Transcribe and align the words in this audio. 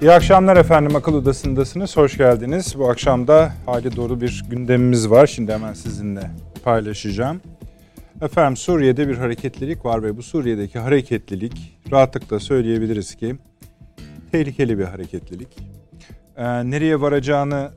İyi 0.00 0.12
akşamlar 0.12 0.56
efendim. 0.56 0.96
Akıl 0.96 1.14
Odası'ndasınız. 1.14 1.96
Hoş 1.96 2.16
geldiniz. 2.16 2.78
Bu 2.78 2.90
akşam 2.90 3.28
da 3.28 3.52
hali 3.66 3.96
dolu 3.96 4.20
bir 4.20 4.44
gündemimiz 4.50 5.10
var. 5.10 5.26
Şimdi 5.26 5.52
hemen 5.52 5.72
sizinle 5.72 6.30
paylaşacağım. 6.64 7.40
Efendim 8.22 8.56
Suriye'de 8.56 9.08
bir 9.08 9.16
hareketlilik 9.16 9.84
var 9.84 10.02
ve 10.02 10.16
bu 10.16 10.22
Suriye'deki 10.22 10.78
hareketlilik 10.78 11.78
rahatlıkla 11.90 12.40
söyleyebiliriz 12.40 13.14
ki 13.14 13.36
tehlikeli 14.32 14.78
bir 14.78 14.84
hareketlilik. 14.84 15.58
Ee, 16.36 16.70
nereye 16.70 17.00
varacağını 17.00 17.70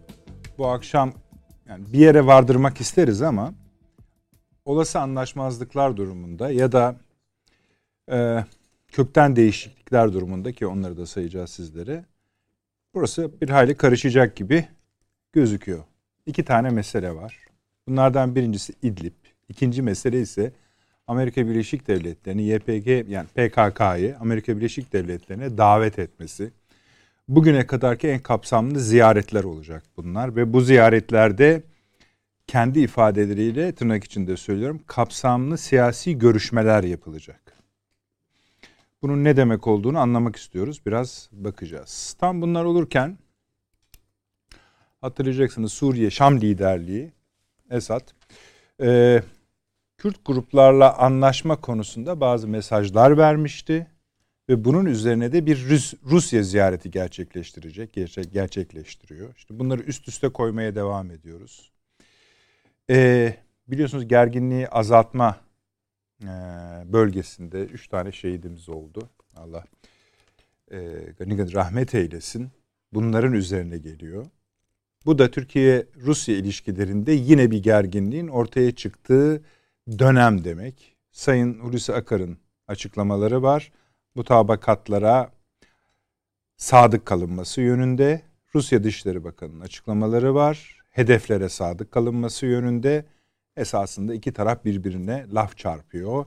bu 0.57 0.67
akşam 0.67 1.13
yani 1.69 1.85
bir 1.93 1.99
yere 1.99 2.25
vardırmak 2.25 2.81
isteriz 2.81 3.21
ama 3.21 3.53
olası 4.65 4.99
anlaşmazlıklar 4.99 5.97
durumunda 5.97 6.51
ya 6.51 6.71
da 6.71 6.95
e, 8.11 8.45
kökten 8.87 9.35
değişiklikler 9.35 10.13
durumunda 10.13 10.51
ki 10.51 10.67
onları 10.67 10.97
da 10.97 11.05
sayacağız 11.05 11.49
sizlere. 11.49 12.05
Burası 12.93 13.41
bir 13.41 13.49
hayli 13.49 13.77
karışacak 13.77 14.35
gibi 14.35 14.65
gözüküyor. 15.33 15.83
İki 16.25 16.45
tane 16.45 16.69
mesele 16.69 17.15
var. 17.15 17.37
Bunlardan 17.87 18.35
birincisi 18.35 18.73
İdlib. 18.81 19.13
İkinci 19.49 19.81
mesele 19.81 20.21
ise 20.21 20.51
Amerika 21.07 21.47
Birleşik 21.47 21.87
Devletleri'ni 21.87 22.43
YPG 22.43 23.09
yani 23.09 23.27
PKK'yı 23.27 24.17
Amerika 24.19 24.57
Birleşik 24.57 24.93
Devletleri'ne 24.93 25.57
davet 25.57 25.99
etmesi. 25.99 26.51
Bugüne 27.27 27.67
kadarki 27.67 28.07
en 28.07 28.19
kapsamlı 28.19 28.79
ziyaretler 28.79 29.43
olacak 29.43 29.83
bunlar 29.97 30.35
ve 30.35 30.53
bu 30.53 30.61
ziyaretlerde 30.61 31.63
kendi 32.47 32.79
ifadeleriyle 32.79 33.75
tırnak 33.75 34.03
içinde 34.03 34.37
söylüyorum 34.37 34.81
kapsamlı 34.87 35.57
siyasi 35.57 36.17
görüşmeler 36.17 36.83
yapılacak. 36.83 37.42
Bunun 39.03 39.23
ne 39.23 39.37
demek 39.37 39.67
olduğunu 39.67 39.99
anlamak 39.99 40.35
istiyoruz. 40.35 40.81
Biraz 40.85 41.29
bakacağız. 41.31 42.15
Tam 42.19 42.41
bunlar 42.41 42.65
olurken 42.65 43.17
hatırlayacaksınız 45.01 45.73
Suriye 45.73 46.09
Şam 46.09 46.41
liderliği 46.41 47.11
Esad 47.71 48.01
e, 48.81 49.21
Kürt 49.97 50.25
gruplarla 50.25 50.97
anlaşma 50.97 51.61
konusunda 51.61 52.21
bazı 52.21 52.47
mesajlar 52.47 53.17
vermişti 53.17 53.87
ve 54.49 54.65
bunun 54.65 54.85
üzerine 54.85 55.31
de 55.31 55.45
bir 55.45 55.69
Rus, 55.69 55.93
Rusya 56.05 56.43
ziyareti 56.43 56.91
gerçekleştirecek, 56.91 57.93
gerçek, 57.93 58.33
gerçekleştiriyor. 58.33 59.35
İşte 59.35 59.59
bunları 59.59 59.81
üst 59.81 60.07
üste 60.07 60.29
koymaya 60.29 60.75
devam 60.75 61.11
ediyoruz. 61.11 61.71
E, 62.89 63.35
biliyorsunuz 63.67 64.07
gerginliği 64.07 64.67
azaltma 64.67 65.37
bölgesinde 66.93 67.65
üç 67.65 67.87
tane 67.87 68.11
şehidimiz 68.11 68.69
oldu. 68.69 69.09
Allah 69.35 69.63
e, 70.71 70.77
gani 71.19 71.53
rahmet 71.53 71.95
eylesin. 71.95 72.49
Bunların 72.93 73.33
üzerine 73.33 73.77
geliyor. 73.77 74.25
Bu 75.05 75.17
da 75.19 75.31
Türkiye-Rusya 75.31 76.35
ilişkilerinde 76.35 77.11
yine 77.11 77.51
bir 77.51 77.63
gerginliğin 77.63 78.27
ortaya 78.27 78.75
çıktığı 78.75 79.43
dönem 79.99 80.43
demek. 80.43 80.95
Sayın 81.11 81.59
Hulusi 81.59 81.93
Akar'ın 81.93 82.37
açıklamaları 82.67 83.43
var. 83.43 83.71
Bu 84.15 84.23
tabakatlara 84.23 85.31
sadık 86.57 87.05
kalınması 87.05 87.61
yönünde. 87.61 88.21
Rusya 88.55 88.83
Dışişleri 88.83 89.23
Bakanı'nın 89.23 89.59
açıklamaları 89.59 90.35
var. 90.35 90.79
Hedeflere 90.89 91.49
sadık 91.49 91.91
kalınması 91.91 92.45
yönünde. 92.45 93.05
Esasında 93.57 94.13
iki 94.13 94.33
taraf 94.33 94.65
birbirine 94.65 95.25
laf 95.33 95.57
çarpıyor 95.57 96.25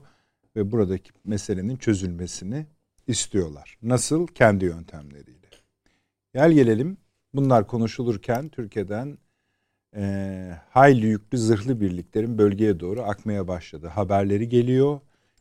ve 0.55 0.71
buradaki 0.71 1.11
meselenin 1.25 1.75
çözülmesini 1.75 2.65
istiyorlar. 3.07 3.77
Nasıl? 3.81 4.27
Kendi 4.27 4.65
yöntemleriyle. 4.65 5.47
Gel 6.33 6.51
gelelim 6.51 6.97
bunlar 7.33 7.67
konuşulurken 7.67 8.49
Türkiye'den 8.49 9.17
e, 9.95 10.53
hayli 10.69 11.07
yüklü 11.07 11.37
zırhlı 11.37 11.81
birliklerin 11.81 12.37
bölgeye 12.37 12.79
doğru 12.79 13.01
akmaya 13.03 13.47
başladı. 13.47 13.87
Haberleri 13.87 14.49
geliyor. 14.49 14.99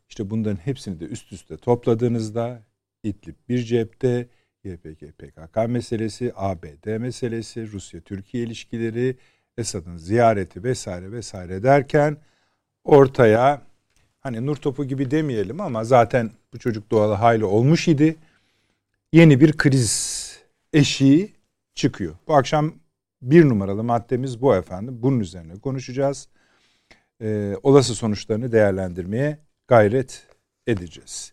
İşte 0.09 0.31
bunların 0.31 0.57
hepsini 0.57 1.01
de 1.01 1.05
üst 1.05 1.33
üste 1.33 1.57
topladığınızda 1.57 2.63
İdlib 3.03 3.35
bir 3.49 3.59
cepte, 3.59 4.29
YPG 4.65 5.13
PKK 5.19 5.57
meselesi, 5.69 6.33
ABD 6.37 6.99
meselesi, 6.99 7.73
Rusya-Türkiye 7.73 8.45
ilişkileri, 8.45 9.17
Esad'ın 9.59 9.97
ziyareti 9.97 10.65
vesaire 10.65 11.13
vesaire 11.13 11.63
derken 11.63 12.17
ortaya 12.85 13.63
hani 14.21 14.47
nur 14.47 14.57
topu 14.57 14.85
gibi 14.85 15.11
demeyelim 15.11 15.61
ama 15.61 15.85
zaten 15.85 16.31
bu 16.53 16.59
çocuk 16.59 16.91
doğalı 16.91 17.15
hayli 17.15 17.45
olmuş 17.45 17.89
idi. 17.89 18.17
Yeni 19.13 19.41
bir 19.41 19.53
kriz 19.53 20.27
eşiği 20.73 21.33
çıkıyor. 21.75 22.15
Bu 22.29 22.35
akşam 22.37 22.75
bir 23.23 23.49
numaralı 23.49 23.85
maddemiz 23.85 24.43
bu 24.43 24.57
efendim. 24.57 24.99
Bunun 25.03 25.21
üzerine 25.21 25.59
konuşacağız. 25.59 26.29
Ee, 27.21 27.57
olası 27.63 27.95
sonuçlarını 27.95 28.53
değerlendirmeye 28.53 29.39
gayret 29.69 30.27
edeceğiz. 30.67 31.33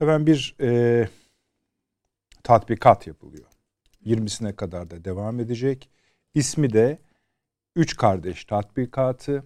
Efendim 0.00 0.26
bir 0.26 0.56
e, 0.60 1.08
tatbikat 2.42 3.06
yapılıyor. 3.06 3.46
20'sine 4.06 4.56
kadar 4.56 4.90
da 4.90 5.04
devam 5.04 5.40
edecek. 5.40 5.90
İsmi 6.34 6.72
de 6.72 6.98
Üç 7.76 7.96
Kardeş 7.96 8.44
Tatbikatı. 8.44 9.44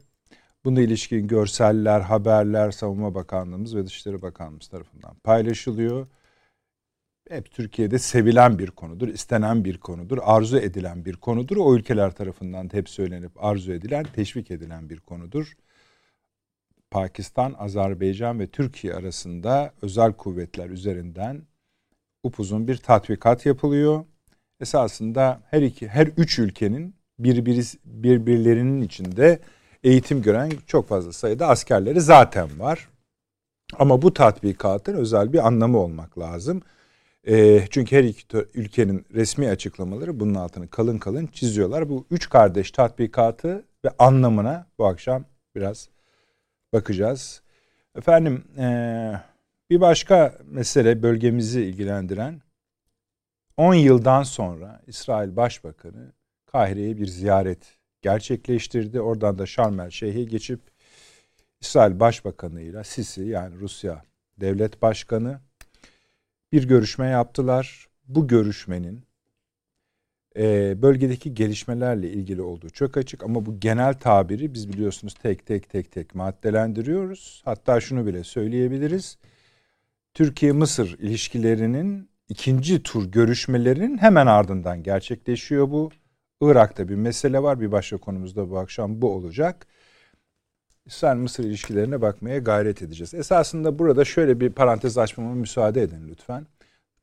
Buna 0.65 0.81
ilişkin 0.81 1.27
görseller, 1.29 2.01
haberler 2.01 2.71
Savunma 2.71 3.15
Bakanlığımız 3.15 3.77
ve 3.77 3.87
Dışişleri 3.87 4.23
Bakanlığımız 4.23 4.69
tarafından 4.69 5.15
paylaşılıyor. 5.25 6.07
Hep 7.29 7.51
Türkiye'de 7.51 7.99
sevilen 7.99 8.59
bir 8.59 8.71
konudur, 8.71 9.09
istenen 9.09 9.65
bir 9.65 9.79
konudur, 9.79 10.19
arzu 10.23 10.59
edilen 10.59 11.05
bir 11.05 11.17
konudur. 11.17 11.57
O 11.57 11.75
ülkeler 11.77 12.11
tarafından 12.11 12.69
hep 12.73 12.89
söylenip 12.89 13.45
arzu 13.45 13.73
edilen, 13.73 14.05
teşvik 14.05 14.51
edilen 14.51 14.91
bir 14.91 15.01
konudur. 15.01 15.53
Pakistan, 16.91 17.55
Azerbaycan 17.59 18.41
ve 18.41 18.47
Türkiye 18.47 18.95
arasında 18.95 19.75
özel 19.83 20.13
kuvvetler 20.13 20.71
üzerinden 20.71 21.43
upuzun 22.23 22.69
bir 22.69 22.77
tatbikat 22.77 23.47
yapılıyor. 23.47 24.05
Esasında 24.61 25.43
her 25.51 25.63
iki, 25.63 25.89
her 25.89 26.07
üç 26.07 26.39
ülkenin 26.39 26.98
birbiri, 27.19 27.63
birbirlerinin 27.85 28.83
içinde 28.83 29.39
eğitim 29.85 30.23
gören 30.23 30.51
çok 30.67 30.89
fazla 30.89 31.13
sayıda 31.13 31.49
askerleri 31.49 32.01
zaten 32.01 32.61
var. 32.61 32.89
Ama 33.79 34.03
bu 34.03 34.15
tatbikatın 34.15 34.95
özel 34.95 35.33
bir 35.33 35.47
anlamı 35.47 35.79
olmak 35.79 36.19
lazım. 36.19 36.63
E, 37.27 37.67
çünkü 37.71 37.97
her 37.97 38.05
iki 38.05 38.37
ülkenin 38.55 39.07
resmi 39.15 39.49
açıklamaları 39.49 40.21
bunun 40.21 40.35
altını 40.35 40.69
kalın 40.69 40.99
kalın 40.99 41.27
çiziyorlar. 41.27 41.89
Bu 41.89 42.07
üç 42.11 42.29
kardeş 42.29 42.71
tatbikatı 42.71 43.65
ve 43.85 43.91
anlamına 43.99 44.67
bu 44.79 44.87
akşam 44.87 45.25
biraz 45.57 45.89
bakacağız. 46.73 47.43
Efendim 47.97 48.45
e, 48.59 48.67
bir 49.71 49.81
başka 49.81 50.35
mesele 50.45 51.03
bölgemizi 51.03 51.63
ilgilendiren 51.63 52.43
10 53.57 53.75
yıldan 53.75 54.23
sonra 54.23 54.83
İsrail 54.87 55.37
Başbakanı 55.37 56.13
Kahire'ye 56.53 56.99
bir 56.99 57.07
ziyaret 57.07 57.77
gerçekleştirdi. 58.03 59.01
Oradan 59.01 59.39
da 59.39 59.47
Şarm 59.47 59.81
el 59.81 59.91
Şeyh'e 59.91 60.25
geçip 60.25 60.61
İsrail 61.61 62.01
Başbakanı 62.01 62.61
ile 62.61 62.85
Sisi 62.85 63.23
yani 63.23 63.55
Rusya 63.61 64.03
Devlet 64.41 64.83
Başkanı 64.83 65.41
bir 66.53 66.69
görüşme 66.69 67.07
yaptılar. 67.07 67.89
Bu 68.09 68.29
görüşmenin 68.29 69.05
e, 70.37 70.75
bölgedeki 70.83 71.35
gelişmelerle 71.35 72.11
ilgili 72.11 72.43
olduğu 72.43 72.71
çok 72.71 72.97
açık 72.97 73.25
ama 73.25 73.47
bu 73.47 73.61
genel 73.61 73.95
tabiri 73.95 74.55
biz 74.55 74.73
biliyorsunuz 74.73 75.15
tek 75.15 75.47
tek 75.47 75.71
tek 75.71 75.93
tek 75.93 76.15
maddelendiriyoruz. 76.15 77.43
Hatta 77.45 77.81
şunu 77.81 78.07
bile 78.07 78.25
söyleyebiliriz. 78.25 79.19
Türkiye-Mısır 80.15 80.99
ilişkilerinin 80.99 82.09
ikinci 82.29 82.83
tur 82.83 83.13
görüşmelerinin 83.13 83.99
hemen 83.99 84.27
ardından 84.27 84.83
gerçekleşiyor 84.83 85.71
bu. 85.71 85.91
Irak'ta 86.43 86.89
bir 86.89 86.95
mesele 86.95 87.43
var. 87.43 87.61
Bir 87.61 87.73
başka 87.73 87.97
konumuzda 87.97 88.51
bu 88.51 88.59
akşam 88.59 89.03
bu 89.03 89.13
olacak. 89.13 89.67
İsrail-Mısır 90.87 91.45
ilişkilerine 91.45 92.03
bakmaya 92.03 92.39
gayret 92.39 92.83
edeceğiz. 92.83 93.15
Esasında 93.15 93.79
burada 93.79 94.05
şöyle 94.05 94.41
bir 94.41 94.51
parantez 94.53 94.99
açmama 94.99 95.35
müsaade 95.35 95.83
edin 95.83 96.09
lütfen. 96.09 96.47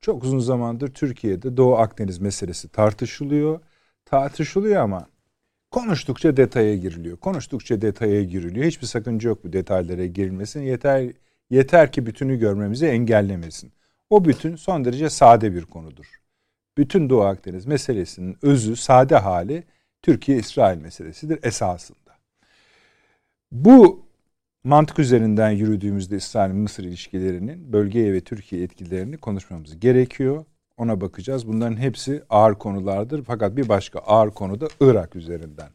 Çok 0.02 0.24
uzun 0.24 0.40
zamandır 0.40 0.94
Türkiye'de 0.94 1.58
Doğu 1.58 1.76
Akdeniz 1.76 2.20
meselesi 2.20 2.70
tartışılıyor. 2.70 3.60
Tartışılıyor 4.06 4.82
ama 4.82 5.08
konuştukça 5.72 6.38
detaya 6.38 6.76
giriliyor. 6.76 7.18
Konuştukça 7.18 7.82
detaya 7.82 8.24
giriliyor. 8.24 8.66
Hiçbir 8.66 8.88
sakınca 8.88 9.30
yok 9.30 9.44
bu 9.44 9.54
detaylara 9.54 10.06
girilmesin. 10.06 10.62
Yeter 10.62 11.12
yeter 11.50 11.92
ki 11.92 12.06
bütünü 12.06 12.40
görmemizi 12.40 12.86
engellemesin. 12.88 13.72
O 14.10 14.26
bütün 14.26 14.56
son 14.56 14.86
derece 14.86 15.10
sade 15.10 15.54
bir 15.56 15.66
konudur 15.66 16.25
bütün 16.78 17.10
Doğu 17.10 17.22
Akdeniz 17.22 17.66
meselesinin 17.66 18.38
özü, 18.42 18.76
sade 18.76 19.16
hali 19.16 19.64
Türkiye-İsrail 20.02 20.78
meselesidir 20.78 21.40
esasında. 21.44 22.18
Bu 23.52 24.06
mantık 24.64 25.00
üzerinden 25.00 25.52
yürüdüğümüzde 25.52 26.16
İsrail-Mısır 26.18 26.84
ilişkilerinin 26.84 27.74
bölgeye 27.74 28.14
ve 28.14 28.22
Türkiye 28.22 28.64
etkilerini 28.64 29.18
konuşmamız 29.18 29.80
gerekiyor. 29.80 30.46
Ona 30.78 31.02
bakacağız. 31.02 31.48
Bunların 31.48 31.78
hepsi 31.78 32.24
ağır 32.30 32.56
konulardır. 32.56 33.24
Fakat 33.24 33.58
bir 33.58 33.70
başka 33.70 34.00
ağır 34.00 34.32
konu 34.32 34.62
da 34.62 34.68
Irak 34.82 35.16
üzerinden 35.16 35.70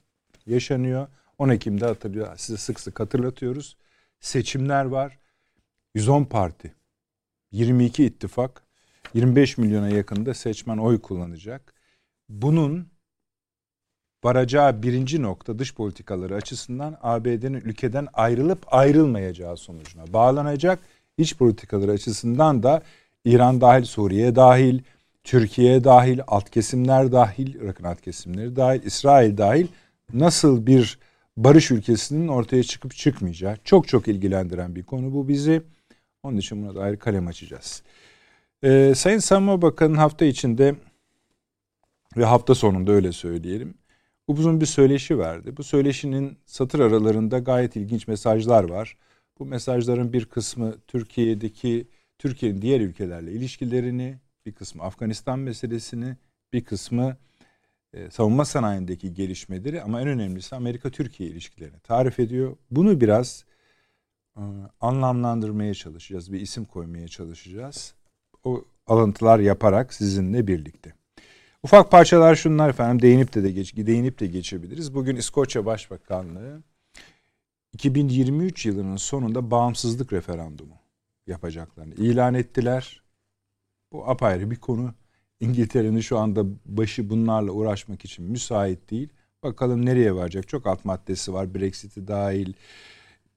yaşanıyor. 0.46 1.08
10 1.38 1.48
Ekim'de 1.48 1.86
hatırlıyor. 1.86 2.36
Size 2.36 2.58
sık 2.58 2.80
sık 2.80 3.00
hatırlatıyoruz. 3.00 3.76
Seçimler 4.20 4.84
var. 4.84 5.18
110 5.94 6.24
parti, 6.24 6.74
22 7.52 8.04
ittifak, 8.04 8.62
25 9.14 9.58
milyona 9.58 9.88
yakında 9.88 10.34
seçmen 10.34 10.78
oy 10.78 11.00
kullanacak. 11.00 11.74
Bunun 12.28 12.88
varacağı 14.24 14.82
birinci 14.82 15.22
nokta 15.22 15.58
dış 15.58 15.74
politikaları 15.74 16.34
açısından 16.34 16.98
ABD'nin 17.02 17.60
ülkeden 17.60 18.08
ayrılıp 18.12 18.74
ayrılmayacağı 18.74 19.56
sonucuna 19.56 20.12
bağlanacak. 20.12 20.78
İç 21.18 21.36
politikaları 21.36 21.90
açısından 21.90 22.62
da 22.62 22.82
İran 23.24 23.60
dahil, 23.60 23.84
Suriye 23.84 24.36
dahil, 24.36 24.80
Türkiye 25.24 25.84
dahil, 25.84 26.20
alt 26.26 26.50
kesimler 26.50 27.12
dahil, 27.12 27.54
Irak'ın 27.54 27.84
alt 27.84 28.00
kesimleri 28.00 28.56
dahil, 28.56 28.82
İsrail 28.82 29.36
dahil 29.36 29.66
nasıl 30.14 30.66
bir 30.66 30.98
barış 31.36 31.70
ülkesinin 31.70 32.28
ortaya 32.28 32.62
çıkıp 32.62 32.94
çıkmayacağı 32.94 33.56
çok 33.64 33.88
çok 33.88 34.08
ilgilendiren 34.08 34.76
bir 34.76 34.82
konu 34.82 35.12
bu 35.12 35.28
bizi. 35.28 35.62
Onun 36.22 36.36
için 36.36 36.62
buna 36.62 36.74
da 36.74 36.80
ayrı 36.80 36.98
kalem 36.98 37.26
açacağız. 37.26 37.82
Ee, 38.64 38.92
Sayın 38.96 39.18
Savunma 39.18 39.62
Bakanı 39.62 39.96
hafta 39.96 40.24
içinde 40.24 40.74
ve 42.16 42.24
hafta 42.24 42.54
sonunda 42.54 42.92
öyle 42.92 43.12
söyleyelim. 43.12 43.74
Uzun 44.28 44.60
bir 44.60 44.66
söyleşi 44.66 45.18
verdi. 45.18 45.56
Bu 45.56 45.62
söyleşinin 45.64 46.38
satır 46.46 46.80
aralarında 46.80 47.38
gayet 47.38 47.76
ilginç 47.76 48.08
mesajlar 48.08 48.64
var. 48.64 48.96
Bu 49.38 49.46
mesajların 49.46 50.12
bir 50.12 50.24
kısmı 50.24 50.74
Türkiye'deki 50.86 51.88
Türkiye'nin 52.18 52.62
diğer 52.62 52.80
ülkelerle 52.80 53.32
ilişkilerini, 53.32 54.18
bir 54.46 54.52
kısmı 54.52 54.82
Afganistan 54.82 55.38
meselesini, 55.38 56.16
bir 56.52 56.64
kısmı 56.64 57.16
e, 57.92 58.10
savunma 58.10 58.44
sanayindeki 58.44 59.14
gelişmeleri 59.14 59.82
ama 59.82 60.00
en 60.00 60.08
önemlisi 60.08 60.56
Amerika-Türkiye 60.56 61.28
ilişkilerini 61.28 61.80
tarif 61.80 62.20
ediyor. 62.20 62.56
Bunu 62.70 63.00
biraz 63.00 63.44
e, 64.36 64.42
anlamlandırmaya 64.80 65.74
çalışacağız, 65.74 66.32
bir 66.32 66.40
isim 66.40 66.64
koymaya 66.64 67.08
çalışacağız. 67.08 67.94
O 68.44 68.64
alıntılar 68.86 69.38
yaparak 69.38 69.94
sizinle 69.94 70.46
birlikte. 70.46 70.94
Ufak 71.62 71.90
parçalar 71.90 72.34
şunlar 72.34 72.68
efendim 72.68 73.02
değinip 73.02 73.34
de 73.34 73.42
de 73.42 73.50
geç, 73.50 73.76
değinip 73.76 74.20
de 74.20 74.26
geçebiliriz. 74.26 74.94
Bugün 74.94 75.16
İskoçya 75.16 75.66
Başbakanlığı 75.66 76.62
2023 77.72 78.66
yılının 78.66 78.96
sonunda 78.96 79.50
bağımsızlık 79.50 80.12
referandumu 80.12 80.74
yapacaklarını 81.26 81.94
ilan 81.94 82.34
ettiler. 82.34 83.02
Bu 83.92 84.08
apayrı 84.08 84.50
bir 84.50 84.56
konu. 84.56 84.94
İngiltere'nin 85.40 86.00
şu 86.00 86.18
anda 86.18 86.44
başı 86.66 87.10
bunlarla 87.10 87.52
uğraşmak 87.52 88.04
için 88.04 88.24
müsait 88.24 88.90
değil. 88.90 89.08
Bakalım 89.42 89.86
nereye 89.86 90.14
varacak? 90.14 90.48
Çok 90.48 90.66
alt 90.66 90.84
maddesi 90.84 91.32
var. 91.32 91.54
Brexit'i 91.54 92.08
dahil. 92.08 92.52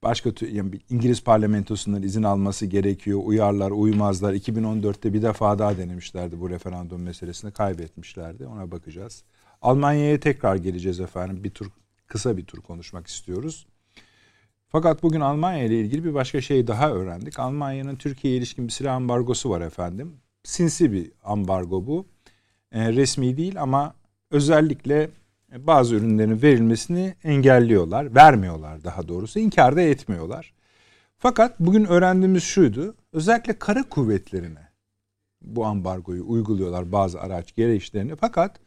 Başka 0.04 0.32
yani 0.52 0.72
İngiliz 0.90 1.24
parlamentosundan 1.24 2.04
izin 2.04 2.24
alması 2.24 2.66
gerekiyor. 2.66 3.20
Uyarlar, 3.24 3.72
uymazlar. 3.72 4.34
2014'te 4.34 5.14
bir 5.14 5.22
defa 5.22 5.60
daha 5.60 5.78
denemişlerdi 5.78 6.40
bu 6.40 6.50
referandum 6.50 7.02
meselesini. 7.02 7.52
Kaybetmişlerdi. 7.52 8.48
Ona 8.48 8.72
bakacağız. 8.72 9.24
Almanya'ya 9.62 10.20
tekrar 10.20 10.56
geleceğiz 10.56 11.00
efendim. 11.00 11.44
Bir 11.44 11.50
tur 11.50 11.68
kısa 12.08 12.38
bir 12.38 12.46
tur 12.46 12.62
konuşmak 12.62 13.08
istiyoruz. 13.08 13.68
Fakat 14.70 15.04
bugün 15.04 15.22
Almanya 15.22 15.64
ile 15.64 15.80
ilgili 15.80 16.04
bir 16.04 16.14
başka 16.14 16.42
şey 16.42 16.68
daha 16.68 16.92
öğrendik. 16.92 17.40
Almanya'nın 17.40 17.96
Türkiye'ye 17.96 18.40
ilişkin 18.40 18.68
bir 18.68 18.72
silah 18.72 18.96
ambargosu 18.96 19.50
var 19.50 19.62
efendim. 19.62 20.14
Sinsi 20.44 20.92
bir 20.92 21.12
ambargo 21.24 21.88
bu. 21.88 22.06
E, 22.72 22.94
resmi 22.94 23.38
değil 23.38 23.62
ama 23.62 23.96
özellikle 24.32 25.10
bazı 25.58 25.96
ürünlerin 25.96 26.42
verilmesini 26.42 27.16
engelliyorlar. 27.24 28.16
Vermiyorlar 28.16 28.84
daha 28.84 29.08
doğrusu. 29.08 29.40
İnkar 29.40 29.76
da 29.76 29.82
etmiyorlar. 29.82 30.54
Fakat 31.18 31.60
bugün 31.60 31.86
öğrendiğimiz 31.86 32.44
şuydu. 32.44 32.96
Özellikle 33.14 33.60
kara 33.60 33.84
kuvvetlerine 33.90 34.68
bu 35.42 35.66
ambargoyu 35.66 36.24
uyguluyorlar 36.28 36.92
bazı 36.92 37.22
araç 37.22 37.56
gereçlerini. 37.56 38.16
Fakat 38.16 38.60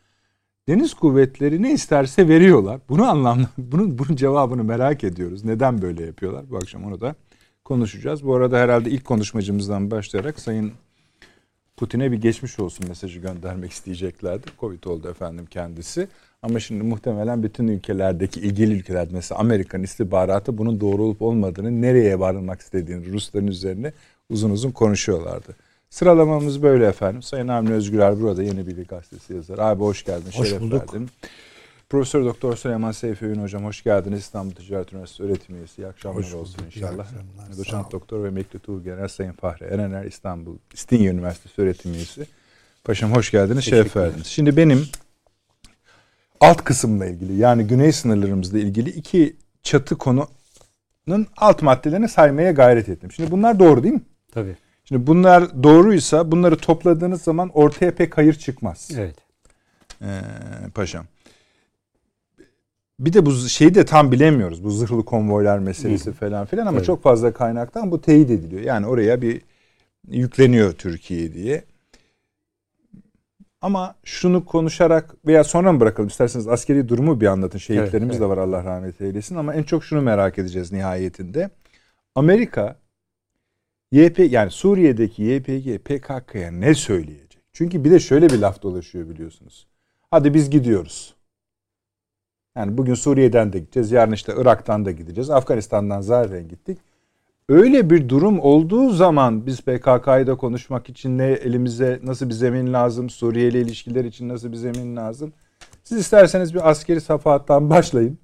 Deniz 0.69 0.95
kuvvetleri 0.95 1.63
ne 1.63 1.73
isterse 1.73 2.29
veriyorlar. 2.29 2.81
Bunu 2.89 3.11
anlamlı, 3.11 3.49
bunun, 3.59 3.99
bunun 3.99 4.17
cevabını 4.17 4.65
merak 4.65 5.05
ediyoruz. 5.05 5.45
Neden 5.45 5.83
böyle 5.83 6.07
yapıyorlar? 6.07 6.51
Bu 6.51 6.57
akşam 6.57 6.85
onu 6.85 7.01
da 7.01 7.15
konuşacağız. 7.65 8.25
Bu 8.25 8.35
arada 8.35 8.59
herhalde 8.59 8.91
ilk 8.91 9.05
konuşmacımızdan 9.05 9.91
başlayarak 9.91 10.41
Sayın 10.41 10.73
Putin'e 11.77 12.13
bir 12.13 12.17
geçmiş 12.17 12.59
olsun 12.59 12.89
mesajı 12.89 13.21
göndermek 13.21 13.73
isteyeceklerdi. 13.73 14.47
Covid 14.61 14.85
oldu 14.85 15.09
efendim 15.09 15.47
kendisi. 15.51 16.09
Ama 16.47 16.61
şimdi 16.61 16.85
muhtemelen 16.85 17.43
bütün 17.43 17.69
ülkelerdeki 17.69 18.41
ilgili 18.41 18.73
ülkeler 18.73 19.09
mesela 19.11 19.39
Amerikan 19.39 19.83
istihbaratı 19.83 20.59
bunun 20.59 20.81
doğru 20.81 21.03
olup 21.03 21.23
olmadığını, 21.23 21.83
nereye 21.83 22.21
varılmak 22.21 22.61
istediğini 22.61 23.13
Rusların 23.13 23.47
üzerine 23.47 23.93
uzun 24.31 24.51
uzun 24.51 24.71
konuşuyorlardı. 24.71 25.57
Sıralamamız 25.91 26.63
böyle 26.63 26.87
efendim. 26.87 27.23
Sayın 27.23 27.49
Avni 27.49 27.73
Özgürer 27.73 28.21
burada 28.21 28.43
Yeni 28.43 28.67
Bilgi 28.67 28.83
Gazetesi 28.85 29.35
yazar. 29.35 29.59
Abi 29.59 29.83
hoş 29.83 30.05
geldin. 30.05 30.31
Hoş 30.35 30.49
şeref 30.49 30.61
bulduk. 30.61 30.95
verdin. 30.95 31.09
Profesör 31.89 32.25
Doktor 32.25 32.57
Süleyman 32.57 32.93
Seyfi 32.93 33.25
Ün 33.25 33.43
hocam 33.43 33.65
hoş 33.65 33.83
geldiniz. 33.83 34.21
İstanbul 34.21 34.55
Ticaret 34.55 34.93
Üniversitesi 34.93 35.23
öğretim 35.23 35.57
üyesi. 35.57 35.83
İyi 35.83 35.87
akşamlar 35.87 36.25
hoş 36.25 36.35
olsun 36.35 36.59
bulduk. 36.59 36.77
inşallah. 36.77 37.07
Doçent 37.59 37.93
Doktor 37.93 38.25
ve 38.25 38.29
Emekli 38.29 38.59
Tuğ 38.59 38.83
Genel 38.85 39.09
Sayın 39.09 39.33
Fahri 39.33 39.65
Erener 39.65 40.05
İstanbul 40.05 40.57
İstinye 40.75 41.11
Üniversitesi 41.11 41.63
öğretim 41.63 41.95
üyesi. 41.95 42.27
Paşam 42.85 43.13
hoş 43.13 43.31
geldiniz. 43.31 43.65
Şeref 43.65 43.97
verdiniz. 43.97 44.27
Şimdi 44.27 44.57
benim 44.57 44.89
alt 46.41 46.65
kısımla 46.65 47.07
ilgili 47.07 47.37
yani 47.37 47.67
güney 47.67 47.93
sınırlarımızla 47.93 48.59
ilgili 48.59 48.91
iki 48.91 49.37
çatı 49.63 49.99
konunun 49.99 51.27
alt 51.37 51.63
maddelerini 51.63 52.09
saymaya 52.09 52.53
gayret 52.53 52.89
ettim. 52.89 53.13
Şimdi 53.13 53.31
bunlar 53.31 53.59
doğru 53.59 53.83
değil 53.83 53.95
mi? 53.95 54.03
Tabii. 54.33 54.57
Şimdi 54.85 55.07
bunlar 55.07 55.63
doğruysa 55.63 56.33
bunları 56.33 56.57
topladığınız 56.57 57.23
zaman 57.23 57.51
ortaya 57.55 57.95
pek 57.95 58.19
hayır 58.19 58.35
çıkmaz. 58.35 58.91
Evet. 58.99 59.17
Ee, 60.03 60.21
paşam. 60.75 61.05
Bir 63.01 63.13
de 63.13 63.27
bu 63.27 63.33
şeyi 63.35 63.75
de 63.75 63.85
tam 63.85 64.13
bilemiyoruz. 64.13 64.65
Bu 64.65 64.71
zırhlı 64.71 65.05
konvoylar 65.05 65.59
meselesi 65.59 66.11
Hı. 66.11 66.15
falan 66.15 66.47
filan 66.47 66.67
ama 66.67 66.77
evet. 66.77 66.87
çok 66.87 67.03
fazla 67.03 67.33
kaynaktan 67.33 67.91
bu 67.91 68.01
teyit 68.01 68.31
ediliyor. 68.31 68.63
Yani 68.63 68.87
oraya 68.87 69.23
bir 69.23 69.41
yükleniyor 70.09 70.73
Türkiye 70.73 71.33
diye. 71.33 71.65
Ama 73.61 73.95
şunu 74.05 74.45
konuşarak 74.45 75.15
veya 75.27 75.45
sonra 75.45 75.73
mı 75.73 75.81
bırakalım 75.81 76.09
isterseniz 76.09 76.49
askeri 76.49 76.89
durumu 76.89 77.21
bir 77.21 77.27
anlatın. 77.27 77.59
Şehitlerimiz 77.59 77.95
evet, 77.95 78.11
evet. 78.11 78.21
de 78.21 78.29
var 78.29 78.39
Allah 78.39 78.65
rahmet 78.65 79.01
eylesin 79.01 79.37
ama 79.37 79.55
en 79.55 79.63
çok 79.63 79.85
şunu 79.85 80.03
merak 80.03 80.39
edeceğiz 80.39 80.73
nihayetinde. 80.73 81.51
Amerika 82.15 82.77
YP 83.93 84.19
yani 84.19 84.51
Suriye'deki 84.51 85.23
YPG 85.23 85.85
PKK'ya 85.85 86.51
ne 86.51 86.75
söyleyecek? 86.75 87.43
Çünkü 87.53 87.85
bir 87.85 87.91
de 87.91 88.01
şöyle 88.01 88.31
bir 88.31 88.39
laf 88.39 88.63
dolaşıyor 88.63 89.09
biliyorsunuz. 89.09 89.67
Hadi 90.11 90.35
biz 90.35 90.51
gidiyoruz. 90.51 91.15
Yani 92.57 92.79
bugün 92.79 92.95
Suriye'den 92.95 93.53
de 93.53 93.59
gideceğiz. 93.59 93.93
Yarın 93.93 94.13
işte 94.13 94.33
Irak'tan 94.37 94.85
da 94.85 94.91
gideceğiz. 94.91 95.31
Afganistan'dan 95.31 96.01
zaten 96.01 96.49
gittik. 96.49 96.79
Öyle 97.49 97.91
bir 97.91 98.09
durum 98.09 98.41
olduğu 98.41 98.91
zaman 98.91 99.47
biz 99.47 99.61
PKK'yı 99.61 100.27
da 100.27 100.35
konuşmak 100.35 100.89
için 100.89 101.19
ne 101.19 101.27
elimize 101.27 102.01
nasıl 102.03 102.29
bir 102.29 102.35
zemin 102.35 102.73
lazım? 102.73 103.11
Suriye 103.11 103.49
ile 103.49 103.61
ilişkiler 103.61 104.05
için 104.05 104.29
nasıl 104.29 104.53
bir 104.53 104.57
zemin 104.57 104.97
lazım? 104.97 105.33
Siz 105.85 105.99
isterseniz 105.99 106.55
bir 106.55 106.71
askeri 106.71 107.01
safahattan 107.01 107.71
başlayın. 107.71 108.19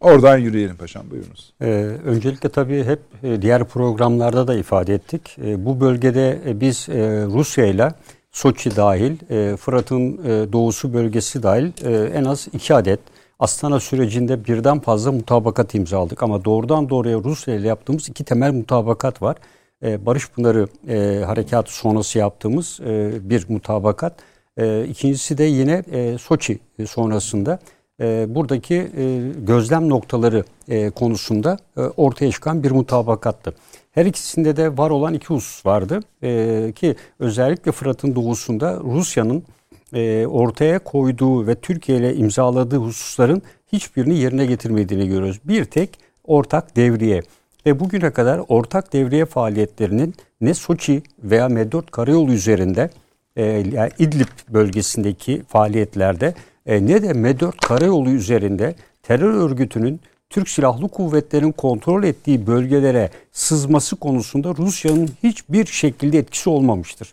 Oradan 0.00 0.38
yürüyelim 0.38 0.76
paşam 0.76 1.10
buyurunuz. 1.10 1.52
Ee, 1.60 1.66
öncelikle 2.04 2.48
tabii 2.48 2.84
hep 2.84 3.00
e, 3.22 3.42
diğer 3.42 3.64
programlarda 3.64 4.48
da 4.48 4.54
ifade 4.54 4.94
ettik. 4.94 5.36
E, 5.44 5.64
bu 5.64 5.80
bölgede 5.80 6.40
e, 6.46 6.60
biz 6.60 6.88
Rusya 7.34 7.66
ile 7.66 7.92
Soçi 8.32 8.76
dahil, 8.76 9.16
Fırat'ın 9.56 10.18
doğusu 10.52 10.94
bölgesi 10.94 11.42
dahil 11.42 11.72
en 12.14 12.24
az 12.24 12.48
iki 12.52 12.74
adet 12.74 13.00
Astana 13.44 13.80
sürecinde 13.80 14.44
birden 14.44 14.80
fazla 14.80 15.12
mutabakat 15.12 15.74
imzaladık. 15.74 16.22
Ama 16.22 16.44
doğrudan 16.44 16.88
doğruya 16.88 17.18
Rusya 17.18 17.54
ile 17.54 17.68
yaptığımız 17.68 18.08
iki 18.08 18.24
temel 18.24 18.52
mutabakat 18.52 19.22
var. 19.22 19.36
E, 19.82 20.06
Barış 20.06 20.30
Pınarı 20.30 20.68
e, 20.88 21.24
harekatı 21.24 21.74
sonrası 21.74 22.18
yaptığımız 22.18 22.80
e, 22.86 23.12
bir 23.30 23.46
mutabakat. 23.48 24.12
E, 24.56 24.84
ikincisi 24.84 25.38
de 25.38 25.44
yine 25.44 25.84
e, 25.92 26.18
Soçi 26.18 26.58
sonrasında 26.86 27.58
e, 28.00 28.26
buradaki 28.28 28.74
e, 28.74 29.30
gözlem 29.38 29.88
noktaları 29.88 30.44
e, 30.68 30.90
konusunda 30.90 31.58
e, 31.76 31.80
ortaya 31.80 32.30
çıkan 32.30 32.62
bir 32.62 32.70
mutabakattı. 32.70 33.54
Her 33.92 34.06
ikisinde 34.06 34.56
de 34.56 34.78
var 34.78 34.90
olan 34.90 35.14
iki 35.14 35.26
husus 35.26 35.66
vardı 35.66 36.00
e, 36.22 36.72
ki 36.76 36.96
özellikle 37.18 37.72
Fırat'ın 37.72 38.14
doğusunda 38.14 38.80
Rusya'nın 38.84 39.44
e, 39.92 40.26
ortaya 40.26 40.78
koyduğu 40.78 41.46
ve 41.46 41.54
Türkiye 41.54 41.98
ile 41.98 42.14
imzaladığı 42.14 42.76
hususların 42.76 43.42
hiçbirini 43.72 44.18
yerine 44.18 44.46
getirmediğini 44.46 45.08
görüyoruz. 45.08 45.40
Bir 45.44 45.64
tek 45.64 45.90
ortak 46.24 46.76
devriye 46.76 47.22
ve 47.66 47.80
bugüne 47.80 48.10
kadar 48.10 48.40
ortak 48.48 48.92
devriye 48.92 49.24
faaliyetlerinin 49.24 50.14
ne 50.40 50.54
Soçi 50.54 51.02
veya 51.18 51.48
Medot 51.48 51.90
Karayolu 51.90 52.32
üzerinde 52.32 52.90
e, 53.36 53.44
yani 53.44 53.90
İdlib 53.98 54.28
bölgesindeki 54.48 55.42
faaliyetlerde 55.48 56.34
e, 56.66 56.86
ne 56.86 57.02
de 57.02 57.06
M4 57.06 57.56
karayolu 57.66 58.10
üzerinde 58.10 58.74
terör 59.02 59.34
örgütünün 59.34 60.00
Türk 60.30 60.48
Silahlı 60.48 60.88
Kuvvetleri'nin 60.88 61.52
kontrol 61.52 62.04
ettiği 62.04 62.46
bölgelere 62.46 63.10
sızması 63.32 63.96
konusunda 63.96 64.54
Rusya'nın 64.56 65.10
hiçbir 65.22 65.66
şekilde 65.66 66.18
etkisi 66.18 66.50
olmamıştır. 66.50 67.12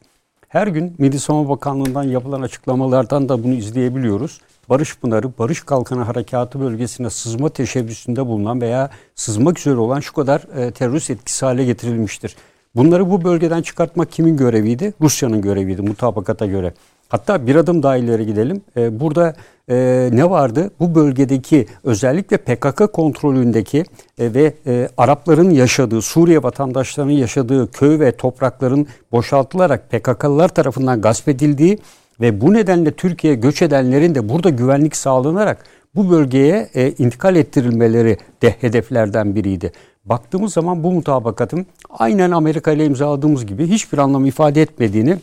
Her 0.51 0.67
gün 0.67 0.95
Milli 0.97 1.19
Savunma 1.19 1.49
Bakanlığı'ndan 1.49 2.03
yapılan 2.03 2.41
açıklamalardan 2.41 3.29
da 3.29 3.43
bunu 3.43 3.53
izleyebiliyoruz. 3.53 4.41
Barış 4.69 4.97
Pınarı, 4.97 5.37
Barış 5.39 5.61
Kalkanı 5.61 6.03
Harekatı 6.03 6.59
bölgesine 6.59 7.09
sızma 7.09 7.49
teşebbüsünde 7.49 8.25
bulunan 8.27 8.61
veya 8.61 8.89
sızmak 9.15 9.59
üzere 9.59 9.75
olan 9.75 9.99
şu 9.99 10.13
kadar 10.13 10.41
e, 10.57 10.71
terörist 10.71 11.09
etkisi 11.09 11.45
hale 11.45 11.65
getirilmiştir. 11.65 12.35
Bunları 12.75 13.11
bu 13.11 13.23
bölgeden 13.23 13.61
çıkartmak 13.61 14.11
kimin 14.11 14.37
göreviydi? 14.37 14.93
Rusya'nın 15.01 15.41
göreviydi 15.41 15.81
mutabakata 15.81 16.45
göre. 16.45 16.73
Hatta 17.09 17.47
bir 17.47 17.55
adım 17.55 17.83
daha 17.83 17.97
ileri 17.97 18.25
gidelim. 18.25 18.61
Ee, 18.77 18.99
burada 18.99 19.35
e, 19.71 20.09
ne 20.13 20.29
vardı? 20.29 20.71
Bu 20.79 20.95
bölgedeki 20.95 21.65
özellikle 21.83 22.37
PKK 22.37 22.93
kontrolündeki 22.93 23.83
e, 24.19 24.33
ve 24.33 24.53
e, 24.67 24.89
Arapların 24.97 25.49
yaşadığı, 25.49 26.01
Suriye 26.01 26.43
vatandaşlarının 26.43 27.11
yaşadığı 27.11 27.71
köy 27.71 27.99
ve 27.99 28.11
toprakların 28.11 28.87
boşaltılarak 29.11 29.91
PKK'lılar 29.91 30.49
tarafından 30.49 31.01
gasp 31.01 31.27
edildiği 31.27 31.79
ve 32.21 32.41
bu 32.41 32.53
nedenle 32.53 32.91
Türkiye'ye 32.91 33.39
göç 33.39 33.61
edenlerin 33.61 34.15
de 34.15 34.29
burada 34.29 34.49
güvenlik 34.49 34.95
sağlanarak 34.95 35.63
bu 35.95 36.11
bölgeye 36.11 36.69
intikal 36.97 37.35
ettirilmeleri 37.35 38.17
de 38.41 38.55
hedeflerden 38.61 39.35
biriydi. 39.35 39.71
Baktığımız 40.05 40.53
zaman 40.53 40.83
bu 40.83 40.91
mutabakatın 40.91 41.65
aynen 41.89 42.31
Amerika 42.31 42.71
ile 42.71 42.85
imzaladığımız 42.85 43.45
gibi 43.45 43.67
hiçbir 43.67 43.97
anlam 43.97 44.25
ifade 44.25 44.61
etmediğini 44.61 45.17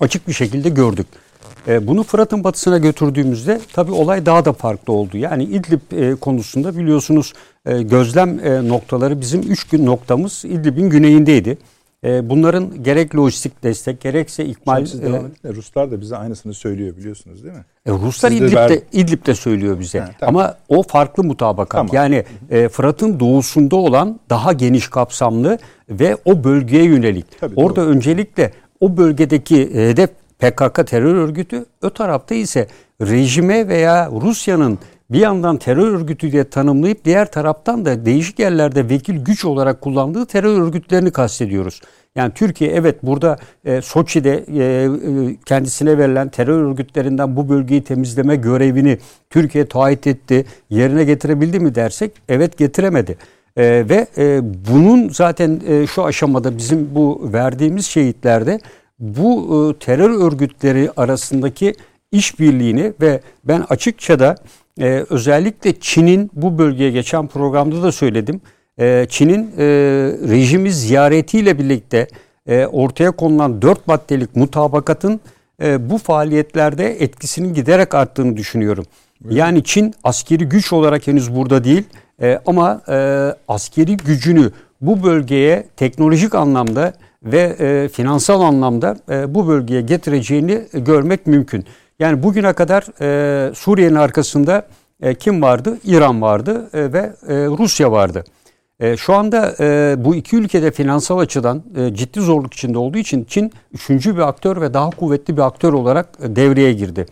açık 0.00 0.28
bir 0.28 0.32
şekilde 0.32 0.68
gördük. 0.68 1.06
E, 1.68 1.86
bunu 1.86 2.02
Fırat'ın 2.02 2.44
batısına 2.44 2.78
götürdüğümüzde 2.78 3.60
tabii 3.72 3.92
olay 3.92 4.26
daha 4.26 4.44
da 4.44 4.52
farklı 4.52 4.92
oldu. 4.92 5.16
Yani 5.16 5.44
İdlib 5.44 5.80
e, 5.92 6.14
konusunda 6.14 6.76
biliyorsunuz 6.76 7.32
e, 7.66 7.82
gözlem 7.82 8.38
noktaları 8.68 9.20
bizim 9.20 9.42
üç 9.42 9.64
gün 9.64 9.86
noktamız 9.86 10.44
İdlib'in 10.44 10.90
güneyindeydi. 10.90 11.58
Bunların 12.22 12.82
gerek 12.82 13.16
lojistik 13.16 13.62
destek 13.62 14.00
gerekse 14.00 14.44
ikmal... 14.44 14.86
Siz 14.86 15.02
devam 15.02 15.26
edin 15.26 15.54
Ruslar 15.54 15.90
da 15.90 16.00
bize 16.00 16.16
aynısını 16.16 16.54
söylüyor 16.54 16.96
biliyorsunuz 16.96 17.44
değil 17.44 17.54
mi? 17.54 17.64
E, 17.86 17.90
Ruslar 17.92 18.30
Siz 18.30 18.38
İdlib'de, 18.40 18.56
ver... 18.56 18.78
İdlib'de 18.92 19.34
söylüyor 19.34 19.80
bize. 19.80 20.00
Ha, 20.00 20.10
tamam. 20.20 20.36
Ama 20.36 20.54
o 20.68 20.82
farklı 20.82 21.24
mutabakat. 21.24 21.78
Tamam. 21.78 21.94
Yani 21.94 22.24
e, 22.50 22.68
Fırat'ın 22.68 23.20
doğusunda 23.20 23.76
olan 23.76 24.20
daha 24.30 24.52
geniş 24.52 24.88
kapsamlı 24.88 25.58
ve 25.90 26.16
o 26.24 26.44
bölgeye 26.44 26.84
yönelik. 26.84 27.40
Tabii, 27.40 27.54
Orada 27.56 27.82
doğru. 27.82 27.90
öncelikle 27.90 28.52
o 28.80 28.96
bölgedeki 28.96 29.74
hedef 29.74 30.10
PKK 30.38 30.86
terör 30.86 31.14
örgütü, 31.14 31.64
o 31.82 31.90
tarafta 31.90 32.34
ise 32.34 32.68
rejime 33.00 33.68
veya 33.68 34.10
Rusya'nın 34.10 34.78
bir 35.10 35.18
yandan 35.18 35.56
terör 35.56 35.94
örgütü 35.94 36.32
diye 36.32 36.44
tanımlayıp 36.44 37.04
diğer 37.04 37.32
taraftan 37.32 37.84
da 37.84 38.06
değişik 38.06 38.38
yerlerde 38.38 38.88
vekil 38.88 39.24
güç 39.24 39.44
olarak 39.44 39.80
kullandığı 39.80 40.26
terör 40.26 40.62
örgütlerini 40.62 41.10
kastediyoruz. 41.10 41.80
Yani 42.16 42.32
Türkiye 42.34 42.70
evet 42.70 43.02
burada 43.02 43.38
e, 43.64 43.80
Soçi'de 43.80 44.44
e, 44.48 44.64
e, 44.64 45.36
kendisine 45.46 45.98
verilen 45.98 46.28
terör 46.28 46.62
örgütlerinden 46.62 47.36
bu 47.36 47.48
bölgeyi 47.48 47.84
temizleme 47.84 48.36
görevini 48.36 48.98
Türkiye 49.30 49.66
taahhüt 49.66 50.06
etti. 50.06 50.44
Yerine 50.70 51.04
getirebildi 51.04 51.60
mi 51.60 51.74
dersek 51.74 52.12
evet 52.28 52.58
getiremedi. 52.58 53.16
E, 53.56 53.62
ve 53.88 54.06
e, 54.18 54.40
bunun 54.70 55.08
zaten 55.08 55.60
e, 55.66 55.86
şu 55.86 56.04
aşamada 56.04 56.58
bizim 56.58 56.94
bu 56.94 57.30
verdiğimiz 57.32 57.86
şehitlerde 57.86 58.60
bu 58.98 59.30
e, 59.70 59.78
terör 59.78 60.10
örgütleri 60.10 60.90
arasındaki 60.96 61.74
işbirliğini 62.12 62.92
ve 63.00 63.20
ben 63.44 63.64
açıkça 63.68 64.18
da 64.18 64.34
e, 64.80 65.04
özellikle 65.10 65.80
Çin'in 65.80 66.30
bu 66.34 66.58
bölgeye 66.58 66.90
geçen 66.90 67.26
programda 67.26 67.82
da 67.82 67.92
söyledim. 67.92 68.40
E, 68.78 69.06
Çin'in 69.08 69.50
e, 69.58 69.64
rejimi 70.28 70.72
ziyaretiyle 70.72 71.58
birlikte 71.58 72.08
e, 72.46 72.66
ortaya 72.66 73.10
konulan 73.10 73.62
dört 73.62 73.86
maddelik 73.86 74.36
mutabakatın 74.36 75.20
e, 75.62 75.90
bu 75.90 75.98
faaliyetlerde 75.98 77.02
etkisinin 77.02 77.54
giderek 77.54 77.94
arttığını 77.94 78.36
düşünüyorum. 78.36 78.84
Yani 79.30 79.64
Çin 79.64 79.94
askeri 80.04 80.44
güç 80.44 80.72
olarak 80.72 81.06
henüz 81.06 81.36
burada 81.36 81.64
değil 81.64 81.84
e, 82.22 82.40
ama 82.46 82.80
e, 82.88 82.94
askeri 83.48 83.96
gücünü 83.96 84.50
bu 84.80 85.02
bölgeye 85.02 85.66
teknolojik 85.76 86.34
anlamda 86.34 86.92
ve 87.24 87.56
e, 87.58 87.88
finansal 87.88 88.40
anlamda 88.40 88.96
e, 89.10 89.34
bu 89.34 89.48
bölgeye 89.48 89.80
getireceğini 89.80 90.62
görmek 90.72 91.26
mümkün. 91.26 91.64
Yani 91.98 92.22
bugüne 92.22 92.52
kadar 92.52 92.84
e, 93.00 93.54
Suriye'nin 93.54 93.94
arkasında 93.94 94.66
e, 95.02 95.14
kim 95.14 95.42
vardı? 95.42 95.78
İran 95.84 96.22
vardı 96.22 96.70
e, 96.72 96.92
ve 96.92 97.12
e, 97.28 97.34
Rusya 97.46 97.92
vardı. 97.92 98.24
E, 98.80 98.96
şu 98.96 99.14
anda 99.14 99.54
e, 99.60 99.94
bu 99.98 100.14
iki 100.14 100.36
ülkede 100.36 100.70
finansal 100.70 101.18
açıdan 101.18 101.62
e, 101.76 101.94
ciddi 101.94 102.20
zorluk 102.20 102.54
içinde 102.54 102.78
olduğu 102.78 102.98
için 102.98 103.24
Çin 103.24 103.52
üçüncü 103.72 104.16
bir 104.16 104.28
aktör 104.28 104.60
ve 104.60 104.74
daha 104.74 104.90
kuvvetli 104.90 105.36
bir 105.36 105.42
aktör 105.42 105.72
olarak 105.72 106.08
e, 106.22 106.36
devreye 106.36 106.72
girdi. 106.72 107.06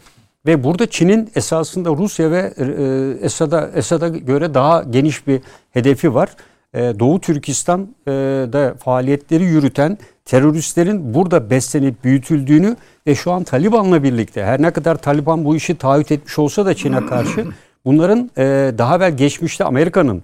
Ve 0.47 0.64
burada 0.64 0.87
Çin'in 0.87 1.31
esasında 1.35 1.90
Rusya 1.90 2.31
ve 2.31 2.54
e, 2.59 3.25
Esad'a 3.25 3.71
Esad'a 3.75 4.09
göre 4.09 4.54
daha 4.54 4.83
geniş 4.83 5.26
bir 5.26 5.40
hedefi 5.71 6.14
var. 6.14 6.28
E, 6.74 6.78
Doğu 6.98 7.20
Türkistan'da 7.20 8.70
e, 8.70 8.74
faaliyetleri 8.74 9.44
yürüten 9.44 9.98
teröristlerin 10.24 11.14
burada 11.14 11.50
beslenip 11.50 12.04
büyütüldüğünü 12.04 12.76
ve 13.06 13.14
şu 13.14 13.32
an 13.32 13.44
Taliban'la 13.44 14.02
birlikte 14.02 14.44
her 14.44 14.62
ne 14.62 14.70
kadar 14.70 14.94
Taliban 14.94 15.44
bu 15.44 15.56
işi 15.56 15.78
taahhüt 15.78 16.12
etmiş 16.12 16.38
olsa 16.38 16.66
da 16.66 16.74
Çin'e 16.74 17.06
karşı 17.06 17.46
bunların 17.84 18.30
e, 18.38 18.42
daha 18.78 18.96
evvel 18.96 19.16
geçmişte 19.16 19.64
Amerika'nın 19.64 20.22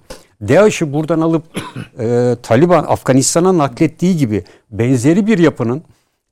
DAEŞ'i 0.49 0.93
buradan 0.93 1.21
alıp 1.21 1.45
Taliban 2.43 2.85
Afganistan'a 2.89 3.59
naklettiği 3.59 4.17
gibi 4.17 4.45
benzeri 4.71 5.27
bir 5.27 5.39
yapının 5.39 5.83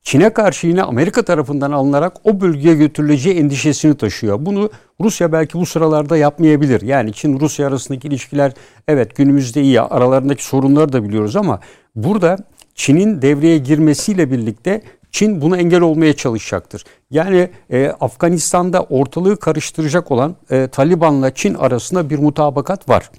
Çin'e 0.07 0.31
karşı 0.31 0.67
yine 0.67 0.83
Amerika 0.83 1.23
tarafından 1.23 1.73
alınarak 1.73 2.13
o 2.25 2.41
bölgeye 2.41 2.75
götürüleceği 2.75 3.37
endişesini 3.37 3.97
taşıyor. 3.97 4.39
Bunu 4.41 4.71
Rusya 5.01 5.33
belki 5.33 5.59
bu 5.59 5.67
sıralarda 5.67 6.17
yapmayabilir. 6.17 6.81
Yani 6.81 7.13
Çin-Rusya 7.13 7.67
arasındaki 7.67 8.09
ilişkiler 8.09 8.53
evet 8.89 9.17
günümüzde 9.17 9.63
iyi. 9.63 9.81
Aralarındaki 9.81 10.45
sorunları 10.45 10.93
da 10.93 11.05
biliyoruz 11.05 11.37
ama 11.37 11.61
burada 11.97 12.37
Çin'in 12.75 13.23
devreye 13.23 13.59
girmesiyle 13.59 14.31
birlikte 14.31 14.83
Çin 15.11 15.41
buna 15.41 15.57
engel 15.57 15.81
olmaya 15.81 16.13
çalışacaktır. 16.17 16.85
Yani 17.11 17.51
e, 17.71 17.89
Afganistan'da 18.01 18.83
ortalığı 18.83 19.37
karıştıracak 19.37 20.11
olan 20.11 20.37
e, 20.51 20.69
Taliban'la 20.69 21.35
Çin 21.35 21.55
arasında 21.55 22.11
bir 22.11 22.19
mutabakat 22.19 22.89
var. 22.89 23.11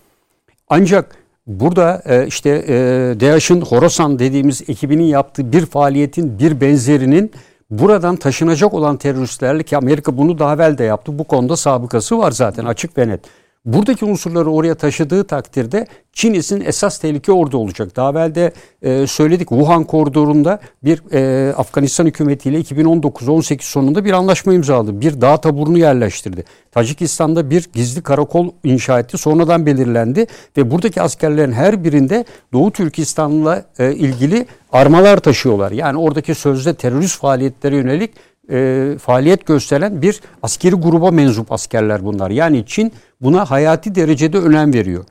Ancak 0.70 1.16
Burada 1.48 2.02
e, 2.06 2.28
işte 2.28 2.50
e, 2.50 2.74
DAEŞ'in 3.20 3.62
Horasan 3.62 4.20
dediğimiz 4.20 4.62
ekibinin 4.70 5.04
yaptığı 5.04 5.52
bir 5.52 5.66
faaliyetin 5.66 6.40
bir 6.40 6.62
benzerinin 6.62 7.32
buradan 7.70 8.16
taşınacak 8.16 8.74
olan 8.74 8.98
teröristlerle 8.98 9.64
ki 9.64 9.78
Amerika 9.78 10.18
bunu 10.18 10.40
daha 10.40 10.54
evvel 10.54 10.78
de 10.78 10.84
yaptı. 10.84 11.20
Bu 11.20 11.24
konuda 11.24 11.56
sabıkası 11.56 12.18
var 12.18 12.32
zaten 12.32 12.66
açık 12.66 12.98
ve 12.98 13.08
net. 13.08 13.22
Buradaki 13.68 14.06
unsurları 14.06 14.52
oraya 14.52 14.76
taşıdığı 14.76 15.24
takdirde 15.24 15.88
Çin 16.14 16.34
için 16.34 16.62
esas 16.62 17.00
tehlike 17.00 17.32
orada 17.32 17.58
olacak. 17.58 17.96
Daha 17.96 18.12
evvel 18.12 18.36
de 18.36 18.54
e, 18.82 19.08
söyledik 19.08 19.50
Wuhan 19.50 19.84
koridorunda 19.84 20.60
bir 20.84 21.02
e, 21.14 21.54
Afganistan 21.54 22.06
hükümetiyle 22.06 22.60
2019-18 22.62 23.62
sonunda 23.62 24.06
bir 24.06 24.12
anlaşma 24.12 24.54
imzaladı. 24.54 25.02
Bir 25.02 25.22
dağ 25.22 25.38
taburunu 25.38 25.78
yerleştirdi. 25.78 26.44
Tacikistan'da 26.72 27.50
bir 27.50 27.70
gizli 27.74 28.02
karakol 28.02 28.50
inşa 28.64 29.00
etti. 29.00 29.18
Sonradan 29.18 29.66
belirlendi 29.66 30.28
ve 30.58 30.72
buradaki 30.72 31.02
askerlerin 31.02 31.52
her 31.52 31.84
birinde 31.84 32.26
Doğu 32.54 32.72
Türkistan'la 32.72 33.66
e, 33.80 33.94
ilgili 33.94 34.46
armalar 34.72 35.18
taşıyorlar. 35.18 35.72
Yani 35.72 35.98
oradaki 35.98 36.36
sözde 36.36 36.74
terörist 36.74 37.20
faaliyetlere 37.20 37.76
yönelik 37.76 38.12
e, 38.52 38.96
faaliyet 39.02 39.46
gösteren 39.46 40.02
bir 40.02 40.22
askeri 40.44 40.76
gruba 40.76 41.12
mensup 41.12 41.52
askerler 41.52 42.06
bunlar. 42.06 42.30
Yani 42.30 42.64
Çin 42.68 42.92
buna 43.22 43.52
hayati 43.52 43.96
derecede 43.96 44.38
önem 44.38 44.74
veriyor. 44.74 45.04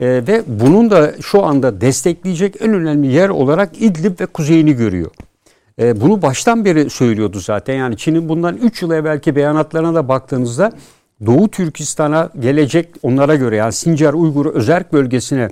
E, 0.00 0.06
ve 0.06 0.42
bunun 0.46 0.90
da 0.90 1.12
şu 1.22 1.44
anda 1.44 1.80
destekleyecek 1.80 2.56
en 2.60 2.74
önemli 2.74 3.06
yer 3.06 3.28
olarak 3.28 3.82
İdlib 3.82 4.20
ve 4.20 4.26
kuzeyini 4.26 4.72
görüyor. 4.72 5.10
E, 5.78 6.00
bunu 6.00 6.22
baştan 6.22 6.64
beri 6.64 6.90
söylüyordu 6.90 7.40
zaten. 7.40 7.74
Yani 7.74 7.96
Çin'in 7.96 8.28
bundan 8.28 8.56
3 8.56 8.82
yıl 8.82 8.90
evvelki 8.90 9.36
beyanatlarına 9.36 9.94
da 9.94 10.08
baktığınızda 10.08 10.72
Doğu 11.26 11.48
Türkistan'a 11.48 12.30
gelecek 12.40 12.88
onlara 13.02 13.34
göre 13.34 13.56
yani 13.56 13.72
Sincar 13.72 14.14
Uygur 14.14 14.46
Özerk 14.46 14.92
bölgesine 14.92 15.50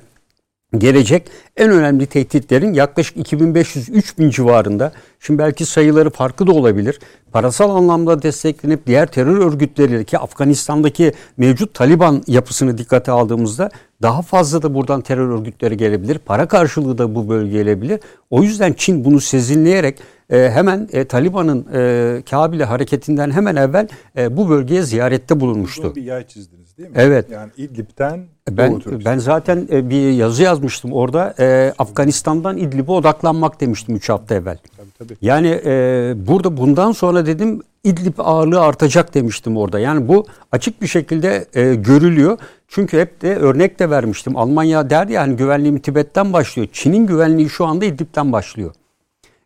gelecek 0.79 1.31
en 1.57 1.71
önemli 1.71 2.07
tehditlerin 2.07 2.73
yaklaşık 2.73 3.17
2500-3000 3.17 4.31
civarında. 4.31 4.93
Şimdi 5.21 5.39
belki 5.39 5.67
sayıları 5.67 6.11
farklı 6.11 6.47
da 6.47 6.53
olabilir. 6.53 6.99
Parasal 7.33 7.77
anlamda 7.77 8.23
desteklenip 8.23 8.87
diğer 8.87 9.07
terör 9.07 9.39
örgütleriyle 9.39 10.05
ki 10.05 10.19
Afganistan'daki 10.19 11.13
mevcut 11.37 11.75
Taliban 11.75 12.23
yapısını 12.27 12.79
dikkate 12.79 13.13
aldığımızda 13.13 13.71
daha 14.03 14.23
fazla 14.23 14.63
da 14.63 14.75
buradan 14.75 15.01
terör 15.01 15.29
örgütleri 15.29 15.77
gelebilir. 15.77 16.19
Para 16.19 16.49
karşılığı 16.49 16.99
da 16.99 17.15
bu 17.15 17.29
bölgeye 17.29 17.63
gelebilir. 17.63 18.01
O 18.31 18.43
yüzden 18.43 18.73
Çin 18.73 19.05
bunu 19.05 19.21
sezinleyerek 19.21 19.99
e, 20.33 20.51
hemen 20.51 20.89
e, 20.93 21.05
Taliban'ın 21.05 21.67
e, 21.75 22.23
Kabil'e 22.31 22.65
hareketinden 22.65 23.31
hemen 23.31 23.57
evvel 23.57 23.89
e, 24.17 24.37
bu 24.37 24.49
bölgeye 24.49 24.83
ziyarette 24.83 25.41
bulunmuştu. 25.41 25.95
Bir 25.95 26.03
yay 26.03 26.27
çizdiniz 26.27 26.79
değil 26.79 26.89
mi? 26.89 26.95
Evet. 26.99 27.31
Yani 27.31 27.51
İdlib'den 27.57 28.21
ben 28.51 28.81
ben 29.05 29.19
zaten 29.19 29.69
e, 29.73 29.91
bir 29.91 30.11
yazı 30.11 30.43
yazmıştım 30.43 30.93
orada. 30.93 31.35
E, 31.39 31.73
Afganistan'dan 31.79 32.57
İdlib'e 32.57 32.93
odaklanmak 32.93 33.61
demiştim 33.61 33.97
3 33.97 34.09
hafta 34.09 34.35
evvel. 34.35 34.59
Tabii, 34.77 34.91
tabii. 34.99 35.17
Yani 35.23 35.61
e, 35.65 36.15
burada 36.17 36.57
bundan 36.57 36.93
sonra 36.93 37.27
dedim 37.27 37.61
İdlib 37.85 38.15
ağırlığı 38.19 38.61
artacak 38.61 39.15
demiştim 39.15 39.57
orada. 39.57 39.79
Yani 39.79 40.09
bu 40.09 40.27
açık 40.53 40.83
bir 40.83 40.87
şekilde 40.87 41.47
e, 41.55 41.75
görülüyor. 41.75 42.39
Çünkü 42.69 43.01
hep 43.01 43.23
de 43.23 43.37
örnek 43.37 43.79
de 43.79 43.91
vermiştim. 43.91 44.37
Almanya 44.37 44.91
der 44.91 45.09
ya 45.09 45.23
hani 45.23 45.37
güvenliğim 45.37 45.79
Tibet'ten 45.79 46.33
başlıyor. 46.33 46.69
Çin'in 46.73 47.07
güvenliği 47.07 47.49
şu 47.49 47.67
anda 47.67 47.85
İdlib'den 47.85 48.33
başlıyor. 48.33 48.75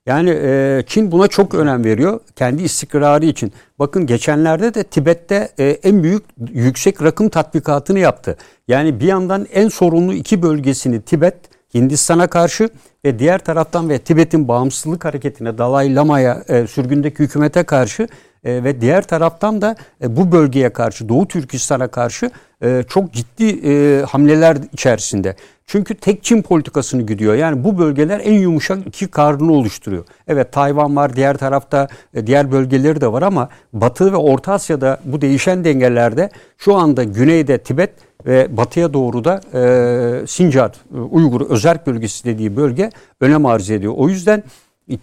Yani 0.07 0.31
e, 0.31 0.83
Çin 0.87 1.13
buna 1.13 1.29
çok 1.29 1.55
önem 1.55 1.85
veriyor 1.85 2.21
kendi 2.37 2.63
istikrarı 2.63 3.25
için. 3.25 3.53
Bakın 3.79 4.07
geçenlerde 4.07 4.75
de 4.75 4.83
Tibet'te 4.83 5.49
e, 5.59 5.65
en 5.65 6.03
büyük 6.03 6.25
yüksek 6.53 7.03
rakım 7.03 7.29
tatbikatını 7.29 7.99
yaptı. 7.99 8.37
Yani 8.69 9.01
bir 9.01 9.07
yandan 9.07 9.47
en 9.53 9.69
sorunlu 9.69 10.15
iki 10.15 10.43
bölgesini 10.43 11.03
Tibet, 11.03 11.37
Hindistan'a 11.75 12.27
karşı 12.27 12.69
ve 13.05 13.19
diğer 13.19 13.39
taraftan 13.39 13.89
ve 13.89 13.99
Tibet'in 13.99 14.49
bağımsızlık 14.49 15.05
hareketine, 15.05 15.59
Dalai 15.59 15.95
Lama'ya, 15.95 16.43
e, 16.49 16.67
sürgündeki 16.67 17.19
hükümete 17.19 17.63
karşı 17.63 18.09
e, 18.47 18.65
ve 18.65 18.81
diğer 18.81 19.03
taraftan 19.03 19.63
da 19.63 19.77
e, 20.03 20.17
bu 20.17 20.33
bölgeye 20.33 20.73
karşı, 20.73 21.09
Doğu 21.09 21.29
Türkistan'a 21.29 21.89
karşı 21.89 22.31
e, 22.63 22.85
çok 22.89 23.13
ciddi 23.13 23.69
e, 23.71 24.03
hamleler 24.03 24.57
içerisinde. 24.73 25.37
Çünkü 25.67 25.95
tek 25.95 26.25
Çin 26.25 26.43
politikasını 26.43 27.03
gidiyor. 27.03 27.35
Yani 27.35 27.65
bu 27.65 27.79
bölgeler 27.79 28.21
en 28.25 28.33
yumuşak 28.33 28.87
iki 28.87 29.09
karnını 29.09 29.53
oluşturuyor. 29.53 30.05
Evet 30.29 30.53
Tayvan 30.53 30.97
var, 30.97 31.17
diğer 31.17 31.37
tarafta 31.37 31.89
e, 32.15 32.27
diğer 32.27 32.53
bölgeleri 32.53 33.01
de 33.01 33.13
var 33.13 33.23
ama 33.23 33.49
Batı 33.73 34.13
ve 34.13 34.17
Orta 34.17 34.53
Asya'da 34.53 35.01
bu 35.05 35.21
değişen 35.21 35.65
dengelerde 35.65 36.31
şu 36.59 36.75
anda 36.75 37.05
güneyde 37.05 37.59
Tibet 37.59 37.91
ve 38.27 38.57
batıya 38.57 38.93
doğru 38.93 39.25
da 39.25 39.41
e, 39.55 40.27
Sincar, 40.27 40.73
e, 40.95 40.99
Uygur 40.99 41.41
özerk 41.41 41.87
bölgesi 41.87 42.25
dediği 42.25 42.57
bölge 42.57 42.91
önem 43.21 43.47
arz 43.47 43.71
ediyor. 43.71 43.95
O 43.97 44.09
yüzden 44.09 44.43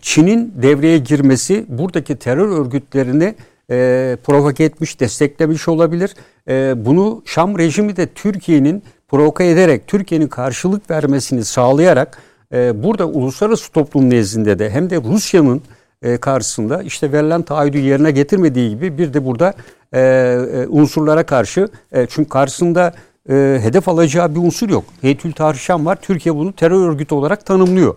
Çin'in 0.01 0.53
devreye 0.61 0.97
girmesi 0.97 1.65
buradaki 1.67 2.15
terör 2.15 2.47
örgütlerini 2.47 3.35
e, 3.69 4.17
provoke 4.23 4.63
etmiş, 4.63 4.99
desteklemiş 4.99 5.67
olabilir. 5.67 6.15
E, 6.47 6.85
bunu 6.85 7.21
Şam 7.25 7.57
rejimi 7.57 7.95
de 7.95 8.07
Türkiye'nin 8.07 8.83
provoke 9.07 9.45
ederek, 9.45 9.87
Türkiye'nin 9.87 10.27
karşılık 10.27 10.89
vermesini 10.91 11.45
sağlayarak 11.45 12.17
e, 12.53 12.83
burada 12.83 13.07
uluslararası 13.07 13.71
toplum 13.71 14.09
nezdinde 14.09 14.59
de 14.59 14.69
hem 14.69 14.89
de 14.89 14.97
Rusya'nın 14.97 15.61
e, 16.01 16.17
karşısında 16.17 16.83
işte 16.83 17.11
verilen 17.11 17.41
taahhüdü 17.41 17.77
yerine 17.77 18.11
getirmediği 18.11 18.69
gibi 18.69 18.97
bir 18.97 19.13
de 19.13 19.25
burada 19.25 19.53
e, 19.93 19.99
e, 19.99 20.67
unsurlara 20.67 21.25
karşı 21.25 21.67
e, 21.91 22.05
çünkü 22.09 22.29
karşısında 22.29 22.93
e, 23.29 23.59
hedef 23.61 23.89
alacağı 23.89 24.35
bir 24.35 24.39
unsur 24.39 24.69
yok. 24.69 24.83
Heytül 25.01 25.31
Tarihşam 25.31 25.85
var. 25.85 25.97
Türkiye 26.01 26.35
bunu 26.35 26.53
terör 26.53 26.89
örgütü 26.89 27.15
olarak 27.15 27.45
tanımlıyor. 27.45 27.95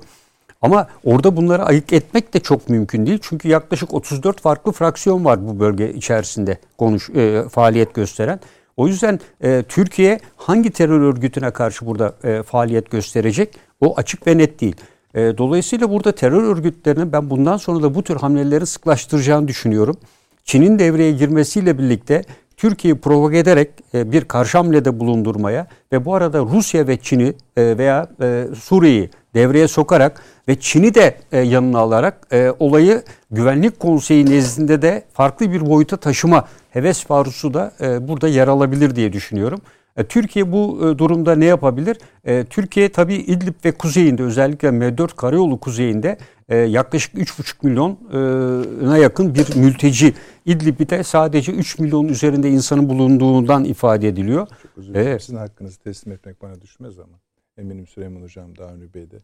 Ama 0.67 0.89
orada 1.05 1.37
bunları 1.37 1.65
ayık 1.65 1.93
etmek 1.93 2.35
de 2.35 2.41
çok 2.41 2.69
mümkün 2.69 3.07
değil. 3.07 3.19
Çünkü 3.23 3.49
yaklaşık 3.49 3.95
34 3.95 4.41
farklı 4.41 4.73
fraksiyon 4.73 5.25
var 5.25 5.49
bu 5.49 5.61
bölge 5.61 5.93
içerisinde 5.93 6.59
konuş 6.79 7.11
e, 7.11 7.43
faaliyet 7.49 7.95
gösteren. 7.95 8.41
O 8.77 8.89
yüzden 8.89 9.21
e, 9.41 9.65
Türkiye 9.69 10.21
hangi 10.37 10.71
terör 10.71 11.01
örgütüne 11.01 11.51
karşı 11.51 11.87
burada 11.87 12.15
e, 12.25 12.43
faaliyet 12.43 12.91
gösterecek? 12.91 13.55
O 13.81 13.95
açık 13.97 14.27
ve 14.27 14.39
net 14.39 14.61
değil. 14.61 14.77
E, 15.15 15.39
dolayısıyla 15.39 15.91
burada 15.91 16.13
terör 16.13 16.43
örgütlerinin 16.43 17.13
ben 17.13 17.31
bundan 17.31 17.57
sonra 17.57 17.83
da 17.83 17.95
bu 17.95 18.03
tür 18.03 18.17
hamleleri 18.17 18.67
sıklaştıracağını 18.67 19.49
düşünüyorum. 19.49 19.97
Çin'in 20.45 20.79
devreye 20.79 21.13
girmesiyle 21.13 21.79
birlikte 21.79 22.25
Türkiye'yi 22.57 23.01
provoke 23.01 23.39
ederek 23.39 23.71
e, 23.95 24.13
bir 24.13 24.25
karşı 24.25 24.59
hamlede 24.59 25.01
bulundurmaya 25.01 25.67
ve 25.93 26.05
bu 26.05 26.15
arada 26.15 26.41
Rusya 26.41 26.87
ve 26.87 26.97
Çin'i 26.97 27.35
e, 27.57 27.79
veya 27.79 28.09
e, 28.23 28.45
Suriye'yi 28.63 29.11
devreye 29.35 29.69
sokarak 29.69 30.23
ve 30.49 30.61
Çin'i 30.61 30.95
de 30.95 31.17
yanına 31.33 31.79
alarak 31.79 32.35
olayı 32.59 33.03
Güvenlik 33.31 33.81
Konseyi 33.81 34.27
nezdinde 34.27 34.83
de 34.83 35.05
farklı 35.13 35.53
bir 35.53 35.67
boyuta 35.67 35.97
taşıma 35.97 36.49
heves 36.71 37.11
varusu 37.11 37.55
da 37.55 37.73
burada 38.01 38.29
yer 38.29 38.49
alabilir 38.49 38.97
diye 38.97 39.13
düşünüyorum. 39.13 39.61
Türkiye 40.09 40.53
bu 40.53 40.95
durumda 40.99 41.35
ne 41.35 41.45
yapabilir? 41.45 41.99
Türkiye 42.51 42.93
tabii 42.93 43.15
İdlib 43.15 43.55
ve 43.65 43.73
kuzeyinde 43.73 44.23
özellikle 44.23 44.69
M4 44.69 45.17
karayolu 45.17 45.61
kuzeyinde 45.61 46.19
e, 46.49 46.57
yaklaşık 46.57 47.15
3,5 47.15 47.67
milyona 47.67 48.99
yakın 48.99 49.35
bir 49.35 49.57
mülteci. 49.57 50.15
İdlib'de 50.45 51.03
sadece 51.03 51.53
3 51.53 51.79
milyon 51.79 52.09
üzerinde 52.09 52.51
insanın 52.51 52.89
bulunduğundan 52.89 53.65
ifade 53.65 54.09
ediliyor. 54.09 54.49
Çok 54.63 54.71
özür 54.77 54.95
dilerim. 54.95 55.09
Evet. 55.09 55.23
Sizin 55.23 55.37
hakkınızı 55.37 55.79
teslim 55.79 56.13
etmek 56.13 56.43
bana 56.43 56.61
düşmez 56.61 56.99
ama 56.99 57.21
eminim 57.59 57.87
Süleyman 57.87 58.23
Hocam 58.23 58.59
daha 58.59 58.69
Avni 58.69 58.95
Bey 58.95 59.11
de. 59.11 59.19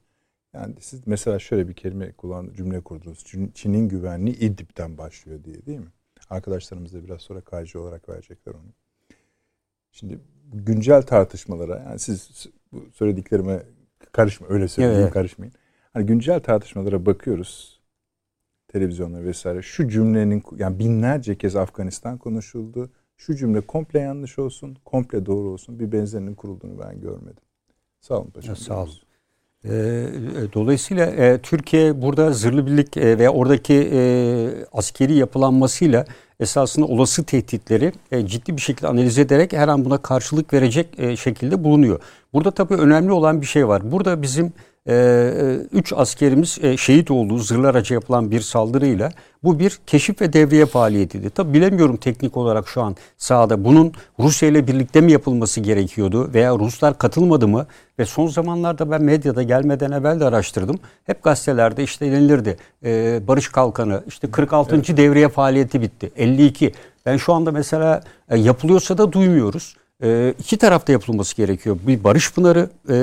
Yani 0.54 0.74
siz 0.80 1.06
mesela 1.06 1.38
şöyle 1.38 1.68
bir 1.68 1.74
kelime 1.74 2.12
kullan 2.12 2.50
cümle 2.56 2.80
kurdunuz. 2.80 3.24
Çin'in 3.54 3.88
güvenliği 3.88 4.36
İdlib'den 4.36 4.98
başlıyor 4.98 5.44
diye 5.44 5.66
değil 5.66 5.78
mi? 5.78 5.90
Arkadaşlarımız 6.30 6.94
da 6.94 7.04
biraz 7.04 7.22
sonra 7.22 7.40
KC 7.40 7.78
olarak 7.78 8.08
verecekler 8.08 8.52
onu. 8.54 8.72
Şimdi 9.92 10.18
güncel 10.52 11.02
tartışmalara 11.02 11.78
yani 11.88 11.98
siz 11.98 12.46
bu 12.72 12.86
söylediklerime 12.92 13.62
karışma 14.12 14.46
öyle 14.50 14.68
söyleyeyim 14.68 15.00
evet. 15.02 15.12
karışmayın. 15.12 15.54
Hani 15.92 16.06
güncel 16.06 16.40
tartışmalara 16.40 17.06
bakıyoruz. 17.06 17.80
Televizyonda 18.68 19.24
vesaire. 19.24 19.62
Şu 19.62 19.88
cümlenin 19.88 20.42
yani 20.56 20.78
binlerce 20.78 21.38
kez 21.38 21.56
Afganistan 21.56 22.18
konuşuldu. 22.18 22.90
Şu 23.16 23.36
cümle 23.36 23.60
komple 23.60 23.98
yanlış 23.98 24.38
olsun, 24.38 24.76
komple 24.84 25.26
doğru 25.26 25.48
olsun. 25.48 25.80
Bir 25.80 25.92
benzerinin 25.92 26.34
kurulduğunu 26.34 26.80
ben 26.80 27.00
görmedim. 27.00 27.42
Sağ 28.00 28.18
olun 28.18 28.30
paşam. 28.30 28.56
Sağ 28.56 28.82
olun. 28.82 28.92
Ee, 29.64 29.70
e, 29.70 30.52
dolayısıyla 30.52 31.06
e, 31.06 31.38
Türkiye 31.42 32.02
burada 32.02 32.32
zırhlı 32.32 32.66
birlik 32.66 32.96
e, 32.96 33.18
ve 33.18 33.30
oradaki 33.30 33.90
e, 33.92 34.00
askeri 34.72 35.14
yapılanmasıyla 35.14 36.06
esasında 36.42 36.86
olası 36.86 37.24
tehditleri 37.24 37.92
e, 38.12 38.26
ciddi 38.26 38.56
bir 38.56 38.62
şekilde 38.62 38.88
analiz 38.88 39.18
ederek 39.18 39.52
her 39.52 39.68
an 39.68 39.84
buna 39.84 39.98
karşılık 39.98 40.52
verecek 40.52 40.98
e, 40.98 41.16
şekilde 41.16 41.64
bulunuyor. 41.64 42.00
Burada 42.32 42.50
tabii 42.50 42.74
önemli 42.74 43.12
olan 43.12 43.40
bir 43.40 43.46
şey 43.46 43.68
var. 43.68 43.92
Burada 43.92 44.22
bizim 44.22 44.52
ee, 44.88 45.58
üç 45.72 45.92
askerimiz 45.92 46.58
e, 46.62 46.76
şehit 46.76 47.10
olduğu 47.10 47.38
zırhlı 47.38 47.68
araca 47.68 47.94
yapılan 47.94 48.30
bir 48.30 48.40
saldırıyla 48.40 49.12
bu 49.42 49.58
bir 49.58 49.78
keşif 49.86 50.20
ve 50.20 50.32
devriye 50.32 50.66
faaliyetiydi. 50.66 51.30
Tabi 51.30 51.54
bilemiyorum 51.54 51.96
teknik 51.96 52.36
olarak 52.36 52.68
şu 52.68 52.82
an 52.82 52.96
sahada 53.18 53.64
bunun 53.64 53.92
Rusya 54.18 54.48
ile 54.48 54.66
birlikte 54.66 55.00
mi 55.00 55.12
yapılması 55.12 55.60
gerekiyordu 55.60 56.30
veya 56.34 56.58
Ruslar 56.58 56.98
katılmadı 56.98 57.48
mı? 57.48 57.66
Ve 57.98 58.06
son 58.06 58.26
zamanlarda 58.26 58.90
ben 58.90 59.02
medyada 59.02 59.42
gelmeden 59.42 59.92
evvel 59.92 60.20
de 60.20 60.24
araştırdım. 60.24 60.78
Hep 61.04 61.22
gazetelerde 61.22 61.82
işte 61.82 62.06
denilirdi. 62.06 62.56
Ee, 62.84 63.20
Barış 63.28 63.48
Kalkanı 63.48 64.02
işte 64.08 64.30
46. 64.30 64.74
Evet. 64.74 64.96
devriye 64.96 65.28
faaliyeti 65.28 65.82
bitti. 65.82 66.12
52. 66.16 66.72
Ben 67.06 67.16
şu 67.16 67.32
anda 67.32 67.50
mesela 67.52 68.02
e, 68.30 68.38
yapılıyorsa 68.38 68.98
da 68.98 69.12
duymuyoruz. 69.12 69.76
E, 70.02 70.34
iki 70.38 70.56
tarafta 70.56 70.92
yapılması 70.92 71.36
gerekiyor. 71.36 71.78
Bir 71.86 72.04
Barış 72.04 72.32
Pınarı 72.32 72.70
e, 72.88 72.94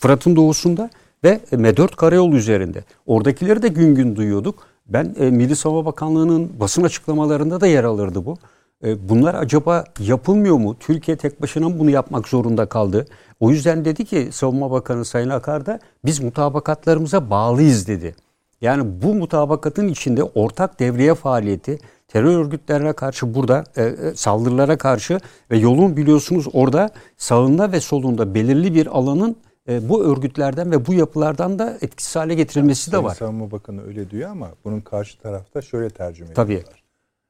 Fırat'ın 0.00 0.36
doğusunda 0.36 0.90
ve 1.24 1.40
M4 1.52 1.96
karayolu 1.96 2.36
üzerinde. 2.36 2.84
Oradakileri 3.06 3.62
de 3.62 3.68
gün 3.68 3.94
gün 3.94 4.16
duyuyorduk. 4.16 4.66
Ben 4.86 5.14
e, 5.18 5.30
Milli 5.30 5.56
Savunma 5.56 5.84
Bakanlığı'nın 5.84 6.60
basın 6.60 6.82
açıklamalarında 6.82 7.60
da 7.60 7.66
yer 7.66 7.84
alırdı 7.84 8.26
bu. 8.26 8.36
E, 8.84 9.08
bunlar 9.08 9.34
acaba 9.34 9.84
yapılmıyor 9.98 10.56
mu? 10.56 10.76
Türkiye 10.80 11.16
tek 11.16 11.42
başına 11.42 11.68
mı 11.68 11.78
bunu 11.78 11.90
yapmak 11.90 12.28
zorunda 12.28 12.66
kaldı? 12.66 13.06
O 13.40 13.50
yüzden 13.50 13.84
dedi 13.84 14.04
ki 14.04 14.28
Savunma 14.32 14.70
Bakanı 14.70 15.04
Sayın 15.04 15.30
Akar 15.30 15.66
da 15.66 15.80
biz 16.04 16.20
mutabakatlarımıza 16.20 17.30
bağlıyız 17.30 17.88
dedi. 17.88 18.14
Yani 18.60 19.02
bu 19.02 19.14
mutabakatın 19.14 19.88
içinde 19.88 20.22
ortak 20.22 20.80
devriye 20.80 21.14
faaliyeti 21.14 21.78
terör 22.08 22.38
örgütlerine 22.38 22.92
karşı 22.92 23.34
burada 23.34 23.64
e, 23.76 23.82
e, 23.82 24.14
saldırılara 24.14 24.78
karşı 24.78 25.20
ve 25.50 25.58
yolun 25.58 25.96
biliyorsunuz 25.96 26.46
orada 26.52 26.90
sağında 27.16 27.72
ve 27.72 27.80
solunda 27.80 28.34
belirli 28.34 28.74
bir 28.74 28.86
alanın 28.86 29.36
e, 29.68 29.88
bu 29.88 30.04
örgütlerden 30.04 30.70
ve 30.70 30.86
bu 30.86 30.94
yapılardan 30.94 31.58
da 31.58 31.78
etkisiz 31.80 32.16
hale 32.16 32.34
getirilmesi 32.34 32.90
yani, 32.90 33.02
de 33.02 33.04
var. 33.04 33.14
Savunma 33.14 33.50
Bakanı 33.50 33.86
öyle 33.86 34.10
diyor 34.10 34.30
ama 34.30 34.48
bunun 34.64 34.80
karşı 34.80 35.18
tarafta 35.18 35.62
şöyle 35.62 35.90
tercüme 35.90 36.34
Tabii. 36.34 36.52
ediyorlar. 36.52 36.82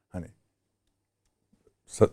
Hani 0.08 0.26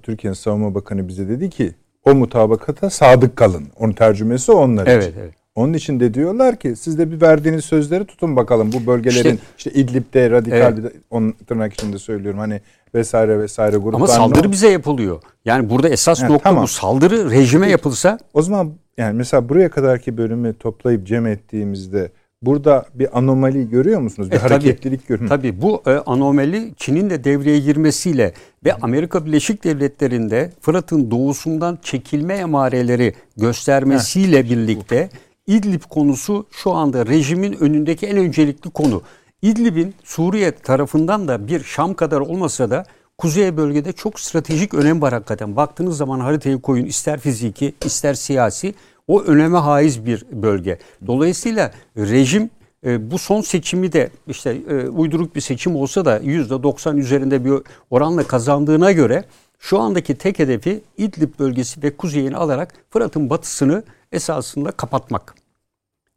Türkiye'nin 0.03 0.35
Savunma 0.35 0.75
Bakanı 0.75 1.07
bize 1.07 1.29
dedi 1.29 1.49
ki 1.49 1.75
o 2.05 2.15
mutabakata 2.15 2.89
sadık 2.89 3.35
kalın. 3.35 3.67
Onun 3.75 3.93
tercümesi 3.93 4.51
onlar 4.51 4.87
evet, 4.87 5.03
için. 5.09 5.19
Evet. 5.19 5.33
Onun 5.55 5.73
için 5.73 5.99
de 5.99 6.13
diyorlar 6.13 6.55
ki 6.55 6.75
siz 6.75 6.97
de 6.97 7.11
bir 7.11 7.21
verdiğiniz 7.21 7.65
sözleri 7.65 8.05
tutun 8.05 8.35
bakalım 8.35 8.71
bu 8.73 8.85
bölgelerin 8.87 9.35
işte, 9.35 9.47
işte 9.57 9.71
İdlib'de 9.71 10.29
radikal 10.29 10.57
evet. 10.57 10.77
bir 10.77 11.01
on 11.09 11.31
tırnak 11.47 11.73
içinde 11.73 11.99
söylüyorum 11.99 12.39
hani 12.39 12.61
vesaire 12.95 13.39
vesaire 13.39 13.77
gruplar. 13.77 13.95
Ama 13.95 14.07
saldırı 14.07 14.51
bize 14.51 14.69
yapılıyor. 14.69 15.21
Yani 15.45 15.69
burada 15.69 15.89
esas 15.89 16.21
yani, 16.21 16.33
nokta 16.33 16.49
tamam. 16.49 16.63
bu 16.63 16.67
saldırı 16.67 17.31
rejime 17.31 17.69
yapılsa. 17.69 18.19
O 18.33 18.41
zaman 18.41 18.73
yani 18.97 19.17
mesela 19.17 19.49
buraya 19.49 19.69
kadarki 19.69 20.17
bölümü 20.17 20.53
toplayıp 20.53 21.07
cem 21.07 21.25
ettiğimizde 21.27 22.11
Burada 22.41 22.85
bir 22.93 23.17
anomali 23.17 23.69
görüyor 23.69 23.99
musunuz? 23.99 24.31
Bir 24.31 24.35
e, 24.35 24.39
hareketlilik 24.39 25.07
görüyor 25.07 25.21
musunuz? 25.21 25.41
Tabii 25.41 25.61
bu 25.61 25.83
e, 25.85 25.89
anomali 25.91 26.73
Çin'in 26.77 27.09
de 27.09 27.23
devreye 27.23 27.59
girmesiyle 27.59 28.33
ve 28.65 28.73
Amerika 28.73 29.25
Birleşik 29.25 29.63
Devletleri'nde 29.63 30.51
Fırat'ın 30.61 31.11
doğusundan 31.11 31.79
çekilme 31.81 32.33
emareleri 32.33 33.13
göstermesiyle 33.37 34.43
Heh. 34.43 34.49
birlikte 34.49 35.09
İdlib 35.47 35.81
konusu 35.89 36.45
şu 36.51 36.71
anda 36.71 37.05
rejimin 37.05 37.57
önündeki 37.59 38.07
en 38.07 38.17
öncelikli 38.17 38.69
konu. 38.69 39.01
İdlib'in 39.41 39.93
Suriye 40.03 40.51
tarafından 40.51 41.27
da 41.27 41.47
bir 41.47 41.63
Şam 41.63 41.93
kadar 41.93 42.19
olmasa 42.19 42.69
da 42.69 42.85
Kuzey 43.21 43.57
bölgede 43.57 43.93
çok 43.93 44.19
stratejik 44.19 44.73
önem 44.73 45.01
var 45.01 45.13
hakikaten. 45.13 45.55
Baktığınız 45.55 45.97
zaman 45.97 46.19
haritayı 46.19 46.61
koyun 46.61 46.85
ister 46.85 47.19
fiziki 47.19 47.73
ister 47.85 48.13
siyasi 48.13 48.73
o 49.07 49.21
öneme 49.21 49.57
haiz 49.57 50.05
bir 50.05 50.25
bölge. 50.31 50.79
Dolayısıyla 51.07 51.71
rejim 51.97 52.49
e, 52.85 53.11
bu 53.11 53.17
son 53.17 53.41
seçimi 53.41 53.93
de 53.93 54.09
işte 54.27 54.57
e, 54.69 54.87
uyduruk 54.87 55.35
bir 55.35 55.41
seçim 55.41 55.75
olsa 55.75 56.05
da 56.05 56.19
%90 56.19 56.97
üzerinde 56.97 57.45
bir 57.45 57.53
oranla 57.89 58.23
kazandığına 58.23 58.91
göre 58.91 59.23
şu 59.59 59.79
andaki 59.79 60.15
tek 60.15 60.39
hedefi 60.39 60.81
İdlib 60.97 61.39
bölgesi 61.39 61.83
ve 61.83 61.97
kuzeyini 61.97 62.37
alarak 62.37 62.73
Fırat'ın 62.89 63.29
batısını 63.29 63.83
esasında 64.11 64.71
kapatmak. 64.71 65.35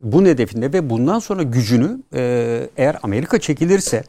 Bu 0.01 0.25
hedefinde 0.25 0.73
ve 0.73 0.90
bundan 0.90 1.19
sonra 1.19 1.43
gücünü 1.43 1.99
e, 2.14 2.69
eğer 2.77 2.97
Amerika 3.03 3.40
çekilirse 3.40 4.05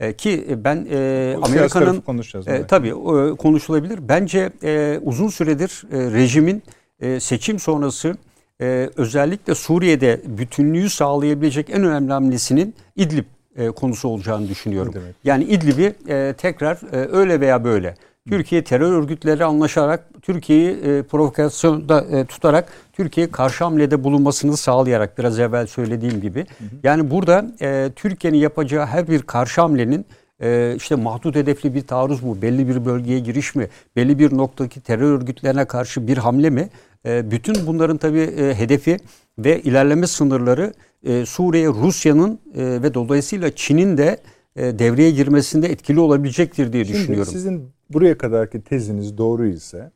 e, 0.00 0.12
ki 0.12 0.56
ben 0.64 0.86
e, 0.90 1.36
Amerika'nın 1.42 2.02
e, 2.46 2.66
tabii 2.66 2.88
e, 2.88 3.36
konuşulabilir. 3.36 4.08
Bence 4.08 4.50
e, 4.62 5.00
uzun 5.02 5.28
süredir 5.28 5.82
e, 5.92 6.12
rejimin 6.12 6.62
e, 7.00 7.20
seçim 7.20 7.58
sonrası 7.58 8.16
e, 8.60 8.90
özellikle 8.96 9.54
Suriye'de 9.54 10.20
bütünlüğü 10.26 10.90
sağlayabilecek 10.90 11.70
en 11.70 11.84
önemli 11.84 12.12
hamlesinin 12.12 12.74
İdlib 12.96 13.24
e, 13.56 13.68
konusu 13.68 14.08
olacağını 14.08 14.48
düşünüyorum. 14.48 14.94
Yani 15.24 15.44
İdlib'i 15.44 16.12
e, 16.12 16.34
tekrar 16.38 16.76
e, 16.92 17.08
öyle 17.12 17.40
veya 17.40 17.64
böyle 17.64 17.94
Türkiye 18.28 18.64
terör 18.64 18.92
örgütleri 18.92 19.44
anlaşarak 19.44 20.04
Türkiye'yi 20.22 20.70
e, 20.70 21.02
provokasyonda 21.02 22.00
e, 22.00 22.24
tutarak 22.24 22.72
Türkiye 22.92 23.30
karşı 23.30 23.64
hamlede 23.64 24.04
bulunmasını 24.04 24.56
sağlayarak 24.56 25.18
biraz 25.18 25.38
evvel 25.38 25.66
söylediğim 25.66 26.20
gibi. 26.20 26.40
Hı 26.40 26.64
hı. 26.64 26.68
Yani 26.82 27.10
burada 27.10 27.46
e, 27.60 27.90
Türkiye'nin 27.96 28.38
yapacağı 28.38 28.86
her 28.86 29.08
bir 29.08 29.22
karşı 29.22 29.60
hamlenin 29.60 30.06
e, 30.42 30.74
işte 30.76 30.94
mahdut 30.94 31.34
hedefli 31.34 31.74
bir 31.74 31.86
taarruz 31.86 32.22
mu, 32.22 32.42
belli 32.42 32.68
bir 32.68 32.84
bölgeye 32.84 33.18
giriş 33.18 33.54
mi, 33.54 33.68
belli 33.96 34.18
bir 34.18 34.36
noktadaki 34.36 34.80
terör 34.80 35.12
örgütlerine 35.12 35.64
karşı 35.64 36.06
bir 36.06 36.18
hamle 36.18 36.50
mi? 36.50 36.68
E, 37.06 37.30
bütün 37.30 37.66
bunların 37.66 37.96
tabii 37.96 38.20
e, 38.20 38.54
hedefi 38.54 38.96
ve 39.38 39.60
ilerleme 39.62 40.06
sınırları 40.06 40.72
e, 41.04 41.26
Suriye, 41.26 41.68
Rusya'nın 41.68 42.38
e, 42.54 42.82
ve 42.82 42.94
dolayısıyla 42.94 43.50
Çin'in 43.56 43.98
de 43.98 44.18
devreye 44.58 45.10
girmesinde 45.10 45.68
etkili 45.68 46.00
olabilecektir 46.00 46.72
diye 46.72 46.84
Şimdi 46.84 46.98
düşünüyorum. 46.98 47.32
Sizin 47.32 47.70
buraya 47.90 48.18
kadarki 48.18 48.62
teziniz 48.62 49.18
doğru 49.18 49.46
ise 49.46 49.90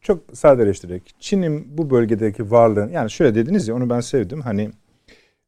çok 0.00 0.20
sadeleştirerek 0.32 1.14
Çin'in 1.20 1.78
bu 1.78 1.90
bölgedeki 1.90 2.50
varlığın 2.50 2.88
yani 2.88 3.10
şöyle 3.10 3.34
dediniz 3.34 3.68
ya 3.68 3.74
onu 3.74 3.90
ben 3.90 4.00
sevdim 4.00 4.40
hani 4.40 4.70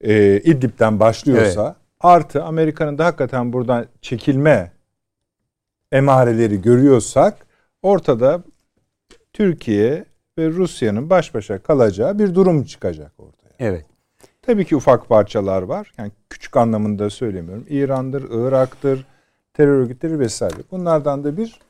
e, 0.01 0.41
İdlib'den 0.41 1.01
başlıyorsa 1.01 1.67
evet. 1.67 1.77
artı 2.01 2.45
Amerika'nın 2.45 2.99
da 2.99 3.05
hakikaten 3.05 3.53
buradan 3.53 3.87
çekilme 4.03 4.73
emareleri 5.93 6.63
görüyorsak 6.63 7.47
ortada 7.83 8.43
Türkiye 9.33 10.05
ve 10.39 10.49
Rusya'nın 10.49 11.11
baş 11.11 11.35
başa 11.35 11.59
kalacağı 11.59 12.19
bir 12.19 12.35
durum 12.35 12.65
çıkacak 12.65 13.13
ortaya. 13.19 13.55
Evet. 13.59 13.87
Tabii 14.47 14.65
ki 14.65 14.77
ufak 14.77 15.09
parçalar 15.09 15.63
var. 15.63 15.93
Yani 15.99 16.13
küçük 16.31 16.57
anlamında 16.57 17.11
söylemiyorum. 17.11 17.67
İran'dır, 17.69 18.25
Irak'tır, 18.31 19.07
terör 19.55 19.79
örgütleri 19.79 20.19
vesaire. 20.19 20.57
Bunlardan 20.71 21.25
da 21.25 21.37
bir 21.37 21.61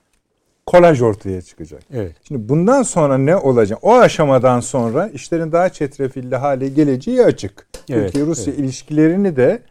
kolaj 0.66 1.02
ortaya 1.02 1.42
çıkacak. 1.42 1.82
Evet. 1.92 2.16
Şimdi 2.28 2.48
bundan 2.48 2.82
sonra 2.82 3.18
ne 3.18 3.36
olacak? 3.36 3.78
O 3.82 3.94
aşamadan 3.94 4.60
sonra 4.60 5.08
işlerin 5.08 5.52
daha 5.52 5.68
çetrefilli 5.68 6.36
hale 6.36 6.68
geleceği 6.68 7.24
açık. 7.24 7.66
Evet, 7.90 8.04
Türkiye-Rusya 8.04 8.52
evet. 8.52 8.58
ilişkilerini 8.58 9.36
de 9.36 9.62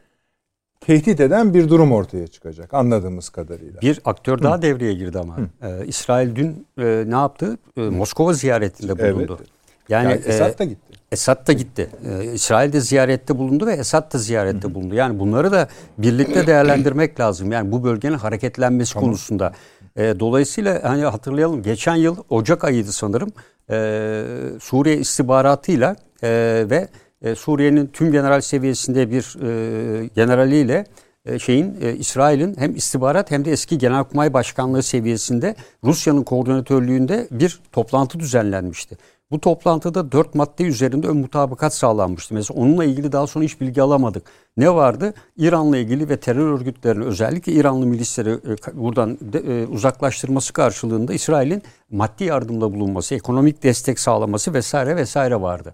tehdit 0.79 1.19
eden 1.19 1.53
bir 1.53 1.69
durum 1.69 1.91
ortaya 1.91 2.27
çıkacak 2.27 2.73
anladığımız 2.73 3.29
kadarıyla. 3.29 3.81
Bir 3.81 3.99
aktör 4.05 4.43
daha 4.43 4.57
Hı. 4.57 4.61
devreye 4.61 4.93
girdi 4.93 5.19
ama. 5.19 5.37
Ee, 5.63 5.85
İsrail 5.85 6.35
dün 6.35 6.67
e, 6.77 7.03
ne 7.07 7.15
yaptı? 7.15 7.57
E, 7.77 7.81
Moskova 7.81 8.33
ziyaretinde 8.33 9.13
bulundu. 9.13 9.37
Evet. 9.39 9.49
Yani, 9.89 10.11
yani 10.11 10.21
Esad 10.25 10.59
da 10.59 10.63
gitti. 10.63 10.92
Esad 11.13 11.47
da 11.47 11.53
gitti. 11.53 11.89
Ee, 12.05 12.33
İsrail 12.33 12.73
de 12.73 12.79
ziyarette 12.79 13.37
bulundu 13.37 13.65
ve 13.65 13.73
Esad 13.73 14.13
da 14.13 14.17
ziyarette 14.17 14.73
bulundu. 14.73 14.95
Yani 14.95 15.19
bunları 15.19 15.51
da 15.51 15.67
birlikte 15.97 16.47
değerlendirmek 16.47 17.19
lazım. 17.19 17.51
Yani 17.51 17.71
bu 17.71 17.83
bölgenin 17.83 18.17
hareketlenmesi 18.17 18.93
tamam. 18.93 19.09
konusunda. 19.09 19.53
E, 19.95 20.19
dolayısıyla 20.19 20.79
hani 20.83 21.03
hatırlayalım 21.03 21.63
geçen 21.63 21.95
yıl 21.95 22.17
Ocak 22.29 22.63
ayıydı 22.63 22.91
sanırım. 22.91 23.31
E, 23.69 24.23
Suriye 24.61 24.97
istihbaratıyla 24.97 25.95
e, 26.23 26.29
ve 26.69 26.87
e, 27.21 27.35
Suriye'nin 27.35 27.87
tüm 27.87 28.11
general 28.11 28.41
seviyesinde 28.41 29.11
bir 29.11 29.37
e, 29.43 30.07
generaliyle 30.15 30.85
e, 31.25 31.39
şeyin 31.39 31.75
e, 31.81 31.93
İsrail'in 31.93 32.55
hem 32.57 32.75
istihbarat 32.75 33.31
hem 33.31 33.45
de 33.45 33.51
eski 33.51 33.77
Genelkurmay 33.77 34.33
Başkanlığı 34.33 34.83
seviyesinde 34.83 35.55
Rusya'nın 35.83 36.23
koordinatörlüğünde 36.23 37.27
bir 37.31 37.59
toplantı 37.71 38.19
düzenlenmişti. 38.19 38.97
Bu 39.31 39.39
toplantıda 39.41 40.11
dört 40.11 40.35
madde 40.35 40.63
üzerinde 40.63 41.07
ön 41.07 41.17
mutabakat 41.17 41.73
sağlanmıştı. 41.73 42.33
Mesela 42.33 42.59
onunla 42.59 42.85
ilgili 42.85 43.11
daha 43.11 43.27
sonra 43.27 43.45
hiç 43.45 43.61
bilgi 43.61 43.81
alamadık. 43.81 44.23
Ne 44.57 44.73
vardı? 44.73 45.13
İran'la 45.37 45.77
ilgili 45.77 46.09
ve 46.09 46.17
terör 46.17 46.51
örgütlerinin 46.51 47.05
özellikle 47.05 47.51
İranlı 47.51 47.85
milisleri 47.85 48.29
e, 48.29 48.77
buradan 48.77 49.17
e, 49.33 49.65
uzaklaştırması 49.67 50.53
karşılığında 50.53 51.13
İsrail'in 51.13 51.63
maddi 51.91 52.23
yardımda 52.23 52.73
bulunması, 52.73 53.15
ekonomik 53.15 53.63
destek 53.63 53.99
sağlaması 53.99 54.53
vesaire 54.53 54.95
vesaire 54.95 55.41
vardı. 55.41 55.73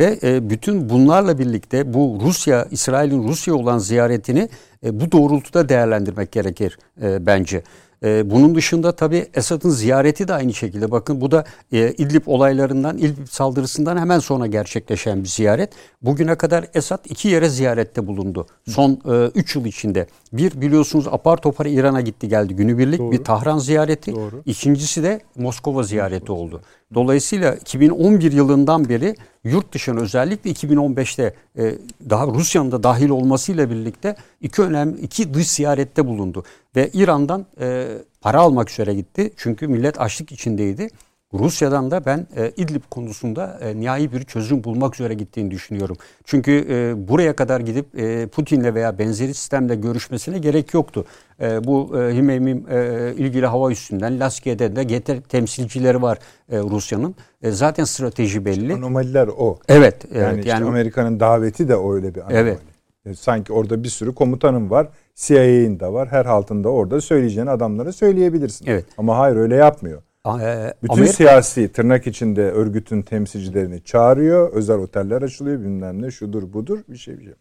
Ve 0.00 0.18
e, 0.22 0.50
bütün 0.50 0.88
bunlarla 0.88 1.38
birlikte 1.38 1.94
bu 1.94 2.18
Rusya, 2.22 2.66
İsrail'in 2.70 3.28
Rusya 3.28 3.54
olan 3.54 3.78
ziyaretini 3.78 4.48
bu 4.84 5.12
doğrultuda 5.12 5.68
değerlendirmek 5.68 6.32
gerekir 6.32 6.78
bence. 7.00 7.62
Ee, 8.04 8.30
bunun 8.30 8.54
dışında 8.54 8.92
tabii 8.92 9.26
Esad'ın 9.34 9.70
ziyareti 9.70 10.28
de 10.28 10.34
aynı 10.34 10.54
şekilde. 10.54 10.90
Bakın 10.90 11.20
bu 11.20 11.30
da 11.30 11.44
e, 11.72 11.92
İdlib 11.92 12.22
olaylarından, 12.26 12.98
İdlib 12.98 13.28
saldırısından 13.28 13.96
hemen 13.96 14.18
sonra 14.18 14.46
gerçekleşen 14.46 15.22
bir 15.22 15.28
ziyaret. 15.28 15.72
Bugüne 16.02 16.34
kadar 16.34 16.66
Esad 16.74 17.04
iki 17.04 17.28
yere 17.28 17.48
ziyarette 17.48 18.06
bulundu. 18.06 18.46
Son 18.68 19.00
3 19.34 19.56
e, 19.56 19.58
yıl 19.58 19.66
içinde. 19.66 20.06
Bir 20.32 20.60
biliyorsunuz 20.60 21.06
apar 21.10 21.36
topar 21.36 21.66
İran'a 21.66 22.00
gitti 22.00 22.28
geldi 22.28 22.56
günübirlik 22.56 22.98
Doğru. 22.98 23.12
bir 23.12 23.24
Tahran 23.24 23.58
ziyareti. 23.58 24.14
Doğru. 24.14 24.42
İkincisi 24.46 25.02
de 25.02 25.20
Moskova 25.36 25.82
ziyareti 25.82 26.32
oldu. 26.32 26.62
Dolayısıyla 26.94 27.54
2011 27.54 28.32
yılından 28.32 28.88
beri 28.88 29.14
yurt 29.44 29.72
dışına 29.74 30.00
özellikle 30.00 30.50
2015'te 30.50 31.34
e, 31.58 31.74
daha 32.10 32.26
Rusya'nın 32.26 32.72
da 32.72 32.82
dahil 32.82 33.08
olmasıyla 33.08 33.70
birlikte 33.70 34.16
iki 34.40 34.62
önemli 34.62 35.00
iki 35.00 35.34
dış 35.34 35.50
ziyarette 35.50 36.06
bulundu 36.06 36.44
ve 36.76 36.90
İran'dan 36.92 37.46
e, 37.60 37.88
para 38.20 38.40
almak 38.40 38.70
üzere 38.70 38.94
gitti. 38.94 39.32
Çünkü 39.36 39.68
millet 39.68 40.00
açlık 40.00 40.32
içindeydi. 40.32 40.88
Rusya'dan 41.34 41.90
da 41.90 42.04
ben 42.06 42.26
e, 42.36 42.52
İdlib 42.56 42.82
konusunda 42.90 43.58
e, 43.62 43.80
nihai 43.80 44.12
bir 44.12 44.22
çözüm 44.22 44.64
bulmak 44.64 44.94
üzere 44.94 45.14
gittiğini 45.14 45.50
düşünüyorum. 45.50 45.96
Çünkü 46.24 46.66
e, 46.70 47.08
buraya 47.08 47.36
kadar 47.36 47.60
gidip 47.60 47.98
e, 47.98 48.26
Putin'le 48.26 48.74
veya 48.74 48.98
benzeri 48.98 49.34
sistemle 49.34 49.74
görüşmesine 49.74 50.38
gerek 50.38 50.74
yoktu. 50.74 51.04
E, 51.40 51.64
bu 51.64 52.00
e, 52.02 52.14
Himeyim 52.16 52.66
e, 52.70 53.12
ilgili 53.16 53.46
hava 53.46 53.70
üstünden 53.70 54.20
Laskiye'de 54.20 54.76
de 54.76 54.84
getir 54.84 55.20
temsilcileri 55.20 56.02
var 56.02 56.18
e, 56.50 56.58
Rusya'nın. 56.58 57.14
E, 57.42 57.50
zaten 57.50 57.84
strateji 57.84 58.44
belli. 58.44 58.74
Anomaliler 58.74 59.28
o. 59.28 59.58
Evet. 59.68 60.04
Yani, 60.14 60.24
evet, 60.24 60.38
işte 60.38 60.50
yani 60.50 60.64
Amerika'nın 60.64 61.20
daveti 61.20 61.68
de 61.68 61.74
öyle 61.74 62.14
bir 62.14 62.20
anomali. 62.20 62.38
Evet. 62.38 62.58
E, 63.06 63.14
sanki 63.14 63.52
orada 63.52 63.84
bir 63.84 63.88
sürü 63.88 64.14
komutanım 64.14 64.70
var. 64.70 64.88
CIA'in 65.14 65.80
de 65.80 65.86
var. 65.86 66.08
Her 66.08 66.26
altında 66.26 66.68
orada 66.68 67.00
söyleyeceğin 67.00 67.46
adamları 67.46 67.92
söyleyebilirsin. 67.92 68.66
Evet. 68.66 68.84
Ama 68.98 69.18
hayır 69.18 69.36
öyle 69.36 69.56
yapmıyor. 69.56 70.02
E, 70.26 70.74
Bütün 70.82 70.94
Amerika... 70.94 71.12
siyasi 71.12 71.72
tırnak 71.72 72.06
içinde 72.06 72.50
örgütün 72.50 73.02
temsilcilerini 73.02 73.84
çağırıyor. 73.84 74.52
Özel 74.52 74.78
oteller 74.78 75.22
açılıyor 75.22 75.60
bilmem 75.60 76.02
ne 76.02 76.10
şudur 76.10 76.52
budur 76.52 76.78
bir 76.88 76.96
şey 76.96 77.18
bir 77.18 77.24
şey. 77.24 77.34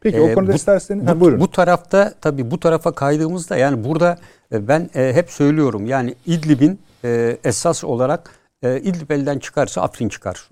Peki 0.00 0.16
ee, 0.16 0.20
o 0.20 0.34
konuda 0.34 0.52
bu, 0.52 0.56
isterseniz 0.56 1.06
bu, 1.06 1.20
buyurun. 1.20 1.40
Bu 1.40 1.50
tarafta 1.50 2.14
tabii 2.20 2.50
bu 2.50 2.60
tarafa 2.60 2.92
kaydığımızda 2.92 3.56
yani 3.56 3.84
burada 3.84 4.18
e, 4.52 4.68
ben 4.68 4.90
e, 4.94 5.12
hep 5.14 5.30
söylüyorum 5.30 5.86
yani 5.86 6.14
İdlib'in 6.26 6.78
e, 7.04 7.38
esas 7.44 7.84
olarak 7.84 8.30
e, 8.62 8.80
İdlib 8.80 9.10
elden 9.10 9.38
çıkarsa 9.38 9.82
Afrin 9.82 10.08
çıkar. 10.08 10.48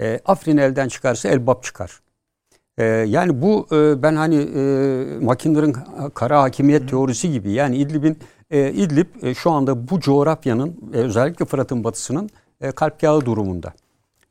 E, 0.00 0.20
Afrin 0.24 0.56
elden 0.56 0.88
çıkarsa 0.88 1.28
Elbap 1.28 1.62
çıkar. 1.62 2.00
E, 2.78 2.84
yani 2.84 3.42
bu 3.42 3.66
e, 3.72 4.02
ben 4.02 4.16
hani 4.16 4.36
e, 4.36 4.60
Makinder'ın 5.20 5.76
kara 6.14 6.42
hakimiyet 6.42 6.82
Hı. 6.82 6.86
teorisi 6.86 7.32
gibi 7.32 7.50
yani 7.50 7.76
İdlib'in 7.76 8.18
e, 8.50 8.72
İdlib 8.72 9.06
e, 9.22 9.34
şu 9.34 9.50
anda 9.50 9.88
bu 9.88 10.00
coğrafyanın 10.00 10.76
e, 10.94 10.96
özellikle 10.96 11.44
Fırat'ın 11.44 11.84
batısının 11.84 12.30
e, 12.60 12.70
kalp 12.70 13.02
yağı 13.02 13.26
durumunda. 13.26 13.72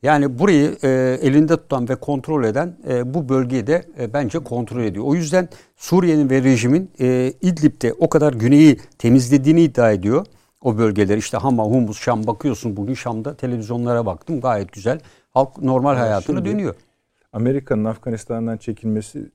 Yani 0.02 0.38
burayı 0.38 0.76
e, 0.82 1.18
elinde 1.22 1.56
tutan 1.56 1.88
ve 1.88 1.96
kontrol 1.96 2.44
eden 2.44 2.76
e, 2.88 3.14
bu 3.14 3.28
bölgeyi 3.28 3.66
de 3.66 3.84
e, 3.98 4.12
bence 4.12 4.38
kontrol 4.38 4.82
ediyor. 4.82 5.04
O 5.04 5.14
yüzden 5.14 5.48
Suriye'nin 5.76 6.30
ve 6.30 6.42
rejimin 6.42 6.90
e, 7.00 7.32
İdlib'de 7.40 7.92
o 7.92 8.08
kadar 8.08 8.32
güneyi 8.32 8.80
temizlediğini 8.98 9.62
iddia 9.62 9.92
ediyor. 9.92 10.26
O 10.60 10.78
bölgeler 10.78 11.16
işte 11.16 11.36
Hama, 11.36 11.64
Humus, 11.64 12.00
Şam 12.00 12.26
bakıyorsun. 12.26 12.76
Bugün 12.76 12.94
Şam'da 12.94 13.36
televizyonlara 13.36 14.06
baktım 14.06 14.40
gayet 14.40 14.72
güzel. 14.72 15.00
Halk 15.34 15.62
normal 15.62 15.96
hayatına 15.96 16.44
dönüyor. 16.44 16.74
Amerika'nın 17.32 17.84
Afganistan'dan 17.84 18.56
çekilmesi 18.56 19.30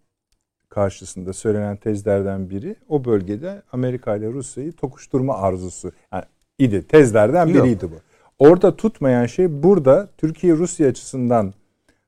karşısında 0.72 1.34
söylenen 1.34 1.78
tezlerden 1.78 2.50
biri 2.50 2.76
o 2.90 3.06
bölgede 3.06 3.62
Amerika 3.72 4.16
ile 4.16 4.28
Rusya'yı 4.28 4.72
tokuşturma 4.72 5.38
arzusu. 5.38 5.92
Yani 6.14 6.24
idi. 6.60 6.88
Tezlerden 6.88 7.50
biriydi 7.50 7.86
bu. 7.92 7.96
Orada 8.40 8.76
tutmayan 8.76 9.26
şey 9.26 9.64
burada 9.64 10.10
Türkiye 10.18 10.54
Rusya 10.54 10.88
açısından 10.88 11.54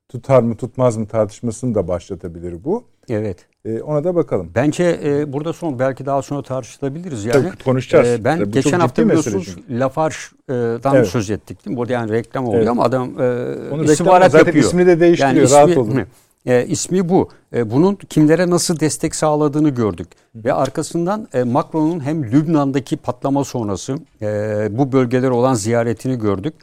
tutar 0.09 0.41
mı 0.41 0.57
tutmaz 0.57 0.97
mı 0.97 1.07
tartışmasını 1.07 1.75
da 1.75 1.87
başlatabilir 1.87 2.63
bu. 2.63 2.83
Evet. 3.09 3.45
Ee, 3.65 3.81
ona 3.81 4.03
da 4.03 4.15
bakalım. 4.15 4.51
Bence 4.55 4.99
e, 5.03 5.33
burada 5.33 5.53
son 5.53 5.79
belki 5.79 6.05
daha 6.05 6.21
sonra 6.21 6.41
tartışılabiliriz 6.41 7.25
yani. 7.25 7.33
Tabii 7.33 7.63
konuşacağız. 7.63 8.07
E, 8.07 8.23
ben 8.23 8.37
Tabii, 8.37 8.51
geçen 8.51 8.79
hafta 8.79 9.05
biliyorsunuz 9.05 9.55
Lafarge'dan 9.69 10.95
evet. 10.95 11.07
söz 11.07 11.29
ettik 11.29 11.65
değil 11.65 11.73
mi? 11.73 11.77
Burada 11.77 11.93
yani 11.93 12.11
reklam 12.11 12.45
oluyor 12.45 12.61
evet. 12.61 12.69
ama 12.71 12.83
adam 12.83 13.21
e, 13.21 13.23
Onu 13.71 13.83
istihbarat 13.83 14.31
zaten 14.31 14.45
yapıyor. 14.45 14.65
ismini 14.65 14.87
de 14.87 14.99
değiştiriyor 14.99 15.35
yani 15.35 15.45
ismi, 15.45 15.57
rahat 15.57 15.77
olun. 15.77 16.01
E, 16.45 16.65
ismi 16.65 17.09
bu. 17.09 17.29
E, 17.55 17.71
bunun 17.71 17.95
kimlere 17.95 18.49
nasıl 18.49 18.79
destek 18.79 19.15
sağladığını 19.15 19.69
gördük. 19.69 20.07
Ve 20.35 20.53
arkasından 20.53 21.27
e, 21.33 21.43
Macron'un 21.43 21.99
hem 21.99 22.23
Lübnan'daki 22.23 22.97
patlama 22.97 23.43
sonrası 23.43 23.95
e, 24.21 24.27
bu 24.71 24.91
bölgeler 24.91 25.29
olan 25.29 25.53
ziyaretini 25.53 26.19
gördük. 26.19 26.53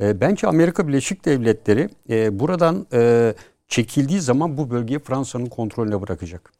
E, 0.00 0.20
bence 0.20 0.46
Amerika 0.46 0.88
Birleşik 0.88 1.24
Devletleri 1.24 1.88
e, 2.10 2.38
buradan 2.38 2.86
e, 2.92 3.34
çekildiği 3.68 4.20
zaman 4.20 4.56
bu 4.56 4.70
bölgeyi 4.70 4.98
Fransa'nın 4.98 5.46
kontrolüne 5.46 6.02
bırakacak. 6.02 6.52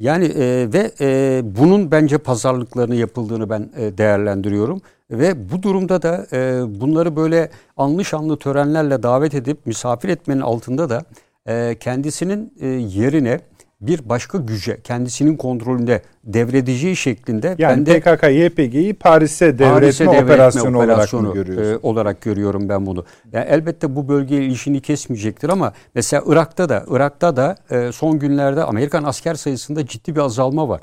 Yani 0.00 0.24
e, 0.24 0.68
ve 0.72 0.92
e, 1.00 1.42
bunun 1.44 1.90
bence 1.90 2.18
pazarlıklarını 2.18 2.94
yapıldığını 2.94 3.50
ben 3.50 3.70
e, 3.76 3.98
değerlendiriyorum 3.98 4.80
ve 5.10 5.50
bu 5.50 5.62
durumda 5.62 6.02
da 6.02 6.26
e, 6.32 6.62
bunları 6.80 7.16
böyle 7.16 7.50
anlı 7.76 8.04
şanlı 8.04 8.36
törenlerle 8.36 9.02
davet 9.02 9.34
edip 9.34 9.66
misafir 9.66 10.08
etmenin 10.08 10.40
altında 10.40 10.90
da 10.90 11.04
e, 11.50 11.76
kendisinin 11.80 12.54
e, 12.60 12.66
yerine 12.68 13.40
bir 13.80 14.08
başka 14.08 14.38
güce 14.38 14.80
kendisinin 14.84 15.36
kontrolünde 15.36 16.02
devredeceği 16.24 16.96
şeklinde 16.96 17.54
yani 17.58 17.86
ben 17.86 17.86
de 17.86 18.00
PKK 18.00 18.22
YPG'yi 18.22 18.94
Paris'e 18.94 19.58
devretme, 19.58 19.80
Paris'e 19.80 20.06
devretme 20.06 20.24
operasyonu, 20.24 20.78
operasyonu 20.78 21.30
olarak, 21.30 21.48
mı 21.48 21.62
e, 21.62 21.78
olarak 21.82 22.20
görüyorum 22.20 22.68
ben 22.68 22.86
bunu. 22.86 23.04
Yani 23.32 23.46
elbette 23.48 23.96
bu 23.96 24.08
bölgeye 24.08 24.42
ilişini 24.42 24.80
kesmeyecektir 24.80 25.48
ama 25.48 25.72
mesela 25.94 26.22
Irak'ta 26.26 26.68
da 26.68 26.84
Irak'ta 26.90 27.36
da 27.36 27.56
e, 27.70 27.92
son 27.92 28.18
günlerde 28.18 28.64
Amerikan 28.64 29.04
asker 29.04 29.34
sayısında 29.34 29.86
ciddi 29.86 30.16
bir 30.16 30.20
azalma 30.20 30.68
var. 30.68 30.80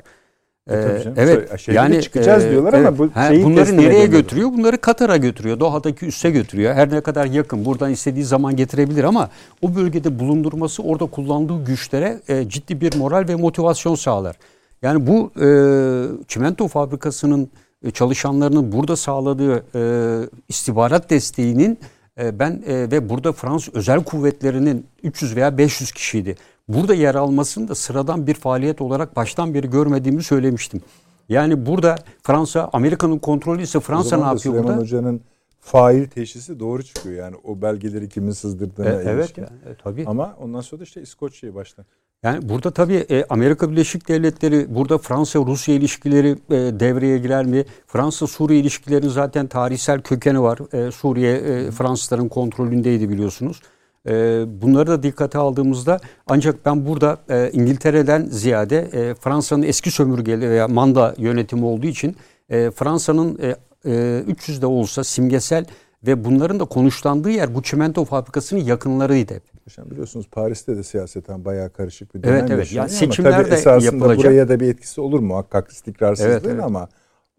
E, 0.68 0.74
ee, 0.74 1.02
evet 1.16 1.60
Şeyleri 1.60 1.76
yani 1.76 2.02
çıkacağız 2.02 2.44
e, 2.44 2.50
diyorlar 2.50 2.72
evet, 2.72 2.86
ama 2.86 2.98
bu 2.98 3.10
şeyi 3.28 3.44
bunları 3.44 3.76
nereye 3.76 4.06
götürüyor? 4.06 4.52
Bunları 4.52 4.78
Katar'a 4.78 5.16
götürüyor. 5.16 5.60
Doha'daki 5.60 6.06
üsse 6.06 6.30
götürüyor. 6.30 6.74
Her 6.74 6.90
ne 6.90 7.00
kadar 7.00 7.26
yakın 7.26 7.64
buradan 7.64 7.90
istediği 7.90 8.24
zaman 8.24 8.56
getirebilir 8.56 9.04
ama 9.04 9.30
o 9.62 9.74
bölgede 9.74 10.18
bulundurması 10.18 10.82
orada 10.82 11.06
kullandığı 11.06 11.64
güçlere 11.64 12.20
e, 12.28 12.48
ciddi 12.48 12.80
bir 12.80 12.96
moral 12.96 13.28
ve 13.28 13.34
motivasyon 13.34 13.94
sağlar. 13.94 14.36
Yani 14.82 15.06
bu 15.06 15.30
e, 15.40 15.48
çimento 16.28 16.68
fabrikasının 16.68 17.50
e, 17.84 17.90
çalışanlarının 17.90 18.72
burada 18.72 18.96
sağladığı 18.96 19.64
e, 19.74 19.80
istihbarat 20.48 21.10
desteğinin 21.10 21.78
e, 22.20 22.38
ben 22.38 22.62
e, 22.66 22.90
ve 22.90 23.08
burada 23.08 23.32
Fransız 23.32 23.74
özel 23.74 24.04
kuvvetlerinin 24.04 24.86
300 25.02 25.36
veya 25.36 25.58
500 25.58 25.92
kişiydi 25.92 26.36
burada 26.68 26.94
yer 26.94 27.14
almasını 27.14 27.68
da 27.68 27.74
sıradan 27.74 28.26
bir 28.26 28.34
faaliyet 28.34 28.80
olarak 28.80 29.16
baştan 29.16 29.54
beri 29.54 29.70
görmediğimi 29.70 30.22
söylemiştim. 30.22 30.82
Yani 31.28 31.66
burada 31.66 31.96
Fransa, 32.22 32.70
Amerika'nın 32.72 33.18
kontrolü 33.18 33.62
ise 33.62 33.80
Fransa 33.80 34.16
ne 34.16 34.22
yapıyor 34.22 34.38
Süleyman 34.38 34.66
burada? 34.66 34.80
Hoca'nın 34.80 35.20
fail 35.60 36.06
teşhisi 36.06 36.60
doğru 36.60 36.82
çıkıyor 36.82 37.16
yani 37.16 37.36
o 37.44 37.62
belgeleri 37.62 38.08
kimin 38.08 38.30
sızdırdığına 38.30 38.88
e, 38.88 39.04
Evet 39.06 39.38
yani, 39.38 39.48
e, 39.48 39.74
tabii. 39.82 40.04
Ama 40.06 40.36
ondan 40.40 40.60
sonra 40.60 40.80
da 40.80 40.84
işte 40.84 41.02
İskoçya'yı 41.02 41.54
baştan. 41.54 41.84
Yani 42.22 42.48
burada 42.48 42.70
tabii 42.70 43.06
e, 43.10 43.24
Amerika 43.30 43.70
Birleşik 43.70 44.08
Devletleri, 44.08 44.74
burada 44.74 44.98
Fransa-Rusya 44.98 45.74
ilişkileri 45.74 46.28
e, 46.28 46.54
devreye 46.80 47.18
girer 47.18 47.44
mi? 47.44 47.64
Fransa-Suriye 47.86 48.60
ilişkilerinin 48.60 49.08
zaten 49.08 49.46
tarihsel 49.46 50.02
kökeni 50.02 50.42
var. 50.42 50.58
E, 50.72 50.90
Suriye 50.90 51.32
e, 51.32 51.70
Fransızların 51.70 52.28
kontrolündeydi 52.28 53.08
biliyorsunuz. 53.08 53.60
Ee, 54.08 54.44
bunları 54.62 54.86
da 54.86 55.02
dikkate 55.02 55.38
aldığımızda 55.38 56.00
ancak 56.26 56.66
ben 56.66 56.86
burada 56.86 57.18
e, 57.30 57.50
İngiltere'den 57.52 58.24
ziyade 58.24 58.78
e, 58.78 59.14
Fransa'nın 59.14 59.62
eski 59.62 59.90
sömürgeli 59.90 60.50
veya 60.50 60.68
manda 60.68 61.14
yönetimi 61.18 61.64
olduğu 61.64 61.86
için 61.86 62.16
e, 62.48 62.70
Fransa'nın 62.70 63.38
300'de 63.84 64.66
olsa 64.66 65.04
simgesel 65.04 65.64
ve 66.06 66.24
bunların 66.24 66.60
da 66.60 66.64
konuşlandığı 66.64 67.30
yer 67.30 67.54
bu 67.54 67.62
çimento 67.62 68.04
fabrikasının 68.04 68.60
yakınlarıydı 68.60 69.34
hep. 69.34 69.42
Hocam 69.64 69.90
biliyorsunuz 69.90 70.26
Paris'te 70.32 70.76
de 70.76 70.82
siyaseten 70.82 71.44
bayağı 71.44 71.70
karışık 71.70 72.14
bir 72.14 72.22
dönem 72.22 72.34
evet, 72.34 72.50
evet. 72.50 72.72
Yani 72.72 72.88
seçimler 72.90 73.30
ama 73.30 73.42
tabii 73.42 73.50
de 73.50 73.54
esasında 73.54 73.84
yapılacak. 73.84 74.24
buraya 74.24 74.48
da 74.48 74.60
bir 74.60 74.68
etkisi 74.68 75.00
olur 75.00 75.20
mu? 75.20 75.26
Muhakkak 75.26 75.70
istikrarsızlığın 75.70 76.30
evet, 76.30 76.46
evet. 76.46 76.62
ama 76.64 76.88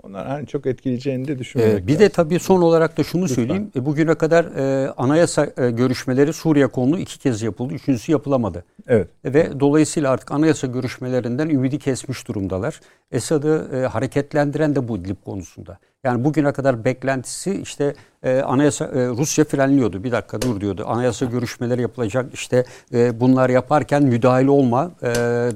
onlar 0.03 0.27
hani 0.27 0.47
çok 0.47 0.65
etkileyeceğini 0.65 1.27
de 1.27 1.39
düşünmemek 1.39 1.83
ee, 1.83 1.87
Bir 1.87 1.93
lazım. 1.93 2.05
de 2.05 2.09
tabii 2.09 2.39
son 2.39 2.61
olarak 2.61 2.97
da 2.97 3.03
şunu 3.03 3.21
Lütfen. 3.23 3.35
söyleyeyim. 3.35 3.71
E, 3.75 3.85
bugüne 3.85 4.15
kadar 4.15 4.45
e, 4.45 4.89
anayasa 4.97 5.47
e, 5.57 5.71
görüşmeleri 5.71 6.33
Suriye 6.33 6.67
konulu 6.67 6.99
iki 6.99 7.19
kez 7.19 7.41
yapıldı. 7.41 7.73
Üçüncüsü 7.73 8.11
yapılamadı. 8.11 8.63
Evet. 8.87 9.07
E, 9.23 9.33
ve 9.33 9.59
dolayısıyla 9.59 10.11
artık 10.11 10.31
anayasa 10.31 10.67
görüşmelerinden 10.67 11.49
ümidi 11.49 11.79
kesmiş 11.79 12.27
durumdalar. 12.27 12.79
Esad'ı 13.11 13.67
e, 13.73 13.87
hareketlendiren 13.87 14.75
de 14.75 14.87
bu 14.87 14.97
İdlib 14.97 15.17
konusunda. 15.25 15.77
Yani 16.03 16.23
bugüne 16.23 16.51
kadar 16.51 16.85
beklentisi 16.85 17.61
işte 17.61 17.93
e, 18.23 18.39
anayasa 18.39 18.85
e, 18.85 19.07
Rusya 19.07 19.45
frenliyordu. 19.45 20.03
Bir 20.03 20.11
dakika 20.11 20.41
dur 20.41 20.61
diyordu. 20.61 20.83
Anayasa 20.87 21.25
görüşmeleri 21.25 21.81
yapılacak. 21.81 22.33
İşte 22.33 22.65
e, 22.93 23.19
bunlar 23.19 23.49
yaparken 23.49 24.03
müdahale 24.03 24.49
olma, 24.49 24.91
e, 25.01 25.07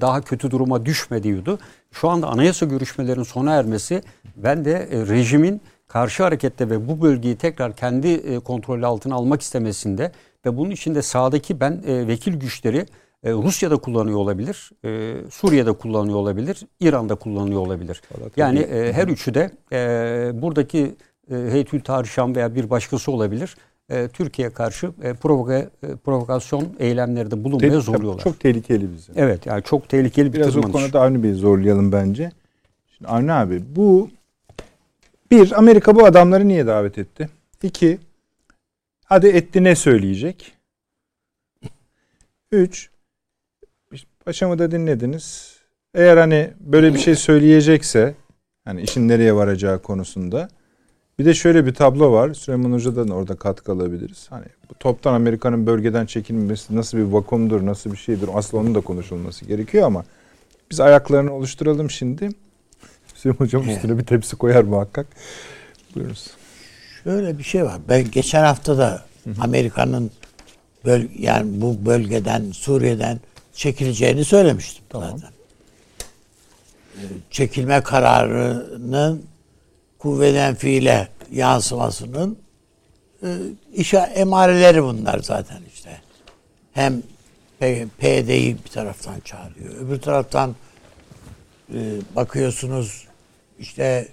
daha 0.02 0.22
kötü 0.22 0.52
duruma 0.52 0.86
düşme 0.86 1.24
diyordu. 1.24 1.60
Şu 1.94 2.10
anda 2.10 2.28
anayasa 2.28 2.66
görüşmelerinin 2.66 3.24
sona 3.24 3.54
ermesi 3.54 4.02
ben 4.36 4.66
de 4.66 4.72
e, 4.92 5.08
rejimin 5.08 5.62
karşı 5.88 6.24
harekette 6.24 6.70
ve 6.70 6.88
bu 6.88 7.02
bölgeyi 7.02 7.36
tekrar 7.36 7.76
kendi 7.76 8.08
e, 8.08 8.40
kontrolü 8.40 8.86
altına 8.86 9.16
almak 9.16 9.42
istemesinde 9.42 10.12
ve 10.46 10.58
bunun 10.58 10.72
içinde 10.72 11.02
sağdaki 11.02 11.60
ben 11.60 11.84
e, 11.88 12.08
vekil 12.08 12.34
güçleri 12.34 12.86
e, 13.24 13.32
Rusya'da 13.32 13.78
kullanıyor 13.78 14.18
olabilir, 14.18 14.72
e, 14.86 15.16
Suriye'de 15.32 15.74
kullanıyor 15.74 16.18
olabilir, 16.18 16.62
İran'da 16.80 17.16
kullanıyor 17.16 17.62
olabilir. 17.62 18.02
Yani 18.38 18.60
e, 18.60 18.94
her 18.94 19.08
üçü 19.08 19.34
de 19.34 19.52
e, 19.72 20.42
buradaki 20.42 20.96
e, 21.32 21.36
Heytül 21.36 21.82
Tarşam 21.82 22.36
veya 22.36 22.56
bir 22.56 22.70
başkası 22.70 23.12
olabilir. 23.12 23.56
E, 23.90 24.08
Türkiye'ye 24.08 24.54
karşı 24.54 24.92
e, 25.04 25.14
provoka, 25.14 25.54
e, 25.58 25.70
provokasyon 26.06 26.76
eylemlerde 26.80 27.44
bulunmaya 27.44 27.70
Te- 27.72 27.80
zorluyorlar. 27.80 28.24
Çok 28.24 28.40
tehlikeli 28.40 28.94
bizim. 28.94 29.16
Evet 29.18 29.46
yani 29.46 29.64
çok 29.64 29.90
tehlikeli 29.90 30.34
bir 30.34 30.38
Biraz 30.38 30.54
tırmanış. 30.54 30.70
o 30.70 30.72
konuda 30.72 31.02
Avni 31.02 31.24
Bey'i 31.24 31.34
zorlayalım 31.34 31.92
bence. 31.92 32.32
Şimdi 32.98 33.12
Avni 33.12 33.34
abi 33.34 33.64
bu 33.76 34.10
bir 35.32 35.52
Amerika 35.52 35.96
bu 35.96 36.06
adamları 36.06 36.48
niye 36.48 36.68
davet 36.68 36.98
etti? 36.98 37.30
İki 37.64 37.98
hadi 39.06 39.28
etti 39.28 39.64
ne 39.64 39.76
söyleyecek? 39.76 40.54
Üç 42.52 42.90
Paşamı 44.26 44.60
da 44.60 44.72
dinlediniz. 44.72 45.58
Eğer 45.94 46.18
hani 46.18 46.54
böyle 46.60 46.94
bir 46.94 47.00
şey 47.00 47.16
söyleyecekse 47.16 48.16
hani 48.66 48.82
işin 48.82 49.08
nereye 49.08 49.36
varacağı 49.36 49.82
konusunda 49.82 50.48
bir 51.20 51.26
de 51.26 51.34
şöyle 51.34 51.66
bir 51.66 51.74
tablo 51.74 52.12
var. 52.12 52.34
Süleyman 52.34 52.72
Hoca'dan 52.72 53.10
orada 53.10 53.36
katkı 53.36 53.72
alabiliriz. 53.72 54.28
Hani 54.30 54.46
bu 54.70 54.74
toptan 54.74 55.14
Amerika'nın 55.14 55.68
bölgeden 55.68 56.06
çekilmesi 56.06 56.76
nasıl 56.76 56.98
bir 56.98 57.04
vakumdur, 57.04 57.66
nasıl 57.66 57.92
bir 57.92 57.98
şeydir 57.98 58.30
aslında 58.34 58.64
onun 58.64 58.76
da 58.76 58.82
konuşulması 58.82 59.46
gerekiyor 59.46 59.86
ama 59.86 60.06
biz 60.72 60.80
ayaklarını 60.80 61.34
oluşturalım 61.34 61.90
şimdi. 61.90 62.30
Süleyman 63.16 63.46
Hocam 63.46 63.70
üstüne 63.70 63.98
bir 63.98 64.04
tepsi 64.04 64.36
koyar 64.36 64.64
muhakkak. 64.64 65.08
Buyurunuz. 65.96 66.28
Şöyle 67.04 67.38
bir 67.38 67.44
şey 67.44 67.64
var. 67.64 67.80
Ben 67.90 68.12
geçen 68.12 68.44
hafta 68.44 68.78
da 68.78 69.06
Amerika'nın 69.40 70.12
böl 70.86 71.02
yani 71.20 71.62
bu 71.62 71.86
bölgeden 71.86 72.52
Suriye'den 72.52 73.20
çekileceğini 73.54 74.26
söylemiştim 74.26 74.84
tamam. 74.90 75.10
zaten. 75.18 75.34
Çekilme 77.32 77.82
kararının 77.82 79.24
kuvveden 80.04 80.56
fiile 80.56 81.08
yansımasının 81.32 82.40
e, 83.24 83.38
işe 83.74 83.98
emareleri 83.98 84.84
bunlar 84.84 85.20
zaten 85.20 85.62
işte. 85.74 86.02
Hem 86.74 87.02
PD'yi 87.98 88.58
bir 88.66 88.70
taraftan 88.70 89.20
çağırıyor. 89.20 89.76
Öbür 89.76 90.02
taraftan 90.02 90.56
e, 91.74 91.80
bakıyorsunuz 92.16 93.08
işte 93.60 94.08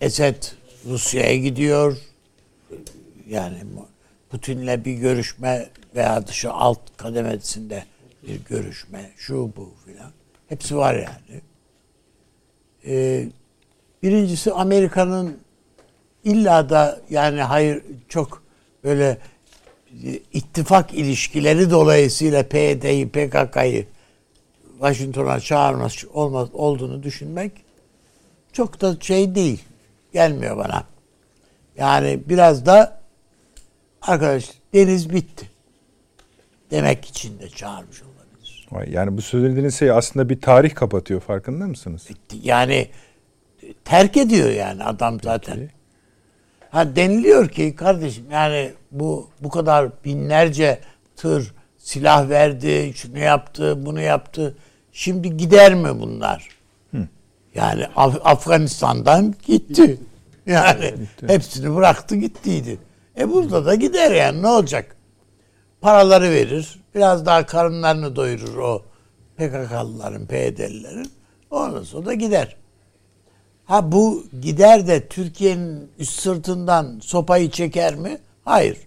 Esed 0.00 0.42
Rusya'ya 0.84 1.36
gidiyor. 1.36 1.96
Yani 3.28 3.58
Putin'le 4.30 4.84
bir 4.84 4.94
görüşme 4.94 5.68
veya 5.94 6.26
dışı 6.26 6.52
alt 6.52 6.80
kademesinde 6.96 7.84
bir 8.22 8.44
görüşme, 8.44 9.10
şu 9.16 9.52
bu 9.56 9.74
filan. 9.84 10.10
Hepsi 10.48 10.76
var 10.76 10.94
yani. 10.94 11.40
Ee, 12.86 13.28
birincisi 14.06 14.52
Amerika'nın 14.52 15.38
illa 16.24 16.68
da 16.68 17.00
yani 17.10 17.40
hayır 17.42 17.82
çok 18.08 18.42
böyle 18.84 19.18
ittifak 20.32 20.94
ilişkileri 20.94 21.70
dolayısıyla 21.70 22.42
PYD'yi, 22.42 23.08
PKK'yı 23.08 23.86
Washington'a 24.72 25.40
çağırmaz 25.40 26.04
olmaz 26.12 26.48
olduğunu 26.52 27.02
düşünmek 27.02 27.52
çok 28.52 28.80
da 28.80 28.96
şey 29.00 29.34
değil. 29.34 29.64
Gelmiyor 30.12 30.56
bana. 30.56 30.84
Yani 31.76 32.20
biraz 32.26 32.66
da 32.66 33.00
arkadaş 34.02 34.50
deniz 34.74 35.10
bitti. 35.12 35.50
Demek 36.70 37.04
için 37.04 37.38
de 37.38 37.48
çağırmış 37.48 38.02
olabilir. 38.02 38.92
Yani 38.92 39.16
bu 39.16 39.22
söylediğiniz 39.22 39.78
şey 39.78 39.90
aslında 39.90 40.28
bir 40.28 40.40
tarih 40.40 40.74
kapatıyor 40.74 41.20
farkında 41.20 41.66
mısınız? 41.66 42.06
Bitti. 42.08 42.36
Yani 42.42 42.88
terk 43.84 44.16
ediyor 44.16 44.50
yani 44.50 44.84
adam 44.84 45.18
zaten. 45.22 45.56
Peki. 45.56 45.70
Ha 46.70 46.96
deniliyor 46.96 47.48
ki 47.48 47.76
kardeşim 47.76 48.24
yani 48.30 48.72
bu 48.92 49.28
bu 49.40 49.48
kadar 49.48 49.88
binlerce 50.04 50.80
tır 51.16 51.54
silah 51.78 52.28
verdi, 52.28 52.92
şunu 52.94 53.18
yaptı, 53.18 53.86
bunu 53.86 54.00
yaptı. 54.00 54.56
Şimdi 54.92 55.36
gider 55.36 55.74
mi 55.74 56.00
bunlar? 56.00 56.48
Hı. 56.90 57.08
Yani 57.54 57.84
Af- 57.96 58.20
Afganistan'dan 58.24 59.34
gitti. 59.46 59.98
Yani 60.46 60.90
gitti. 60.90 61.28
hepsini 61.28 61.76
bıraktı 61.76 62.16
gittiydi. 62.16 62.78
E 63.18 63.32
burada 63.32 63.66
da 63.66 63.74
gider 63.74 64.10
yani 64.10 64.42
ne 64.42 64.46
olacak? 64.48 64.96
Paraları 65.80 66.30
verir. 66.30 66.80
Biraz 66.94 67.26
daha 67.26 67.46
karınlarını 67.46 68.16
doyurur 68.16 68.56
o 68.56 68.82
PKK'lıların, 69.36 70.26
PYD'lilerin. 70.26 71.10
Ondan 71.50 71.82
sonra 71.82 72.06
da 72.06 72.14
gider. 72.14 72.56
Ha 73.66 73.92
bu 73.92 74.26
gider 74.42 74.86
de 74.86 75.08
Türkiye'nin 75.08 75.90
üst 75.98 76.20
sırtından 76.20 77.00
sopayı 77.02 77.50
çeker 77.50 77.94
mi? 77.94 78.18
Hayır. 78.44 78.78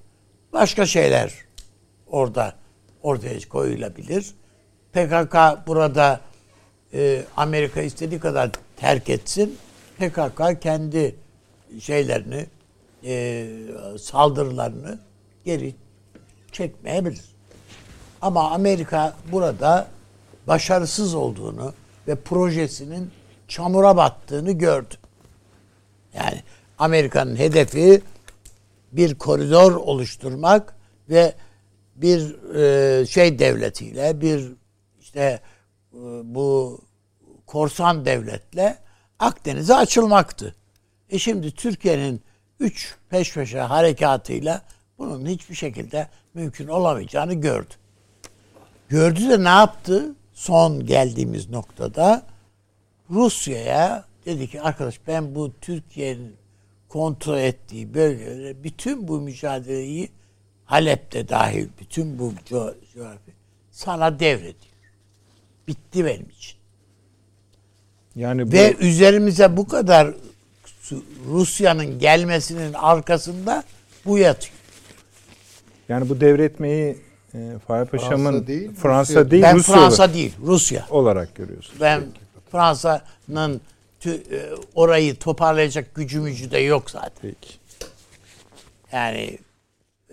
Başka 0.54 0.86
şeyler 0.86 1.34
orada 2.08 2.54
ortaya 3.04 3.40
koyulabilir. 3.50 4.34
PKK 4.94 5.36
burada 5.68 6.22
e, 6.94 7.24
Amerika 7.38 7.82
istediği 7.82 8.20
kadar 8.20 8.52
terk 8.78 9.10
etsin. 9.10 9.58
PKK 9.98 10.62
kendi 10.62 11.16
şeylerini 11.80 12.46
e, 13.04 13.48
saldırılarını 14.00 15.00
geri 15.46 15.76
çekmeyebilir. 16.52 17.26
Ama 18.22 18.52
Amerika 18.52 19.16
burada 19.32 19.88
başarısız 20.48 21.16
olduğunu 21.16 21.74
ve 22.08 22.16
projesinin 22.16 23.12
çamura 23.50 23.98
battığını 23.98 24.52
gördü. 24.52 24.96
Yani 26.14 26.44
Amerika'nın 26.78 27.36
hedefi 27.36 28.02
bir 28.92 29.16
koridor 29.16 29.72
oluşturmak 29.72 30.76
ve 31.10 31.34
bir 31.96 32.36
e, 32.56 33.06
şey 33.06 33.40
devletiyle 33.40 34.22
bir 34.22 34.52
işte 35.00 35.42
e, 35.94 36.00
bu 36.24 36.80
korsan 37.46 38.06
devletle 38.06 38.78
Akdeniz'e 39.20 39.76
açılmaktı. 39.76 40.56
E 41.10 41.20
şimdi 41.20 41.52
Türkiye'nin 41.52 42.22
üç 42.60 42.96
peş 43.10 43.34
peşe 43.34 43.60
harekatıyla 43.60 44.62
bunun 44.98 45.26
hiçbir 45.26 45.56
şekilde 45.56 46.08
mümkün 46.34 46.68
olamayacağını 46.68 47.34
gördü. 47.34 47.74
Gördü 48.90 49.30
de 49.30 49.44
ne 49.44 49.50
yaptı? 49.50 50.16
Son 50.34 50.86
geldiğimiz 50.86 51.50
noktada 51.50 52.24
Rusya'ya 53.10 54.06
dedi 54.26 54.48
ki 54.48 54.62
arkadaş 54.62 55.00
ben 55.08 55.36
bu 55.36 55.52
Türkiye'nin 55.62 56.36
kontrol 56.90 57.38
ettiği 57.38 57.94
bölgelere 57.94 58.64
bütün 58.64 59.08
bu 59.08 59.22
mücadeleyi 59.22 60.10
Halep'te 60.66 61.30
dahil 61.30 61.68
bütün 61.82 62.20
bu 62.20 62.34
coğrafya 62.46 63.34
sana 63.72 64.20
devrediyor. 64.20 64.54
Bitti 65.68 66.06
benim 66.06 66.30
için. 66.30 66.60
Yani 68.16 68.48
bu... 68.48 68.52
Ve 68.52 68.76
üzerimize 68.80 69.58
bu 69.58 69.68
kadar 69.68 70.14
Rusya'nın 71.28 72.00
gelmesinin 72.00 72.74
arkasında 72.74 73.64
bu 74.06 74.18
yatıyor. 74.18 74.56
Yani 75.90 76.10
bu 76.10 76.22
devretmeyi 76.22 76.98
e, 77.34 77.38
Fahri 77.68 77.86
Paşa'mın 77.86 78.32
Fransa 78.32 78.48
değil, 78.48 78.72
Fransa 78.76 79.14
Rusya. 79.14 79.32
değil 79.32 79.44
ben 79.44 79.56
Rusya 79.56 79.76
Fransa 79.76 80.14
değil 80.14 80.36
Rusya 80.42 80.88
olarak 80.90 81.36
görüyorsunuz. 81.36 81.82
Ben 81.82 82.02
Fransa'nın 82.52 83.62
e, 84.06 84.20
orayı 84.76 85.16
toparlayacak 85.16 85.96
gücü 85.96 86.20
mücü 86.20 86.52
de 86.52 86.58
yok 86.58 86.92
zaten. 86.92 87.12
Peki. 87.22 87.54
Yani 88.92 89.38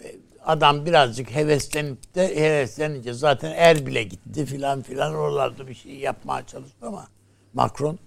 e, 0.02 0.16
adam 0.44 0.86
birazcık 0.86 1.30
heveslenip 1.30 2.14
de 2.14 2.36
heveslenince 2.36 3.12
zaten 3.12 3.52
Erbil'e 3.56 4.02
gitti 4.02 4.46
filan 4.46 4.82
filan 4.82 5.14
oralarda 5.14 5.68
bir 5.68 5.74
şey 5.74 5.92
yapmaya 5.92 6.46
çalıştı 6.46 6.86
ama 6.86 7.08
Macron 7.54 7.98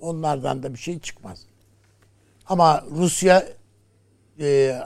onlardan 0.00 0.62
da 0.62 0.72
bir 0.72 0.78
şey 0.78 0.98
çıkmaz. 0.98 1.46
Ama 2.46 2.84
Rusya 2.90 3.48
e, 4.40 4.78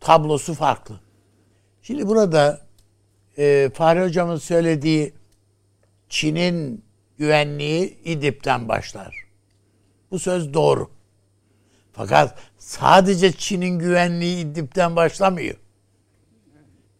tablosu 0.00 0.54
farklı. 0.54 1.00
Şimdi 1.82 2.08
burada 2.08 2.60
e, 3.38 3.70
Fahri 3.74 4.02
Hocam'ın 4.02 4.36
söylediği 4.36 5.14
Çin'in 6.08 6.84
güvenliği 7.20 7.98
İdlib'den 8.04 8.68
başlar. 8.68 9.16
Bu 10.10 10.18
söz 10.18 10.54
doğru. 10.54 10.90
Fakat 11.92 12.38
sadece 12.58 13.32
Çin'in 13.32 13.78
güvenliği 13.78 14.44
İdlib'den 14.44 14.96
başlamıyor. 14.96 15.54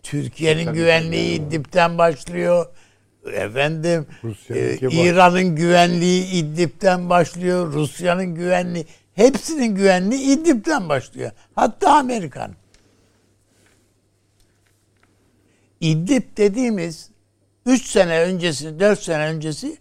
Türkiye'nin 0.03 0.73
güvenliği 0.73 1.41
İdlib'den 1.41 1.99
başlıyor. 1.99 2.67
Efendim 3.33 4.07
e, 4.51 4.79
İran'ın 4.91 5.57
güvenliği 5.57 6.27
İdlib'den 6.27 7.11
başlıyor. 7.11 7.73
Rusya'nın 7.73 8.35
güvenliği 8.35 8.87
hepsinin 9.15 9.75
güvenliği 9.75 10.23
İdlib'den 10.23 10.89
başlıyor. 10.89 11.31
Hatta 11.55 11.93
Amerikan. 11.93 12.53
İdlib 15.81 16.23
dediğimiz 16.37 17.11
3 17.67 17.87
sene 17.87 18.21
öncesi, 18.21 18.81
4 18.81 19.03
sene 19.03 19.27
öncesi 19.27 19.79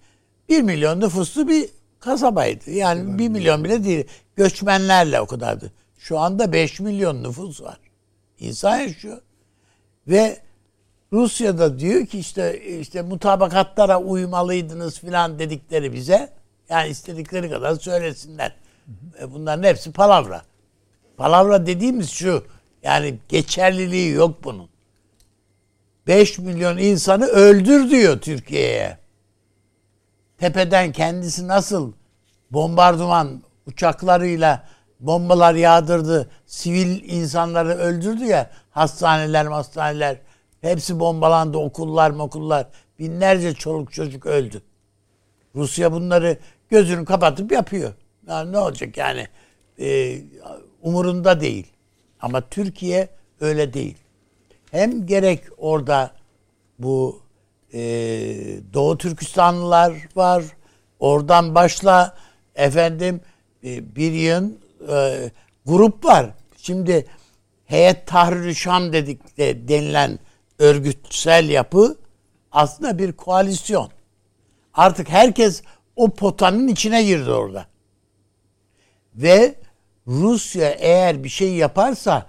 1 0.49 0.61
milyon 0.61 0.99
nüfuslu 0.99 1.47
bir 1.47 1.69
kasabaydı. 1.99 2.71
Yani 2.71 3.19
1 3.19 3.29
milyon 3.29 3.63
bile 3.63 3.83
değil. 3.83 4.05
Göçmenlerle 4.35 5.21
o 5.21 5.25
kadardı. 5.25 5.73
Şu 5.97 6.19
anda 6.19 6.53
5 6.53 6.79
milyon 6.79 7.23
nüfus 7.23 7.61
var. 7.61 7.79
İnsan 8.39 8.77
yaşıyor. 8.77 9.21
Ve 10.07 10.39
Rusya'da 11.13 11.79
diyor 11.79 12.05
ki 12.05 12.19
işte 12.19 12.61
işte 12.79 13.01
mutabakatlara 13.01 14.01
uymalıydınız 14.01 14.99
filan 14.99 15.39
dedikleri 15.39 15.93
bize. 15.93 16.33
Yani 16.69 16.89
istedikleri 16.89 17.49
kadar 17.49 17.75
söylesinler. 17.75 18.55
Hı. 19.19 19.33
Bunların 19.33 19.63
hepsi 19.63 19.91
palavra. 19.91 20.41
Palavra 21.17 21.65
dediğimiz 21.65 22.09
şu. 22.09 22.43
Yani 22.83 23.19
geçerliliği 23.29 24.11
yok 24.11 24.43
bunun. 24.43 24.69
5 26.07 26.39
milyon 26.39 26.77
insanı 26.77 27.25
öldür 27.25 27.89
diyor 27.89 28.19
Türkiye'ye. 28.19 28.98
Tepeden 30.39 30.91
kendisi 30.91 31.47
nasıl 31.47 31.93
bombardıman 32.51 33.43
uçaklarıyla 33.65 34.67
bombalar 34.99 35.55
yağdırdı, 35.55 36.29
sivil 36.45 37.03
insanları 37.03 37.69
öldürdü 37.69 38.23
ya, 38.23 38.51
hastaneler, 38.69 39.45
hastaneler 39.45 40.17
hepsi 40.61 40.99
bombalandı, 40.99 41.57
okullar, 41.57 42.11
okullar, 42.11 42.67
binlerce 42.99 43.53
çoluk 43.53 43.93
çocuk 43.93 44.25
öldü. 44.25 44.61
Rusya 45.55 45.91
bunları 45.91 46.37
gözünü 46.69 47.05
kapatıp 47.05 47.51
yapıyor. 47.51 47.93
Yani 48.27 48.51
ne 48.51 48.57
olacak 48.57 48.97
yani? 48.97 49.27
Ee, 49.79 50.21
umurunda 50.81 51.41
değil. 51.41 51.67
Ama 52.19 52.41
Türkiye 52.41 53.09
öyle 53.41 53.73
değil 53.73 53.97
hem 54.71 55.05
gerek 55.05 55.43
orada 55.57 56.11
bu 56.79 57.21
e, 57.73 57.79
Doğu 58.73 58.97
Türkistanlılar 58.97 59.93
var. 60.15 60.43
Oradan 60.99 61.55
başla 61.55 62.17
efendim 62.55 63.21
e, 63.63 63.95
bir 63.95 64.11
yığın 64.11 64.59
e, 64.91 65.31
grup 65.65 66.05
var. 66.05 66.29
Şimdi 66.57 67.05
Heyet 67.65 68.07
Tahrir 68.07 68.53
Şam 68.53 68.93
dedik 68.93 69.37
de 69.37 69.67
denilen 69.67 70.19
örgütsel 70.59 71.49
yapı 71.49 71.97
aslında 72.51 72.99
bir 72.99 73.11
koalisyon. 73.11 73.89
Artık 74.73 75.09
herkes 75.09 75.63
o 75.95 76.09
potanın 76.09 76.67
içine 76.67 77.03
girdi 77.03 77.31
orada. 77.31 77.65
Ve 79.15 79.55
Rusya 80.07 80.69
eğer 80.69 81.23
bir 81.23 81.29
şey 81.29 81.53
yaparsa 81.53 82.25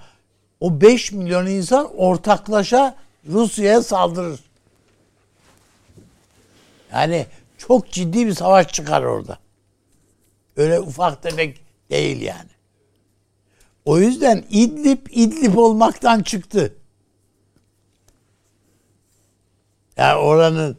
o 0.60 0.80
5 0.80 1.12
milyon 1.12 1.46
insan 1.46 1.96
ortaklaşa 1.96 2.96
Rusya'ya 3.28 3.82
saldırır. 3.82 4.49
Yani 6.92 7.26
çok 7.58 7.90
ciddi 7.90 8.26
bir 8.26 8.34
savaş 8.34 8.72
çıkar 8.72 9.02
orada. 9.02 9.38
Öyle 10.56 10.80
ufak 10.80 11.22
tefek 11.22 11.60
değil 11.90 12.22
yani. 12.22 12.50
O 13.84 13.98
yüzden 13.98 14.44
İdlib 14.50 15.06
İdlib 15.10 15.56
olmaktan 15.56 16.22
çıktı. 16.22 16.74
Yani 19.96 20.18
oranın 20.18 20.78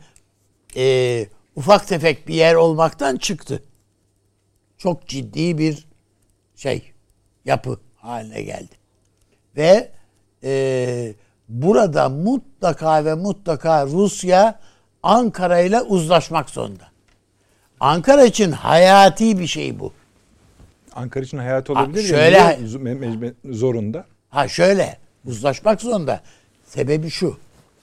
e, 0.75 1.27
ufak 1.55 1.87
tefek 1.87 2.27
bir 2.27 2.33
yer 2.33 2.55
olmaktan 2.55 3.17
çıktı. 3.17 3.63
Çok 4.77 5.07
ciddi 5.07 5.57
bir 5.57 5.87
şey 6.55 6.91
yapı 7.45 7.79
haline 7.95 8.41
geldi. 8.41 8.75
Ve 9.57 9.91
e, 10.43 11.13
burada 11.49 12.09
mutlaka 12.09 13.05
ve 13.05 13.13
mutlaka 13.13 13.85
Rusya 13.85 14.59
Ankara 15.03 15.59
ile 15.59 15.81
uzlaşmak 15.81 16.49
zorunda. 16.49 16.83
Ankara 17.79 18.25
için 18.25 18.51
hayati 18.51 19.39
bir 19.39 19.47
şey 19.47 19.79
bu. 19.79 19.93
Ankara 20.95 21.23
için 21.23 21.37
hayat 21.37 21.69
olabilir 21.69 22.01
ha, 22.01 22.07
şöyle, 22.07 22.37
ya. 22.37 22.57
Zorunda. 23.45 24.05
Ha 24.29 24.47
şöyle 24.47 24.97
uzlaşmak 25.25 25.81
zorunda. 25.81 26.21
Sebebi 26.65 27.09
şu. 27.09 27.37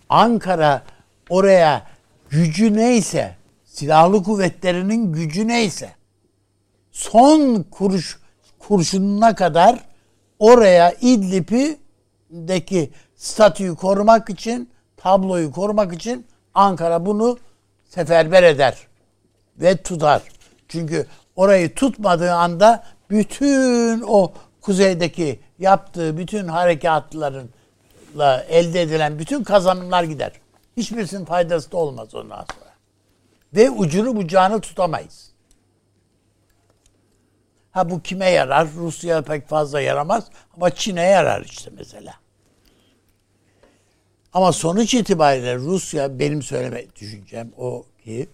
Ankara 0.08 0.82
oraya 1.30 1.86
gücü 2.30 2.74
neyse, 2.74 3.36
silahlı 3.64 4.22
kuvvetlerinin 4.22 5.12
gücü 5.12 5.48
neyse 5.48 5.98
son 6.98 7.62
kuruş 7.62 8.18
kurşununa 8.58 9.34
kadar 9.34 9.84
oraya 10.38 10.92
İdlib'deki 11.00 12.90
statüyü 13.16 13.76
korumak 13.76 14.30
için, 14.30 14.70
tabloyu 14.96 15.52
korumak 15.52 15.94
için 15.94 16.26
Ankara 16.54 17.06
bunu 17.06 17.38
seferber 17.84 18.42
eder 18.42 18.78
ve 19.56 19.76
tutar. 19.76 20.22
Çünkü 20.68 21.06
orayı 21.36 21.74
tutmadığı 21.74 22.32
anda 22.32 22.84
bütün 23.10 24.00
o 24.00 24.32
kuzeydeki 24.60 25.40
yaptığı 25.58 26.16
bütün 26.16 26.48
harekatlarla 26.48 28.44
elde 28.48 28.82
edilen 28.82 29.18
bütün 29.18 29.44
kazanımlar 29.44 30.04
gider. 30.04 30.32
Hiçbirisinin 30.76 31.24
faydası 31.24 31.72
da 31.72 31.76
olmaz 31.76 32.14
ondan 32.14 32.44
sonra. 32.52 32.68
Ve 33.54 33.70
ucunu 33.70 34.16
bucağını 34.16 34.60
tutamayız. 34.60 35.32
Ha 37.70 37.90
bu 37.90 38.02
kime 38.02 38.30
yarar? 38.30 38.68
Rusya 38.76 39.22
pek 39.22 39.48
fazla 39.48 39.80
yaramaz 39.80 40.24
ama 40.56 40.70
Çin'e 40.70 41.02
yarar 41.02 41.42
işte 41.42 41.70
mesela. 41.76 42.14
Ama 44.32 44.52
sonuç 44.52 44.94
itibariyle 44.94 45.56
Rusya 45.56 46.18
benim 46.18 46.42
söyleme 46.42 46.84
düşüncem 47.00 47.52
o 47.56 47.84
ki 48.04 48.28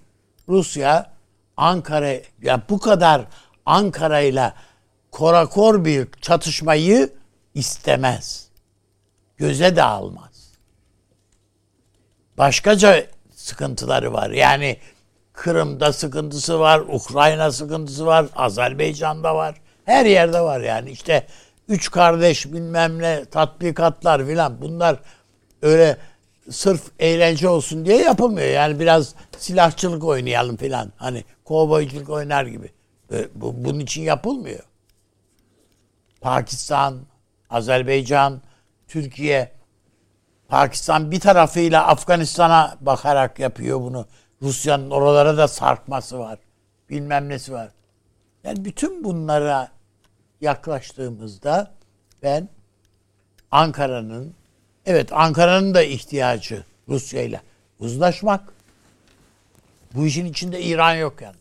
Rusya 0.49 1.13
Ankara 1.57 2.13
ya 2.43 2.63
bu 2.69 2.79
kadar 2.79 3.25
Ankara 3.67 4.21
ile 4.21 4.53
korakor 5.11 5.85
bir 5.85 6.09
çatışmayı 6.21 7.11
istemez. 7.55 8.49
Göze 9.37 9.77
de 9.77 9.83
almaz. 9.83 10.53
Başkaca 12.39 13.07
sıkıntıları 13.31 14.13
var. 14.13 14.31
Yani 14.31 14.79
Kırım'da 15.33 15.93
sıkıntısı 15.93 16.61
var, 16.61 16.83
Ukrayna 16.89 17.53
sıkıntısı 17.53 18.07
var, 18.07 18.27
Azerbaycan'da 18.37 19.35
var. 19.35 19.55
Her 19.85 20.07
yerde 20.07 20.41
var 20.41 20.61
yani. 20.61 20.91
İşte 20.91 21.27
üç 21.69 21.91
kardeş 21.91 22.47
bilmem 22.53 22.99
ne 22.99 23.25
tatbikatlar 23.25 24.27
filan 24.27 24.63
bunlar 24.63 24.99
öyle 25.65 25.97
sırf 26.51 26.83
eğlence 26.99 27.49
olsun 27.49 27.87
diye 27.87 27.97
yapılmıyor. 27.97 28.49
Yani 28.49 28.81
biraz 28.81 29.15
silahçılık 29.39 30.05
oynayalım 30.05 30.57
filan. 30.57 30.93
Hani 30.97 31.25
kovboyculuk 31.45 32.09
oynar 32.11 32.45
gibi. 32.47 32.73
Bu, 33.35 33.65
bunun 33.65 33.81
için 33.81 34.03
yapılmıyor. 34.03 34.62
Pakistan, 36.21 36.99
Azerbaycan, 37.51 38.43
Türkiye, 38.89 39.53
Pakistan 40.49 41.11
bir 41.11 41.21
tarafıyla 41.21 41.87
Afganistan'a 41.87 42.77
bakarak 42.81 43.39
yapıyor 43.39 43.81
bunu. 43.81 44.07
Rusya'nın 44.43 44.91
oralara 44.91 45.37
da 45.37 45.49
sarkması 45.49 46.19
var. 46.19 46.39
Bilmem 46.91 47.29
nesi 47.29 47.53
var. 47.53 47.69
Yani 48.45 48.65
bütün 48.65 49.05
bunlara 49.05 49.69
yaklaştığımızda 50.41 51.75
ben 52.23 52.49
Ankara'nın 53.51 54.35
evet 54.87 55.12
Ankara'nın 55.12 55.74
da 55.74 55.82
ihtiyacı 55.82 56.64
Rusya 56.89 57.22
ile 57.22 57.41
uzlaşmak. 57.78 58.55
Bu 59.95 60.07
işin 60.07 60.26
içinde 60.26 60.62
İran 60.62 60.95
yok 60.95 61.22
yani. 61.22 61.37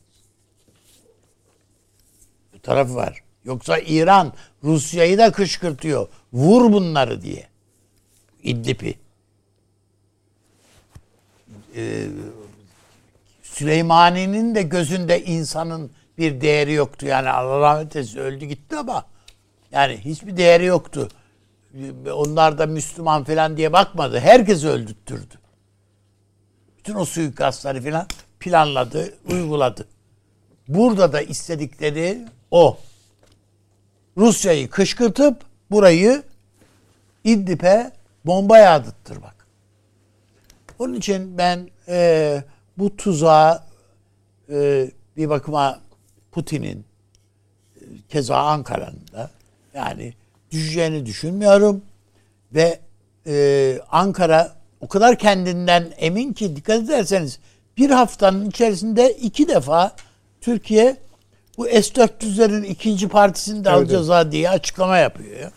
Bu 2.53 2.59
tarafı 2.59 2.95
var. 2.95 3.23
Yoksa 3.45 3.77
İran 3.77 4.33
Rusya'yı 4.63 5.17
da 5.17 5.31
kışkırtıyor. 5.31 6.07
Vur 6.33 6.73
bunları 6.73 7.21
diye. 7.21 7.47
İdlib'i. 8.43 8.95
Ee, 11.75 12.07
Süleymani'nin 13.43 14.55
de 14.55 14.61
gözünde 14.61 15.23
insanın 15.23 15.91
bir 16.17 16.41
değeri 16.41 16.73
yoktu. 16.73 17.05
Yani 17.05 17.29
Allah 17.29 17.59
rahmet 17.59 17.95
eylesin 17.95 18.19
öldü 18.19 18.45
gitti 18.45 18.75
ama 18.77 19.05
yani 19.71 19.97
hiçbir 19.97 20.37
değeri 20.37 20.65
yoktu. 20.65 21.09
Onlar 22.13 22.57
da 22.57 22.65
Müslüman 22.65 23.23
falan 23.23 23.57
diye 23.57 23.73
bakmadı. 23.73 24.19
Herkesi 24.19 24.67
öldürttürdü. 24.67 25.33
Bütün 26.77 26.95
o 26.95 27.05
suikastları 27.05 27.83
falan 27.83 28.07
planladı, 28.39 29.13
uyguladı. 29.31 29.87
Burada 30.67 31.13
da 31.13 31.21
istedikleri 31.21 32.27
o. 32.51 32.77
Rusya'yı 34.17 34.69
kışkırtıp 34.69 35.41
burayı 35.71 36.23
İdlib'e 37.23 37.91
bomba 38.25 38.57
yağdırttırmak. 38.57 39.47
Onun 40.79 40.93
için 40.93 41.37
ben 41.37 41.69
e, 41.87 42.43
bu 42.77 42.97
tuzağa 42.97 43.67
e, 44.49 44.91
bir 45.17 45.29
bakıma 45.29 45.79
Putin'in 46.31 46.85
e, 47.75 47.81
keza 48.09 48.37
Ankara'nın 48.37 49.07
da 49.13 49.29
yani 49.73 50.13
düşeceğini 50.53 51.05
düşünmüyorum 51.05 51.81
ve 52.53 52.79
e, 53.27 53.79
Ankara 53.91 54.51
o 54.81 54.87
kadar 54.87 55.17
kendinden 55.17 55.93
emin 55.97 56.33
ki 56.33 56.55
dikkat 56.55 56.83
ederseniz 56.83 57.39
bir 57.77 57.89
haftanın 57.89 58.49
içerisinde 58.49 59.13
iki 59.13 59.47
defa 59.47 59.95
Türkiye 60.41 60.97
bu 61.57 61.65
S-400'lerin 61.65 62.65
ikinci 62.65 63.07
partisini 63.07 63.65
de 63.65 63.69
evet, 63.69 63.77
alacağız 63.77 64.09
evet. 64.09 64.31
diye 64.31 64.49
açıklama 64.49 64.97
yapıyor 64.97 65.39
ya. 65.39 65.51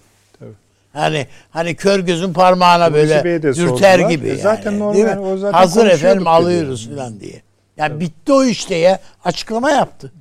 Hani 0.92 1.26
hani 1.50 1.74
kör 1.74 2.00
gözün 2.00 2.32
parmağına 2.32 2.94
böyle 2.94 3.42
dürter 3.42 3.98
gibi. 3.98 4.28
E 4.28 4.36
zaten 4.36 4.70
yani, 4.70 4.80
normal 4.80 5.32
o 5.32 5.36
zaten 5.36 5.58
Hazır 5.58 5.86
efendim 5.86 6.26
alıyoruz 6.26 6.88
falan 6.88 7.20
diye. 7.20 7.42
Yani 7.76 7.90
evet. 7.92 8.00
bitti 8.00 8.32
o 8.32 8.44
işte 8.44 8.74
ya. 8.74 9.00
Açıklama 9.24 9.70
yaptı. 9.70 10.12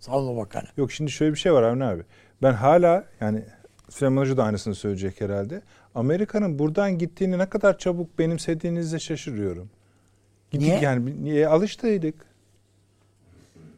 Savunma 0.00 0.40
Bakanı. 0.42 0.64
Yok 0.76 0.92
şimdi 0.92 1.10
şöyle 1.10 1.32
bir 1.32 1.38
şey 1.38 1.52
var 1.52 1.62
Avni 1.62 1.84
abi. 1.84 2.02
Ben 2.42 2.52
hala 2.52 3.04
yani 3.20 3.42
Süleyman 3.88 4.22
Hoca 4.22 4.36
da 4.36 4.44
aynısını 4.44 4.74
söyleyecek 4.74 5.20
herhalde. 5.20 5.62
Amerika'nın 5.94 6.58
buradan 6.58 6.98
gittiğini 6.98 7.38
ne 7.38 7.46
kadar 7.46 7.78
çabuk 7.78 8.18
benimsediğinizde 8.18 8.98
şaşırıyorum. 8.98 9.70
Gittik 10.50 10.68
Niye? 10.68 10.80
Yani 10.80 11.24
niye 11.24 11.48
alıştıydık. 11.48 12.14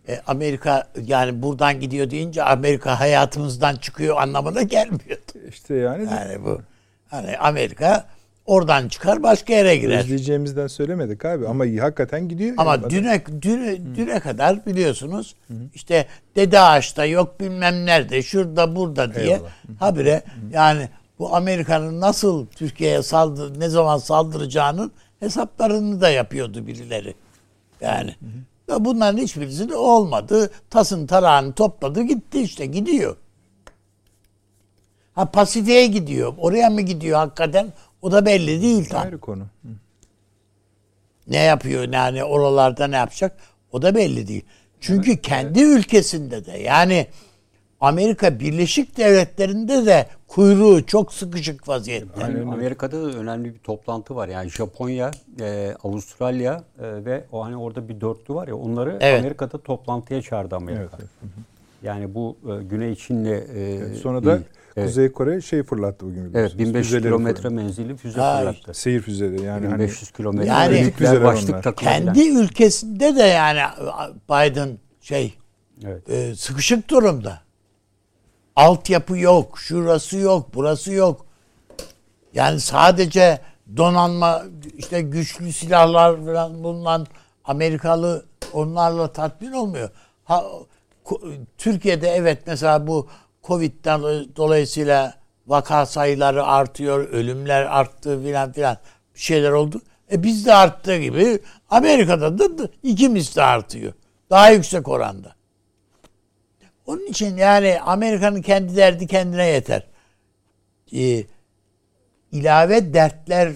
E, 0.08 0.20
Amerika 0.26 0.88
yani 1.06 1.42
buradan 1.42 1.80
gidiyor 1.80 2.10
deyince 2.10 2.42
Amerika 2.42 3.00
hayatımızdan 3.00 3.76
çıkıyor 3.76 4.16
anlamına 4.16 4.62
gelmiyor. 4.62 5.18
İşte 5.48 5.74
yani. 5.74 6.04
Yani 6.10 6.44
bu 6.44 6.60
hani 7.08 7.38
Amerika 7.38 8.08
oradan 8.48 8.88
çıkar 8.88 9.22
başka 9.22 9.52
yere 9.52 9.76
girer. 9.76 9.98
Özleyeceğimizden 9.98 10.66
söylemedik 10.66 11.24
abi 11.24 11.48
ama 11.48 11.64
hakikaten 11.64 12.28
gidiyor. 12.28 12.54
Ama 12.56 12.72
yani 12.74 12.90
düne, 12.90 13.22
düne, 13.42 13.96
düne 13.96 14.20
kadar 14.20 14.66
biliyorsunuz 14.66 15.34
Hı. 15.48 15.54
işte 15.74 16.06
Dede 16.36 16.60
Ağaç'ta 16.60 17.04
yok 17.04 17.40
bilmem 17.40 17.86
nerede 17.86 18.22
şurada 18.22 18.76
burada 18.76 19.14
diye 19.14 19.24
Eyvallah. 19.24 19.50
habire 19.78 20.14
Hı. 20.14 20.54
yani 20.56 20.88
bu 21.18 21.36
Amerika'nın 21.36 22.00
nasıl 22.00 22.46
Türkiye'ye 22.46 23.02
saldır 23.02 23.60
ne 23.60 23.68
zaman 23.68 23.98
saldıracağının 23.98 24.92
hesaplarını 25.20 26.00
da 26.00 26.10
yapıyordu 26.10 26.66
birileri. 26.66 27.14
Yani 27.80 28.10
hı 28.10 28.74
hı. 28.74 28.84
Bunların 28.84 29.18
hiçbirisi 29.18 29.68
de 29.68 29.76
olmadı. 29.76 30.50
Tasın 30.70 31.06
tarağını 31.06 31.52
topladı 31.52 32.02
gitti 32.02 32.40
işte 32.40 32.66
gidiyor. 32.66 33.16
Ha 35.14 35.24
Pasifik'e 35.30 35.86
gidiyor. 35.86 36.34
Oraya 36.38 36.70
mı 36.70 36.80
gidiyor 36.80 37.18
hakikaten? 37.18 37.72
O 38.02 38.12
da 38.12 38.26
belli 38.26 38.62
değil 38.62 38.88
tam. 38.88 39.02
Ayrı 39.02 39.18
konu. 39.18 39.42
Hı. 39.42 39.68
Ne 41.28 41.42
yapıyor 41.42 41.92
yani 41.92 42.24
oralarda 42.24 42.86
ne 42.86 42.96
yapacak? 42.96 43.36
O 43.72 43.82
da 43.82 43.94
belli 43.94 44.28
değil. 44.28 44.44
Çünkü 44.80 45.10
evet, 45.10 45.22
kendi 45.22 45.60
evet. 45.60 45.78
ülkesinde 45.78 46.46
de 46.46 46.58
yani 46.58 47.06
Amerika 47.80 48.40
Birleşik 48.40 48.96
Devletleri'nde 48.96 49.86
de 49.86 50.06
kuyruğu 50.28 50.86
çok 50.86 51.12
sıkışık 51.12 51.68
vaziyette. 51.68 52.20
Yani 52.20 52.52
Amerika'da 52.52 53.02
da 53.02 53.18
önemli 53.18 53.54
bir 53.54 53.58
toplantı 53.58 54.16
var. 54.16 54.28
Yani 54.28 54.50
Japonya, 54.50 55.10
e, 55.40 55.74
Avustralya 55.84 56.62
e, 56.78 57.04
ve 57.04 57.24
o 57.32 57.44
hani 57.44 57.56
orada 57.56 57.88
bir 57.88 58.00
dörtlü 58.00 58.34
var 58.34 58.48
ya 58.48 58.56
onları 58.56 58.98
evet. 59.00 59.20
Amerika'da 59.20 59.58
toplantıya 59.58 60.22
çağırdı 60.22 60.56
Amerika. 60.56 60.82
Evet, 60.82 61.10
evet. 61.22 61.32
Yani 61.82 62.14
bu 62.14 62.36
e, 62.44 62.62
Güney 62.62 62.94
Çin'le 62.94 63.24
e, 63.24 63.42
evet, 63.54 63.96
sonra 63.96 64.24
da 64.24 64.38
evet. 64.78 64.88
Kuzey 64.88 65.12
Kore 65.12 65.40
şey 65.40 65.62
fırlattı 65.62 66.06
bugün. 66.06 66.30
Evet 66.34 66.58
1500 66.58 67.02
kilometre 67.02 67.48
menzilli 67.48 67.96
füze 67.96 68.20
ha, 68.20 68.38
fırlattı. 68.38 68.74
Seyir 68.74 69.00
füzeleri 69.00 69.42
yani 69.42 69.62
1500 69.66 70.02
hani, 70.02 70.16
kilometre. 70.16 70.48
Yani 70.48 71.24
başlık 71.24 71.76
kendi 71.76 72.28
ülkesinde 72.28 73.16
de 73.16 73.22
yani 73.22 73.60
Biden 74.30 74.78
şey 75.00 75.34
evet. 75.84 76.10
e, 76.10 76.34
sıkışık 76.34 76.90
durumda. 76.90 77.40
Altyapı 78.56 79.18
yok, 79.18 79.58
şurası 79.58 80.16
yok, 80.16 80.48
burası 80.54 80.92
yok. 80.92 81.26
Yani 82.34 82.60
sadece 82.60 83.40
donanma 83.76 84.42
işte 84.76 85.00
güçlü 85.00 85.52
silahlar 85.52 86.24
falan 86.24 86.64
bulunan 86.64 87.06
Amerikalı 87.44 88.26
onlarla 88.52 89.12
tatmin 89.12 89.52
olmuyor. 89.52 89.90
Ha, 90.24 90.44
Türkiye'de 91.58 92.08
evet 92.08 92.42
mesela 92.46 92.86
bu 92.86 93.08
Covid'den 93.48 94.00
dolayısıyla 94.36 95.14
vaka 95.46 95.86
sayıları 95.86 96.44
artıyor, 96.44 97.08
ölümler 97.08 97.62
arttı 97.62 98.22
filan 98.22 98.52
filan 98.52 98.76
bir 99.14 99.20
şeyler 99.20 99.50
oldu. 99.50 99.80
E 100.12 100.22
bizde 100.22 100.54
arttığı 100.54 100.98
gibi 100.98 101.38
Amerika'da 101.70 102.38
da 102.58 102.68
iki 102.82 103.08
misli 103.08 103.42
artıyor. 103.42 103.92
Daha 104.30 104.50
yüksek 104.50 104.88
oranda. 104.88 105.34
Onun 106.86 107.06
için 107.06 107.36
yani 107.36 107.80
Amerika'nın 107.80 108.42
kendi 108.42 108.76
derdi 108.76 109.06
kendine 109.06 109.46
yeter. 109.46 109.86
Ee, 110.94 111.24
ilave 112.32 112.94
dertler 112.94 113.52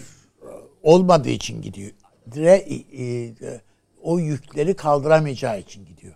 olmadığı 0.82 1.28
için 1.28 1.62
gidiyor. 1.62 1.90
Dire, 2.32 2.54
e, 2.54 2.74
e, 3.04 3.60
o 4.02 4.18
yükleri 4.18 4.76
kaldıramayacağı 4.76 5.60
için 5.60 5.86
gidiyor. 5.86 6.14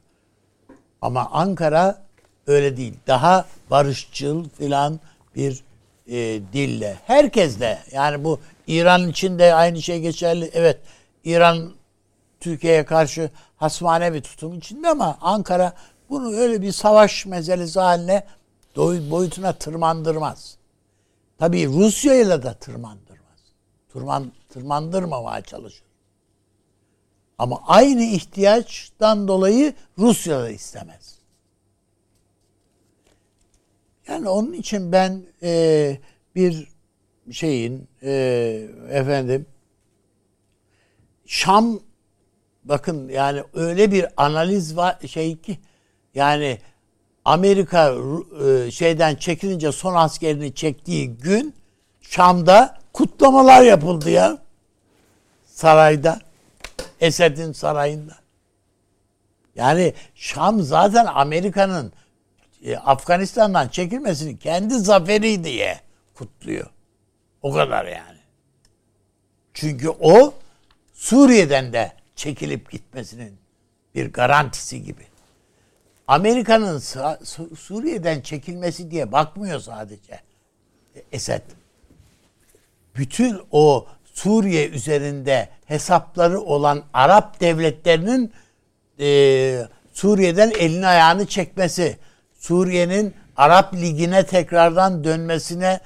Ama 1.01 1.31
Ankara 1.31 2.06
öyle 2.47 2.77
değil. 2.77 2.95
Daha 3.07 3.47
barışçıl 3.71 4.49
filan 4.49 5.01
bir 5.37 5.65
e, 6.07 6.41
dille. 6.53 6.99
Herkes 7.07 7.61
de 7.61 7.79
yani 7.93 8.25
bu 8.25 8.41
İran 8.67 9.09
için 9.09 9.39
de 9.39 9.55
aynı 9.55 9.83
şey 9.83 10.01
geçerli. 10.01 10.51
Evet 10.55 10.79
İran 11.25 11.73
Türkiye'ye 12.41 12.85
karşı 12.85 13.31
hasmane 13.57 14.15
bir 14.15 14.21
tutum 14.21 14.59
içinde 14.59 14.89
ama 14.89 15.19
Ankara 15.21 15.73
bunu 16.11 16.37
öyle 16.37 16.63
bir 16.63 16.73
savaş 16.73 17.27
meselesi 17.27 17.81
haline 17.81 18.27
boyutuna 19.11 19.53
tırmandırmaz. 19.53 20.57
Tabii 21.39 21.67
Rusya 21.67 22.15
ile 22.15 22.43
de 22.43 22.55
tırmandırmaz. 22.55 23.27
Tırman, 23.93 24.33
tırmandırmamaya 24.49 25.43
çalışır. 25.43 25.83
Ama 27.39 27.63
aynı 27.67 28.03
ihtiyaçtan 28.03 29.29
dolayı 29.29 29.75
Rusya 29.99 30.41
da 30.41 30.51
istemez. 30.51 31.16
Yani 34.09 34.29
onun 34.29 34.53
için 34.53 34.93
ben 34.93 35.23
e, 35.43 35.99
bir 36.35 36.69
şeyin 37.31 37.89
e, 38.03 38.13
efendim 38.91 39.47
Şam 41.27 41.81
bakın 42.65 43.09
yani 43.09 43.43
öyle 43.55 43.93
bir 43.93 44.07
analiz 44.17 44.77
var 44.77 44.99
şey 45.07 45.37
ki 45.37 45.59
yani 46.15 46.59
Amerika 47.25 47.95
e, 48.47 48.71
şeyden 48.71 49.15
çekilince 49.15 49.73
son 49.73 49.95
askerini 49.95 50.55
çektiği 50.55 51.11
gün 51.17 51.55
Şam'da 52.01 52.79
kutlamalar 52.93 53.63
yapıldı 53.63 54.11
ya. 54.11 54.39
Sarayda. 55.45 56.19
Esed'in 57.01 57.53
sarayında. 57.53 58.17
Yani 59.55 59.95
Şam 60.15 60.61
zaten 60.63 61.07
Amerika'nın 61.07 61.93
e, 62.67 62.77
Afganistan'dan 62.77 63.69
çekilmesini 63.69 64.39
kendi 64.39 64.75
zaferi 64.75 65.45
diye 65.45 65.81
kutluyor. 66.15 66.67
O 67.43 67.53
kadar 67.53 67.85
yani. 67.85 68.19
Çünkü 69.55 69.89
o 69.89 70.35
Suriye'den 70.95 71.73
de 71.73 71.93
çekilip 72.17 72.71
gitmesinin 72.71 73.39
bir 73.95 74.13
garantisi 74.13 74.83
gibi. 74.83 75.07
Amerika'nın 76.09 76.79
Suriye'den 77.57 78.21
çekilmesi 78.21 78.91
diye 78.91 79.13
bakmıyor 79.13 79.61
sadece 79.61 80.21
Esed. 81.13 81.43
Bütün 82.97 83.41
o 83.51 83.87
Suriye 84.13 84.69
üzerinde 84.69 85.49
hesapları 85.65 86.41
olan 86.41 86.85
Arap 86.93 87.41
devletlerinin 87.41 88.33
e, 89.01 89.69
Suriye'den 89.93 90.51
elini 90.51 90.87
ayağını 90.87 91.27
çekmesi, 91.27 91.99
Suriye'nin 92.47 93.15
Arap 93.37 93.75
Ligi'ne 93.75 94.27
tekrardan 94.27 95.05
dönmesine 95.05 95.81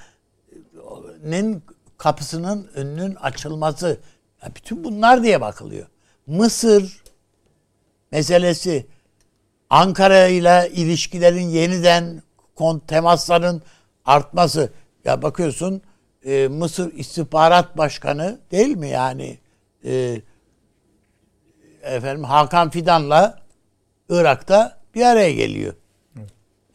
nin 1.25 1.63
kapısının 1.99 2.71
önünün 2.75 3.15
açılması. 3.15 4.01
Ya 4.43 4.55
bütün 4.57 4.85
bunlar 4.85 5.23
diye 5.23 5.41
bakılıyor. 5.41 5.87
Mısır 6.27 7.03
meselesi 8.13 8.87
Ankara 9.71 10.27
ile 10.27 10.71
ilişkilerin 10.73 11.49
yeniden 11.49 12.23
temasların 12.87 13.63
artması. 14.05 14.73
Ya 15.05 15.23
bakıyorsun 15.23 15.83
e, 16.25 16.49
Mısır 16.49 16.93
İstihbarat 16.93 17.79
Başkanı 17.79 18.41
değil 18.51 18.77
mi 18.77 18.89
yani 18.89 19.39
e, 19.85 20.23
efendim 21.83 22.25
Hakan 22.25 22.71
Fidan'la 22.71 23.39
Irak'ta 24.09 24.81
bir 24.95 25.03
araya 25.03 25.33
geliyor. 25.33 25.75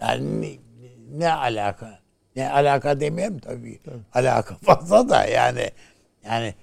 Yani 0.01 0.41
ne, 0.41 0.57
ne 1.11 1.33
alaka? 1.33 1.99
Ne 2.35 2.51
alaka 2.51 2.99
demeyeyim 2.99 3.39
tabii. 3.39 3.79
tabii. 3.85 4.03
Alaka 4.13 4.55
fazla 4.63 5.09
da 5.09 5.25
yani 5.25 5.71
yani 6.25 6.53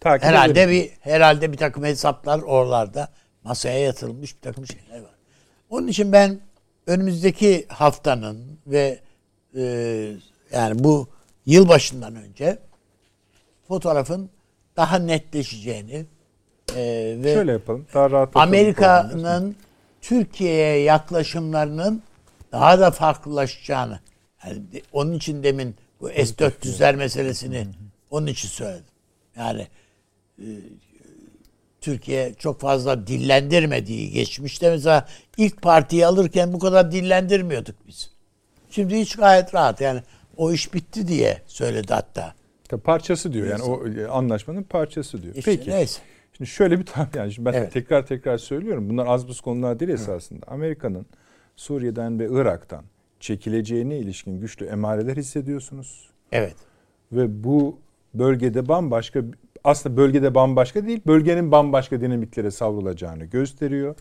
Takip 0.00 0.28
herhalde 0.28 0.62
edelim. 0.62 0.70
bir 0.70 0.90
herhalde 1.10 1.52
bir 1.52 1.56
takım 1.56 1.84
hesaplar 1.84 2.38
oralarda 2.38 3.08
masaya 3.44 3.78
yatırılmış 3.78 4.36
bir 4.36 4.40
takım 4.40 4.66
şeyler 4.66 5.00
var. 5.00 5.14
Onun 5.70 5.88
için 5.88 6.12
ben 6.12 6.40
önümüzdeki 6.86 7.66
haftanın 7.68 8.58
ve 8.66 8.98
e, 9.56 9.62
yani 10.52 10.84
bu 10.84 11.08
yılbaşından 11.46 12.16
önce 12.16 12.58
fotoğrafın 13.68 14.30
daha 14.76 14.98
netleşeceğini 14.98 16.06
e, 16.76 17.14
ve 17.18 17.34
şöyle 17.34 17.52
yapalım. 17.52 17.86
Daha 17.94 18.10
rahat 18.10 18.28
Amerika'nın 18.34 19.56
Türkiye'ye 20.02 20.78
yaklaşımlarının 20.78 22.02
daha 22.52 22.80
da 22.80 22.90
farklılaşacağını 22.90 24.00
yani 24.44 24.62
onun 24.92 25.12
için 25.12 25.42
demin 25.42 25.74
bu 26.00 26.08
S-400'ler 26.08 26.96
meselesini 26.96 27.66
onun 28.10 28.26
için 28.26 28.48
söyledim. 28.48 28.84
Yani 29.36 29.66
e, 30.38 30.46
Türkiye 31.80 32.34
çok 32.34 32.60
fazla 32.60 33.06
dillendirmediği 33.06 34.10
geçmişte 34.10 34.70
mesela 34.70 35.08
ilk 35.36 35.62
partiyi 35.62 36.06
alırken 36.06 36.52
bu 36.52 36.58
kadar 36.58 36.92
dillendirmiyorduk 36.92 37.76
biz. 37.86 38.10
Şimdi 38.70 38.96
hiç 38.96 39.16
gayet 39.16 39.54
rahat 39.54 39.80
yani 39.80 40.02
o 40.36 40.52
iş 40.52 40.74
bitti 40.74 41.08
diye 41.08 41.42
söyledi 41.46 41.94
hatta. 41.94 42.34
Parçası 42.84 43.32
diyor 43.32 43.46
yani 43.46 43.62
o 43.62 43.88
e, 43.88 44.06
anlaşmanın 44.06 44.62
parçası 44.62 45.22
diyor. 45.22 45.34
İşte 45.34 45.56
Peki. 45.56 45.70
Neyse. 45.70 46.00
Şimdi 46.36 46.50
şöyle 46.50 46.78
bir 46.78 46.86
tam 46.86 47.08
yani 47.14 47.32
şimdi 47.32 47.46
ben 47.46 47.52
evet. 47.52 47.72
tekrar 47.72 48.06
tekrar 48.06 48.38
söylüyorum. 48.38 48.88
Bunlar 48.88 49.06
az 49.06 49.28
buz 49.28 49.40
konular 49.40 49.80
değil 49.80 49.90
esasında. 49.90 50.46
Amerika'nın 50.46 51.06
Suriye'den 51.56 52.18
ve 52.18 52.28
Irak'tan 52.30 52.84
çekileceğine 53.20 53.98
ilişkin 53.98 54.40
güçlü 54.40 54.66
emareler 54.66 55.16
hissediyorsunuz. 55.16 56.10
Evet. 56.32 56.56
Ve 57.12 57.44
bu 57.44 57.78
bölgede 58.14 58.68
bambaşka 58.68 59.22
aslında 59.64 59.96
bölgede 59.96 60.34
bambaşka 60.34 60.86
değil, 60.86 61.00
bölgenin 61.06 61.52
bambaşka 61.52 62.00
dinamiklere 62.00 62.50
savrulacağını 62.50 63.24
gösteriyor. 63.24 63.94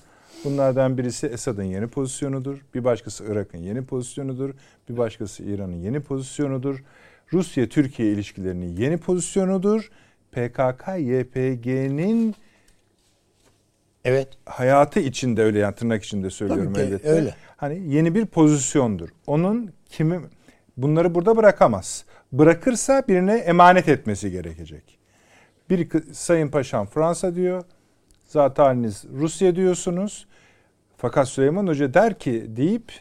Bunlardan 0.46 0.98
birisi 0.98 1.28
Esad'ın 1.28 1.64
yeni 1.64 1.88
pozisyonudur. 1.88 2.66
Bir 2.74 2.84
başkası 2.84 3.26
Irak'ın 3.32 3.58
yeni 3.58 3.86
pozisyonudur. 3.86 4.54
Bir 4.90 4.98
başkası 4.98 5.44
İran'ın 5.44 5.76
yeni 5.76 6.00
pozisyonudur. 6.00 6.84
Rusya-Türkiye 7.34 8.12
ilişkilerinin 8.12 8.76
yeni 8.78 8.98
pozisyonudur. 8.98 9.90
PKK-YPG'nin 10.34 12.36
Evet. 14.06 14.28
Hayatı 14.46 15.00
içinde 15.00 15.44
öyle 15.44 15.60
yani 15.60 15.76
tırnak 15.76 16.04
içinde 16.04 16.30
söylüyorum 16.30 16.74
Tabii 16.74 16.84
ki, 16.84 16.90
elbette. 16.90 17.10
Öyle. 17.10 17.36
Hani 17.58 17.94
yeni 17.94 18.16
bir 18.16 18.26
pozisyondur. 18.26 19.10
Onun 19.28 19.72
kimi 19.90 20.20
bunları 20.78 21.16
burada 21.16 21.38
bırakamaz. 21.38 22.06
Bırakırsa 22.32 23.04
birine 23.08 23.34
emanet 23.34 23.90
etmesi 23.90 24.32
gerekecek. 24.32 24.98
Bir 25.70 25.88
Sayın 26.14 26.48
Paşam 26.48 26.88
Fransa 26.88 27.36
diyor. 27.36 27.64
Zaten 28.28 28.64
haliniz 28.64 29.06
Rusya 29.14 29.56
diyorsunuz. 29.56 30.28
Fakat 30.98 31.28
Süleyman 31.28 31.68
Hoca 31.68 31.94
der 31.94 32.20
ki 32.20 32.46
deyip 32.48 32.92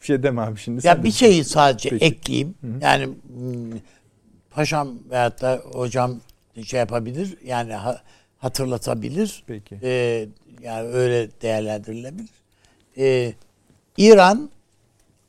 Bir 0.00 0.06
şey 0.06 0.22
deme 0.22 0.42
abi 0.42 0.58
şimdi. 0.58 0.86
Ya 0.86 1.04
bir 1.04 1.10
şeyi 1.10 1.44
sadece 1.44 1.88
Peki. 1.88 2.04
ekleyeyim. 2.04 2.54
Yani 2.80 3.04
hmm, 3.04 3.78
paşam 4.50 4.88
veyahut 5.10 5.42
da 5.42 5.60
hocam 5.72 6.20
şey 6.64 6.80
yapabilir. 6.80 7.38
Yani 7.44 7.74
ha- 7.74 8.02
hatırlatabilir. 8.38 9.44
Peki. 9.46 9.78
Ee, 9.82 10.28
yani 10.62 10.88
öyle 10.88 11.28
değerlendirilebilir. 11.42 12.30
Ee, 12.98 13.32
İran 13.96 14.50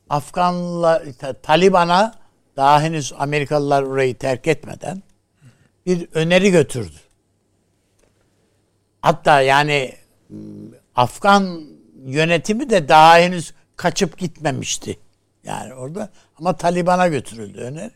Afganlar 0.09 1.03
Ta- 1.19 1.33
Taliban'a 1.33 2.15
daha 2.55 2.81
henüz 2.81 3.13
Amerikalılar 3.17 3.83
orayı 3.83 4.17
terk 4.17 4.47
etmeden 4.47 5.03
bir 5.85 6.07
öneri 6.13 6.51
götürdü. 6.51 6.95
Hatta 9.01 9.41
yani 9.41 9.93
hmm, 10.27 10.37
Afgan 10.95 11.61
yönetimi 12.05 12.69
de 12.69 12.87
daha 12.87 13.17
henüz 13.17 13.53
kaçıp 13.75 14.17
gitmemişti. 14.17 14.99
Yani 15.43 15.73
orada 15.73 16.09
ama 16.37 16.53
Taliban'a 16.57 17.07
götürüldü 17.07 17.59
öneri. 17.59 17.91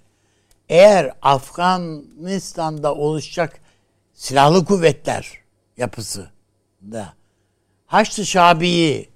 Eğer 0.72 1.11
Afganistan'da 1.22 2.95
oluşacak 2.95 3.59
silahlı 4.13 4.65
kuvvetler 4.65 5.32
yapısı 5.78 6.30
da 6.91 7.13
Haçlı 7.86 8.26
Şabi'yi 8.26 9.09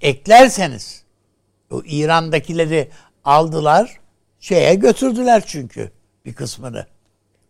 eklerseniz 0.00 1.04
o 1.70 1.82
İran'dakileri 1.84 2.90
aldılar 3.24 4.00
şeye 4.40 4.74
götürdüler 4.74 5.42
çünkü 5.46 5.90
bir 6.24 6.34
kısmını. 6.34 6.86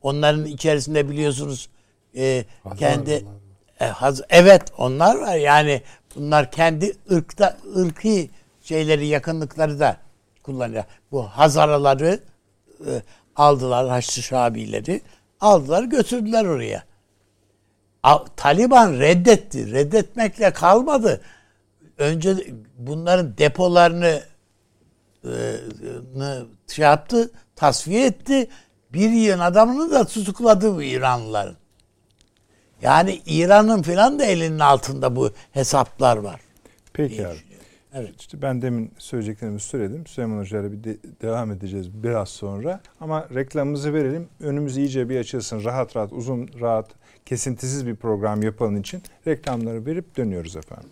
Onların 0.03 0.45
içerisinde 0.45 1.09
biliyorsunuz 1.09 1.69
e, 2.17 2.45
kendi 2.79 3.25
e, 3.81 3.87
haz- 3.87 4.23
evet 4.31 4.63
onlar 4.79 5.15
var 5.17 5.37
yani 5.37 5.83
bunlar 6.17 6.51
kendi 6.51 6.97
ırkta 7.13 7.57
ırkı 7.77 8.27
şeyleri 8.63 9.07
yakınlıkları 9.07 9.81
da 9.81 9.97
kullanıyor. 10.43 10.85
Bu 11.13 11.23
Hazaraları 11.23 12.21
e, 12.87 13.03
aldılar 13.41 13.89
Haçlı 13.89 14.23
Şabileri 14.23 15.01
aldılar 15.41 15.85
götürdüler 15.85 16.45
oraya. 16.45 16.85
Taliban 18.37 18.93
reddetti. 18.93 19.73
Reddetmekle 19.73 20.53
kalmadı. 20.53 21.21
Önce 21.99 22.37
bunların 22.79 23.39
depolarını 23.39 24.23
nı 26.15 26.47
şey 26.69 26.83
yaptı, 26.83 27.31
tasfiye 27.57 28.07
etti. 28.07 28.49
Bir 28.93 29.11
yığın 29.11 29.39
adamını 29.39 29.91
da 29.91 30.05
tutukladı 30.05 30.77
bu 30.77 30.83
İranlıların. 30.83 31.57
Yani 32.83 33.23
İran'ın 33.27 33.83
filan 33.83 34.19
da 34.19 34.25
elinin 34.25 34.59
altında 34.59 35.17
bu 35.17 35.33
hesaplar 35.53 36.17
var. 36.17 36.41
Peki 36.93 37.27
abi. 37.27 37.50
Evet. 37.95 38.21
İşte 38.21 38.43
ben 38.43 38.63
demin 38.63 38.93
söyleyeceklerimi 38.99 39.61
söyledim. 39.61 40.07
Süleyman 40.07 40.39
Hoca'yla 40.39 40.73
bir 40.73 40.85
de- 40.85 40.99
devam 41.23 41.51
edeceğiz 41.51 42.03
biraz 42.03 42.29
sonra. 42.29 42.81
Ama 43.01 43.29
reklamımızı 43.35 43.95
verelim. 43.95 44.29
Önümüz 44.41 44.77
iyice 44.77 45.09
bir 45.09 45.19
açılsın. 45.19 45.65
Rahat 45.65 45.97
rahat, 45.97 46.13
uzun, 46.13 46.51
rahat, 46.61 46.91
kesintisiz 47.27 47.87
bir 47.87 47.97
program 47.97 48.43
yapalım 48.43 48.77
için 48.77 49.03
reklamları 49.27 49.87
verip 49.87 50.17
dönüyoruz 50.17 50.57
efendim. 50.57 50.89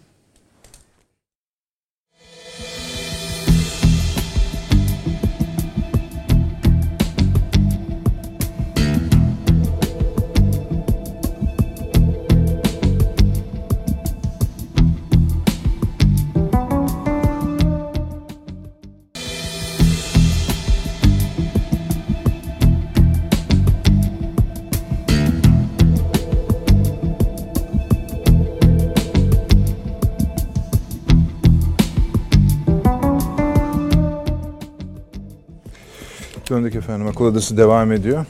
Döndük 36.59 36.75
efendim. 36.75 37.07
Akıl 37.07 37.25
Odası 37.25 37.57
devam 37.57 37.93
ediyor. 37.93 38.27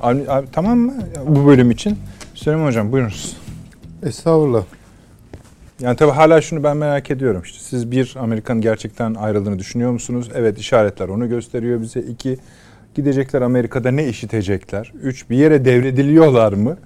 Abi, 0.00 0.30
abi, 0.30 0.46
tamam 0.52 0.78
mı 0.78 0.94
bu 1.26 1.46
bölüm 1.46 1.70
için? 1.70 1.98
Süleyman 2.34 2.66
Hocam 2.66 2.92
buyurunuz. 2.92 3.36
Estağfurullah. 4.02 4.64
Yani 5.80 5.96
tabii 5.96 6.10
hala 6.10 6.40
şunu 6.40 6.62
ben 6.62 6.76
merak 6.76 7.10
ediyorum. 7.10 7.42
İşte 7.44 7.58
siz 7.60 7.90
bir 7.90 8.14
Amerika'nın 8.18 8.60
gerçekten 8.60 9.14
ayrıldığını 9.14 9.58
düşünüyor 9.58 9.90
musunuz? 9.90 10.30
Evet 10.34 10.58
işaretler 10.58 11.08
onu 11.08 11.28
gösteriyor 11.28 11.80
bize. 11.80 12.00
İki 12.00 12.38
gidecekler 12.94 13.42
Amerika'da 13.42 13.90
ne 13.90 14.08
işitecekler? 14.08 14.92
Üç 15.02 15.30
bir 15.30 15.36
yere 15.36 15.64
devrediliyorlar 15.64 16.52
mı? 16.52 16.76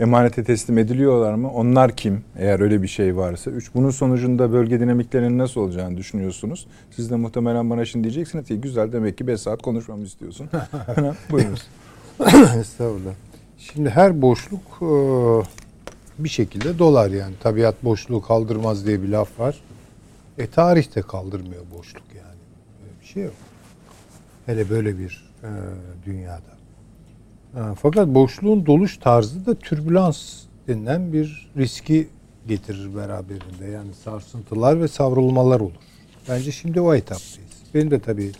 Emanete 0.00 0.44
teslim 0.44 0.78
ediliyorlar 0.78 1.34
mı? 1.34 1.50
Onlar 1.50 1.96
kim? 1.96 2.24
Eğer 2.38 2.60
öyle 2.60 2.82
bir 2.82 2.88
şey 2.88 3.16
varsa. 3.16 3.50
Üç 3.50 3.74
bunun 3.74 3.90
sonucunda 3.90 4.52
bölge 4.52 4.80
dinamiklerinin 4.80 5.38
nasıl 5.38 5.60
olacağını 5.60 5.96
düşünüyorsunuz? 5.96 6.66
Siz 6.90 7.10
de 7.10 7.16
muhtemelen 7.16 7.70
bana 7.70 7.84
şimdi 7.84 8.04
diyeceksiniz 8.04 8.46
ki 8.46 8.60
güzel 8.60 8.92
demek 8.92 9.18
ki 9.18 9.26
5 9.26 9.40
saat 9.40 9.62
konuşmamı 9.62 10.04
istiyorsun. 10.04 10.48
Buyurunuz. 11.30 11.66
Estağfurullah. 12.60 13.14
Şimdi 13.58 13.90
her 13.90 14.22
boşluk 14.22 14.60
e, 14.82 14.88
bir 16.18 16.28
şekilde 16.28 16.78
dolar 16.78 17.10
yani. 17.10 17.34
Tabiat 17.42 17.84
boşluğu 17.84 18.22
kaldırmaz 18.22 18.86
diye 18.86 19.02
bir 19.02 19.08
laf 19.08 19.40
var. 19.40 19.60
E 20.38 20.46
tarih 20.46 20.96
de 20.96 21.02
kaldırmıyor 21.02 21.62
boşluk 21.78 22.04
yani. 22.16 22.38
Böyle 22.82 23.00
bir 23.00 23.06
şey 23.06 23.22
yok. 23.22 23.34
Hele 24.46 24.70
böyle 24.70 24.98
bir 24.98 25.30
e, 25.42 25.50
dünyada. 26.06 26.53
E, 27.56 27.60
fakat 27.82 28.08
boşluğun 28.08 28.66
doluş 28.66 28.98
tarzı 28.98 29.46
da 29.46 29.54
türbülans 29.54 30.42
denilen 30.68 31.12
bir 31.12 31.50
riski 31.56 32.08
getirir 32.48 32.96
beraberinde. 32.96 33.66
Yani 33.72 33.94
sarsıntılar 34.04 34.80
ve 34.80 34.88
savrulmalar 34.88 35.60
olur. 35.60 35.72
Bence 36.28 36.52
şimdi 36.52 36.80
o 36.80 36.94
etaptayız. 36.94 37.50
Benim 37.74 37.90
de 37.90 38.00
tabii 38.00 38.32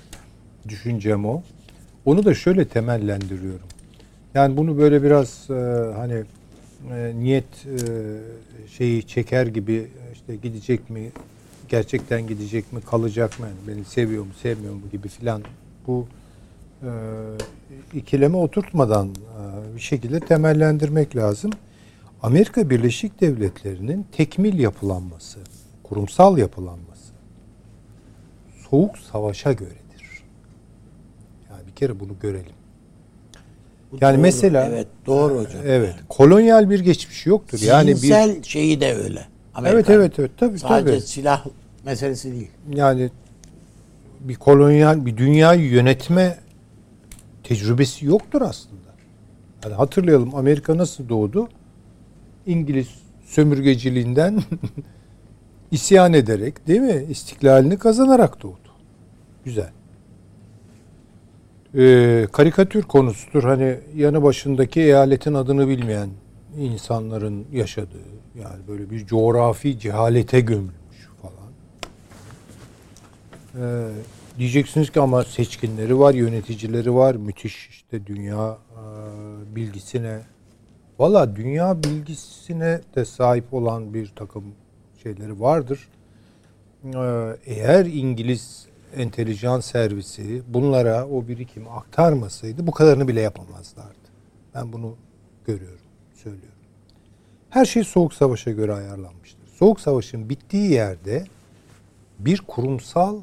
düşüncem 0.68 1.24
o. 1.24 1.42
Onu 2.04 2.24
da 2.24 2.34
şöyle 2.34 2.68
temellendiriyorum. 2.68 3.66
Yani 4.34 4.56
bunu 4.56 4.78
böyle 4.78 5.02
biraz 5.02 5.50
e, 5.50 5.54
hani 5.96 6.24
e, 6.92 7.12
niyet 7.16 7.44
e, 7.66 7.78
şeyi 8.68 9.06
çeker 9.06 9.46
gibi 9.46 9.86
işte 10.12 10.36
gidecek 10.36 10.90
mi, 10.90 11.10
gerçekten 11.68 12.26
gidecek 12.26 12.72
mi, 12.72 12.80
kalacak 12.80 13.40
mı, 13.40 13.46
yani 13.46 13.76
beni 13.76 13.84
seviyor 13.84 14.24
mu, 14.24 14.32
sevmiyor 14.42 14.74
mu 14.74 14.82
gibi 14.92 15.08
filan 15.08 15.42
bu 15.86 16.06
e, 16.82 16.90
ikileme 17.94 18.36
oturtmadan 18.36 19.08
e, 19.08 19.76
bir 19.76 19.80
şekilde 19.80 20.20
temellendirmek 20.20 21.16
lazım. 21.16 21.50
Amerika 22.22 22.70
Birleşik 22.70 23.20
Devletleri'nin 23.20 24.06
tekmil 24.12 24.58
yapılanması, 24.58 25.38
kurumsal 25.82 26.38
yapılanması 26.38 27.12
soğuk 28.70 28.98
savaşa 28.98 29.52
göredir. 29.52 30.22
Yani 31.50 31.66
bir 31.66 31.72
kere 31.72 32.00
bunu 32.00 32.12
görelim. 32.22 32.52
Bu 33.92 33.98
Yani 34.00 34.14
doğru. 34.14 34.22
mesela- 34.22 34.66
evet 34.66 34.86
doğru 35.06 35.34
hocam. 35.38 35.62
Evet. 35.66 35.94
Kolonyal 36.08 36.70
bir 36.70 36.80
geçmiş 36.80 37.26
yoktur. 37.26 37.60
Yani 37.62 37.88
bir 37.90 37.94
Zihinsel 37.94 38.42
şeyi 38.42 38.80
de 38.80 38.94
öyle. 38.94 39.18
Evet 39.20 39.28
Amerika'nın. 39.54 39.98
evet 39.98 40.18
evet 40.18 40.30
tabii 40.36 40.58
Sadece 40.58 40.90
tabii. 40.98 41.00
silah 41.06 41.46
meselesi 41.84 42.32
değil. 42.32 42.50
Yani 42.74 43.10
bir 44.20 44.34
kolonyal 44.34 45.06
bir 45.06 45.16
dünyayı 45.16 45.62
yönetme 45.70 46.38
tecrübesi 47.44 48.06
yoktur 48.06 48.42
aslında. 48.42 48.94
Hani 49.64 49.74
hatırlayalım 49.74 50.34
Amerika 50.34 50.76
nasıl 50.76 51.08
doğdu? 51.08 51.48
İngiliz 52.46 52.88
sömürgeciliğinden 53.26 54.42
isyan 55.70 56.12
ederek 56.12 56.66
değil 56.66 56.80
mi? 56.80 57.06
İstiklalini 57.10 57.78
kazanarak 57.78 58.42
doğdu. 58.42 58.58
Güzel. 59.44 59.70
Ee, 61.76 62.26
karikatür 62.32 62.82
konusudur. 62.82 63.44
Hani 63.44 63.78
yanı 63.96 64.22
başındaki 64.22 64.80
eyaletin 64.80 65.34
adını 65.34 65.68
bilmeyen 65.68 66.08
insanların 66.58 67.46
yaşadığı 67.52 68.14
yani 68.34 68.68
böyle 68.68 68.90
bir 68.90 69.06
coğrafi 69.06 69.78
cehalete 69.78 70.40
gömülmüş 70.40 71.08
falan. 71.22 71.50
Ee, 73.56 73.88
diyeceksiniz 74.38 74.90
ki 74.90 75.00
ama 75.00 75.24
seçkinleri 75.24 75.98
var, 75.98 76.14
yöneticileri 76.14 76.94
var, 76.94 77.14
müthiş 77.14 77.68
işte 77.68 78.06
dünya 78.06 78.58
e, 78.72 79.56
bilgisine. 79.56 80.20
Valla 80.98 81.36
dünya 81.36 81.82
bilgisine 81.84 82.80
de 82.96 83.04
sahip 83.04 83.54
olan 83.54 83.94
bir 83.94 84.12
takım 84.16 84.44
şeyleri 85.02 85.40
vardır. 85.40 85.88
Ee, 86.84 87.36
eğer 87.46 87.86
İngiliz 87.86 88.66
entelijans 88.96 89.66
servisi 89.66 90.42
bunlara 90.48 91.08
o 91.08 91.28
birikimi 91.28 91.70
aktarmasaydı 91.70 92.66
bu 92.66 92.72
kadarını 92.72 93.08
bile 93.08 93.20
yapamazlardı. 93.20 94.04
Ben 94.54 94.72
bunu 94.72 94.96
görüyorum, 95.46 95.86
söylüyorum. 96.14 96.48
Her 97.50 97.64
şey 97.64 97.84
Soğuk 97.84 98.14
Savaş'a 98.14 98.50
göre 98.50 98.72
ayarlanmıştır. 98.72 99.48
Soğuk 99.48 99.80
Savaş'ın 99.80 100.28
bittiği 100.28 100.70
yerde 100.70 101.24
bir 102.18 102.40
kurumsal 102.40 103.20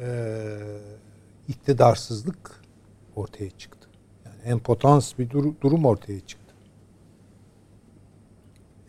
e, 0.00 0.08
iktidarsızlık 1.48 2.60
ortaya 3.16 3.50
çıktı. 3.50 3.88
Yani 4.24 4.36
empotans 4.44 5.18
bir 5.18 5.30
dur- 5.30 5.54
durum 5.60 5.84
ortaya 5.84 6.20
çıktı. 6.20 6.54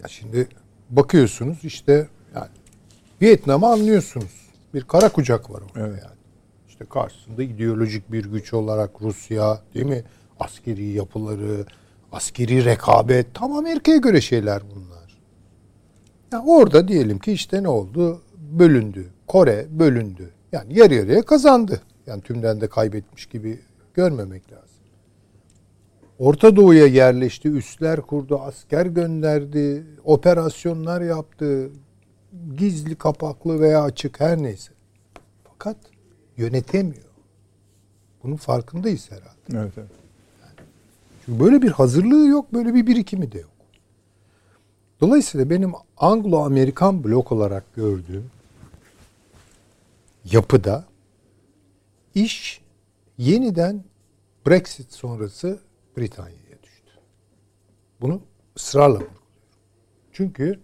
Ya 0.02 0.08
şimdi 0.08 0.48
bakıyorsunuz 0.90 1.60
işte 1.64 2.08
yani 2.36 2.48
Vietnam'ı 3.22 3.68
anlıyorsunuz. 3.68 4.50
Bir 4.74 4.82
kara 4.84 5.10
kucak 5.10 5.50
var 5.52 5.62
orada 5.62 5.88
Evet. 5.88 6.04
yani. 6.04 6.16
İşte 6.70 6.86
karşısında 6.86 7.44
ideolojik 7.44 8.12
bir 8.12 8.26
güç 8.26 8.54
olarak 8.54 9.02
Rusya 9.02 9.62
değil 9.74 9.86
mi? 9.86 10.04
Askeri 10.40 10.86
yapıları, 10.86 11.66
askeri 12.12 12.66
rekabet 12.66 13.34
tam 13.34 13.54
Amerika'ya 13.54 13.98
göre 13.98 14.22
şeyler 14.22 14.62
bunlar. 14.76 15.18
Ya 16.32 16.44
orada 16.46 16.88
diyelim 16.88 17.20
ki 17.20 17.32
işte 17.32 17.64
ne 17.64 17.68
oldu? 17.68 18.22
Bölündü. 18.38 19.10
Kore 19.28 19.68
bölündü. 19.72 20.32
Yani 20.52 20.80
yarı 20.80 20.94
yarıya 20.94 21.22
kazandı. 21.22 21.82
Yani 22.08 22.22
tümden 22.22 22.62
de 22.62 22.68
kaybetmiş 22.68 23.26
gibi 23.26 23.60
görmemek 23.94 24.52
lazım. 24.52 24.68
Orta 26.20 26.56
Doğu'ya 26.56 26.86
yerleşti, 26.86 27.50
üsler 27.50 28.02
kurdu, 28.02 28.40
asker 28.40 28.86
gönderdi, 28.86 29.84
operasyonlar 30.04 31.02
yaptı. 31.02 31.70
Gizli, 32.58 32.96
kapaklı 32.96 33.60
veya 33.60 33.84
açık 33.84 34.20
her 34.20 34.44
neyse. 34.44 34.72
Fakat 35.44 35.78
yönetemiyor. 36.38 37.12
Bunun 38.24 38.36
farkındayız 38.36 39.12
herhalde. 39.12 39.64
Evet, 39.66 39.74
evet. 39.78 39.90
Çünkü 41.26 41.40
böyle 41.40 41.62
bir 41.62 41.72
hazırlığı 41.72 42.28
yok, 42.28 42.54
böyle 42.54 42.74
bir 42.74 42.88
birikimi 42.88 43.32
de 43.32 43.40
yok. 43.40 43.52
Dolayısıyla 45.02 45.50
benim 45.50 45.72
Anglo-Amerikan 45.98 47.04
blok 47.04 47.32
olarak 47.32 47.76
gördüğüm 47.76 48.32
yapıda 50.26 50.86
iş 52.16 52.62
yeniden 53.18 53.84
Brexit 54.48 54.94
sonrası 54.94 55.60
Britanya'ya 55.98 56.64
düştü. 56.64 56.92
Bunu 58.02 58.22
ısrarla 58.58 58.94
vurguluyorum. 58.94 59.22
Çünkü 60.12 60.60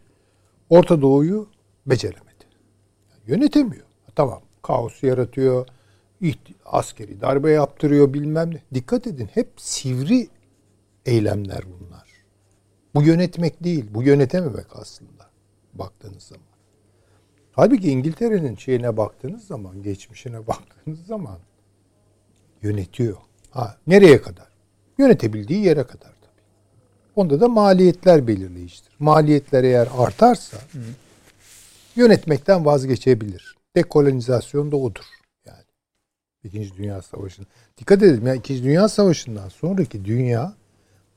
Orta 0.69 1.01
Doğu'yu 1.01 1.49
beceremedi. 1.85 2.27
Yönetemiyor. 3.27 3.85
Tamam 4.15 4.41
kaos 4.61 5.03
yaratıyor, 5.03 5.67
askeri 6.65 7.21
darbe 7.21 7.51
yaptırıyor 7.51 8.13
bilmem 8.13 8.53
ne. 8.53 8.61
Dikkat 8.73 9.07
edin 9.07 9.29
hep 9.33 9.49
sivri 9.57 10.27
eylemler 11.05 11.61
bunlar. 11.79 12.07
Bu 12.95 13.03
yönetmek 13.03 13.63
değil, 13.63 13.85
bu 13.93 14.03
yönetememek 14.03 14.75
aslında 14.75 15.29
baktığınız 15.73 16.23
zaman. 16.23 16.46
Halbuki 17.57 17.91
İngiltere'nin 17.91 18.55
şeyine 18.55 18.97
baktığınız 18.97 19.47
zaman, 19.47 19.83
geçmişine 19.83 20.47
baktığınız 20.47 21.05
zaman 21.05 21.37
yönetiyor. 22.61 23.17
Ha, 23.51 23.77
nereye 23.87 24.21
kadar? 24.21 24.47
Yönetebildiği 24.97 25.65
yere 25.65 25.83
kadar 25.83 26.11
tabii. 26.21 26.41
Onda 27.15 27.41
da 27.41 27.47
maliyetler 27.47 28.27
belirleyicidir. 28.27 28.91
Maliyetler 28.99 29.63
eğer 29.63 29.87
artarsa 29.97 30.57
yönetmekten 31.95 32.65
vazgeçebilir. 32.65 33.55
Dekolonizasyon 33.75 34.71
da 34.71 34.75
odur. 34.75 35.05
Yani 35.45 35.63
İkinci 36.43 36.77
Dünya 36.77 37.01
Savaşı'nın. 37.01 37.47
Dikkat 37.77 38.03
edin 38.03 38.25
ya 38.25 38.35
İkinci 38.35 38.63
Dünya 38.63 38.89
Savaşı'ndan 38.89 39.49
sonraki 39.49 40.05
dünya 40.05 40.53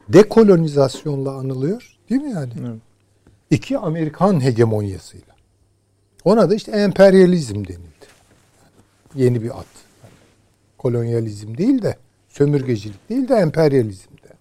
dekolonizasyonla 0.08 1.32
anılıyor. 1.32 1.98
Değil 2.10 2.22
mi 2.22 2.30
yani? 2.30 2.52
Evet. 2.60 2.80
İki 3.50 3.78
Amerikan 3.78 4.44
hegemonyasıyla. 4.44 5.29
Ona 6.24 6.50
da 6.50 6.54
işte 6.54 6.72
emperyalizm 6.72 7.54
denildi. 7.54 8.06
Yeni 9.14 9.42
bir 9.42 9.50
ad. 9.50 9.66
Yani 10.02 10.14
kolonyalizm 10.78 11.56
değil 11.56 11.82
de 11.82 11.96
sömürgecilik 12.28 13.08
değil 13.08 13.28
de 13.28 13.34
emperyalizm 13.34 14.10
dendi. 14.22 14.40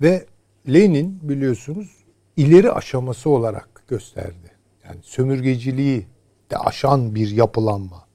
Ve 0.00 0.26
Lenin 0.68 1.18
biliyorsunuz 1.22 1.96
ileri 2.36 2.72
aşaması 2.72 3.30
olarak 3.30 3.82
gösterdi. 3.88 4.50
Yani 4.84 5.00
sömürgeciliği 5.02 6.06
de 6.50 6.56
aşan 6.56 7.14
bir 7.14 7.30
yapılanma 7.30 8.06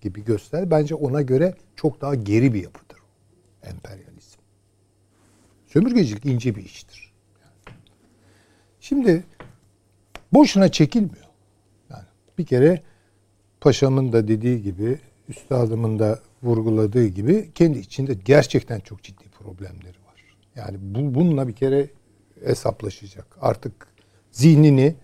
gibi 0.00 0.24
göster. 0.24 0.70
Bence 0.70 0.94
ona 0.94 1.22
göre 1.22 1.54
çok 1.76 2.00
daha 2.00 2.14
geri 2.14 2.54
bir 2.54 2.62
yapıdır 2.62 2.90
emperyalizm. 3.62 4.40
Sömürgecilik 5.66 6.26
ince 6.26 6.56
bir 6.56 6.64
iştir. 6.64 7.12
Şimdi 8.80 9.24
boşuna 10.32 10.68
çekilmiyor. 10.68 11.26
Yani 11.90 12.04
bir 12.38 12.46
kere 12.46 12.82
paşamın 13.60 14.12
da 14.12 14.28
dediği 14.28 14.62
gibi, 14.62 14.98
üstadımın 15.28 15.98
da 15.98 16.18
vurguladığı 16.42 17.06
gibi 17.06 17.50
kendi 17.54 17.78
içinde 17.78 18.14
gerçekten 18.14 18.80
çok 18.80 19.02
ciddi 19.02 19.24
problemleri 19.28 19.98
var. 20.06 20.24
Yani 20.56 20.78
bu 20.80 21.14
bununla 21.14 21.48
bir 21.48 21.52
kere 21.52 21.90
hesaplaşacak. 22.44 23.36
Artık 23.40 23.72
zihnini 24.30 24.94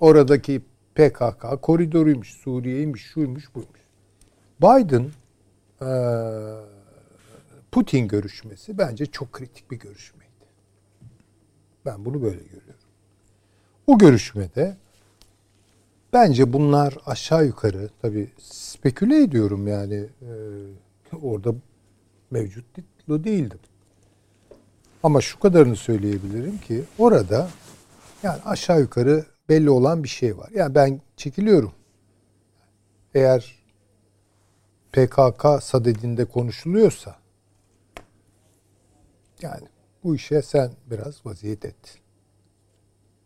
oradaki 0.00 0.62
PKK 0.94 1.62
koridoruymuş, 1.62 2.34
Suriye'ymiş, 2.34 3.02
şuymuş, 3.02 3.54
buymuş. 3.54 3.80
Biden 4.60 5.10
Putin 7.72 8.08
görüşmesi 8.08 8.78
bence 8.78 9.06
çok 9.06 9.32
kritik 9.32 9.70
bir 9.70 9.78
görüşmeydi. 9.78 10.30
Ben 11.86 12.04
bunu 12.04 12.22
böyle 12.22 12.42
görüyorum. 12.42 12.79
O 13.90 13.98
görüşmede 13.98 14.76
bence 16.12 16.52
bunlar 16.52 16.98
aşağı 17.06 17.46
yukarı 17.46 17.90
tabi 18.02 18.30
speküle 18.38 19.22
ediyorum 19.22 19.68
yani 19.68 19.94
e, 20.22 20.32
orada 21.22 21.54
mevcut 22.30 22.64
değildim. 23.08 23.58
Ama 25.02 25.20
şu 25.20 25.40
kadarını 25.40 25.76
söyleyebilirim 25.76 26.58
ki 26.58 26.84
orada 26.98 27.50
yani 28.22 28.42
aşağı 28.44 28.80
yukarı 28.80 29.26
belli 29.48 29.70
olan 29.70 30.04
bir 30.04 30.08
şey 30.08 30.38
var. 30.38 30.50
Yani 30.54 30.74
ben 30.74 31.00
çekiliyorum. 31.16 31.72
Eğer 33.14 33.54
PKK 34.92 35.62
sadedinde 35.62 36.24
konuşuluyorsa 36.24 37.16
yani 39.42 39.66
bu 40.04 40.14
işe 40.14 40.42
sen 40.42 40.70
biraz 40.90 41.26
vaziyet 41.26 41.64
et 41.64 42.00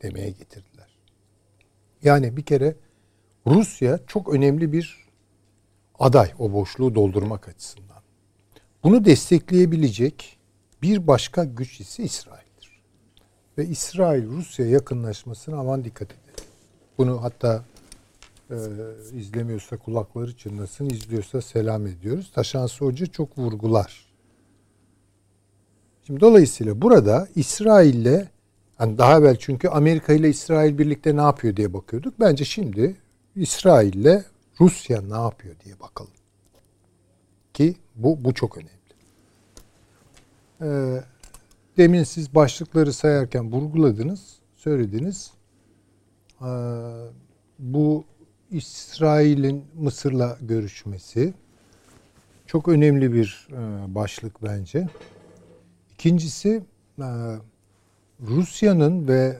demeye 0.04 0.30
getirdiler. 0.30 0.98
Yani 2.02 2.36
bir 2.36 2.42
kere 2.42 2.76
Rusya 3.46 4.00
çok 4.06 4.34
önemli 4.34 4.72
bir 4.72 5.04
aday 5.98 6.32
o 6.38 6.52
boşluğu 6.52 6.94
doldurmak 6.94 7.48
açısından. 7.48 8.02
Bunu 8.84 9.04
destekleyebilecek 9.04 10.38
bir 10.82 11.06
başka 11.06 11.44
güç 11.44 11.80
ise 11.80 12.02
İsrail'dir. 12.02 12.82
Ve 13.58 13.66
İsrail 13.66 14.26
Rusya 14.26 14.66
yakınlaşmasına 14.66 15.56
aman 15.56 15.84
dikkat 15.84 16.08
edelim. 16.08 16.48
Bunu 16.98 17.22
hatta 17.22 17.64
e, 18.50 18.56
izlemiyorsa 19.16 19.76
kulakları 19.76 20.36
çınlasın, 20.36 20.90
izliyorsa 20.90 21.40
selam 21.42 21.86
ediyoruz. 21.86 22.30
Taşansı 22.34 22.84
Hoca 22.84 23.06
çok 23.06 23.38
vurgular. 23.38 24.06
Şimdi 26.06 26.20
dolayısıyla 26.20 26.82
burada 26.82 27.28
İsrail'le 27.34 28.33
hani 28.78 28.98
daha 28.98 29.18
evvel 29.18 29.36
çünkü 29.36 29.68
Amerika 29.68 30.12
ile 30.12 30.28
İsrail 30.28 30.78
birlikte 30.78 31.16
ne 31.16 31.20
yapıyor 31.20 31.56
diye 31.56 31.72
bakıyorduk. 31.72 32.20
Bence 32.20 32.44
şimdi 32.44 32.96
İsrail 33.36 33.94
ile 33.94 34.24
Rusya 34.60 35.02
ne 35.02 35.16
yapıyor 35.16 35.54
diye 35.64 35.80
bakalım. 35.80 36.10
Ki 37.54 37.76
bu 37.94 38.24
bu 38.24 38.34
çok 38.34 38.58
önemli. 38.58 38.70
Ee, 40.62 41.02
demin 41.76 42.04
siz 42.04 42.34
başlıkları 42.34 42.92
sayarken 42.92 43.52
vurguladınız, 43.52 44.36
söylediniz. 44.56 45.30
Ee, 46.40 46.46
bu 47.58 48.04
İsrail'in 48.50 49.64
Mısır'la 49.74 50.38
görüşmesi 50.40 51.34
çok 52.46 52.68
önemli 52.68 53.12
bir 53.12 53.48
e, 53.50 53.94
başlık 53.94 54.42
bence. 54.42 54.88
İkincisi 55.94 56.62
e, 56.98 57.08
Rusya'nın 58.28 59.08
ve 59.08 59.38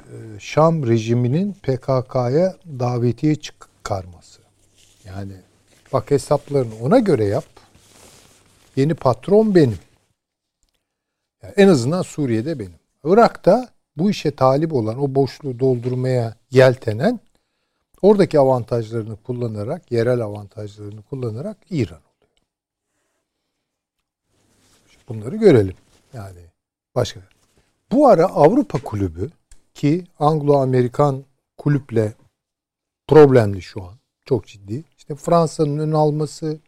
e, 0.00 0.14
Şam 0.38 0.86
rejiminin 0.86 1.52
PKK'ya 1.52 2.56
davetiye 2.78 3.34
çıkarması. 3.34 4.40
Yani 5.04 5.32
bak 5.92 6.10
hesaplarını 6.10 6.74
ona 6.82 6.98
göre 6.98 7.24
yap. 7.24 7.44
Yeni 8.76 8.94
patron 8.94 9.54
benim. 9.54 9.78
Yani 11.42 11.54
en 11.56 11.68
azından 11.68 12.02
Suriye'de 12.02 12.58
benim. 12.58 12.74
Irak'ta 13.04 13.68
bu 13.96 14.10
işe 14.10 14.30
talip 14.30 14.72
olan, 14.72 15.02
o 15.02 15.14
boşluğu 15.14 15.60
doldurmaya 15.60 16.34
yeltenen 16.50 17.20
oradaki 18.02 18.38
avantajlarını 18.38 19.16
kullanarak, 19.16 19.92
yerel 19.92 20.20
avantajlarını 20.20 21.02
kullanarak 21.02 21.56
İran 21.70 22.00
oluyor. 22.00 22.32
Bunları 25.08 25.36
görelim. 25.36 25.74
Yani 26.12 26.40
başka. 26.94 27.35
Bu 27.92 28.08
ara 28.08 28.24
Avrupa 28.26 28.78
kulübü 28.78 29.30
ki 29.74 30.04
Anglo-Amerikan 30.18 31.22
kulüple 31.56 32.12
problemli 33.08 33.62
şu 33.62 33.84
an. 33.84 33.94
Çok 34.24 34.46
ciddi. 34.46 34.84
İşte 34.98 35.14
Fransa'nın 35.14 35.78
ön 35.78 35.92
alması, 35.92 36.58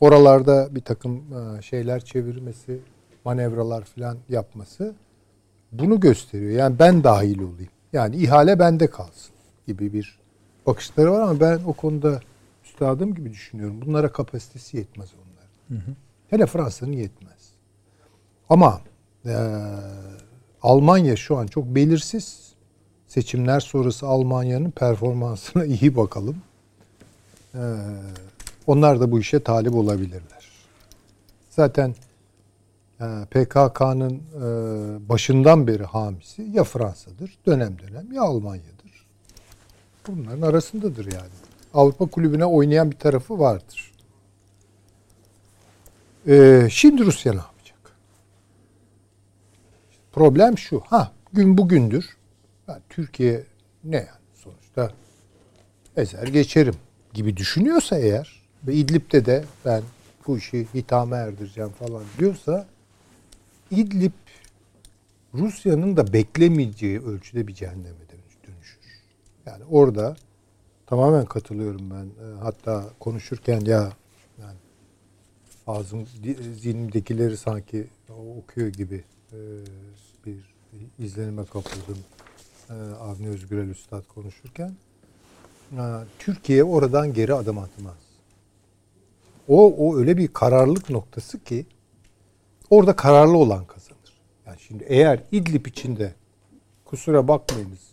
oralarda 0.00 0.74
bir 0.74 0.80
takım 0.80 1.24
e, 1.32 1.62
şeyler 1.62 2.04
çevirmesi, 2.04 2.80
manevralar 3.24 3.84
falan 3.84 4.18
yapması 4.28 4.94
bunu 5.72 6.00
gösteriyor. 6.00 6.50
Yani 6.50 6.78
ben 6.78 7.04
dahil 7.04 7.38
olayım. 7.38 7.72
Yani 7.92 8.16
ihale 8.16 8.58
bende 8.58 8.86
kalsın 8.86 9.34
gibi 9.66 9.92
bir 9.92 10.18
bakışları 10.66 11.12
var 11.12 11.20
ama 11.20 11.40
ben 11.40 11.60
o 11.66 11.72
konuda 11.72 12.20
üstadım 12.64 13.14
gibi 13.14 13.30
düşünüyorum. 13.30 13.82
Bunlara 13.86 14.12
kapasitesi 14.12 14.76
yetmez 14.76 15.08
onlar. 15.14 15.78
Hı 15.80 15.84
hı. 15.86 15.94
Hele 16.28 16.46
Fransa'nın 16.46 16.92
yetmez. 16.92 17.52
Ama 18.48 18.80
e, 19.26 19.34
Almanya 20.62 21.16
şu 21.16 21.36
an 21.36 21.46
çok 21.46 21.64
belirsiz. 21.64 22.52
Seçimler 23.06 23.60
sonrası 23.60 24.06
Almanya'nın 24.06 24.70
performansına 24.70 25.64
iyi 25.80 25.96
bakalım. 25.96 26.36
E, 27.54 27.62
onlar 28.66 29.00
da 29.00 29.10
bu 29.10 29.20
işe 29.20 29.42
talip 29.42 29.74
olabilirler. 29.74 30.48
Zaten 31.50 31.94
e, 33.00 33.06
PKK'nın 33.30 34.14
e, 34.14 34.42
başından 35.08 35.66
beri 35.66 35.84
hamisi 35.84 36.42
ya 36.42 36.64
Fransa'dır 36.64 37.38
dönem 37.46 37.76
dönem 37.78 38.12
ya 38.12 38.22
Almanya'dır. 38.22 39.06
Bunların 40.08 40.42
arasındadır 40.42 41.12
yani. 41.12 41.30
Avrupa 41.74 42.06
Kulübü'ne 42.06 42.44
oynayan 42.44 42.90
bir 42.90 42.96
tarafı 42.96 43.38
vardır. 43.38 43.92
Ee, 46.28 46.68
şimdi 46.70 47.04
Rusya 47.04 47.32
ne 47.32 47.38
yapacak? 47.38 47.57
Problem 50.18 50.58
şu. 50.58 50.80
Ha 50.80 51.12
gün 51.32 51.58
bugündür. 51.58 52.16
Yani 52.68 52.82
Türkiye 52.88 53.44
ne 53.84 53.96
yani 53.96 54.08
sonuçta 54.34 54.92
ezer 55.96 56.26
geçerim 56.26 56.74
gibi 57.14 57.36
düşünüyorsa 57.36 57.98
eğer 57.98 58.42
ve 58.66 58.74
İdlib'de 58.74 59.26
de 59.26 59.44
ben 59.64 59.82
bu 60.26 60.38
işi 60.38 60.66
hitame 60.74 61.16
erdireceğim 61.16 61.70
falan 61.70 62.02
diyorsa 62.18 62.66
İdlib 63.70 64.12
Rusya'nın 65.34 65.96
da 65.96 66.12
beklemeyeceği 66.12 67.00
ölçüde 67.00 67.46
bir 67.46 67.54
cehenneme 67.54 67.98
dönüşür. 68.46 68.78
Yani 69.46 69.64
orada 69.70 70.16
tamamen 70.86 71.26
katılıyorum 71.26 71.90
ben. 71.90 72.06
Hatta 72.40 72.84
konuşurken 73.00 73.60
ya 73.60 73.92
ağzım 75.66 76.06
zihnimdekileri 76.54 77.36
sanki 77.36 77.86
okuyor 78.38 78.68
gibi 78.68 79.04
e, 79.32 79.38
bir 80.26 80.54
izlenime 80.98 81.44
kapıldım 81.44 81.98
e, 82.70 82.72
Avni 83.00 83.28
Özgürel 83.28 83.68
Üstad 83.68 84.02
konuşurken. 84.14 84.74
Türkiye 86.18 86.64
oradan 86.64 87.12
geri 87.12 87.34
adım 87.34 87.58
atmaz. 87.58 87.96
O, 89.48 89.74
o 89.74 89.98
öyle 89.98 90.16
bir 90.16 90.28
kararlılık 90.28 90.90
noktası 90.90 91.44
ki 91.44 91.66
orada 92.70 92.96
kararlı 92.96 93.36
olan 93.36 93.64
kazanır. 93.64 94.20
Yani 94.46 94.56
şimdi 94.60 94.84
eğer 94.88 95.22
İdlib 95.32 95.66
içinde 95.66 96.14
kusura 96.84 97.28
bakmayınız 97.28 97.88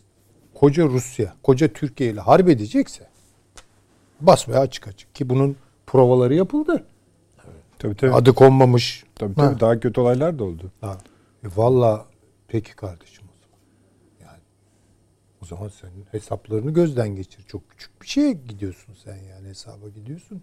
koca 0.54 0.84
Rusya, 0.84 1.34
koca 1.42 1.68
Türkiye 1.68 2.10
ile 2.10 2.20
harp 2.20 2.48
edecekse 2.48 3.08
basmaya 4.20 4.60
açık 4.60 4.88
açık 4.88 5.14
ki 5.14 5.28
bunun 5.28 5.56
provaları 5.86 6.34
yapıldı. 6.34 6.84
Tabii, 7.78 7.96
tabii. 7.96 8.12
Adı 8.12 8.32
konmamış. 8.32 9.04
Tabii 9.14 9.34
tabii 9.34 9.54
ha. 9.54 9.60
daha 9.60 9.80
kötü 9.80 10.00
olaylar 10.00 10.38
da 10.38 10.44
oldu. 10.44 10.72
Ha. 10.80 10.98
E, 11.44 11.48
Valla 11.56 12.06
peki 12.48 12.76
kardeşim 12.76 13.24
o 13.24 13.36
zaman. 13.42 13.58
Yani 14.20 14.42
o 15.42 15.46
zaman 15.46 15.68
senin 15.68 16.04
hesaplarını 16.10 16.70
gözden 16.70 17.08
geçir. 17.08 17.44
Çok 17.48 17.70
küçük 17.70 18.02
bir 18.02 18.06
şeye 18.06 18.32
gidiyorsun 18.32 18.94
sen 19.04 19.16
yani 19.16 19.48
hesaba 19.48 19.88
gidiyorsun. 19.88 20.42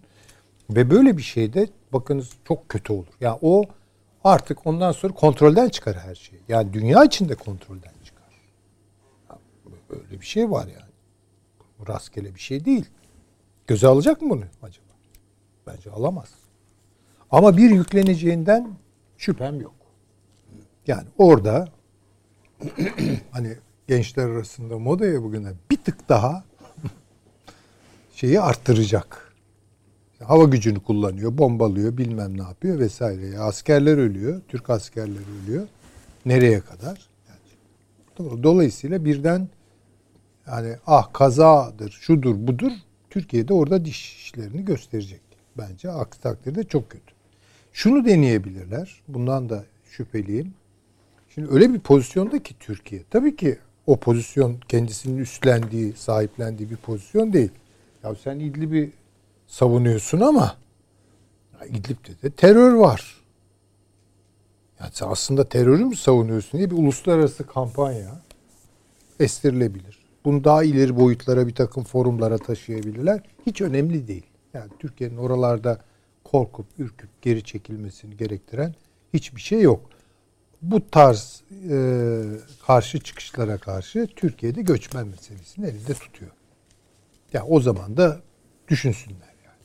Ve 0.70 0.90
böyle 0.90 1.16
bir 1.16 1.22
şeyde 1.22 1.68
bakınız 1.92 2.30
çok 2.48 2.68
kötü 2.68 2.92
olur. 2.92 3.12
Yani 3.20 3.38
o 3.42 3.64
artık 4.24 4.66
ondan 4.66 4.92
sonra 4.92 5.14
kontrolden 5.14 5.68
çıkar 5.68 5.96
her 5.98 6.14
şey. 6.14 6.38
Yani 6.48 6.72
dünya 6.72 7.04
içinde 7.04 7.34
kontrolden 7.34 7.92
çıkar. 8.04 8.24
Böyle 9.90 10.20
bir 10.20 10.26
şey 10.26 10.50
var 10.50 10.66
yani. 10.66 10.94
Rastgele 11.88 12.34
bir 12.34 12.40
şey 12.40 12.64
değil. 12.64 12.86
Göze 13.66 13.86
alacak 13.86 14.22
mı 14.22 14.30
bunu 14.30 14.44
acaba? 14.62 14.86
Bence 15.66 15.90
alamaz. 15.90 16.28
Ama 17.30 17.56
bir 17.56 17.70
yükleneceğinden 17.70 18.76
şüphem 19.16 19.60
yok. 19.60 19.74
Yani 20.86 21.08
orada 21.18 21.68
hani 23.30 23.56
gençler 23.88 24.28
arasında 24.28 24.78
modaya 24.78 25.22
bugüne 25.22 25.52
bir 25.70 25.76
tık 25.76 26.08
daha 26.08 26.44
şeyi 28.14 28.40
arttıracak. 28.40 29.34
Hava 30.22 30.44
gücünü 30.44 30.80
kullanıyor, 30.80 31.38
bombalıyor, 31.38 31.96
bilmem 31.96 32.38
ne 32.38 32.42
yapıyor 32.42 32.78
vesaire. 32.78 33.38
Askerler 33.38 33.98
ölüyor, 33.98 34.42
Türk 34.48 34.70
askerleri 34.70 35.24
ölüyor. 35.42 35.68
Nereye 36.26 36.60
kadar? 36.60 37.08
Dolayısıyla 38.18 39.04
birden 39.04 39.48
yani 40.46 40.76
ah 40.86 41.12
kazadır, 41.12 41.90
şudur, 41.90 42.46
budur. 42.46 42.72
Türkiye'de 43.10 43.54
orada 43.54 43.84
dişlerini 43.84 44.64
gösterecek. 44.64 45.20
Bence 45.58 45.90
aksi 45.90 46.20
takdirde 46.20 46.64
çok 46.64 46.90
kötü. 46.90 47.14
Şunu 47.72 48.04
deneyebilirler. 48.04 49.02
Bundan 49.08 49.48
da 49.48 49.64
şüpheliyim. 49.90 50.54
Şimdi 51.34 51.50
öyle 51.50 51.74
bir 51.74 51.80
pozisyonda 51.80 52.42
ki 52.42 52.54
Türkiye. 52.60 53.02
Tabii 53.10 53.36
ki 53.36 53.58
o 53.86 53.96
pozisyon 53.96 54.56
kendisinin 54.68 55.18
üstlendiği, 55.18 55.92
sahiplendiği 55.92 56.70
bir 56.70 56.76
pozisyon 56.76 57.32
değil. 57.32 57.50
Ya 58.04 58.14
sen 58.14 58.38
İdlib'i 58.38 58.92
savunuyorsun 59.46 60.20
ama 60.20 60.56
İdlib'de 61.68 62.22
de 62.22 62.30
terör 62.30 62.74
var. 62.74 63.24
Yani 64.80 64.90
sen 64.92 65.08
aslında 65.08 65.48
terörü 65.48 65.84
mü 65.84 65.96
savunuyorsun 65.96 66.58
diye 66.58 66.70
bir 66.70 66.76
uluslararası 66.76 67.46
kampanya 67.46 68.20
estirilebilir. 69.20 69.98
Bunu 70.24 70.44
daha 70.44 70.64
ileri 70.64 70.96
boyutlara 70.96 71.46
bir 71.46 71.54
takım 71.54 71.84
forumlara 71.84 72.38
taşıyabilirler. 72.38 73.20
Hiç 73.46 73.60
önemli 73.60 74.08
değil. 74.08 74.26
Yani 74.54 74.70
Türkiye'nin 74.78 75.16
oralarda 75.16 75.80
korkup 76.24 76.66
ürküp 76.78 77.22
geri 77.22 77.44
çekilmesini 77.44 78.16
gerektiren 78.16 78.74
hiçbir 79.14 79.40
şey 79.40 79.60
yok. 79.60 79.93
Bu 80.64 80.90
tarz 80.90 81.42
e, 81.70 81.76
karşı 82.66 82.98
çıkışlara 83.00 83.58
karşı 83.58 84.08
Türkiye'de 84.16 84.62
göçmen 84.62 85.06
meselesini 85.06 85.66
elinde 85.66 85.94
tutuyor. 85.94 86.30
Ya 86.30 86.36
yani 87.32 87.48
o 87.48 87.60
zaman 87.60 87.96
da 87.96 88.20
düşünsünler 88.68 89.34
yani. 89.44 89.62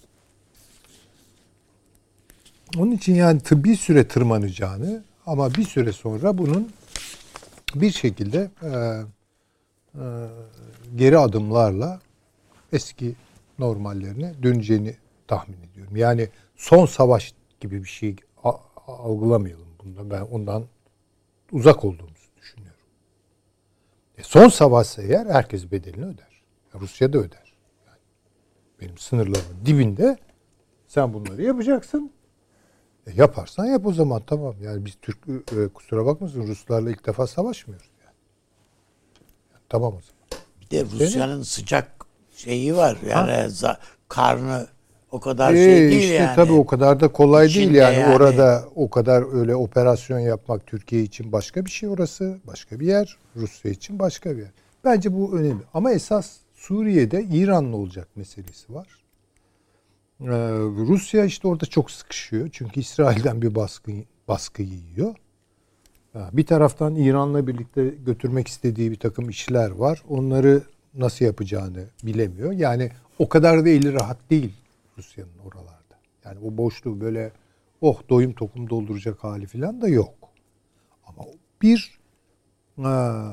Onun 2.77 2.91
için 2.91 3.15
yani 3.15 3.39
tıbbi 3.39 3.77
süre 3.77 4.07
tırmanacağını 4.07 5.03
ama 5.25 5.53
bir 5.53 5.63
süre 5.63 5.91
sonra 5.91 6.37
bunun 6.37 6.71
bir 7.75 7.91
şekilde 7.91 8.51
e, 8.63 8.67
e, 8.67 10.03
geri 10.95 11.17
adımlarla 11.17 11.99
eski 12.73 13.15
normallerine 13.59 14.33
döneceğini 14.43 14.95
tahmin 15.27 15.57
ediyorum. 15.71 15.95
Yani 15.95 16.29
son 16.55 16.85
savaş 16.85 17.33
gibi 17.59 17.83
bir 17.83 17.89
şey 17.89 18.15
algılamayalım 18.87 19.67
bunda. 19.83 20.09
Ben 20.15 20.21
ondan 20.21 20.63
uzak 21.51 21.85
olduğumuzu 21.85 22.27
düşünüyorum. 22.37 22.79
E 24.17 24.23
son 24.23 24.49
savaşsa 24.49 25.01
eğer 25.01 25.25
herkes 25.25 25.71
bedelini 25.71 26.05
öder. 26.05 26.41
Rusya 26.75 27.13
da 27.13 27.17
öder. 27.17 27.53
Yani 27.87 27.99
benim 28.81 28.97
sınırlarımın 28.97 29.65
dibinde 29.65 30.17
sen 30.87 31.13
bunları 31.13 31.43
yapacaksın. 31.43 32.11
E 33.07 33.11
yaparsan 33.15 33.65
yap 33.65 33.85
o 33.85 33.93
zaman 33.93 34.21
tamam. 34.27 34.55
Yani 34.61 34.85
biz 34.85 34.97
Türk 35.01 35.17
e, 35.27 35.67
kusura 35.67 36.05
bakmasın 36.05 36.47
Ruslarla 36.47 36.89
ilk 36.91 37.05
defa 37.05 37.27
savaşmıyoruz 37.27 37.89
yani. 38.05 38.15
yani 39.51 39.63
tamam 39.69 39.93
o 39.93 40.01
zaman. 40.01 40.45
Bir 40.61 40.69
de 40.69 40.85
Rusya'nın 40.85 41.43
sıcak 41.43 42.05
şeyi 42.35 42.75
var. 42.75 42.97
Yani 43.07 43.49
ha? 43.61 43.79
karnı 44.09 44.67
o 45.11 45.19
kadar 45.19 45.53
şey 45.53 45.87
ee, 45.87 45.89
değil 45.89 46.01
işte 46.01 46.13
yani. 46.13 46.35
Tabii 46.35 46.51
o 46.51 46.65
kadar 46.65 46.99
da 46.99 47.07
kolay 47.07 47.47
İçinde 47.47 47.63
değil 47.63 47.75
yani. 47.75 47.95
yani. 47.95 48.15
Orada 48.15 48.65
o 48.75 48.89
kadar 48.89 49.39
öyle 49.39 49.55
operasyon 49.55 50.19
yapmak 50.19 50.67
Türkiye 50.67 51.03
için 51.03 51.31
başka 51.31 51.65
bir 51.65 51.71
şey 51.71 51.89
orası. 51.89 52.37
Başka 52.47 52.79
bir 52.79 52.87
yer. 52.87 53.17
Rusya 53.35 53.71
için 53.71 53.99
başka 53.99 54.31
bir 54.31 54.41
yer. 54.41 54.51
Bence 54.83 55.13
bu 55.13 55.37
önemli. 55.39 55.63
Ama 55.73 55.91
esas 55.91 56.31
Suriye'de 56.55 57.23
İran'la 57.23 57.77
olacak 57.77 58.07
meselesi 58.15 58.73
var. 58.73 58.87
Ee, 60.21 60.25
Rusya 60.87 61.25
işte 61.25 61.47
orada 61.47 61.65
çok 61.65 61.91
sıkışıyor. 61.91 62.49
Çünkü 62.51 62.79
İsrail'den 62.79 63.41
bir 63.41 63.55
baskı, 63.55 63.91
baskı 64.27 64.61
yiyor. 64.61 65.15
Bir 66.33 66.45
taraftan 66.45 66.95
İran'la 66.95 67.47
birlikte 67.47 67.87
götürmek 68.05 68.47
istediği 68.47 68.91
bir 68.91 68.95
takım 68.95 69.29
işler 69.29 69.71
var. 69.71 70.03
Onları 70.09 70.61
nasıl 70.93 71.25
yapacağını 71.25 71.83
bilemiyor. 72.03 72.51
Yani 72.51 72.91
o 73.19 73.29
kadar 73.29 73.65
da 73.65 73.69
eli 73.69 73.93
rahat 73.93 74.17
değil 74.29 74.53
Rusya'nın 74.99 75.37
oralarda. 75.45 75.99
Yani 76.25 76.39
o 76.39 76.57
boşluğu 76.57 77.01
böyle 77.01 77.31
oh 77.81 78.01
doyum 78.09 78.33
tokum 78.33 78.69
dolduracak 78.69 79.23
hali 79.23 79.45
falan 79.45 79.81
da 79.81 79.87
yok. 79.87 80.13
Ama 81.07 81.23
bir 81.61 81.99
e, 82.77 82.91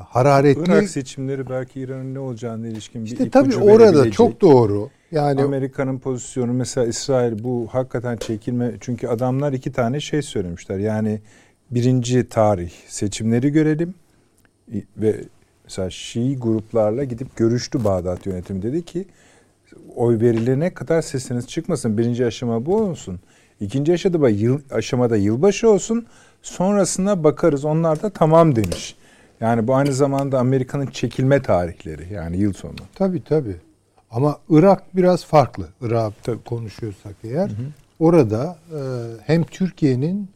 hararetli... 0.09 0.63
Irak 0.63 0.89
seçimleri 0.89 1.49
belki 1.51 1.81
İran'ın 1.81 2.15
ne 2.15 2.19
olacağına 2.19 2.69
ilişkin 2.69 3.05
bir 3.05 3.11
işte 3.11 3.31
tabii 3.31 3.57
orada 3.57 4.11
çok 4.11 4.41
doğru. 4.41 4.91
Yani 5.13 5.43
Amerika'nın 5.43 5.99
pozisyonu 5.99 6.53
mesela 6.53 6.87
İsrail 6.87 7.45
bu 7.45 7.69
hakikaten 7.71 8.17
çekilme 8.17 8.75
çünkü 8.81 9.09
adamlar 9.09 9.53
iki 9.53 9.73
tane 9.73 10.01
şey 10.01 10.23
söylemişler. 10.23 10.79
Yani 10.79 11.21
birinci 11.71 12.29
tarih 12.29 12.71
seçimleri 12.87 13.53
görelim 13.53 13.95
ve 14.97 15.25
mesela 15.65 15.91
Şii 15.91 16.39
gruplarla 16.39 17.05
gidip 17.05 17.37
görüştü 17.37 17.85
Bağdat 17.85 18.27
yönetimi 18.27 18.63
dedi 18.63 18.85
ki 18.85 19.07
oy 19.97 20.21
verilene 20.21 20.75
kadar 20.75 21.03
sesiniz 21.03 21.49
çıkmasın. 21.49 21.99
Birinci 21.99 22.27
aşama 22.27 22.67
bu 22.67 22.77
olsun. 22.77 23.21
İkinci 23.61 23.93
aşamada, 23.93 24.29
yıl, 24.29 24.61
aşamada 24.71 25.17
yılbaşı 25.17 25.71
olsun. 25.71 26.07
Sonrasına 26.43 27.25
bakarız. 27.25 27.65
Onlar 27.65 28.03
da 28.03 28.11
tamam 28.11 28.57
demiş. 28.57 28.97
Yani 29.41 29.69
bu 29.69 29.75
aynı 29.75 29.93
zamanda 29.93 30.39
Amerika'nın 30.39 30.87
çekilme 30.87 31.43
tarihleri. 31.43 32.13
Yani 32.13 32.37
yıl 32.37 32.53
sonu. 32.53 32.75
Tabii 32.95 33.25
tabii. 33.25 33.57
Ama 34.11 34.39
Irak 34.49 34.97
biraz 34.97 35.25
farklı. 35.25 35.69
Irak 35.81 36.13
konuşuyorsak 36.45 37.15
eğer. 37.25 37.49
Hı 37.49 37.53
hı. 37.53 37.67
Orada 37.99 38.59
e, 38.73 38.79
hem 39.27 39.45
Türkiye'nin 39.45 40.31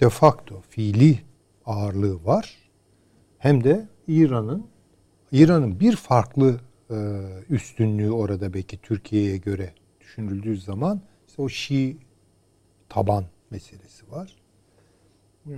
de 0.00 0.08
facto 0.08 0.62
fiili 0.70 1.18
ağırlığı 1.66 2.24
var. 2.24 2.56
Hem 3.38 3.64
de 3.64 3.86
İran'ın 4.08 4.66
İran'ın 5.32 5.80
bir 5.80 5.96
farklı 5.96 6.56
üstünlüğü 7.50 8.10
orada 8.10 8.54
belki 8.54 8.78
Türkiye'ye 8.78 9.36
göre 9.36 9.72
düşünüldüğü 10.00 10.56
zaman 10.56 11.00
işte 11.28 11.42
o 11.42 11.48
Şii 11.48 11.96
taban 12.88 13.24
meselesi 13.50 14.10
var. 14.10 14.36
Ee, 15.46 15.54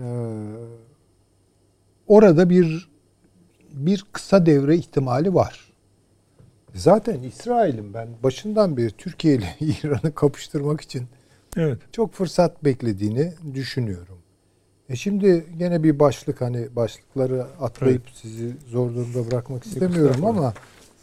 orada 2.06 2.50
bir 2.50 2.90
bir 3.72 4.04
kısa 4.12 4.46
devre 4.46 4.76
ihtimali 4.76 5.34
var. 5.34 5.72
Zaten 6.74 7.22
İsrail'in 7.22 7.94
ben 7.94 8.08
başından 8.22 8.76
beri 8.76 8.90
Türkiye 8.90 9.34
ile 9.34 9.56
İran'ı 9.60 10.14
kapıştırmak 10.14 10.80
için 10.80 11.06
evet. 11.56 11.78
çok 11.92 12.12
fırsat 12.12 12.64
beklediğini 12.64 13.32
düşünüyorum. 13.54 14.18
E 14.88 14.96
şimdi 14.96 15.46
gene 15.58 15.82
bir 15.82 15.98
başlık 15.98 16.40
hani 16.40 16.76
başlıkları 16.76 17.46
atlayıp 17.60 18.02
evet. 18.04 18.16
sizi 18.16 18.56
zor 18.66 18.94
durumda 18.94 19.30
bırakmak 19.30 19.66
istemiyorum 19.66 20.24
ama 20.24 20.54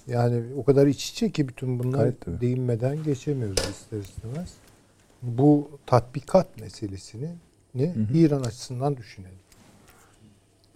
yani 0.08 0.44
o 0.58 0.64
kadar 0.64 0.88
iç 0.88 1.10
içe 1.10 1.32
ki 1.32 1.48
bütün 1.48 1.80
bunlar 1.80 2.12
değinmeden 2.42 3.04
geçemiyoruz 3.04 3.60
ister 3.70 4.00
istemez. 4.00 4.54
Bu 5.22 5.70
tatbikat 5.86 6.62
meselesini 6.62 7.30
ne 7.76 7.96
hı 7.96 8.00
hı. 8.00 8.18
İran 8.18 8.44
açısından 8.44 8.98
düşünelim. 8.98 9.38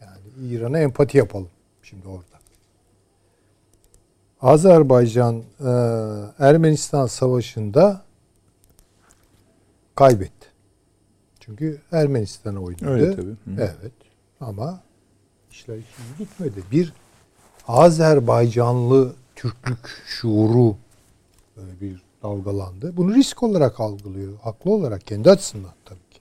Yani 0.02 0.52
İran'a 0.52 0.80
empati 0.80 1.18
yapalım 1.18 1.50
şimdi 1.84 2.08
orada. 2.08 2.26
Azerbaycan 4.42 5.44
e, 5.60 5.70
Ermenistan 6.40 7.08
savaşında 7.08 8.02
kaybetti. 9.96 10.48
Çünkü 11.40 11.82
Ermenistan'a 11.92 12.60
oynadı. 12.60 12.90
Öyle 12.90 13.16
tabii. 13.16 13.32
Hı. 13.32 13.36
Evet. 13.58 13.92
Ama 14.40 14.84
işler 15.52 15.78
hiç 15.78 16.18
gitmedi. 16.18 16.64
Bir 16.72 16.94
Azerbaycanlı 17.68 19.16
Türklük 19.42 19.90
şuuru 20.06 20.78
böyle 21.58 21.82
bir 21.82 22.02
dalgalandı. 22.24 22.98
Bunu 22.98 23.16
risk 23.16 23.44
olarak 23.44 23.80
algılıyor. 23.80 24.38
Haklı 24.40 24.72
olarak 24.72 25.08
kendi 25.08 25.30
açısından 25.30 25.72
tabii 25.86 26.10
ki. 26.12 26.20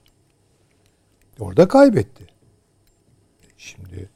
Orada 1.39 1.67
kaybetti. 1.67 2.25
Şimdi 3.57 4.09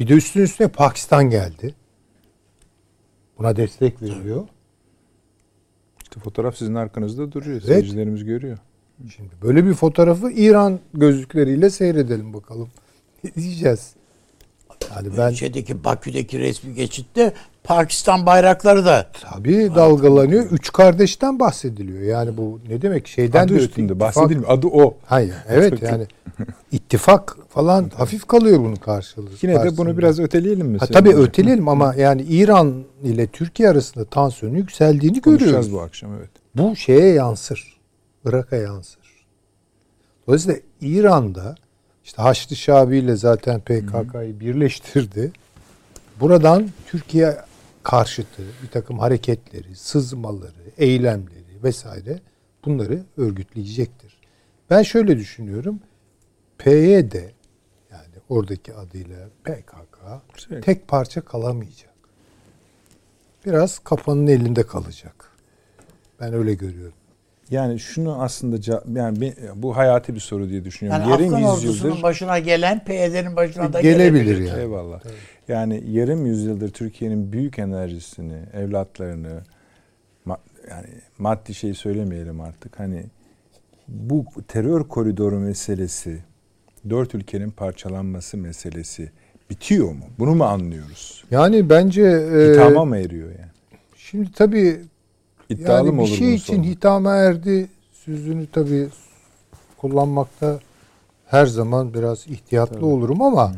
bir 0.00 0.08
de 0.08 0.14
üstüne 0.14 0.42
üstüne 0.42 0.68
Pakistan 0.68 1.30
geldi. 1.30 1.74
Buna 3.38 3.56
destek 3.56 4.02
veriyor. 4.02 4.48
İşte 6.02 6.20
fotoğraf 6.20 6.56
sizin 6.56 6.74
arkanızda 6.74 7.32
duruyor. 7.32 7.56
Evet. 7.56 7.64
Seyircilerimiz 7.64 8.24
görüyor. 8.24 8.58
Şimdi 9.16 9.30
böyle 9.42 9.66
bir 9.66 9.74
fotoğrafı 9.74 10.30
İran 10.30 10.80
gözlükleriyle 10.94 11.70
seyredelim 11.70 12.34
bakalım. 12.34 12.70
Ne 13.24 13.34
diyeceğiz? 13.34 13.94
Yani 14.90 15.16
ben 15.16 15.30
şeydeki 15.30 15.84
Bakü'deki 15.84 16.38
resmi 16.38 16.74
geçitte 16.74 17.34
Pakistan 17.66 18.26
bayrakları 18.26 18.84
da 18.84 19.06
tabii 19.30 19.70
dalgalanıyor. 19.74 20.50
Üç 20.50 20.72
kardeşten 20.72 21.40
bahsediliyor. 21.40 22.02
Yani 22.02 22.36
bu 22.36 22.60
ne 22.68 22.82
demek? 22.82 23.06
Şeyden 23.08 23.44
adı 23.44 23.54
de 23.54 23.58
üstünde 23.58 24.00
bahsedilmiyor. 24.00 24.50
Adı 24.50 24.66
o. 24.66 24.96
Hayır. 25.06 25.34
Evet 25.48 25.82
yani 25.82 26.06
ittifak 26.72 27.36
falan 27.48 27.90
hafif 27.96 28.26
kalıyor 28.26 28.58
bunun 28.60 28.76
karşılığı. 28.76 29.30
Yine 29.42 29.54
karşısında. 29.54 29.82
de 29.82 29.86
bunu 29.86 29.98
biraz 29.98 30.20
öteleyelim 30.20 30.66
mi? 30.66 30.78
Ha, 30.78 30.86
tabii 30.86 31.14
öteleyelim 31.14 31.68
ama 31.68 31.94
yani 31.94 32.22
İran 32.22 32.84
ile 33.02 33.26
Türkiye 33.26 33.68
arasında 33.68 34.04
tansiyonun 34.04 34.56
yükseldiğini 34.56 35.20
görüyoruz. 35.20 35.72
bu 35.72 35.80
akşam 35.80 36.10
evet. 36.18 36.30
Bu 36.54 36.76
şeye 36.76 37.12
yansır. 37.12 37.76
Irak'a 38.24 38.56
yansır. 38.56 39.26
Dolayısıyla 40.26 40.60
İran'da 40.80 41.54
işte 42.04 42.22
Haçlı 42.22 42.56
Şabi 42.56 42.98
ile 42.98 43.16
zaten 43.16 43.60
PKK'yı 43.60 44.40
birleştirdi. 44.40 45.32
Buradan 46.20 46.68
Türkiye 46.86 47.36
karşıtı 47.86 48.42
bir 48.62 48.68
takım 48.68 48.98
hareketleri, 48.98 49.76
sızmaları, 49.76 50.70
eylemleri 50.78 51.62
vesaire 51.62 52.20
bunları 52.64 53.02
örgütleyecektir. 53.16 54.18
Ben 54.70 54.82
şöyle 54.82 55.16
düşünüyorum. 55.16 55.80
PYD 56.58 57.14
yani 57.90 58.14
oradaki 58.28 58.74
adıyla 58.74 59.16
PKK 59.44 59.98
şey. 60.48 60.60
tek 60.60 60.88
parça 60.88 61.20
kalamayacak. 61.20 61.94
Biraz 63.46 63.78
kafanın 63.78 64.26
elinde 64.26 64.62
kalacak. 64.62 65.32
Ben 66.20 66.32
öyle 66.32 66.54
görüyorum. 66.54 66.98
Yani 67.50 67.78
şunu 67.78 68.22
aslında 68.22 68.82
yani 68.94 69.34
bu 69.54 69.76
hayati 69.76 70.14
bir 70.14 70.20
soru 70.20 70.48
diye 70.48 70.64
düşünüyorum. 70.64 71.02
Yani 71.02 71.10
yarım 71.10 71.34
Afgan 71.34 71.54
yüzyıldır 71.54 72.02
başına 72.02 72.38
gelen 72.38 72.84
PYD'nin 72.84 73.36
başına 73.36 73.72
da 73.72 73.80
gelebilir, 73.80 74.24
gelebilir 74.24 74.48
yani. 74.48 74.60
Eyvallah. 74.60 75.00
Evet. 75.04 75.35
Yani 75.48 75.82
yarım 75.90 76.26
yüzyıldır 76.26 76.68
Türkiye'nin 76.68 77.32
büyük 77.32 77.58
enerjisini, 77.58 78.38
evlatlarını 78.52 79.42
yani 80.70 80.86
maddi 81.18 81.54
şey 81.54 81.74
söylemeyelim 81.74 82.40
artık. 82.40 82.80
Hani 82.80 83.04
bu 83.88 84.24
terör 84.48 84.84
koridoru 84.84 85.40
meselesi, 85.40 86.18
dört 86.90 87.14
ülkenin 87.14 87.50
parçalanması 87.50 88.36
meselesi 88.36 89.10
bitiyor 89.50 89.92
mu? 89.92 90.04
Bunu 90.18 90.34
mu 90.34 90.44
anlıyoruz? 90.44 91.24
Yani 91.30 91.70
bence 91.70 92.02
e, 92.02 92.52
hitama 92.52 92.84
mı 92.84 92.96
eriyor 92.96 93.28
yani? 93.28 93.50
Şimdi 93.96 94.32
tabii 94.32 94.80
İddialı 95.48 95.86
yani 95.86 96.00
bir 96.00 96.06
şey 96.06 96.34
için 96.34 96.56
sonra? 96.56 96.66
hitama 96.66 97.16
erdi 97.16 97.68
sözünü 97.92 98.46
tabii 98.46 98.88
kullanmakta 99.76 100.60
her 101.26 101.46
zaman 101.46 101.94
biraz 101.94 102.26
ihtiyatlı 102.26 102.74
tabii. 102.74 102.84
olurum 102.84 103.22
ama 103.22 103.52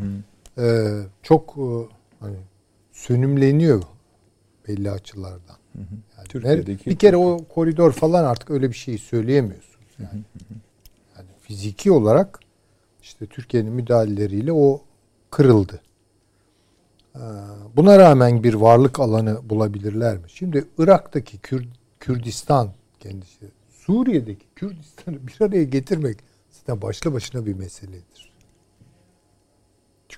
e, 0.58 0.88
çok 1.22 1.54
e, 1.58 1.94
hani 2.20 2.36
sönümleniyor 2.92 3.82
belli 4.68 4.90
açılardan. 4.90 5.56
Hı 5.72 5.78
hı. 5.78 5.94
Yani 6.16 6.28
Türkiye'deki 6.28 6.90
bir 6.90 6.96
kere 6.96 7.16
o 7.16 7.44
koridor 7.48 7.92
falan 7.92 8.24
artık 8.24 8.50
öyle 8.50 8.68
bir 8.70 8.76
şey 8.76 8.98
söyleyemiyorsun. 8.98 9.80
Yani, 9.98 10.22
yani 11.16 11.28
fiziki 11.40 11.92
olarak 11.92 12.40
işte 13.02 13.26
Türkiye'nin 13.26 13.72
müdahaleleriyle 13.72 14.52
o 14.52 14.82
kırıldı. 15.30 15.80
E, 17.14 17.22
buna 17.76 17.98
rağmen 17.98 18.42
bir 18.44 18.54
varlık 18.54 19.00
alanı 19.00 19.50
bulabilirler 19.50 20.16
mi? 20.16 20.24
Şimdi 20.28 20.64
Irak'taki 20.78 21.38
Kürt 21.38 21.66
Kürdistan 22.00 22.72
kendisi, 23.00 23.46
Suriye'deki 23.70 24.46
Kürdistan'ı 24.56 25.26
bir 25.26 25.46
araya 25.46 25.64
getirmek 25.64 26.18
zaten 26.50 26.82
başlı 26.82 27.12
başına 27.12 27.46
bir 27.46 27.54
meseledir. 27.54 28.27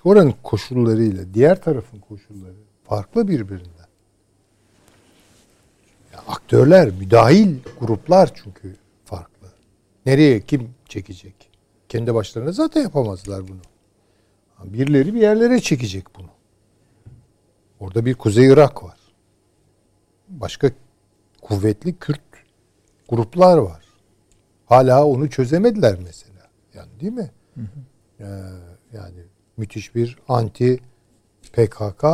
Çünkü 0.03 0.09
oranın 0.09 0.35
koşullarıyla 0.43 1.35
diğer 1.35 1.63
tarafın 1.63 1.99
koşulları 1.99 2.55
farklı 2.85 3.29
birbirinden. 3.29 3.89
Yani 6.13 6.25
aktörler, 6.29 6.91
müdahil 6.91 7.57
gruplar 7.81 8.31
çünkü 8.35 8.77
farklı. 9.05 9.49
Nereye 10.07 10.41
kim 10.41 10.75
çekecek? 10.89 11.51
Kendi 11.89 12.15
başlarına 12.15 12.53
zaten 12.53 12.83
yapamazlar 12.83 13.49
bunu. 13.49 13.61
Birileri 14.65 15.15
bir 15.15 15.21
yerlere 15.21 15.61
çekecek 15.61 16.05
bunu. 16.19 16.29
Orada 17.81 18.07
bir 18.07 18.15
Kuzey 18.15 18.47
Irak 18.47 18.85
var. 18.85 18.99
Başka 20.29 20.71
kuvvetli 21.43 21.97
Kürt 21.99 22.21
gruplar 23.09 23.59
var. 23.59 23.85
Hala 24.67 25.07
onu 25.07 25.31
çözemediler 25.31 25.99
mesela. 26.05 26.51
Yani 26.75 27.01
değil 27.01 27.13
mi? 27.13 27.31
Hı 27.55 27.61
hı. 27.61 27.67
Ee, 28.21 28.27
yani 28.93 29.30
müthiş 29.57 29.95
bir 29.95 30.19
anti 30.29 30.81
PKK 31.53 32.05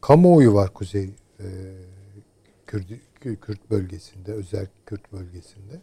kamuoyu 0.00 0.54
var 0.54 0.74
Kuzey 0.74 1.10
e, 1.40 1.46
Kürt, 2.66 2.86
Kürt 3.20 3.70
bölgesinde, 3.70 4.32
özel 4.32 4.66
Kürt 4.86 5.12
bölgesinde. 5.12 5.80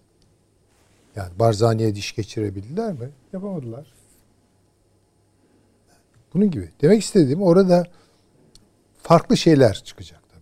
Yani 1.16 1.40
Barzani'ye 1.40 1.96
diş 1.96 2.16
geçirebildiler 2.16 2.94
mi? 2.94 3.10
Yapamadılar. 3.34 3.94
Bunun 6.34 6.52
gibi. 6.52 6.70
Demek 6.82 7.04
istediğim 7.04 7.42
orada 7.42 7.88
farklı 8.98 9.38
şeyler 9.38 9.74
çıkacak 9.74 10.22
tabii. 10.30 10.42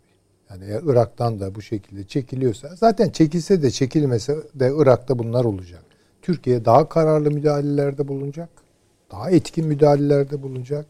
Yani 0.49 0.71
eğer 0.71 0.81
Irak'tan 0.83 1.39
da 1.39 1.55
bu 1.55 1.61
şekilde 1.61 2.07
çekiliyorsa 2.07 2.75
zaten 2.75 3.09
çekilse 3.09 3.61
de 3.61 3.71
çekilmese 3.71 4.35
de 4.55 4.71
Irak'ta 4.77 5.19
bunlar 5.19 5.45
olacak. 5.45 5.83
Türkiye 6.21 6.65
daha 6.65 6.89
kararlı 6.89 7.31
müdahalelerde 7.31 8.07
bulunacak. 8.07 8.49
Daha 9.13 9.31
etkin 9.31 9.67
müdahalelerde 9.67 10.41
bulunacak. 10.41 10.85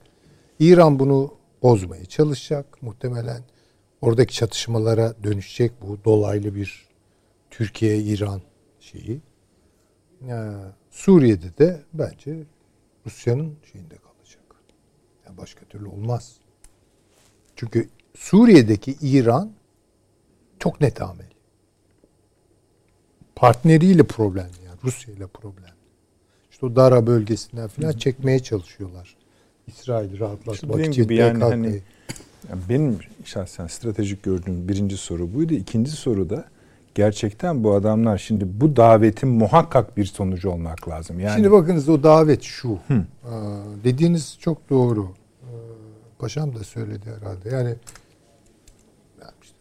İran 0.60 1.00
bunu 1.00 1.34
bozmaya 1.64 2.06
çalışacak 2.06 2.82
muhtemelen. 2.82 3.42
Oradaki 4.02 4.34
çatışmalara 4.34 5.14
dönüşecek 5.24 5.72
bu 5.82 5.98
dolaylı 6.06 6.56
bir 6.56 6.88
Türkiye-İran 7.52 8.42
şeyi. 8.80 9.22
Ee, 10.28 10.52
Suriye'de 10.92 11.58
de 11.58 11.82
bence 11.94 12.44
Rusya'nın 13.06 13.56
şeyinde 13.72 13.96
kalacak. 13.96 14.56
Yani 15.26 15.38
başka 15.38 15.66
türlü 15.66 15.88
olmaz. 15.88 16.38
Çünkü 17.56 17.90
Suriye'deki 18.16 18.96
İran 19.02 19.52
çok 20.60 20.82
net 20.82 21.02
amel. 21.02 21.34
Partneriyle 23.36 24.04
problemli 24.04 24.66
yani 24.66 24.80
Rusya 24.84 25.14
ile 25.14 25.28
problemli. 25.28 25.73
İşte 26.64 26.74
o 26.74 26.76
Dara 26.76 27.08
bölgesinden 27.08 27.68
falan 27.68 27.92
çekmeye 27.92 28.40
çalışıyorlar. 28.40 29.16
İsrail'i 29.68 30.20
rahatlatmak 30.20 30.80
İşte 30.80 30.82
için 30.92 31.04
gibi 31.04 31.16
yani 31.16 31.34
PKK'yı. 31.34 31.50
hani 31.52 31.68
yani 32.50 32.62
benim 32.70 33.00
şahsen 33.26 33.68
stratejik 33.68 34.24
gördüğüm 34.24 34.68
birinci 34.68 34.98
soru 34.98 35.34
buydu. 35.34 35.54
İkinci 35.54 35.92
soru 35.92 36.30
da 36.30 36.46
gerçekten 36.96 37.64
bu 37.64 37.74
adamlar 37.74 38.18
şimdi 38.18 38.62
bu 38.62 38.76
davetin 38.76 39.30
muhakkak 39.30 39.98
bir 39.98 40.06
sonucu 40.06 40.50
olmak 40.50 40.90
lazım. 40.90 41.20
Yani 41.20 41.36
Şimdi 41.36 41.52
bakınız 41.52 41.90
o 41.90 42.04
davet 42.04 42.42
şu. 42.42 42.74
Aa, 42.74 43.00
dediğiniz 43.84 44.38
çok 44.40 44.70
doğru. 44.70 45.08
Ee, 45.44 45.48
Paşam 46.20 46.56
da 46.56 46.64
söyledi 46.64 47.06
herhalde. 47.20 47.50
Yani, 47.50 47.76
yani 49.22 49.34
işte 49.42 49.58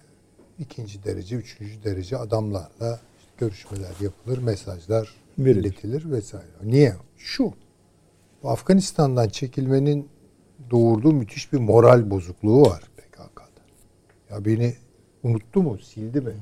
ikinci 0.59 1.05
derece, 1.05 1.37
üçüncü 1.37 1.85
derece 1.85 2.17
adamlarla 2.17 3.01
işte 3.19 3.31
görüşmeler 3.39 3.93
yapılır, 4.01 4.39
mesajlar 4.39 5.22
Verilir. 5.39 5.61
iletilir 5.65 6.11
vesaire. 6.11 6.47
Niye? 6.65 6.95
Şu. 7.17 7.53
Afganistan'dan 8.45 9.29
çekilmenin 9.29 10.09
doğurduğu 10.71 11.13
müthiş 11.13 11.53
bir 11.53 11.59
moral 11.59 12.11
bozukluğu 12.11 12.63
var 12.63 12.83
PKK'da. 12.97 13.63
Ya 14.31 14.45
beni 14.45 14.75
unuttu 15.23 15.63
mu, 15.63 15.79
sildi 15.79 16.21
mi? 16.21 16.33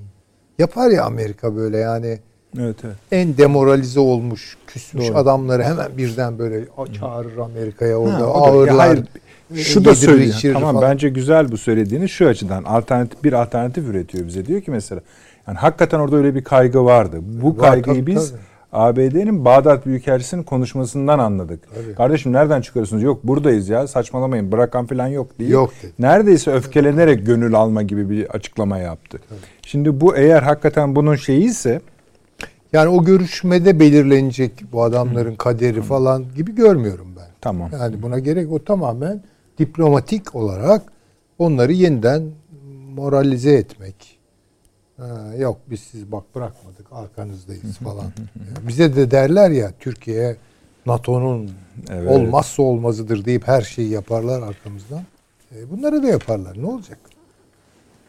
Yapar 0.59 0.91
ya 0.91 1.05
Amerika 1.05 1.57
böyle 1.57 1.78
yani 1.78 2.18
evet 2.59 2.76
evet. 2.84 2.97
en 3.12 3.36
demoralize 3.36 4.01
olmuş, 4.01 4.57
küsmüş 4.66 5.09
Doğru. 5.09 5.16
adamları 5.16 5.62
hemen 5.62 5.88
birden 5.99 6.38
böyle 6.38 6.64
çağırır 7.01 7.36
Amerika'ya 7.38 7.97
orada 7.97 8.18
Ha, 8.18 8.24
ağırlar. 8.24 8.76
hayır, 8.76 9.05
şu 9.55 9.84
da 9.84 9.95
söylüyor. 9.95 10.53
Tamam 10.53 10.74
falan. 10.74 10.91
bence 10.91 11.09
güzel 11.09 11.53
bu 11.53 11.57
söylediğiniz 11.57 12.11
şu 12.11 12.26
açıdan 12.28 12.64
alternatif 12.64 13.24
bir 13.24 13.32
alternatif 13.32 13.84
üretiyor 13.84 14.26
bize. 14.26 14.47
Diyor 14.47 14.61
ki 14.61 14.70
mesela 14.70 15.01
yani 15.47 15.59
hakikaten 15.59 15.99
orada 16.01 16.16
öyle 16.16 16.34
bir 16.34 16.45
kaygı 16.45 16.84
vardı. 16.84 17.18
Bu 17.22 17.59
Var, 17.59 17.59
kaygıyı 17.59 18.01
tabii, 18.05 18.16
biz 18.16 18.30
tabii. 18.30 18.41
ABD'nin 18.73 19.45
Bağdat 19.45 19.87
Büyükelçisi'nin 19.87 20.43
konuşmasından 20.43 21.18
anladık. 21.18 21.62
Tabii. 21.75 21.95
Kardeşim 21.95 22.33
nereden 22.33 22.61
çıkarıyorsunuz? 22.61 23.03
Yok 23.03 23.25
buradayız 23.25 23.68
ya 23.68 23.87
saçmalamayın 23.87 24.53
bırakan 24.53 24.87
falan 24.87 25.07
yok 25.07 25.39
değil. 25.39 25.51
Yok 25.51 25.73
dedi. 25.83 25.93
Neredeyse 25.99 26.51
öfkelenerek 26.53 27.27
gönül 27.27 27.55
alma 27.55 27.83
gibi 27.83 28.11
bir 28.11 28.31
açıklama 28.31 28.79
yaptı. 28.79 29.18
Şimdi 29.62 30.01
bu 30.01 30.16
eğer 30.16 30.43
hakikaten 30.43 30.97
bunun 30.97 31.16
şeyi 31.16 31.45
ise 31.45 31.81
Yani 32.73 32.89
o 32.89 33.05
görüşmede 33.05 33.81
belirlenecek 33.81 34.53
bu 34.73 34.83
adamların 34.83 35.35
kaderi 35.35 35.83
falan 35.83 36.25
gibi 36.37 36.55
görmüyorum 36.55 37.09
ben. 37.16 37.27
tamam. 37.41 37.71
Yani 37.73 38.03
buna 38.03 38.18
gerek 38.18 38.53
o 38.53 38.64
tamamen 38.64 39.23
diplomatik 39.59 40.35
olarak 40.35 40.83
onları 41.39 41.73
yeniden 41.73 42.23
moralize 42.97 43.53
etmek. 43.53 44.20
Ha, 45.01 45.34
yok 45.38 45.59
biz 45.70 45.80
siz 45.80 46.12
bak 46.12 46.34
bırakmadık 46.34 46.86
arkanızdayız 46.92 47.78
falan. 47.78 48.12
Bize 48.68 48.96
de 48.96 49.11
derler 49.11 49.51
ya 49.51 49.72
Türkiye 49.80 50.36
NATO'nun 50.86 51.51
Evet. 51.90 52.11
olmazsa 52.11 52.62
olmazıdır 52.62 53.24
deyip 53.24 53.48
her 53.48 53.62
şeyi 53.62 53.88
yaparlar 53.88 54.42
arkamızdan. 54.42 55.03
E, 55.57 55.70
bunları 55.70 56.03
da 56.03 56.07
yaparlar. 56.07 56.62
Ne 56.62 56.66
olacak? 56.66 56.98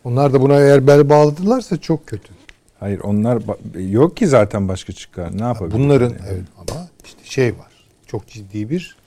Onlar 0.03 0.33
da 0.33 0.41
buna 0.41 0.59
eğer 0.59 0.87
bel 0.87 1.09
bağladılarsa 1.09 1.77
çok 1.77 2.07
kötü. 2.07 2.33
Hayır 2.79 2.99
onlar 2.99 3.43
yok 3.79 4.17
ki 4.17 4.27
zaten 4.27 4.67
başka 4.67 4.93
çıkar. 4.93 5.37
Ne 5.37 5.43
yapabilir? 5.43 5.79
Bunların 5.79 6.09
yani? 6.09 6.21
evet 6.29 6.45
ama 6.57 6.87
işte 7.05 7.23
şey 7.23 7.57
var. 7.57 7.71
Çok 8.07 8.27
ciddi 8.27 8.69
bir 8.69 8.97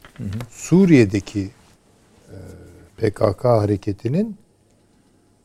Suriye'deki 0.51 1.51
e, 2.31 2.37
PKK 2.97 3.45
hareketinin 3.45 4.37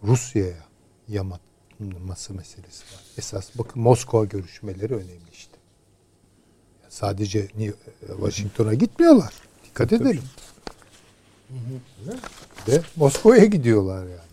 Rusya'ya 0.03 0.53
yamanması 1.79 2.33
meselesi 2.33 2.83
var. 2.95 3.01
Esas 3.17 3.49
bakın 3.57 3.81
Moskova 3.81 4.25
görüşmeleri 4.25 4.93
önemli 4.93 5.29
işte. 5.33 5.57
Sadece 6.89 7.39
New- 7.39 7.73
Washington'a 8.07 8.73
gitmiyorlar. 8.73 9.33
Dikkat 9.65 9.93
edelim. 9.93 10.21
Bir 12.67 12.71
de 12.71 12.81
Moskova'ya 12.95 13.45
gidiyorlar 13.45 14.01
yani. 14.03 14.29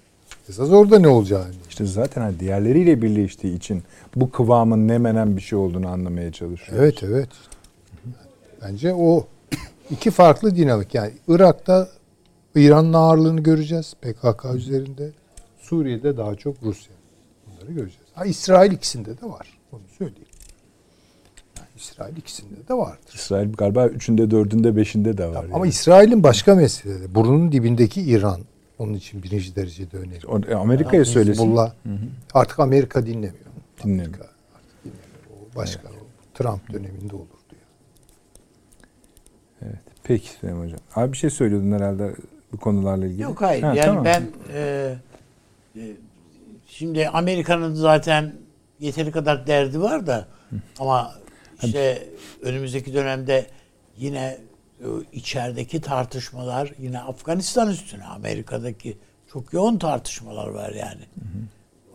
Esas 0.48 0.70
orada 0.70 0.98
ne 0.98 1.08
olacağını. 1.08 1.52
İşte 1.68 1.84
zaten 1.84 2.22
hani 2.22 2.40
diğerleriyle 2.40 3.02
birleştiği 3.02 3.56
için 3.56 3.82
bu 4.16 4.30
kıvamın 4.30 4.88
ne 4.88 4.98
menen 4.98 5.36
bir 5.36 5.40
şey 5.42 5.58
olduğunu 5.58 5.88
anlamaya 5.88 6.32
çalışıyor. 6.32 6.78
Evet 6.78 7.02
evet. 7.02 7.28
Bence 8.62 8.94
o 8.94 9.26
iki 9.90 10.10
farklı 10.10 10.56
dinamik. 10.56 10.94
Yani 10.94 11.12
Irak'ta 11.28 11.88
İran'ın 12.54 12.92
ağırlığını 12.92 13.40
göreceğiz 13.40 13.94
PKK 14.00 14.44
üzerinde. 14.54 15.10
Suriye'de 15.60 16.16
daha 16.16 16.34
çok 16.34 16.62
Rusya. 16.62 16.95
Bunları 17.66 17.78
göreceğiz. 17.78 18.06
Ha 18.14 18.24
İsrail 18.24 18.72
ikisinde 18.72 19.20
de 19.20 19.26
var. 19.26 19.58
Onu 19.72 19.80
söyleyeyim. 19.98 20.28
Yani 21.58 21.68
İsrail 21.76 22.16
ikisinde 22.16 22.68
de 22.68 22.74
vardır. 22.74 23.12
İsrail 23.14 23.52
galiba 23.52 23.86
üçünde, 23.86 24.30
dördünde, 24.30 24.76
beşinde 24.76 25.18
de 25.18 25.26
var. 25.26 25.44
Ama 25.44 25.58
yani. 25.58 25.68
İsrail'in 25.68 26.22
başka 26.22 26.54
meseleleri. 26.54 27.14
Burnunun 27.14 27.52
dibindeki 27.52 28.02
İran. 28.02 28.40
Onun 28.78 28.94
için 28.94 29.22
birinci 29.22 29.56
derecede 29.56 29.96
önemli. 29.96 30.50
E, 30.50 30.54
Amerika'ya 30.54 31.04
söylesin. 31.04 31.42
Hizbullah. 31.42 31.72
Artık 32.34 32.60
Amerika 32.60 33.06
dinlemiyor. 33.06 33.34
Dinlemiyor. 33.84 34.06
Amerika 34.06 34.24
artık 34.54 34.84
dinlemiyor. 34.84 35.52
O 35.52 35.56
başka. 35.56 35.88
o 35.88 35.92
Trump 36.34 36.72
döneminde 36.72 37.16
olur 37.16 37.26
diyor. 37.50 37.62
Evet. 39.62 39.80
Peki 40.04 40.28
Süleyman 40.30 40.64
Hocam. 40.64 40.80
Abi 40.94 41.12
bir 41.12 41.18
şey 41.18 41.30
söylüyordun 41.30 41.72
herhalde 41.72 42.14
bu 42.52 42.56
konularla 42.56 43.06
ilgili. 43.06 43.22
Yok 43.22 43.42
hayır. 43.42 43.62
Ha, 43.62 43.74
yani 43.74 43.86
tamam. 43.86 44.04
ben 44.04 44.22
e, 44.54 44.94
e, 45.76 45.96
şimdi 46.78 47.08
Amerika'nın 47.08 47.74
zaten 47.74 48.34
yeteri 48.80 49.10
kadar 49.10 49.46
derdi 49.46 49.80
var 49.80 50.06
da 50.06 50.28
ama 50.78 51.14
işte 51.62 52.08
önümüzdeki 52.42 52.94
dönemde 52.94 53.46
yine 53.96 54.38
içerideki 55.12 55.80
tartışmalar 55.80 56.72
yine 56.78 57.00
Afganistan 57.00 57.70
üstüne 57.70 58.04
Amerika'daki 58.04 58.98
çok 59.32 59.52
yoğun 59.52 59.78
tartışmalar 59.78 60.46
var 60.46 60.72
yani. 60.72 61.02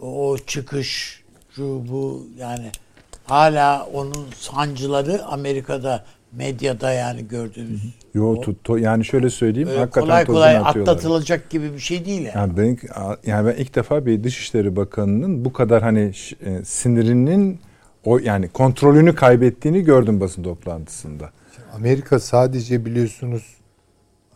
O 0.02 0.38
çıkış 0.38 1.24
şu 1.56 1.84
bu 1.90 2.28
yani 2.38 2.72
hala 3.26 3.86
onun 3.86 4.28
sancıları 4.40 5.26
Amerika'da 5.26 6.06
medyada 6.32 6.92
yani 6.92 7.28
gördüğümüz 7.28 7.82
Yo, 8.14 8.26
o- 8.32 8.42
tut, 8.42 8.70
to- 8.70 8.80
yani 8.80 9.06
şöyle 9.06 9.30
söyleyeyim. 9.30 9.70
Öyle 9.70 9.80
hakikaten 9.80 10.08
kolay 10.08 10.26
kolay 10.26 10.58
atıyorlar. 10.58 10.94
atlatılacak 10.94 11.50
gibi 11.50 11.74
bir 11.74 11.80
şey 11.80 12.06
değil 12.06 12.22
yani. 12.22 12.32
Yani 12.36 12.58
ben, 12.58 12.78
yani 13.26 13.48
ben 13.48 13.56
ilk 13.56 13.76
defa 13.76 14.06
bir 14.06 14.24
Dışişleri 14.24 14.76
Bakanı'nın 14.76 15.46
bu 15.46 15.54
kadar 15.54 15.84
hani 15.84 16.12
e, 16.46 16.66
sinirinin 16.66 17.60
o 18.06 18.18
yani 18.18 18.50
kontrolünü 18.50 19.16
kaybettiğini 19.16 19.82
gördüm 19.82 20.20
basın 20.20 20.44
toplantısında. 20.44 21.30
Amerika 21.76 22.20
sadece 22.20 22.86
biliyorsunuz 22.86 23.44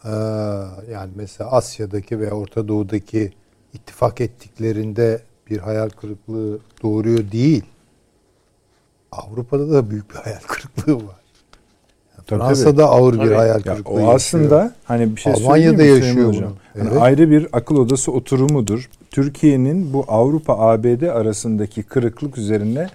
eee, 0.05 0.11
yani 0.91 1.11
mesela 1.15 1.51
Asya'daki 1.51 2.19
ve 2.19 2.31
Orta 2.31 2.67
Doğu'daki 2.67 3.31
ittifak 3.73 4.22
ettiklerinde 4.22 5.22
bir 5.49 5.57
hayal 5.57 5.89
kırıklığı 5.89 6.59
doğuruyor 6.84 7.31
değil. 7.31 7.63
Avrupa'da 9.11 9.72
da 9.72 9.89
büyük 9.91 10.09
bir 10.09 10.15
hayal 10.15 10.39
kırıklığı 10.47 11.07
var. 11.07 11.15
Yani 12.31 12.39
Tabii, 12.39 12.47
Fransa'da 12.56 12.85
ağır 12.89 13.14
bir 13.14 13.18
Tabii. 13.19 13.34
hayal 13.34 13.56
Ya 13.65 13.73
kırıklığı 13.73 13.91
o 13.93 13.97
yaşıyor. 13.99 14.15
aslında 14.15 14.72
hani 14.85 15.15
bir 15.15 15.22
şey 15.22 15.34
Almanya'da 15.34 15.84
mi 15.84 15.88
yaşıyor 15.89 16.27
Hocam? 16.27 16.53
Hani 16.77 16.89
Evet. 16.91 17.02
ayrı 17.02 17.30
bir 17.31 17.47
akıl 17.53 17.76
odası 17.77 18.11
oturumudur. 18.11 18.89
Türkiye'nin 19.11 19.93
bu 19.93 20.06
Avrupa 20.07 20.53
ABD 20.60 21.02
arasındaki 21.07 21.84
kırıklık 21.84 22.38
üzerine 22.38 22.88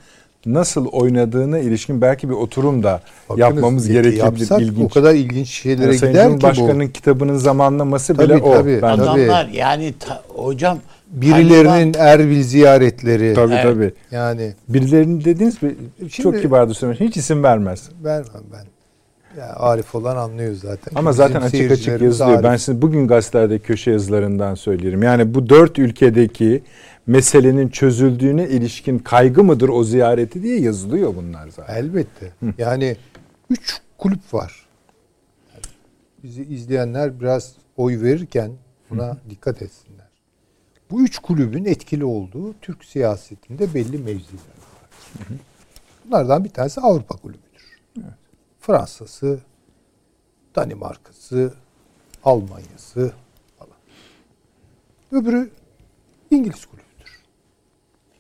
nasıl 0.47 0.87
oynadığına 0.87 1.59
ilişkin 1.59 2.01
belki 2.01 2.29
bir 2.29 2.35
oturum 2.35 2.83
da 2.83 3.01
Bakınız, 3.29 3.41
yapmamız 3.41 3.89
gerekebilir. 3.89 4.19
yapsak 4.25 4.61
İlginç. 4.61 4.85
O 4.85 4.89
kadar 4.95 5.15
ilginç 5.15 5.49
şeylere 5.49 5.87
Yani 5.87 5.99
Sayın 5.99 6.13
gider 6.13 6.27
ki 6.29 6.35
bu. 6.35 6.41
Cumhurbaşkanı'nın 6.41 6.89
kitabının 6.89 7.37
zamanlaması 7.37 8.15
Tabii, 8.17 8.25
bile 8.29 8.37
o. 8.43 8.53
tabii. 8.55 8.79
Ben 8.83 8.97
Tabii. 8.97 9.03
Adamlar 9.03 9.49
yani 9.49 9.95
ta- 10.01 10.23
hocam 10.29 10.79
Birilerinin 11.11 11.95
Erbil 11.99 12.43
ziyaretleri. 12.43 13.35
tabii 13.35 13.53
Evet. 13.55 13.63
tabii. 13.63 13.93
Yani 14.11 14.53
Birilerinin 14.69 15.25
dediğiniz 15.25 15.63
bir 15.63 15.71
çok 16.01 16.11
Şimdi- 16.13 16.41
kibardır 16.43 16.75
söylemiş. 16.75 17.01
Hiç 17.01 17.17
isim 17.17 17.43
vermez. 17.43 17.89
vermem 18.05 18.43
ben. 18.53 18.65
Ya 19.39 19.53
Arif 19.57 19.95
olan 19.95 20.17
anlıyor 20.17 20.55
zaten. 20.55 20.93
Ama 20.97 21.11
Bizim 21.11 21.25
zaten 21.25 21.41
açık 21.41 21.71
açık 21.71 22.03
yazılıyor. 22.03 22.43
Ben 22.43 22.49
Arif. 22.49 22.61
size 22.61 22.83
bugün 22.83 23.09
gazetelerde 23.09 23.59
köşe 23.59 23.91
yazılarından 23.91 24.55
söylerim. 24.55 25.03
Yani 25.03 25.35
bu 25.35 25.49
dört 25.49 25.79
ülkedeki 25.79 26.63
meselenin 27.07 27.69
çözüldüğüne 27.69 28.49
ilişkin 28.49 28.99
kaygı 28.99 29.45
mıdır 29.45 29.69
o 29.69 29.85
ziyareti 29.85 30.43
diye 30.43 30.61
yazılıyor 30.61 31.15
bunlar 31.17 31.49
zaten. 31.49 31.77
Elbette. 31.77 32.33
Yani 32.59 32.97
üç 33.51 33.81
kulüp 33.99 34.35
var. 34.35 34.67
Yani 35.55 35.65
bizi 36.23 36.43
izleyenler 36.45 37.21
biraz 37.21 37.53
oy 37.77 38.01
verirken 38.03 38.51
buna 38.91 39.17
dikkat 39.31 39.63
etsinler. 39.63 40.09
Bu 40.91 41.03
üç 41.03 41.19
kulübün 41.19 41.65
etkili 41.65 42.05
olduğu 42.05 42.55
Türk 42.63 42.85
siyasetinde 42.85 43.75
belli 43.75 43.99
mevziler 43.99 44.35
var. 44.35 45.27
Bunlardan 46.07 46.45
bir 46.45 46.51
tanesi 46.51 46.81
Avrupa 46.81 47.17
kulübüdür. 47.17 47.50
Fransa'sı, 48.61 49.41
Danimarka'sı, 50.57 51.55
Almanya'sı 52.25 53.13
falan. 53.59 53.77
Öbürü 55.13 55.51
İngiliz 56.31 56.67
kulübüdür. 56.67 57.23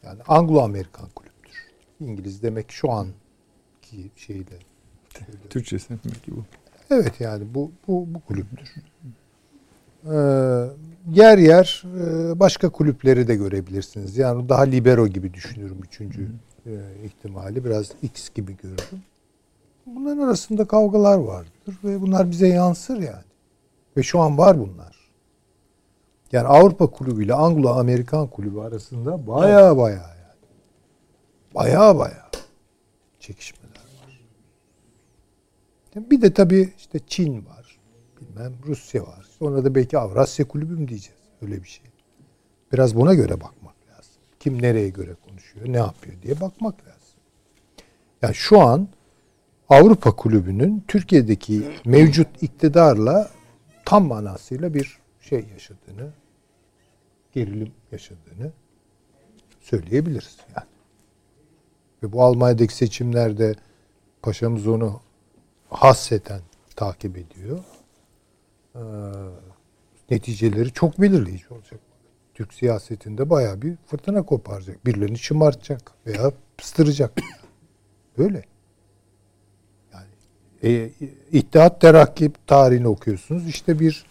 Yani 0.03 0.23
Anglo-Amerikan 0.23 1.09
kulüptür. 1.15 1.55
İngiliz 2.01 2.43
demek 2.43 2.73
şu 2.73 2.91
anki 2.91 4.11
şeyle. 4.17 4.59
Türkçesi 5.51 5.95
belki 6.05 6.37
bu. 6.37 6.45
Evet 6.91 7.21
yani 7.21 7.55
bu 7.55 7.73
bu, 7.89 8.15
bu 8.15 8.21
kulüptür. 8.21 8.75
Ee, 10.05 10.11
yer 11.11 11.39
yer 11.39 11.85
e, 11.85 12.41
başka 12.41 12.69
kulüpleri 12.69 13.29
de 13.29 13.37
görebilirsiniz. 13.37 14.17
Yani 14.17 14.49
daha 14.49 14.62
libero 14.62 15.07
gibi 15.07 15.35
düşünüyorum 15.35 15.79
üçüncü 15.85 16.29
e, 16.67 16.71
ihtimali. 17.05 17.65
Biraz 17.65 17.93
X 18.03 18.31
gibi 18.35 18.57
görürüm. 18.57 19.03
Bunların 19.86 20.19
arasında 20.19 20.65
kavgalar 20.65 21.19
vardır 21.19 21.78
ve 21.85 22.01
bunlar 22.01 22.31
bize 22.31 22.48
yansır 22.48 22.97
yani. 22.97 23.24
Ve 23.97 24.02
şu 24.02 24.20
an 24.20 24.39
var 24.39 24.59
bunlar. 24.59 25.11
Yani 26.32 26.48
Avrupa 26.48 26.86
kulübü 26.86 27.24
ile 27.24 27.32
Anglo-Amerikan 27.32 28.31
kulübü 28.31 28.61
arasında 28.61 29.27
baya 29.27 29.77
baya 29.77 29.97
yani. 29.97 30.36
Baya 31.55 31.98
baya 31.98 32.31
çekişmeler 33.20 33.70
var. 33.74 34.20
Bir 35.97 36.23
de 36.23 36.35
tabii 36.35 36.73
işte 36.78 36.98
Çin 37.07 37.47
var. 37.47 37.78
Bilmem 38.20 38.52
Rusya 38.66 39.02
var. 39.02 39.27
Sonra 39.39 39.65
da 39.65 39.74
belki 39.74 39.98
Avrasya 39.98 40.48
kulübü 40.48 40.73
mü 40.73 40.89
diyeceğiz. 40.89 41.20
Öyle 41.43 41.62
bir 41.62 41.69
şey. 41.69 41.85
Biraz 42.73 42.97
buna 42.97 43.15
göre 43.15 43.40
bakmak 43.40 43.74
lazım. 43.89 44.12
Kim 44.40 44.62
nereye 44.62 44.89
göre 44.89 45.15
konuşuyor, 45.28 45.73
ne 45.73 45.77
yapıyor 45.77 46.23
diye 46.23 46.40
bakmak 46.40 46.74
lazım. 46.81 47.20
Yani 48.23 48.35
şu 48.35 48.61
an 48.61 48.89
Avrupa 49.71 50.17
Kulübü'nün 50.17 50.85
Türkiye'deki 50.89 51.63
mevcut 51.85 52.43
iktidarla 52.43 53.31
tam 53.85 54.07
manasıyla 54.07 54.75
bir 54.75 54.99
şey 55.21 55.45
yaşadığını, 55.53 56.13
gerilim 57.33 57.73
yaşadığını 57.93 58.53
söyleyebiliriz 59.61 60.37
yani. 60.57 60.67
Ve 62.03 62.13
bu 62.13 62.23
Almanya'daki 62.23 62.75
seçimlerde 62.75 63.55
paşamız 64.23 64.67
onu 64.67 65.01
hasseten 65.69 66.41
takip 66.77 67.17
ediyor. 67.17 67.59
Ee, 68.75 68.81
neticeleri 70.11 70.73
çok 70.73 71.01
belirleyici 71.01 71.55
olacak. 71.55 71.81
Türk 72.35 72.55
siyasetinde 72.55 73.31
bayağı 73.31 73.63
bir 73.63 73.77
fırtına 73.87 74.23
koparacak. 74.23 74.87
Birilerini 74.87 75.19
şımartacak 75.19 75.93
veya 76.07 76.33
pıstıracak. 76.59 77.21
Böyle. 78.19 78.45
E, 80.65 80.91
İttihat 81.32 81.81
Terakki 81.81 82.31
tarihini 82.47 82.89
okuyorsunuz. 82.89 83.49
İşte 83.49 83.81
bir 83.81 84.05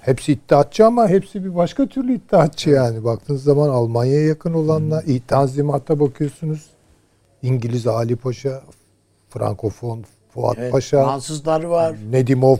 hepsi 0.00 0.32
iddiatçı 0.32 0.86
ama 0.86 1.08
hepsi 1.08 1.44
bir 1.44 1.56
başka 1.56 1.86
türlü 1.86 2.14
iddiatçı 2.14 2.70
yani. 2.70 3.04
Baktığınız 3.04 3.42
zaman 3.42 3.68
Almanya'ya 3.68 4.26
yakın 4.26 4.54
olanlar, 4.54 5.06
hmm. 5.06 5.18
Tanzimat'a 5.18 6.00
bakıyorsunuz. 6.00 6.66
İngiliz 7.42 7.86
Ali 7.86 8.16
Paşa, 8.16 8.62
Frankofon 9.28 10.04
Fuat 10.34 10.58
Evet, 10.58 10.72
Paşa, 10.72 11.04
Fransızlar 11.04 11.64
var. 11.64 11.96
Nedimov, 12.10 12.56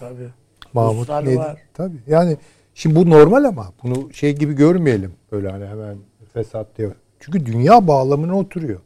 Tabii. 0.00 0.28
Mahmut 0.72 1.02
Ruslar 1.02 1.24
Nedim. 1.24 1.38
var. 1.38 1.62
Tabii. 1.74 1.96
Yani 2.06 2.36
şimdi 2.74 2.96
bu 2.96 3.10
normal 3.10 3.44
ama 3.44 3.72
bunu 3.82 4.12
şey 4.12 4.36
gibi 4.36 4.52
görmeyelim. 4.52 5.12
Böyle 5.32 5.50
hani 5.50 5.66
hemen 5.66 5.96
fesat 6.32 6.66
diye. 6.78 6.90
Çünkü 7.20 7.46
dünya 7.46 7.86
bağlamına 7.86 8.38
oturuyor. 8.38 8.80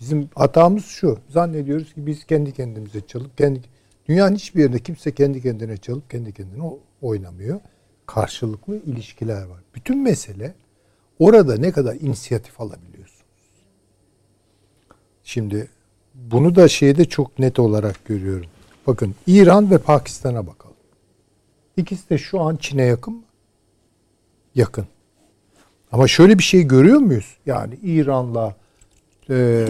Bizim 0.00 0.28
hatamız 0.34 0.84
şu. 0.84 1.18
Zannediyoruz 1.28 1.94
ki 1.94 2.06
biz 2.06 2.24
kendi 2.24 2.52
kendimize 2.52 3.00
çalıp 3.06 3.38
kendi 3.38 3.60
dünyanın 4.08 4.34
hiçbir 4.34 4.60
yerinde 4.60 4.78
kimse 4.78 5.14
kendi 5.14 5.42
kendine 5.42 5.76
çalıp 5.76 6.10
kendi 6.10 6.32
kendine 6.32 6.62
oynamıyor. 7.02 7.60
Karşılıklı 8.06 8.76
ilişkiler 8.76 9.42
var. 9.42 9.62
Bütün 9.74 10.02
mesele 10.02 10.54
orada 11.18 11.56
ne 11.56 11.72
kadar 11.72 11.94
inisiyatif 11.94 12.60
alabiliyorsunuz. 12.60 13.20
Şimdi 15.24 15.68
bunu 16.14 16.54
da 16.54 16.68
şeyde 16.68 17.04
çok 17.04 17.38
net 17.38 17.58
olarak 17.58 18.04
görüyorum. 18.04 18.50
Bakın 18.86 19.14
İran 19.26 19.70
ve 19.70 19.78
Pakistan'a 19.78 20.46
bakalım. 20.46 20.76
İkisi 21.76 22.10
de 22.10 22.18
şu 22.18 22.40
an 22.40 22.56
Çin'e 22.56 22.82
yakın 22.82 23.14
mı? 23.14 23.22
Yakın. 24.54 24.86
Ama 25.92 26.08
şöyle 26.08 26.38
bir 26.38 26.42
şey 26.42 26.62
görüyor 26.62 26.98
muyuz? 26.98 27.36
Yani 27.46 27.74
İran'la 27.82 28.56
e, 29.30 29.66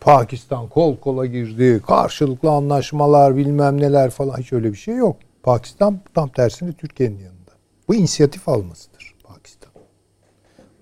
Pakistan 0.00 0.68
kol 0.68 0.96
kola 0.96 1.26
girdi. 1.26 1.82
Karşılıklı 1.86 2.50
anlaşmalar 2.50 3.36
bilmem 3.36 3.80
neler 3.80 4.10
falan 4.10 4.38
hiç 4.38 4.52
öyle 4.52 4.72
bir 4.72 4.76
şey 4.76 4.96
yok. 4.96 5.16
Pakistan 5.42 6.00
tam 6.14 6.28
tersine 6.28 6.72
Türkiye'nin 6.72 7.18
yanında. 7.18 7.52
Bu 7.88 7.94
inisiyatif 7.94 8.48
almasıdır 8.48 9.14
Pakistan. 9.24 9.72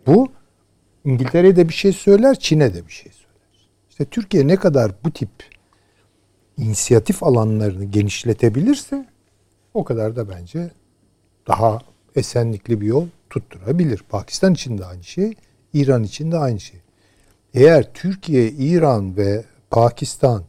Bu 0.06 0.28
İngiltere'ye 1.04 1.56
de 1.56 1.68
bir 1.68 1.74
şey 1.74 1.92
söyler, 1.92 2.38
Çin'e 2.38 2.74
de 2.74 2.86
bir 2.86 2.92
şey 2.92 3.12
söyler. 3.12 3.70
İşte 3.90 4.04
Türkiye 4.04 4.46
ne 4.46 4.56
kadar 4.56 4.92
bu 5.04 5.10
tip 5.10 5.30
inisiyatif 6.56 7.22
alanlarını 7.22 7.84
genişletebilirse 7.84 9.06
o 9.74 9.84
kadar 9.84 10.16
da 10.16 10.28
bence 10.28 10.70
daha 11.48 11.78
esenlikli 12.16 12.80
bir 12.80 12.86
yol 12.86 13.06
tutturabilir. 13.30 14.04
Pakistan 14.08 14.54
için 14.54 14.78
de 14.78 14.84
aynı 14.84 15.04
şey, 15.04 15.34
İran 15.72 16.02
için 16.02 16.32
de 16.32 16.38
aynı 16.38 16.60
şey. 16.60 16.80
Eğer 17.54 17.92
Türkiye, 17.94 18.50
İran 18.50 19.16
ve 19.16 19.44
Pakistan 19.70 20.44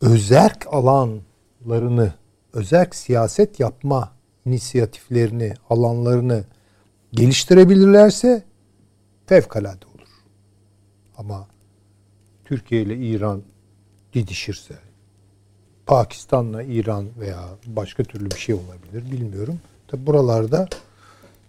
özerk 0.00 0.66
alanlarını, 0.66 2.12
özerk 2.52 2.94
siyaset 2.94 3.60
yapma 3.60 4.12
inisiyatiflerini, 4.46 5.54
alanlarını 5.70 6.44
geliştirebilirlerse 7.12 8.42
fevkalade 9.26 9.86
olur. 9.86 10.08
Ama 11.16 11.46
Türkiye 12.44 12.82
ile 12.82 12.96
İran 12.96 13.42
didişirse, 14.14 14.74
Pakistan'la 15.86 16.62
İran 16.62 17.06
veya 17.20 17.48
başka 17.66 18.04
türlü 18.04 18.30
bir 18.30 18.38
şey 18.38 18.54
olabilir 18.54 19.12
bilmiyorum. 19.12 19.60
Tabi 19.88 20.06
buralarda 20.06 20.68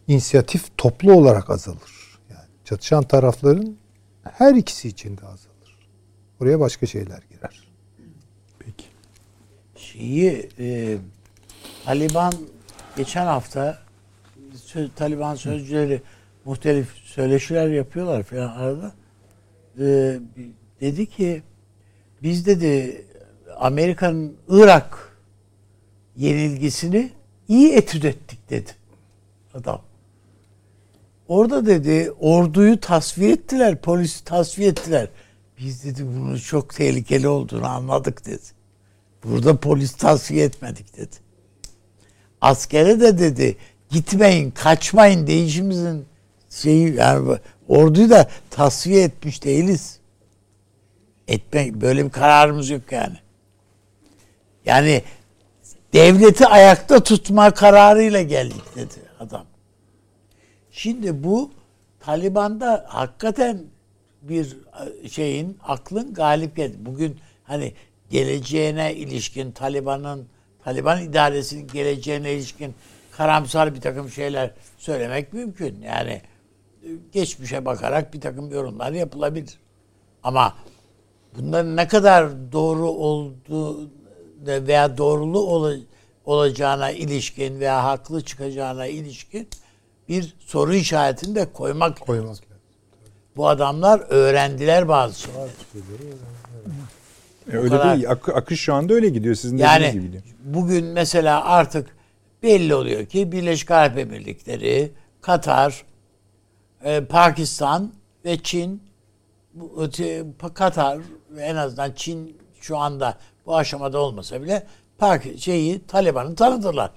inisiyatif 0.08 0.78
toplu 0.78 1.14
olarak 1.14 1.50
azalır. 1.50 2.20
Yani 2.30 2.48
çatışan 2.66 3.04
tarafların 3.04 3.79
her 4.24 4.56
ikisi 4.56 4.88
için 4.88 5.18
de 5.18 5.26
azalır. 5.26 5.90
Buraya 6.40 6.60
başka 6.60 6.86
şeyler 6.86 7.24
girer. 7.30 7.68
Peki. 8.60 8.86
Şeyi 9.76 10.50
e, 10.60 10.98
Taliban 11.86 12.34
geçen 12.98 13.26
hafta 13.26 13.80
sö- 14.56 14.90
Taliban 14.96 15.36
sözcüleri 15.36 16.02
muhtelif 16.46 16.94
söyleşiler 16.94 17.70
yapıyorlar 17.70 18.24
falan 18.24 18.48
arada. 18.50 18.92
E, 19.80 20.20
dedi 20.82 21.06
ki 21.06 21.44
biz 22.24 22.46
dedi 22.46 23.06
Amerika'nın 23.58 24.38
Irak 24.50 25.18
yenilgisini 26.16 27.12
iyi 27.48 27.74
etüt 27.74 28.06
ettik 28.06 28.50
dedi 28.50 28.72
adam. 29.54 29.82
Orada 31.30 31.66
dedi 31.66 32.12
orduyu 32.20 32.80
tasfiye 32.80 33.32
ettiler, 33.32 33.82
polisi 33.82 34.24
tasfiye 34.24 34.70
ettiler. 34.70 35.08
Biz 35.60 35.84
dedi 35.84 36.06
bunun 36.08 36.38
çok 36.38 36.76
tehlikeli 36.76 37.28
olduğunu 37.28 37.68
anladık 37.68 38.26
dedi. 38.26 38.44
Burada 39.24 39.58
polis 39.58 39.92
tasfiye 39.92 40.46
etmedik 40.46 40.98
dedi. 40.98 41.16
Askere 42.42 43.00
de 43.00 43.20
dedi 43.20 43.58
gitmeyin, 43.90 44.52
kaçmayın 44.52 45.28
değişimizin 45.28 46.06
şeyi 46.50 46.96
yani 46.96 47.38
orduyu 47.68 48.10
da 48.10 48.30
tasfiye 48.50 49.04
etmiş 49.04 49.44
değiliz. 49.44 50.00
Etme 51.28 51.82
böyle 51.82 52.06
bir 52.06 52.10
kararımız 52.10 52.70
yok 52.70 52.92
yani. 52.92 53.18
Yani 54.66 55.04
devleti 55.94 56.48
ayakta 56.48 57.04
tutma 57.04 57.52
kararıyla 57.52 58.22
geldik 58.22 58.76
dedi 58.76 58.96
adam. 59.20 59.49
Şimdi 60.80 61.24
bu 61.24 61.52
Taliban'da 62.00 62.86
hakikaten 62.88 63.64
bir 64.22 64.58
şeyin 65.10 65.58
aklın 65.64 66.14
galip 66.14 66.56
geldi. 66.56 66.78
Bugün 66.80 67.18
hani 67.44 67.74
geleceğine 68.10 68.96
ilişkin 68.96 69.52
Taliban'ın 69.52 70.28
Taliban 70.64 71.02
idaresinin 71.02 71.68
geleceğine 71.68 72.34
ilişkin 72.34 72.76
karamsar 73.12 73.76
bir 73.76 73.82
takım 73.82 74.10
şeyler 74.10 74.52
söylemek 74.78 75.34
mümkün. 75.34 75.82
Yani 75.82 76.22
e, 76.84 76.88
geçmişe 77.12 77.66
bakarak 77.66 78.14
bir 78.14 78.22
takım 78.22 78.52
yorumlar 78.52 78.92
yapılabilir. 78.92 79.58
Ama 80.24 80.56
bunların 81.38 81.76
ne 81.76 81.88
kadar 81.88 82.52
doğru 82.52 82.90
olduğu 82.90 83.90
veya 84.46 84.98
doğrulu 84.98 85.40
ol- 85.40 85.82
olacağına 86.26 86.92
ilişkin 86.92 87.60
veya 87.60 87.84
haklı 87.84 88.22
çıkacağına 88.22 88.88
ilişkin 88.88 89.48
bir 90.10 90.36
soru 90.40 90.74
işaretini 90.74 91.36
de 91.36 91.54
koymak 91.54 92.00
Koymak 92.00 92.30
lazım. 92.30 92.46
bu 93.36 93.48
adamlar 93.48 94.02
öğrendiler 94.10 94.88
bazı 94.88 95.20
şeyleri. 95.20 96.14
E, 97.52 97.58
öyle 97.58 97.70
kadar- 97.70 97.96
değil. 97.98 98.10
Ak- 98.12 98.30
akış 98.38 98.60
şu 98.62 98.74
anda 98.74 98.94
öyle 98.94 99.10
gidiyor. 99.10 99.36
Sizin 99.36 99.58
Yani 99.58 99.80
dediğiniz 99.86 99.94
gibi. 100.12 100.18
gidiyor. 100.18 100.36
bugün 100.44 100.86
mesela 100.86 101.46
artık 101.46 101.96
belli 102.44 102.76
oluyor 102.76 103.06
ki 103.06 103.32
Birleşik 103.32 103.72
Arap 103.72 103.98
Emirlikleri, 103.98 104.92
Katar, 105.22 105.84
e, 106.84 107.06
Pakistan 107.06 107.92
ve 108.26 108.38
Çin 108.44 108.84
bu, 109.54 109.74
öte- 109.84 110.26
Katar 110.54 111.00
ve 111.30 111.42
en 111.44 111.56
azından 111.56 111.92
Çin 111.92 112.38
şu 112.62 112.78
anda 112.78 113.18
bu 113.46 113.56
aşamada 113.58 114.00
olmasa 114.00 114.42
bile 114.42 114.68
Pak 114.98 115.24
şeyi 115.38 115.86
Taliban'ı 115.88 116.36
tanıdılar 116.36 116.92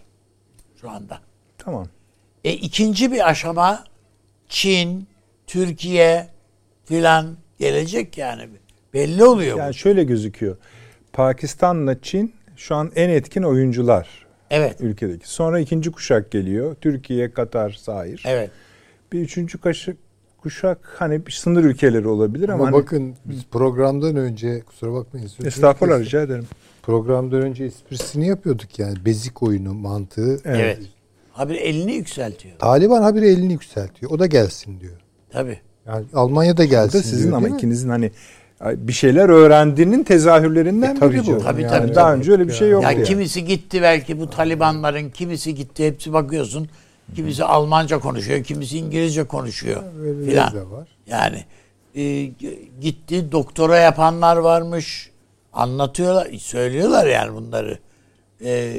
şu 0.80 0.90
anda. 0.90 1.18
Tamam. 1.58 1.86
E 2.44 2.52
ikinci 2.52 3.12
bir 3.12 3.28
aşama 3.30 3.84
Çin, 4.48 5.06
Türkiye 5.46 6.28
filan 6.84 7.36
gelecek 7.58 8.18
yani. 8.18 8.48
Belli 8.94 9.24
oluyor 9.24 9.54
bu. 9.56 9.58
Yani 9.60 9.74
şöyle 9.74 10.04
gözüküyor. 10.04 10.56
Pakistan'la 11.12 12.00
Çin 12.02 12.34
şu 12.56 12.74
an 12.74 12.92
en 12.96 13.08
etkin 13.08 13.42
oyuncular 13.42 14.26
Evet. 14.50 14.76
ülkedeki. 14.80 15.30
Sonra 15.30 15.60
ikinci 15.60 15.90
kuşak 15.92 16.30
geliyor. 16.30 16.76
Türkiye, 16.80 17.30
Katar, 17.32 17.70
Sair. 17.70 18.22
Evet. 18.26 18.50
Bir 19.12 19.20
üçüncü 19.20 19.58
kaşık 19.58 19.96
kuşak 20.42 20.94
hani 20.98 21.26
bir 21.26 21.32
sınır 21.32 21.64
ülkeleri 21.64 22.08
olabilir 22.08 22.48
ama, 22.48 22.54
Ama 22.54 22.66
hani- 22.76 22.82
bakın 22.82 23.16
biz 23.24 23.44
programdan 23.50 24.16
önce 24.16 24.60
kusura 24.60 24.92
bakmayın. 24.92 25.30
estağfurullah 25.44 26.00
rica 26.00 26.22
ederim. 26.22 26.46
Programdan 26.82 27.42
önce 27.42 27.64
esprisini 27.64 28.28
yapıyorduk 28.28 28.78
yani. 28.78 29.04
Bezik 29.04 29.42
oyunu 29.42 29.74
mantığı. 29.74 30.40
Evet. 30.44 30.78
Habire 31.32 31.58
elini 31.58 31.92
yükseltiyor. 31.92 32.58
Taliban 32.58 33.02
habire 33.02 33.28
elini 33.28 33.52
yükseltiyor. 33.52 34.12
O 34.12 34.18
da 34.18 34.26
gelsin 34.26 34.80
diyor. 34.80 34.96
Tabii. 35.30 35.58
Yani 35.86 36.04
Almanya 36.14 36.56
da 36.56 36.64
Bu 36.64 36.68
gelsin 36.68 36.98
da 36.98 37.02
sizin 37.02 37.24
diyor, 37.28 37.36
ama 37.36 37.48
ikinizin 37.48 37.88
hani 37.88 38.10
bir 38.64 38.92
şeyler 38.92 39.28
öğrendiğinin 39.28 40.04
tezahürlerinden 40.04 40.96
E, 40.96 40.98
tabii 40.98 41.12
biri 41.12 41.20
bu. 41.20 41.26
canım. 41.26 41.42
Tabii, 41.42 41.62
Yani 41.62 41.70
tabii, 41.70 41.94
daha 41.94 42.08
tabii. 42.10 42.18
önce 42.18 42.32
öyle 42.32 42.48
bir 42.48 42.52
şey 42.52 42.68
yoktu. 42.70 42.86
Ya 42.86 42.92
yani. 42.92 43.04
kimisi 43.04 43.44
gitti 43.44 43.82
belki 43.82 44.20
bu 44.20 44.30
Talibanların 44.30 45.10
kimisi 45.10 45.54
gitti 45.54 45.86
hepsi 45.86 46.12
bakıyorsun. 46.12 46.68
Kimisi 47.14 47.44
Almanca 47.44 47.98
konuşuyor, 47.98 48.44
kimisi 48.44 48.78
İngilizce 48.78 49.24
konuşuyor 49.24 49.82
Öyle 50.02 50.24
filan. 50.30 50.52
Yani 51.06 51.44
e, 51.94 52.24
gitti 52.80 53.32
doktora 53.32 53.76
yapanlar 53.78 54.36
varmış. 54.36 55.10
Anlatıyorlar, 55.52 56.32
söylüyorlar 56.38 57.06
yani 57.06 57.34
bunları. 57.34 57.78
E, 58.44 58.74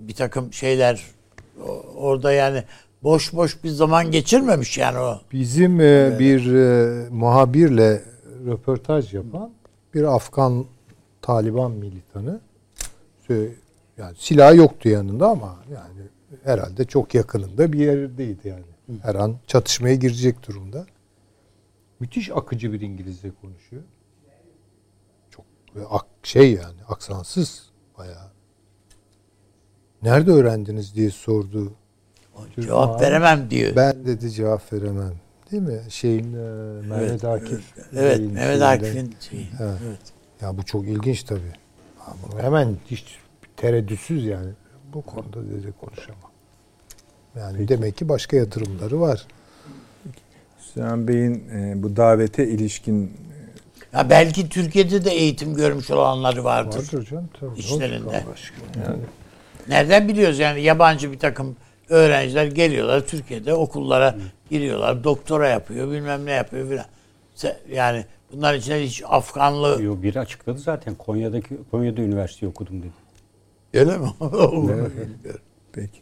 bir 0.00 0.14
takım 0.14 0.52
şeyler 0.52 1.02
orada 1.96 2.32
yani 2.32 2.62
boş 3.02 3.32
boş 3.32 3.64
bir 3.64 3.68
zaman 3.68 4.10
geçirmemiş 4.10 4.78
yani 4.78 4.98
o. 4.98 5.20
Bizim 5.32 5.80
e, 5.80 6.16
bir 6.18 6.54
e, 6.54 7.08
muhabirle 7.10 8.02
röportaj 8.46 9.14
yapan 9.14 9.50
bir 9.94 10.04
Afgan 10.04 10.64
Taliban 11.22 11.72
militanı 11.72 12.40
yani 13.98 14.16
silah 14.16 14.54
yoktu 14.54 14.88
yanında 14.88 15.28
ama 15.28 15.56
yani 15.72 16.00
herhalde 16.44 16.84
çok 16.84 17.14
yakınında 17.14 17.72
bir 17.72 17.78
yerdeydi 17.78 18.48
yani. 18.48 18.64
Her 19.02 19.14
an 19.14 19.36
çatışmaya 19.46 19.94
girecek 19.94 20.48
durumda. 20.48 20.86
Müthiş 22.00 22.30
akıcı 22.30 22.72
bir 22.72 22.80
İngilizce 22.80 23.30
konuşuyor. 23.40 23.82
Çok 25.30 25.44
e, 25.76 25.80
şey 26.22 26.52
yani 26.52 26.84
aksansız 26.88 27.70
bayağı. 27.98 28.25
Nerede 30.02 30.30
öğrendiniz 30.30 30.94
diye 30.94 31.10
sordu. 31.10 31.72
Cevap 32.60 32.88
muhabir. 32.88 33.04
veremem 33.04 33.50
diyor. 33.50 33.76
Ben 33.76 34.06
dedi 34.06 34.30
cevap 34.30 34.72
veremem. 34.72 35.12
Değil 35.52 35.62
mi? 35.62 35.80
Şeyin 35.88 36.32
e, 36.32 36.36
Mehmet 36.88 37.24
Akif. 37.24 37.74
evet, 37.96 38.20
Mehmet. 38.32 38.62
Akif'in 38.62 39.14
şeyi. 39.30 39.48
Evet. 39.60 39.78
Evet. 39.86 39.98
Ya 40.40 40.58
bu 40.58 40.62
çok 40.62 40.84
ilginç 40.84 41.22
tabii. 41.22 41.52
Ama 42.06 42.42
hemen 42.42 42.76
hiç 42.90 43.04
tereddütsüz 43.56 44.24
yani. 44.24 44.50
Bu 44.94 45.02
konuda 45.02 45.50
dedi 45.50 45.72
konuşamam. 45.80 46.30
Yani 47.36 47.68
demek 47.68 47.96
ki 47.96 48.08
başka 48.08 48.36
yatırımları 48.36 49.00
var. 49.00 49.26
Süleyman 50.58 51.08
Bey'in 51.08 51.48
e, 51.48 51.82
bu 51.82 51.96
davete 51.96 52.48
ilişkin 52.48 53.12
Ya 53.92 54.10
belki 54.10 54.48
Türkiye'de 54.48 55.04
de 55.04 55.10
eğitim 55.10 55.54
görmüş 55.54 55.90
olanları 55.90 56.44
vardır. 56.44 56.78
Vardır 56.78 57.06
canım 57.10 57.28
tabii. 57.40 57.58
İşlerinde. 57.58 58.24
Yani. 58.76 58.98
Nereden 59.68 60.08
biliyoruz 60.08 60.38
yani 60.38 60.62
yabancı 60.62 61.12
bir 61.12 61.18
takım 61.18 61.56
öğrenciler 61.88 62.46
geliyorlar 62.46 63.00
Türkiye'de 63.06 63.54
okullara 63.54 64.14
giriyorlar, 64.50 65.04
doktora 65.04 65.48
yapıyor, 65.48 65.90
bilmem 65.92 66.26
ne 66.26 66.32
yapıyor 66.32 66.68
filan. 66.68 66.84
Se- 67.36 67.56
Yani 67.72 68.04
bunların 68.32 68.58
içinde 68.60 68.82
hiç 68.84 69.02
Afganlı 69.08 69.82
Yo, 69.82 70.02
biri 70.02 70.20
açıkladı 70.20 70.58
zaten 70.58 70.94
Konya'daki 70.94 71.56
Konya'da 71.70 72.00
üniversite 72.00 72.46
okudum 72.46 72.82
dedi. 72.82 72.92
öyle 73.74 73.98
mi? 73.98 74.06
peki. 75.72 75.98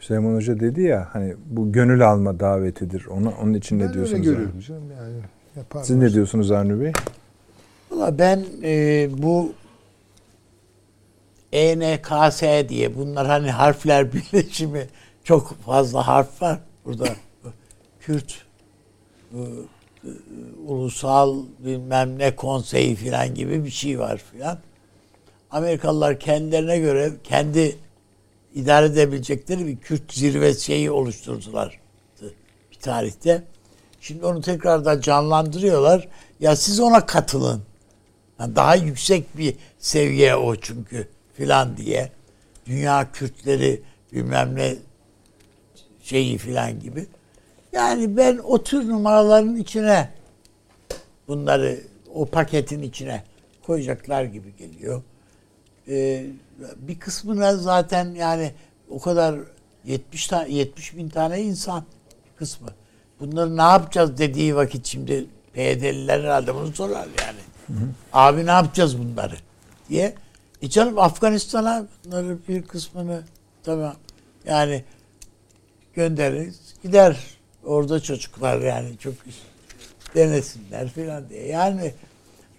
Süleyman 0.00 0.34
Hoca 0.34 0.60
dedi 0.60 0.82
ya 0.82 1.08
hani 1.12 1.34
bu 1.46 1.72
gönül 1.72 2.08
alma 2.08 2.40
davetidir. 2.40 3.06
Ona 3.06 3.30
onun 3.42 3.54
için 3.54 3.78
Ben 3.80 3.84
ne 3.84 3.88
öyle 3.88 3.94
diyorsunuz? 3.94 4.20
Avni? 4.20 4.34
görüyorum 4.34 4.60
canım 4.60 4.82
yani. 4.96 5.84
Siz 5.84 5.96
ne 5.96 6.12
diyorsunuz 6.12 6.50
Avni 6.50 6.80
Bey? 6.80 6.92
Valla 7.90 8.18
ben 8.18 8.44
e, 8.62 9.08
bu 9.18 9.52
ENKS 11.52 12.68
diye 12.68 12.96
bunlar 12.96 13.26
hani 13.26 13.50
harfler 13.50 14.12
birleşimi 14.12 14.86
çok 15.24 15.62
fazla 15.62 16.06
harf 16.06 16.42
var 16.42 16.58
burada. 16.84 17.08
Kürt 18.00 18.44
e, 19.34 19.38
e, 19.38 20.08
ulusal 20.66 21.42
bilmem 21.58 22.18
ne 22.18 22.36
konseyi 22.36 22.94
filan 22.94 23.34
gibi 23.34 23.64
bir 23.64 23.70
şey 23.70 23.98
var 23.98 24.22
filan. 24.32 24.58
Amerikalılar 25.50 26.20
kendilerine 26.20 26.78
göre 26.78 27.12
kendi 27.24 27.76
idare 28.54 28.86
edebilecekleri 28.86 29.66
bir 29.66 29.76
Kürt 29.76 30.12
zirve 30.12 30.54
şeyi 30.54 30.90
oluşturdular 30.90 31.80
bir 32.70 32.78
tarihte. 32.80 33.42
Şimdi 34.00 34.26
onu 34.26 34.40
tekrardan 34.40 35.00
canlandırıyorlar. 35.00 36.08
Ya 36.40 36.56
siz 36.56 36.80
ona 36.80 37.06
katılın. 37.06 37.62
Yani 38.40 38.56
daha 38.56 38.74
yüksek 38.74 39.38
bir 39.38 39.54
seviye 39.78 40.36
o 40.36 40.56
çünkü 40.56 41.08
filan 41.32 41.76
diye. 41.76 42.12
Dünya 42.66 43.12
Kürtleri 43.12 43.82
bilmem 44.12 44.56
ne 44.56 44.74
şeyi 46.02 46.38
filan 46.38 46.80
gibi. 46.80 47.06
Yani 47.72 48.16
ben 48.16 48.38
o 48.38 48.62
tür 48.62 48.88
numaraların 48.88 49.56
içine 49.56 50.10
bunları 51.28 51.80
o 52.14 52.26
paketin 52.26 52.82
içine 52.82 53.22
koyacaklar 53.66 54.24
gibi 54.24 54.56
geliyor. 54.56 55.02
Ee, 55.88 56.26
bir 56.76 56.98
kısmına 56.98 57.56
zaten 57.56 58.14
yani 58.14 58.52
o 58.90 59.00
kadar 59.00 59.40
70 59.84 60.26
tane 60.26 60.52
70 60.52 60.96
bin 60.96 61.08
tane 61.08 61.42
insan 61.42 61.84
kısmı. 62.36 62.68
Bunları 63.20 63.56
ne 63.56 63.62
yapacağız 63.62 64.18
dediği 64.18 64.56
vakit 64.56 64.86
şimdi 64.86 65.26
PYD'liler 65.52 66.20
herhalde 66.20 66.54
bunu 66.54 66.72
sorar 66.72 67.08
yani. 67.20 67.38
Abi 68.12 68.46
ne 68.46 68.50
yapacağız 68.50 68.98
bunları 68.98 69.34
diye. 69.88 70.14
E 70.62 70.68
canım 70.68 70.98
Afganistan'a 70.98 71.86
bunları 72.04 72.38
bir 72.48 72.62
kısmını 72.62 73.22
tamam 73.62 73.96
yani 74.46 74.84
göndeririz. 75.94 76.74
Gider 76.82 77.16
orada 77.64 78.00
çocuklar 78.00 78.60
yani 78.60 78.98
çok 78.98 79.14
denesinler 80.14 80.88
filan 80.88 81.28
diye. 81.28 81.46
Yani 81.46 81.94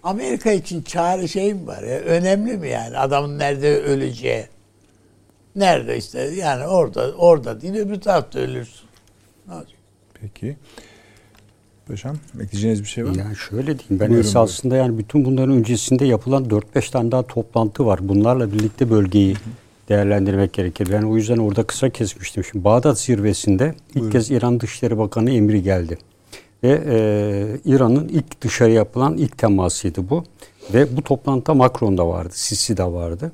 Amerika 0.02 0.52
için 0.52 0.82
çare 0.82 1.28
şey 1.28 1.54
mi 1.54 1.66
var 1.66 1.82
ya? 1.82 1.98
Önemli 1.98 2.56
mi 2.56 2.68
yani? 2.68 2.98
Adamın 2.98 3.38
nerede 3.38 3.82
öleceği? 3.82 4.46
Nerede 5.56 5.96
işte 5.96 6.20
yani 6.20 6.66
orada 6.66 7.12
orada 7.12 7.60
değil 7.60 7.74
öbür 7.74 8.00
tarafta 8.00 8.38
ölürsün. 8.38 8.88
Ne? 9.48 9.54
Peki. 10.20 10.56
Paşam 11.88 12.16
ekleyeceğiniz 12.40 12.82
bir 12.82 12.88
şey 12.88 13.04
var 13.04 13.10
mı? 13.10 13.18
Yani 13.18 13.36
şöyle 13.36 13.66
diyeyim 13.66 13.84
ben 13.90 14.08
Buyurun, 14.08 14.24
esasında 14.24 14.76
yani 14.76 14.98
bütün 14.98 15.24
bunların 15.24 15.56
öncesinde 15.56 16.04
yapılan 16.04 16.44
4-5 16.44 16.90
tane 16.90 17.10
daha 17.10 17.22
toplantı 17.22 17.86
var. 17.86 18.08
Bunlarla 18.08 18.52
birlikte 18.52 18.90
bölgeyi 18.90 19.36
değerlendirmek 19.88 20.52
gerekir. 20.52 20.88
Ben 20.92 21.02
o 21.02 21.16
yüzden 21.16 21.38
orada 21.38 21.62
kısa 21.62 21.90
kesmiştim. 21.90 22.44
Şimdi 22.44 22.64
Bağdat 22.64 23.00
zirvesinde 23.00 23.74
ilk 23.88 23.94
Buyurun. 23.94 24.10
kez 24.10 24.30
İran 24.30 24.60
Dışişleri 24.60 24.98
Bakanı 24.98 25.30
emri 25.30 25.62
geldi. 25.62 25.98
Ve 26.62 26.82
e, 26.86 26.96
İran'ın 27.64 28.08
ilk 28.08 28.40
dışarı 28.40 28.70
yapılan 28.70 29.16
ilk 29.16 29.38
temasıydı 29.38 30.10
bu. 30.10 30.24
Ve 30.74 30.96
bu 30.96 31.02
toplantıda 31.02 31.54
Macron 31.54 31.98
da 31.98 32.08
vardı, 32.08 32.30
Sisi 32.32 32.76
de 32.76 32.84
vardı. 32.84 33.32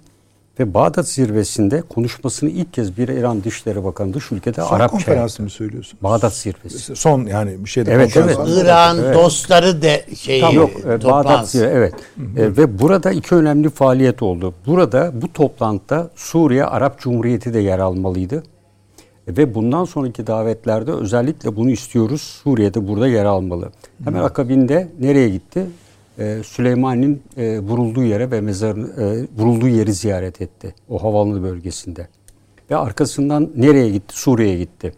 Ve 0.60 0.74
Bağdat 0.74 1.08
zirvesinde 1.08 1.82
konuşmasını 1.82 2.50
ilk 2.50 2.72
kez 2.72 2.98
bir 2.98 3.08
İran 3.08 3.44
Dışişleri 3.44 3.84
Bakanı 3.84 4.14
dış 4.14 4.32
ülkede 4.32 4.62
Son 4.62 4.76
Arapça. 4.76 4.88
konferansı 4.96 5.42
mı 5.42 5.50
söylüyorsun? 5.50 5.98
Bağdat 6.02 6.34
zirvesi. 6.34 6.96
Son 6.96 7.26
yani 7.26 7.64
bir 7.64 7.70
şeyde 7.70 7.92
Evet, 7.92 8.16
evet. 8.16 8.38
İran 8.48 8.98
Evet. 8.98 9.14
dostları 9.14 9.82
de 9.82 10.04
şeyi 10.16 10.54
yok. 10.54 10.70
e, 10.80 10.84
Bağdat 10.88 11.00
toplantısı. 11.02 11.58
zirve, 11.58 11.70
evet. 11.70 11.94
E, 12.36 12.56
ve 12.56 12.78
burada 12.78 13.10
iki 13.10 13.34
önemli 13.34 13.70
faaliyet 13.70 14.22
oldu. 14.22 14.54
Burada 14.66 15.12
bu 15.22 15.32
toplantıda 15.32 16.10
Suriye 16.16 16.64
Arap 16.64 16.98
Cumhuriyeti 17.00 17.54
de 17.54 17.58
yer 17.58 17.78
almalıydı. 17.78 18.42
E, 19.28 19.36
ve 19.36 19.54
bundan 19.54 19.84
sonraki 19.84 20.26
davetlerde 20.26 20.92
özellikle 20.92 21.56
bunu 21.56 21.70
istiyoruz. 21.70 22.20
Suriye'de 22.20 22.88
burada 22.88 23.08
yer 23.08 23.24
almalı. 23.24 23.70
Hemen 24.04 24.22
akabinde 24.22 24.88
nereye 25.00 25.28
gitti? 25.28 25.66
E, 26.18 26.42
Süleyman'ın 26.44 27.20
e, 27.36 27.58
vurulduğu 27.58 28.04
yere 28.04 28.30
ve 28.30 28.40
mezarını 28.40 29.02
e, 29.02 29.26
vurulduğu 29.42 29.68
yeri 29.68 29.92
ziyaret 29.92 30.40
etti. 30.40 30.74
O 30.88 31.02
havalı 31.02 31.42
bölgesinde. 31.42 32.08
Ve 32.70 32.76
arkasından 32.76 33.50
nereye 33.56 33.90
gitti? 33.90 34.18
Suriye'ye 34.18 34.58
gitti. 34.58 34.92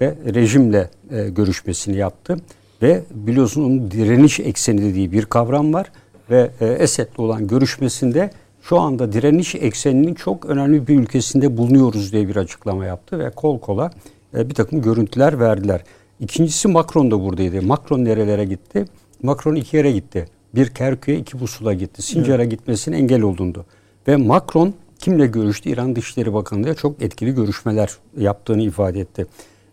Ve 0.00 0.14
rejimle 0.34 0.90
görüşmesini 1.28 1.96
yaptı. 1.96 2.36
Ve 2.82 3.02
biliyorsun 3.10 3.64
onun 3.64 3.90
direniş 3.90 4.40
ekseni 4.40 4.82
dediği 4.82 5.12
bir 5.12 5.24
kavram 5.24 5.74
var. 5.74 5.92
Ve 6.30 6.50
Esed'le 6.60 7.18
olan 7.18 7.46
görüşmesinde 7.46 8.30
şu 8.62 8.80
anda 8.80 9.12
direniş 9.12 9.54
ekseninin 9.54 10.14
çok 10.14 10.46
önemli 10.46 10.86
bir 10.86 10.98
ülkesinde 10.98 11.56
bulunuyoruz 11.56 12.12
diye 12.12 12.28
bir 12.28 12.36
açıklama 12.36 12.86
yaptı. 12.86 13.18
Ve 13.18 13.30
kol 13.30 13.58
kola 13.58 13.90
bir 14.34 14.54
takım 14.54 14.82
görüntüler 14.82 15.40
verdiler. 15.40 15.84
İkincisi 16.20 16.68
Macron 16.68 17.10
da 17.10 17.20
buradaydı. 17.20 17.62
Macron 17.62 18.04
nerelere 18.04 18.44
gitti? 18.44 18.84
Macron 19.22 19.54
iki 19.54 19.76
yere 19.76 19.92
gitti. 19.92 20.26
Bir 20.56 20.68
Kerkük'e, 20.68 21.16
iki 21.16 21.40
Busul'a 21.40 21.74
gitti. 21.74 22.02
Sincar'a 22.02 22.44
gitmesine 22.44 22.96
engel 22.96 23.22
olundu. 23.22 23.64
Ve 24.08 24.16
Macron 24.16 24.74
kimle 24.98 25.26
görüştü? 25.26 25.70
İran 25.70 25.96
Dışişleri 25.96 26.34
Bakanı'yla 26.34 26.74
çok 26.74 27.02
etkili 27.02 27.34
görüşmeler 27.34 27.90
yaptığını 28.18 28.62
ifade 28.62 29.00
etti. 29.00 29.26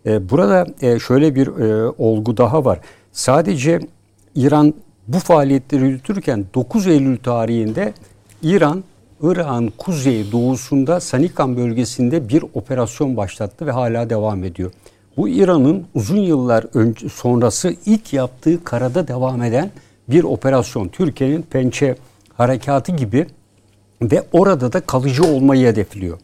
Ee, 0.06 0.30
Burada 0.30 0.66
e, 0.80 0.98
şöyle 0.98 1.34
bir 1.34 1.46
e, 1.46 1.92
olgu 1.98 2.36
daha 2.36 2.64
var. 2.64 2.80
Sadece 3.12 3.80
İran 4.34 4.74
bu 5.08 5.18
faaliyetleri 5.18 5.82
yürütürken 5.82 6.44
9 6.54 6.86
Eylül 6.86 7.18
tarihinde 7.18 7.94
İran 8.42 8.84
Irak'ın 9.22 9.72
kuzey 9.78 10.32
doğusunda 10.32 11.00
Sanikan 11.00 11.56
bölgesinde 11.56 12.28
bir 12.28 12.44
operasyon 12.54 13.16
başlattı 13.16 13.66
ve 13.66 13.70
hala 13.70 14.10
devam 14.10 14.44
ediyor. 14.44 14.72
Bu 15.16 15.28
İran'ın 15.28 15.84
uzun 15.94 16.20
yıllar 16.20 16.66
önce 16.74 17.08
sonrası 17.08 17.74
ilk 17.86 18.12
yaptığı 18.12 18.64
karada 18.64 19.08
devam 19.08 19.42
eden 19.42 19.70
bir 20.08 20.24
operasyon. 20.24 20.88
Türkiye'nin 20.88 21.42
Pençe 21.42 21.96
harekatı 22.36 22.92
gibi 22.92 23.26
ve 24.02 24.22
orada 24.32 24.72
da 24.72 24.80
kalıcı 24.80 25.24
olmayı 25.24 25.66
hedefliyor. 25.66 26.18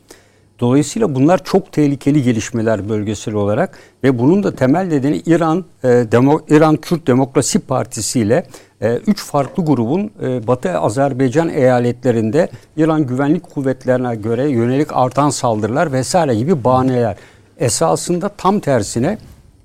Dolayısıyla 0.60 1.14
bunlar 1.14 1.44
çok 1.44 1.72
tehlikeli 1.72 2.22
gelişmeler 2.22 2.88
bölgesel 2.88 3.34
olarak 3.34 3.78
ve 4.04 4.18
bunun 4.18 4.42
da 4.42 4.54
temel 4.54 4.86
nedeni 4.86 5.16
İran 5.26 5.64
e, 5.84 5.88
Demo, 5.88 6.40
İran 6.48 6.76
Kürt 6.76 7.06
Demokrasi 7.06 7.58
Partisi 7.58 8.20
ile 8.20 8.46
e, 8.80 8.96
üç 8.96 9.24
farklı 9.24 9.64
grubun 9.64 10.10
e, 10.22 10.46
Batı 10.46 10.78
Azerbaycan 10.78 11.48
eyaletlerinde 11.48 12.48
İran 12.76 13.06
güvenlik 13.06 13.50
kuvvetlerine 13.50 14.14
göre 14.14 14.48
yönelik 14.48 14.88
artan 14.92 15.30
saldırılar 15.30 15.92
vesaire 15.92 16.34
gibi 16.34 16.64
bahaneler. 16.64 17.16
Esasında 17.58 18.28
tam 18.28 18.60
tersine 18.60 19.18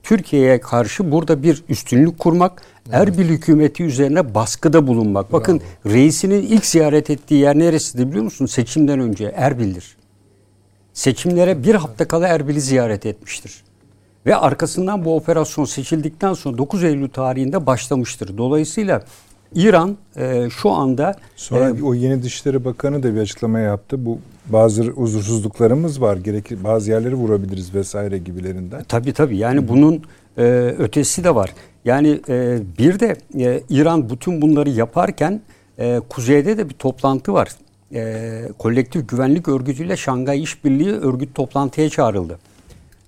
Türkiye'ye 0.04 0.60
karşı 0.60 1.12
burada 1.12 1.44
bir 1.44 1.64
üstünlük 1.70 2.20
kurmak, 2.20 2.62
Erbil 2.92 3.30
hükümeti 3.30 3.84
üzerine 3.84 4.36
baskıda 4.36 4.88
bulunmak. 4.88 5.34
Bakın 5.34 5.62
reisinin 5.86 6.42
ilk 6.42 6.66
ziyaret 6.66 7.10
ettiği 7.10 7.42
yer 7.42 7.60
neresidir 7.60 8.08
biliyor 8.08 8.24
musun? 8.24 8.46
Seçimden 8.46 9.00
önce 9.00 9.34
Erbil'dir. 9.36 9.98
Seçimlere 10.94 11.64
bir 11.64 11.76
hafta 11.76 12.08
kala 12.08 12.28
Erbil'i 12.28 12.62
ziyaret 12.62 13.06
etmiştir. 13.06 13.64
Ve 14.26 14.36
arkasından 14.36 15.06
bu 15.06 15.16
operasyon 15.16 15.66
seçildikten 15.66 16.34
sonra 16.34 16.58
9 16.58 16.84
Eylül 16.84 17.10
tarihinde 17.10 17.66
başlamıştır. 17.66 18.38
Dolayısıyla 18.38 19.04
İran 19.56 19.98
e, 20.18 20.50
şu 20.50 20.72
anda 20.72 21.16
Sonra 21.36 21.70
e, 21.70 21.84
o 21.84 21.94
yeni 21.94 22.24
Dışişleri 22.24 22.66
Bakanı 22.66 23.04
da 23.04 23.16
bir 23.16 23.20
açıklama 23.20 23.60
yaptı. 23.60 24.06
Bu 24.06 24.20
bazı 24.50 24.84
huzursuzluklarımız 24.84 26.02
var. 26.02 26.18
Gerekir 26.18 26.64
bazı 26.64 26.92
yerleri 26.92 27.16
vurabiliriz 27.16 27.76
vesaire 27.76 28.18
gibilerinden. 28.18 28.84
Tabii 28.84 29.14
tabii 29.14 29.38
yani 29.38 29.68
bunun 29.68 30.04
e, 30.38 30.44
ötesi 30.78 31.24
de 31.24 31.36
var. 31.36 31.54
Yani 31.86 32.22
e, 32.30 32.60
bir 32.78 33.00
de 33.00 33.16
e, 33.40 33.62
İran 33.70 34.10
bütün 34.10 34.42
bunları 34.42 34.70
yaparken 34.70 35.42
e, 35.80 36.02
kuzeyde 36.10 36.58
de 36.58 36.70
bir 36.70 36.74
toplantı 36.74 37.34
var. 37.34 37.50
E, 37.94 38.42
Kolektif 38.60 39.10
Güvenlik 39.10 39.48
Örgütü 39.48 39.86
ile 39.86 39.98
Şangay 39.98 40.44
İşbirliği 40.44 40.92
örgüt 40.92 41.36
toplantıya 41.36 41.90
çağrıldı. 41.90 42.40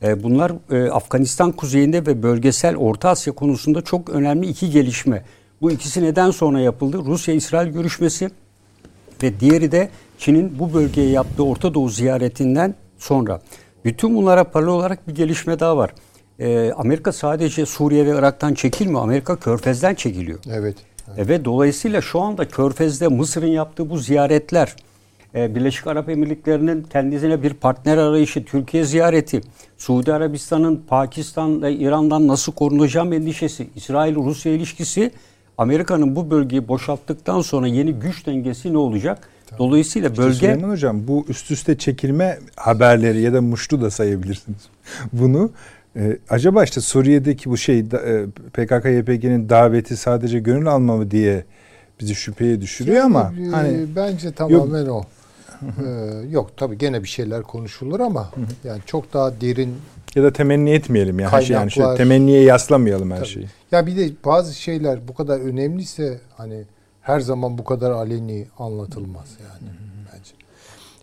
E, 0.04 0.24
bunlar 0.24 0.52
e, 0.72 0.90
Afganistan 0.92 1.52
kuzeyinde 1.52 2.06
ve 2.06 2.24
bölgesel 2.24 2.76
Orta 2.76 3.10
Asya 3.10 3.34
konusunda 3.34 3.82
çok 3.82 4.10
önemli 4.10 4.48
iki 4.48 4.70
gelişme. 4.70 5.24
Bu 5.62 5.72
ikisi 5.72 6.04
neden 6.04 6.32
sonra 6.32 6.60
yapıldı? 6.60 6.98
Rusya-İsrail 7.06 7.70
görüşmesi 7.72 8.30
ve 9.24 9.40
diğeri 9.40 9.72
de 9.72 9.90
Çin'in 10.18 10.60
bu 10.60 10.74
bölgeye 10.74 11.10
yaptığı 11.10 11.44
Orta 11.44 11.74
Doğu 11.74 11.90
ziyaretinden 11.90 12.76
sonra. 12.98 13.42
Bütün 13.86 14.16
bunlara 14.16 14.44
paralel 14.44 14.72
olarak 14.72 15.08
bir 15.08 15.16
gelişme 15.16 15.60
daha 15.60 15.78
var. 15.78 15.92
Ee, 16.40 16.72
Amerika 16.78 17.12
sadece 17.12 17.66
Suriye 17.66 18.06
ve 18.06 18.18
Irak'tan 18.18 18.54
çekilmiyor. 18.54 19.02
Amerika 19.02 19.36
Körfez'den 19.36 19.96
çekiliyor. 19.96 20.40
Evet. 20.52 20.76
E, 21.18 21.28
Ve 21.28 21.46
dolayısıyla 21.46 22.02
şu 22.02 22.22
anda 22.22 22.48
Körfez'de 22.48 23.08
Mısır'ın 23.08 23.48
yaptığı 23.48 23.90
bu 23.90 23.98
ziyaretler, 23.98 24.76
e, 25.36 25.56
Birleşik 25.56 25.88
Arap 25.88 26.10
Emirlikleri'nin 26.10 26.84
kendisine 26.84 27.44
bir 27.44 27.54
partner 27.54 27.98
arayışı, 27.98 28.46
Türkiye 28.46 28.84
ziyareti, 28.84 29.42
Suudi 29.78 30.14
Arabistan'ın 30.14 30.84
Pakistan 30.88 31.62
ve 31.62 31.74
İran'dan 31.74 32.28
nasıl 32.28 32.52
korunacağım 32.52 33.14
endişesi, 33.14 33.68
İsrail-Rusya 33.76 34.52
ilişkisi, 34.54 35.12
Amerika'nın 35.58 36.16
bu 36.16 36.30
bölgeyi 36.32 36.68
boşalttıktan 36.68 37.42
sonra 37.42 37.68
yeni 37.68 37.94
güç 37.94 38.26
dengesi 38.28 38.74
ne 38.74 38.78
olacak? 38.78 39.30
Dolayısıyla 39.60 40.10
İşte 40.10 40.22
bölge 40.24 40.36
Süleyman 40.36 40.70
Hocam 40.70 41.08
bu 41.08 41.26
üst 41.30 41.52
üste 41.52 41.78
çekilme 41.78 42.40
haberleri 42.56 43.22
ya 43.22 43.34
da 43.34 43.42
muştu 43.42 43.82
da 43.82 43.92
sayabilirsiniz. 43.92 44.70
Bunu 45.14 45.52
e, 45.98 46.18
acaba 46.30 46.64
işte 46.64 46.82
Suriye'deki 46.82 47.50
bu 47.50 47.58
şey 47.58 47.80
e, 47.80 47.84
PKK-YPG'nin 48.54 49.50
daveti 49.50 49.98
sadece 49.98 50.40
gönül 50.40 50.68
alma 50.68 50.98
mı 50.98 51.12
diye 51.12 51.46
bizi 52.00 52.16
şüpheye 52.16 52.62
düşürüyor 52.62 53.04
ama 53.04 53.34
Yani, 53.38 53.48
e, 53.48 53.52
hani 53.52 53.96
bence 53.96 54.32
tamamen 54.32 54.86
o. 54.86 55.04
Ee, 55.62 56.28
yok 56.30 56.58
tabii 56.58 56.78
gene 56.78 57.04
bir 57.04 57.08
şeyler 57.08 57.44
konuşulur 57.44 58.00
ama 58.00 58.32
yani 58.64 58.82
çok 58.86 59.14
daha 59.14 59.42
derin 59.42 59.76
ya 60.16 60.24
da 60.24 60.34
temenni 60.34 60.70
etmeyelim 60.70 61.20
ya 61.20 61.32
her 61.32 61.42
şey 61.42 61.56
yani 61.56 61.98
temenniye 61.98 62.44
yaslamayalım 62.44 63.12
her 63.12 63.18
Tabii. 63.18 63.28
şeyi. 63.28 63.48
Ya 63.72 63.88
bir 63.88 63.98
de 63.98 64.12
bazı 64.26 64.54
şeyler 64.54 65.08
bu 65.08 65.14
kadar 65.14 65.40
önemliyse 65.40 66.20
hani 66.38 66.64
her 67.02 67.20
zaman 67.20 67.58
bu 67.58 67.64
kadar 67.64 67.92
aleni 67.92 68.48
anlatılmaz 68.60 69.38
yani 69.40 69.72
bence. 70.14 70.32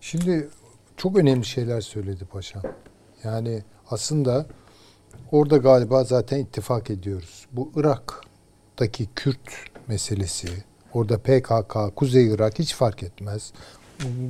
Şimdi 0.01 0.49
çok 0.97 1.16
önemli 1.16 1.45
şeyler 1.45 1.81
söyledi 1.81 2.25
paşam. 2.25 2.62
Yani 3.25 3.62
aslında 3.91 4.47
orada 5.33 5.57
galiba 5.57 6.05
zaten 6.05 6.39
ittifak 6.39 6.91
ediyoruz. 6.91 7.47
Bu 7.53 7.73
Irak'taki 7.77 9.09
Kürt 9.15 9.51
meselesi, 9.89 10.49
orada 10.93 11.19
PKK, 11.19 11.97
Kuzey 11.97 12.35
Irak 12.35 12.59
hiç 12.59 12.75
fark 12.75 13.03
etmez. 13.03 13.53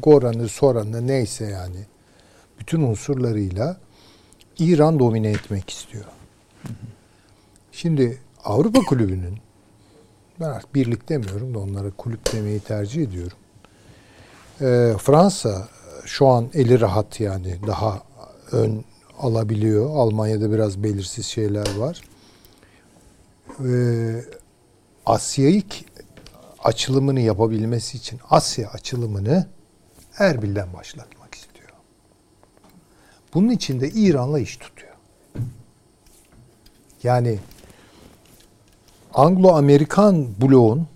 Goran'ı, 0.03 0.49
Soran'ı 0.49 1.07
neyse 1.07 1.45
yani. 1.45 1.87
Bütün 2.59 2.83
unsurlarıyla 2.83 3.77
İran 4.59 4.99
domine 4.99 5.31
etmek 5.31 5.71
istiyor. 5.71 6.05
Şimdi 7.73 8.19
Avrupa 8.45 8.81
Kulübü'nün 8.81 9.39
ben 10.41 10.45
artık 10.45 10.75
birlik 10.75 11.09
demiyorum 11.09 11.55
da 11.55 11.59
onlara 11.59 11.91
kulüp 11.91 12.33
demeyi 12.33 12.61
tercih 12.61 13.03
ediyorum. 13.03 13.39
Ee, 14.61 14.95
Fransa 14.99 15.69
şu 16.05 16.27
an 16.27 16.51
eli 16.55 16.81
rahat 16.81 17.21
yani 17.21 17.59
daha 17.67 18.03
ön 18.53 18.85
alabiliyor. 19.25 19.91
Almanya'da 19.97 20.53
biraz 20.53 20.83
belirsiz 20.83 21.27
şeyler 21.27 21.77
var. 21.77 22.01
Ee, 23.65 24.25
Asya'yı 25.07 25.63
ki- 25.69 25.85
açılımını 26.65 27.21
yapabilmesi 27.21 27.97
için 27.97 28.21
Asya 28.31 28.69
açılımını 28.71 29.47
Erbil'den 30.19 30.73
başlatmak 30.75 31.35
istiyor. 31.35 31.69
Bunun 33.35 33.51
için 33.51 33.81
de 33.81 33.91
İran'la 33.91 34.39
iş 34.39 34.57
tutuyor. 34.57 34.93
Yani 37.03 37.39
Anglo-Amerikan 39.15 40.27
bloğun 40.41 40.87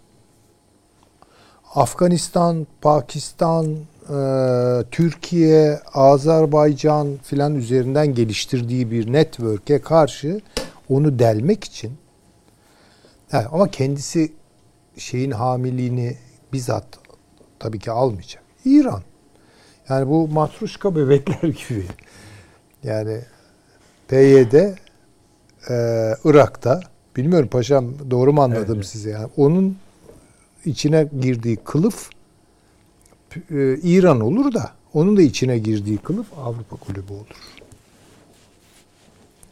Afganistan, 1.75 2.67
Pakistan, 2.81 3.77
e, 4.11 4.85
Türkiye, 4.91 5.81
Azerbaycan 5.95 7.09
filan 7.23 7.55
üzerinden 7.55 8.15
geliştirdiği 8.15 8.91
bir 8.91 9.13
network'e 9.13 9.81
karşı 9.81 10.41
onu 10.89 11.19
delmek 11.19 11.65
için 11.65 11.93
yani 13.33 13.47
ama 13.47 13.71
kendisi 13.71 14.33
şeyin 14.97 15.31
hamiliğini 15.31 16.17
bizzat 16.53 16.85
tabii 17.59 17.79
ki 17.79 17.91
almayacak. 17.91 18.43
İran. 18.65 19.03
Yani 19.89 20.09
bu 20.09 20.29
matruşka 20.29 20.97
bebekler 20.97 21.49
gibi. 21.69 21.85
Yani 22.83 23.21
PYD 24.09 24.55
e, 24.55 24.75
Irak'ta 26.25 26.81
bilmiyorum 27.17 27.49
paşam 27.49 28.11
doğru 28.11 28.33
mu 28.33 28.43
anladım 28.43 28.77
evet, 28.77 28.87
size 28.87 29.11
yani 29.11 29.29
onun 29.37 29.77
içine 30.65 31.09
girdiği 31.21 31.57
kılıf 31.57 32.11
e, 33.37 33.79
İran 33.83 34.21
olur 34.21 34.55
da 34.55 34.73
onun 34.95 35.17
da 35.17 35.23
içine 35.23 35.59
girdiği 35.59 35.99
kılıf 35.99 36.27
Avrupa 36.39 36.77
Kulübü 36.77 37.13
olur. 37.13 37.27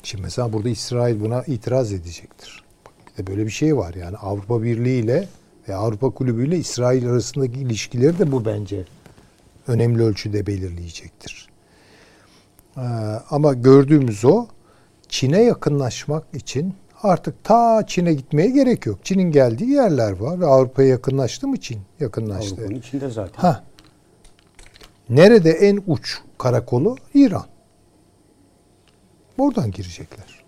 Şimdi 0.03 0.23
mesela 0.23 0.53
burada 0.53 0.69
İsrail 0.69 1.21
buna 1.21 1.43
itiraz 1.43 1.93
edecektir. 1.93 2.65
Bir 3.07 3.23
de 3.23 3.27
böyle 3.27 3.47
bir 3.47 3.51
şey 3.51 3.77
var 3.77 3.95
yani 3.95 4.17
Avrupa 4.17 4.63
Birliği 4.63 5.01
ile 5.01 5.29
ve 5.69 5.75
Avrupa 5.75 6.11
Kulübü 6.11 6.49
ile 6.49 6.59
İsrail 6.59 7.11
arasındaki 7.11 7.61
ilişkileri 7.61 8.19
de 8.19 8.33
bu 8.33 8.45
bence 8.45 8.85
önemli 9.67 10.03
ölçüde 10.03 10.47
belirleyecektir. 10.47 11.49
Ee, 12.77 12.81
ama 13.31 13.55
gördüğümüz 13.55 14.25
o 14.25 14.47
Çin'e 15.09 15.43
yakınlaşmak 15.43 16.25
için 16.35 16.75
artık 17.07 17.45
ta 17.45 17.87
Çin'e 17.87 18.15
gitmeye 18.15 18.51
gerek 18.51 18.87
yok. 18.87 18.99
Çin'in 19.05 19.31
geldiği 19.31 19.71
yerler 19.71 20.13
var 20.13 20.41
Avrupa'ya 20.41 20.89
yakınlaştı 20.89 21.49
mı 21.49 21.57
Çin? 21.61 21.81
Yakınlaştı. 22.01 22.55
Avrupa'nın 22.55 22.79
içinde 22.79 23.11
zaten. 23.11 23.43
Ha. 23.43 23.65
Nerede 25.09 25.51
en 25.51 25.83
uç 25.87 26.19
karakolu? 26.39 26.97
İran. 27.15 27.47
Oradan 29.39 29.71
girecekler. 29.71 30.45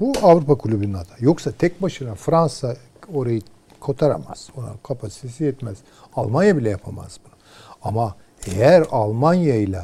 Bu 0.00 0.12
Avrupa 0.22 0.54
Kulübü'nün 0.54 0.94
adı. 0.94 1.10
Yoksa 1.20 1.52
tek 1.52 1.82
başına 1.82 2.14
Fransa 2.14 2.76
orayı 3.14 3.40
kotaramaz. 3.80 4.48
Ona 4.56 4.72
kapasitesi 4.82 5.44
yetmez. 5.44 5.78
Almanya 6.16 6.56
bile 6.56 6.70
yapamaz 6.70 7.18
bunu. 7.24 7.34
Ama 7.82 8.16
eğer 8.46 8.86
Almanya 8.90 9.56
ile 9.56 9.82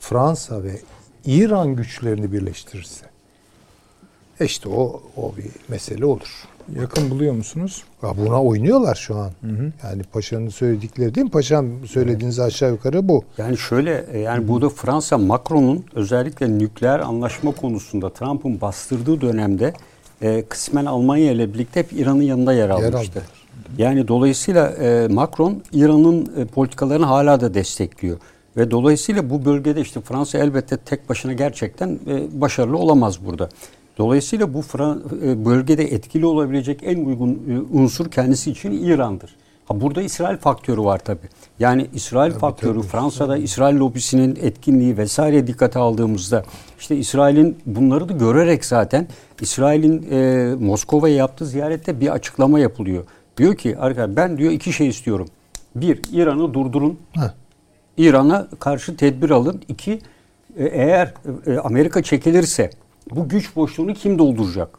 Fransa 0.00 0.62
ve 0.62 0.80
İran 1.24 1.76
güçlerini 1.76 2.32
birleştirirse 2.32 3.07
işte 4.44 4.68
o 4.68 5.02
o 5.16 5.32
bir 5.36 5.46
mesele 5.68 6.04
olur. 6.04 6.44
Yakın 6.80 7.10
buluyor 7.10 7.34
musunuz? 7.34 7.84
Ya 8.02 8.16
buna 8.16 8.42
oynuyorlar 8.42 8.94
şu 8.94 9.16
an. 9.16 9.30
Hı 9.40 9.46
hı. 9.46 9.72
Yani 9.82 10.02
paşanın 10.02 10.48
söyledikleri 10.48 11.14
değil 11.14 11.24
mi? 11.24 11.30
Paşam 11.30 11.66
söylediğiniz 11.86 12.40
aşağı 12.40 12.70
yukarı 12.70 13.08
bu. 13.08 13.24
Yani 13.38 13.58
şöyle 13.58 14.06
e, 14.12 14.18
yani 14.18 14.48
burada 14.48 14.68
Fransa 14.68 15.18
Macron'un 15.18 15.84
özellikle 15.94 16.58
nükleer 16.58 17.00
anlaşma 17.00 17.52
konusunda 17.52 18.10
Trump'ın 18.12 18.60
bastırdığı 18.60 19.20
dönemde 19.20 19.72
e, 20.22 20.42
kısmen 20.42 20.84
Almanya 20.84 21.32
ile 21.32 21.54
birlikte 21.54 21.80
hep 21.80 21.92
İran'ın 21.92 22.22
yanında 22.22 22.52
yer 22.52 22.68
almıştı. 22.68 23.22
Yer 23.78 23.86
yani 23.86 24.08
dolayısıyla 24.08 24.68
e, 24.68 25.08
Macron 25.08 25.62
İran'ın 25.72 26.32
e, 26.36 26.44
politikalarını 26.44 27.06
hala 27.06 27.40
da 27.40 27.54
destekliyor. 27.54 28.18
Ve 28.56 28.70
dolayısıyla 28.70 29.30
bu 29.30 29.44
bölgede 29.44 29.80
işte 29.80 30.00
Fransa 30.00 30.38
elbette 30.38 30.76
tek 30.76 31.08
başına 31.08 31.32
gerçekten 31.32 31.98
e, 32.06 32.40
başarılı 32.40 32.78
olamaz 32.78 33.24
burada. 33.26 33.48
Dolayısıyla 33.98 34.54
bu 34.54 34.62
e, 35.22 35.44
bölgede 35.44 35.84
etkili 35.84 36.26
olabilecek 36.26 36.80
en 36.82 37.04
uygun 37.04 37.30
e, 37.30 37.78
unsur 37.78 38.10
kendisi 38.10 38.50
için 38.50 38.72
İran'dır. 38.84 39.36
Ha 39.64 39.80
burada 39.80 40.02
İsrail 40.02 40.36
faktörü 40.36 40.80
var 40.80 40.98
tabi. 40.98 41.20
Yani 41.58 41.86
İsrail 41.94 42.30
tabii, 42.30 42.40
faktörü 42.40 42.78
tabii. 42.78 42.86
Fransa'da 42.86 43.36
İsrail 43.36 43.78
lobisinin 43.78 44.38
etkinliği 44.42 44.96
vesaire 44.96 45.46
dikkate 45.46 45.78
aldığımızda 45.78 46.44
işte 46.78 46.96
İsrail'in 46.96 47.58
bunları 47.66 48.08
da 48.08 48.12
görerek 48.12 48.64
zaten 48.64 49.08
İsrail'in 49.40 50.06
e, 50.10 50.54
Moskova'ya 50.54 51.14
yaptığı 51.14 51.46
ziyarette 51.46 52.00
bir 52.00 52.08
açıklama 52.08 52.58
yapılıyor. 52.58 53.04
Diyor 53.36 53.56
ki 53.56 53.78
arkadaşlar 53.78 54.16
ben 54.16 54.38
diyor 54.38 54.52
iki 54.52 54.72
şey 54.72 54.88
istiyorum. 54.88 55.28
Bir 55.74 56.00
İran'ı 56.12 56.54
durdurun. 56.54 56.98
İran'a 57.96 58.48
karşı 58.58 58.96
tedbir 58.96 59.30
alın. 59.30 59.62
İki 59.68 59.92
e, 60.56 60.64
eğer 60.64 61.14
e, 61.46 61.58
Amerika 61.58 62.02
çekilirse 62.02 62.70
bu 63.16 63.28
güç 63.28 63.56
boşluğunu 63.56 63.94
kim 63.94 64.18
dolduracak? 64.18 64.78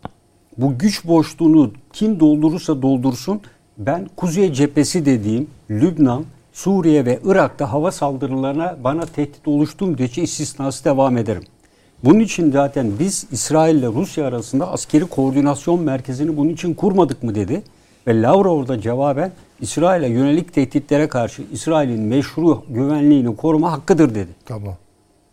Bu 0.57 0.77
güç 0.77 1.05
boşluğunu 1.07 1.71
kim 1.93 2.19
doldurursa 2.19 2.81
doldursun 2.81 3.41
ben 3.77 4.09
Kuzey 4.15 4.53
cephesi 4.53 5.05
dediğim 5.05 5.47
Lübnan, 5.69 6.25
Suriye 6.53 7.05
ve 7.05 7.19
Irak'ta 7.25 7.71
hava 7.71 7.91
saldırılarına 7.91 8.77
bana 8.83 9.05
tehdit 9.05 9.47
oluştuğum 9.47 9.89
müddetçe 9.89 10.21
istisnası 10.23 10.85
devam 10.85 11.17
ederim. 11.17 11.43
Bunun 12.03 12.19
için 12.19 12.51
zaten 12.51 12.91
biz 12.99 13.27
İsrail 13.31 13.75
ile 13.75 13.87
Rusya 13.87 14.25
arasında 14.25 14.71
askeri 14.71 15.05
koordinasyon 15.05 15.81
merkezini 15.81 16.37
bunun 16.37 16.49
için 16.49 16.73
kurmadık 16.73 17.23
mı 17.23 17.35
dedi. 17.35 17.61
Ve 18.07 18.21
Lavrov 18.21 18.67
da 18.67 18.81
cevaben 18.81 19.31
İsrail'e 19.61 20.07
yönelik 20.07 20.53
tehditlere 20.53 21.07
karşı 21.07 21.43
İsrail'in 21.51 22.01
meşru 22.01 22.63
güvenliğini 22.69 23.35
koruma 23.35 23.71
hakkıdır 23.71 24.15
dedi. 24.15 24.29
Tamam. 24.45 24.75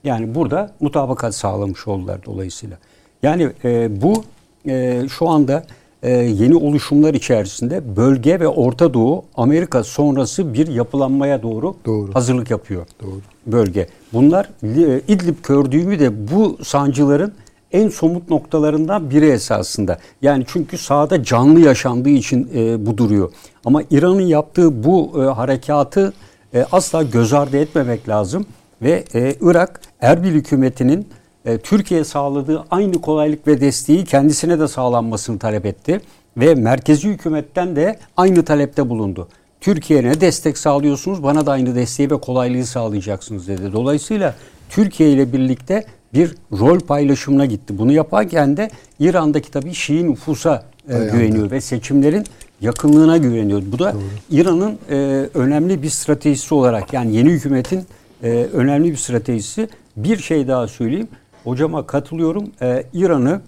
Yani 0.07 0.35
burada 0.35 0.73
mutabakat 0.81 1.35
sağlamış 1.35 1.89
oldular 1.89 2.25
dolayısıyla. 2.27 2.77
Yani 3.23 3.51
e, 3.65 4.03
bu 4.03 4.25
e, 4.69 5.03
şu 5.09 5.29
anda 5.29 5.67
e, 6.03 6.11
yeni 6.11 6.57
oluşumlar 6.57 7.15
içerisinde 7.15 7.97
bölge 7.97 8.41
ve 8.41 8.49
Orta 8.49 8.95
Doğu 8.95 9.25
Amerika 9.37 9.85
sonrası 9.85 10.55
bir 10.55 10.67
yapılanmaya 10.67 11.43
doğru, 11.43 11.77
doğru. 11.87 12.15
hazırlık 12.15 12.51
yapıyor. 12.51 12.87
Doğru. 13.03 13.21
Bölge. 13.47 13.87
Bunlar 14.13 14.49
e, 14.63 15.01
İdlib 15.09 15.37
gördüğümü 15.49 15.99
de 15.99 16.31
bu 16.33 16.59
sancıların 16.65 17.33
en 17.73 17.89
somut 17.89 18.31
noktalarından 18.31 19.11
biri 19.11 19.27
esasında. 19.27 19.99
Yani 20.23 20.45
çünkü 20.49 20.79
sahada 20.79 21.25
canlı 21.25 21.61
yaşandığı 21.61 22.09
için 22.09 22.51
e, 22.55 22.87
bu 22.87 22.99
duruyor. 22.99 23.33
Ama 23.65 23.83
İran'ın 23.91 24.27
yaptığı 24.27 24.85
bu 24.85 25.23
e, 25.23 25.25
harekatı 25.25 26.13
e, 26.55 26.67
asla 26.73 27.03
göz 27.03 27.33
ardı 27.33 27.57
etmemek 27.57 28.09
lazım. 28.09 28.47
Ve 28.83 29.05
e, 29.15 29.35
Irak 29.41 29.81
Erbil 30.01 30.33
hükümetinin 30.33 31.09
e, 31.45 31.59
Türkiye 31.59 32.05
sağladığı 32.05 32.65
aynı 32.71 33.01
kolaylık 33.01 33.47
ve 33.47 33.61
desteği 33.61 34.05
kendisine 34.05 34.61
de 34.61 34.69
sağlanmasını 34.69 35.39
talep 35.39 35.67
etti. 35.67 36.01
Ve 36.37 36.55
merkezi 36.55 37.09
hükümetten 37.09 37.77
de 37.77 37.99
aynı 38.17 38.45
talepte 38.45 38.89
bulundu. 38.89 39.29
Türkiye'ye 39.61 40.09
ne 40.09 40.21
destek 40.21 40.59
sağlıyorsunuz 40.59 41.23
bana 41.23 41.47
da 41.47 41.53
aynı 41.53 41.75
desteği 41.75 42.11
ve 42.11 42.21
kolaylığı 42.21 42.67
sağlayacaksınız 42.67 43.49
dedi. 43.49 43.73
Dolayısıyla 43.73 44.35
Türkiye 44.71 45.11
ile 45.11 45.33
birlikte 45.33 45.85
bir 46.15 46.35
rol 46.53 46.81
paylaşımına 46.81 47.47
gitti. 47.47 47.79
Bunu 47.79 47.93
yaparken 47.93 48.57
de 48.57 48.71
İran'daki 48.99 49.51
tabii 49.51 49.75
Şii 49.75 50.11
nüfusa 50.11 50.65
e, 50.89 50.99
güveniyor 50.99 51.51
ve 51.51 51.61
seçimlerin 51.61 52.25
yakınlığına 52.61 53.17
güveniyor. 53.17 53.63
Bu 53.73 53.79
da 53.79 53.95
İran'ın 54.31 54.79
e, 54.91 54.95
önemli 55.35 55.83
bir 55.83 55.89
stratejisi 55.89 56.55
olarak 56.55 56.93
yani 56.93 57.17
yeni 57.17 57.31
hükümetin 57.31 57.85
e, 58.27 58.29
önemli 58.53 58.91
bir 58.91 58.97
stratejisi. 58.97 59.69
Bir 59.97 60.17
şey 60.17 60.49
daha 60.49 60.69
söyleyeyim. 60.69 61.09
Hocama 61.45 61.87
katılıyorum. 61.87 62.51
E, 62.63 62.85
İran'ı 62.93 63.41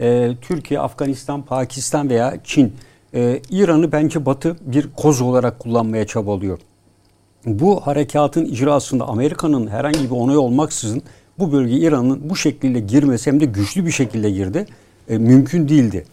e, 0.00 0.30
Türkiye, 0.40 0.80
Afganistan, 0.80 1.42
Pakistan 1.42 2.10
veya 2.10 2.36
Çin 2.44 2.72
e, 3.14 3.40
İran'ı 3.50 3.92
bence 3.92 4.26
Batı 4.26 4.56
bir 4.60 4.88
koz 4.96 5.20
olarak 5.20 5.58
kullanmaya 5.58 6.06
çabalıyor. 6.06 6.58
Bu 7.46 7.80
harekatın 7.80 8.44
icrasında 8.44 9.04
Amerika'nın 9.04 9.66
herhangi 9.66 10.04
bir 10.04 10.16
onay 10.16 10.36
olmaksızın 10.36 11.02
bu 11.38 11.52
bölge 11.52 11.76
İran'ın 11.76 12.30
bu 12.30 12.36
şekilde 12.36 12.80
girmesi 12.80 13.30
hem 13.30 13.40
de 13.40 13.44
güçlü 13.44 13.86
bir 13.86 13.90
şekilde 13.90 14.30
girdi. 14.30 14.66
E, 15.08 15.18
mümkün 15.18 15.68
değildi. 15.68 16.04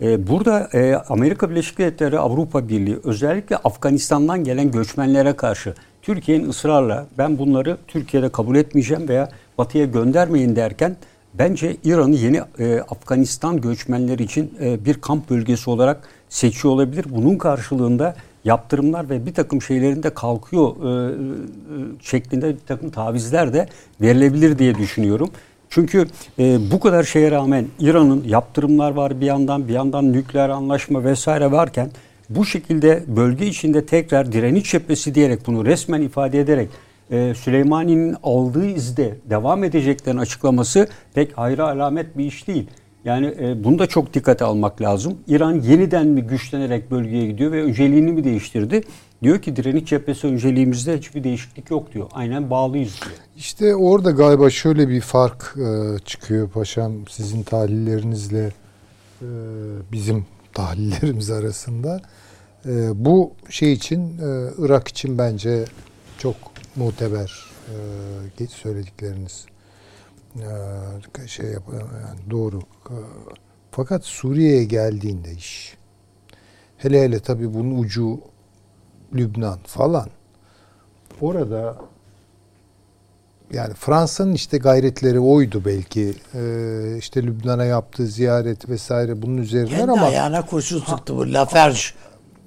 E, 0.00 0.28
burada 0.28 0.68
e, 0.72 0.94
Amerika 0.94 1.50
Birleşik 1.50 1.78
Devletleri, 1.78 2.18
Avrupa 2.18 2.68
Birliği 2.68 2.98
özellikle 3.04 3.56
Afganistan'dan 3.56 4.44
gelen 4.44 4.70
göçmenlere 4.70 5.36
karşı 5.36 5.74
Türkiye'nin 6.02 6.48
ısrarla 6.48 7.06
ben 7.18 7.38
bunları 7.38 7.76
Türkiye'de 7.88 8.28
kabul 8.28 8.56
etmeyeceğim 8.56 9.08
veya 9.08 9.28
Batı'ya 9.58 9.84
göndermeyin 9.84 10.56
derken 10.56 10.96
bence 11.34 11.76
İran'ı 11.84 12.14
yeni 12.14 12.40
e, 12.58 12.80
Afganistan 12.80 13.60
göçmenleri 13.60 14.22
için 14.22 14.54
e, 14.60 14.84
bir 14.84 14.94
kamp 14.94 15.30
bölgesi 15.30 15.70
olarak 15.70 16.08
seçiyor 16.28 16.74
olabilir. 16.74 17.06
Bunun 17.08 17.38
karşılığında 17.38 18.16
yaptırımlar 18.44 19.10
ve 19.10 19.26
bir 19.26 19.34
takım 19.34 19.62
şeylerin 19.62 20.02
de 20.02 20.14
kalkıyor 20.14 20.68
e, 20.68 21.12
e, 21.12 21.16
şeklinde 22.02 22.48
bir 22.48 22.66
takım 22.66 22.90
tavizler 22.90 23.52
de 23.52 23.68
verilebilir 24.00 24.58
diye 24.58 24.74
düşünüyorum. 24.74 25.30
Çünkü 25.70 26.06
e, 26.38 26.70
bu 26.70 26.80
kadar 26.80 27.02
şeye 27.02 27.30
rağmen 27.30 27.66
İran'ın 27.80 28.24
yaptırımlar 28.26 28.90
var 28.90 29.20
bir 29.20 29.26
yandan 29.26 29.68
bir 29.68 29.72
yandan 29.72 30.12
nükleer 30.12 30.48
anlaşma 30.48 31.04
vesaire 31.04 31.52
varken 31.52 31.90
bu 32.28 32.44
şekilde 32.44 33.04
bölge 33.06 33.46
içinde 33.46 33.86
tekrar 33.86 34.32
direniş 34.32 34.70
cephesi 34.70 35.14
diyerek 35.14 35.46
bunu 35.46 35.64
resmen 35.64 36.02
ifade 36.02 36.40
ederek 36.40 36.68
e, 37.10 37.34
Süleymani'nin 37.34 38.16
aldığı 38.22 38.66
izde 38.66 39.16
devam 39.30 39.64
edeceklerin 39.64 40.18
açıklaması 40.18 40.88
pek 41.14 41.38
hayra 41.38 41.68
alamet 41.68 42.18
bir 42.18 42.24
iş 42.24 42.48
değil. 42.48 42.66
Yani 43.04 43.34
e, 43.40 43.64
bunu 43.64 43.78
da 43.78 43.86
çok 43.86 44.14
dikkate 44.14 44.44
almak 44.44 44.82
lazım. 44.82 45.18
İran 45.26 45.60
yeniden 45.60 46.06
mi 46.06 46.22
güçlenerek 46.22 46.90
bölgeye 46.90 47.26
gidiyor 47.26 47.52
ve 47.52 47.62
önceliğini 47.62 48.12
mi 48.12 48.24
değiştirdi? 48.24 48.80
Diyor 49.22 49.42
ki 49.42 49.56
direniş 49.56 49.84
cephesi 49.84 50.26
önceliğimizde 50.26 50.96
hiçbir 50.96 51.24
değişiklik 51.24 51.70
yok 51.70 51.94
diyor. 51.94 52.06
Aynen 52.12 52.50
bağlıyız 52.50 53.00
diyor. 53.04 53.16
İşte 53.36 53.74
orada 53.74 54.10
galiba 54.10 54.50
şöyle 54.50 54.88
bir 54.88 55.00
fark 55.00 55.56
e, 55.56 55.98
çıkıyor 56.04 56.50
paşam 56.50 56.92
sizin 57.10 57.42
tahlillerinizle 57.42 58.52
e, 59.22 59.28
bizim 59.92 60.26
tahlillerimiz 60.52 61.30
arasında. 61.30 62.00
E, 62.66 63.04
bu 63.04 63.32
şey 63.48 63.72
için 63.72 64.18
e, 64.18 64.50
Irak 64.58 64.88
için 64.88 65.18
bence 65.18 65.64
çok 66.18 66.36
muteber 66.76 67.44
e, 68.40 68.46
söyledikleriniz. 68.46 69.46
E, 70.36 71.28
şey 71.28 71.46
yap 71.46 71.62
yani 71.72 72.30
doğru. 72.30 72.58
E, 72.90 72.96
fakat 73.70 74.04
Suriye'ye 74.04 74.64
geldiğinde 74.64 75.32
iş 75.32 75.76
hele 76.76 77.02
hele 77.02 77.20
tabii 77.20 77.54
bunun 77.54 77.78
ucu 77.78 78.20
Lübnan 79.14 79.58
falan 79.66 80.08
orada 81.20 81.76
yani 83.52 83.74
Fransa'nın 83.74 84.34
işte 84.34 84.58
gayretleri 84.58 85.20
oydu 85.20 85.62
belki. 85.64 86.14
Ee, 86.34 86.96
işte 86.98 87.22
Lübnan'a 87.22 87.64
yaptığı 87.64 88.06
ziyaret 88.06 88.68
vesaire 88.68 89.22
bunun 89.22 89.36
üzerinden 89.36 89.76
Kendi 89.76 89.92
ama 89.92 90.06
ayağına 90.06 90.46
kurşun 90.46 90.80
sıktı 90.80 91.16
bu 91.16 91.32
Laferge 91.32 91.78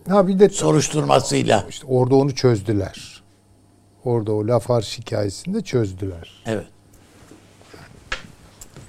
ha 0.10 0.28
bir 0.28 0.40
de 0.40 0.50
soruşturmasıyla. 0.50 1.66
işte 1.70 1.88
orada 1.88 2.16
onu 2.16 2.36
çözdüler. 2.36 3.24
Orada 4.06 4.32
o 4.32 4.48
Lafarge 4.48 4.88
hikayesini 4.88 5.56
de 5.56 5.62
çözdüler. 5.62 6.44
Evet. 6.46 6.66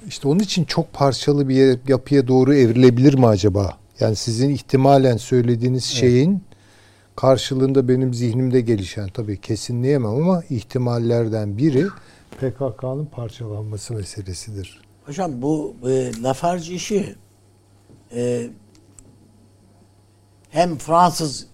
İşte 0.07 0.27
onun 0.27 0.39
için 0.39 0.63
çok 0.65 0.93
parçalı 0.93 1.49
bir 1.49 1.79
yapıya 1.87 2.27
doğru 2.27 2.55
evrilebilir 2.55 3.13
mi 3.13 3.27
acaba? 3.27 3.77
Yani 3.99 4.15
sizin 4.15 4.49
ihtimalen 4.49 5.17
söylediğiniz 5.17 5.83
şeyin 5.83 6.43
karşılığında 7.17 7.87
benim 7.87 8.13
zihnimde 8.13 8.61
gelişen 8.61 9.09
tabii 9.09 9.41
kesinleyemem 9.41 10.11
ama 10.11 10.43
ihtimallerden 10.49 11.57
biri 11.57 11.87
PKK'nın 12.31 13.05
parçalanması 13.05 13.93
meselesidir. 13.93 14.81
Hocam 15.05 15.41
bu 15.41 15.75
e, 15.89 16.21
Lafarge 16.23 16.73
işi 16.73 17.15
e, 18.15 18.49
hem 20.49 20.77
Fransız 20.77 21.47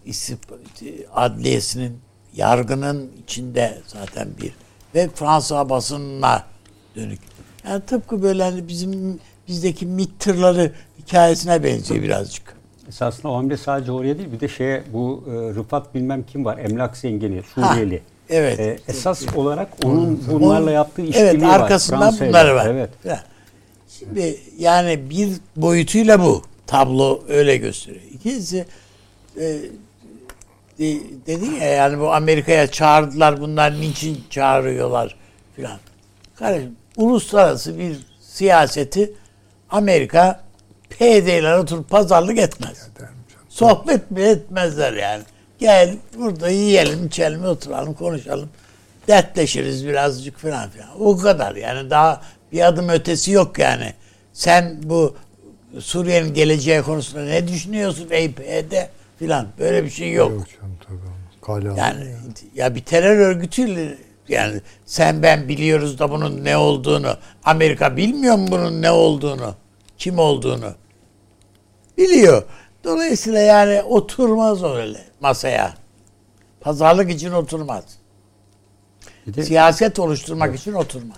adliyesinin 1.14 2.00
yargının 2.36 3.12
içinde 3.24 3.82
zaten 3.88 4.30
bir 4.42 4.54
ve 4.96 5.10
Fransa 5.10 5.70
basınına 5.70 6.44
dönük. 6.96 7.20
Yani 7.68 7.82
tıpkı 7.86 8.24
böyle 8.24 8.44
hani 8.44 8.68
bizim 8.68 9.20
bizdeki 9.48 9.86
MİT 9.86 10.20
tırları 10.20 10.72
hikayesine 11.00 11.64
benziyor 11.64 12.04
birazcık. 12.04 12.63
Esasında 12.88 13.28
o 13.28 13.36
hamle 13.36 13.58
sadece 13.58 13.92
oraya 13.92 14.18
değil 14.18 14.32
bir 14.32 14.40
de 14.40 14.48
şeye 14.48 14.84
bu 14.94 15.24
e, 15.28 15.32
Rıfat 15.32 15.96
bilmem 15.96 16.24
kim 16.24 16.46
var 16.46 16.58
emlak 16.58 16.98
zengini 16.98 17.44
Suriyeli. 17.44 17.98
Ha, 17.98 18.04
evet. 18.30 18.60
E, 18.60 18.80
esas 18.88 19.36
olarak 19.36 19.70
onun 19.84 20.24
bunlarla 20.32 20.72
yaptığı 20.72 21.02
işbirliği 21.02 21.24
evet, 21.24 21.44
var. 21.44 21.60
arkasından 21.60 22.00
Fransa'yla. 22.00 22.34
bunları 22.34 22.56
var. 22.56 22.66
Evet. 22.66 22.90
Şimdi 24.00 24.40
yani 24.58 25.10
bir 25.10 25.30
boyutuyla 25.56 26.20
bu 26.20 26.42
tablo 26.68 27.24
öyle 27.28 27.58
gösteriyor. 27.58 28.04
İkincisi 28.14 28.66
e, 29.38 29.42
de, 30.80 31.00
dedin 31.28 31.52
ya 31.52 31.68
yani 31.68 32.00
bu 32.00 32.14
Amerika'ya 32.14 32.68
çağırdılar 32.68 33.42
bunlar 33.42 33.82
niçin 33.82 34.24
çağırıyorlar 34.30 35.16
filan. 35.56 35.80
Kardeşim 36.36 36.76
uluslararası 36.98 37.80
bir 37.80 37.98
siyaseti 38.22 39.14
Amerika 39.70 40.43
PYD'ler 41.00 41.58
oturup 41.58 41.90
pazarlık 41.90 42.38
etmez. 42.38 42.90
Sohbet 43.50 44.12
bile 44.12 44.30
etmezler 44.30 44.94
yani. 44.94 45.24
Gel 45.60 45.96
burada 46.18 46.50
yiyelim, 46.50 47.06
içelim, 47.08 47.46
oturalım, 47.46 47.94
konuşalım. 47.94 48.50
Dertleşiriz 49.08 49.88
birazcık 49.88 50.38
falan 50.38 50.70
filan. 50.70 50.90
O 51.00 51.18
kadar 51.18 51.56
yani 51.56 51.90
daha 51.90 52.22
bir 52.52 52.68
adım 52.68 52.90
ötesi 52.90 53.32
yok 53.32 53.60
yani. 53.60 53.94
Sen 54.34 54.80
bu 54.84 55.16
Suriye'nin 55.80 56.34
geleceği 56.34 56.82
konusunda 56.82 57.24
ne 57.24 57.48
düşünüyorsun 57.48 58.08
EYP'de 58.10 58.90
filan 59.20 59.48
böyle 59.60 59.84
bir 59.84 59.90
şey 59.90 60.12
yok. 60.12 60.32
Yok 60.32 60.48
canım 60.62 60.78
tabii. 60.88 60.98
Kale 61.42 61.80
Yani 61.80 62.16
ya 62.56 62.76
bir 62.76 62.84
terör 62.84 63.18
örgütüyle 63.18 63.98
yani 64.28 64.62
sen 64.86 65.24
ben 65.24 65.48
biliyoruz 65.48 66.00
da 66.00 66.12
bunun 66.12 66.44
ne 66.44 66.58
olduğunu. 66.58 67.18
Amerika 67.44 67.98
bilmiyor 67.98 68.36
mu 68.36 68.48
bunun 68.52 68.82
ne 68.82 68.92
olduğunu? 68.92 69.56
Kim 69.98 70.20
olduğunu? 70.20 70.76
Biliyor. 71.98 72.44
Dolayısıyla 72.84 73.40
yani 73.40 73.82
oturmaz 73.82 74.64
öyle 74.64 75.00
masaya. 75.22 75.74
Pazarlık 76.62 77.12
için 77.12 77.32
oturmaz. 77.32 77.84
Bir 79.28 79.34
de, 79.34 79.44
Siyaset 79.44 80.00
oluşturmak 80.00 80.56
için 80.56 80.74
oturmaz. 80.74 81.18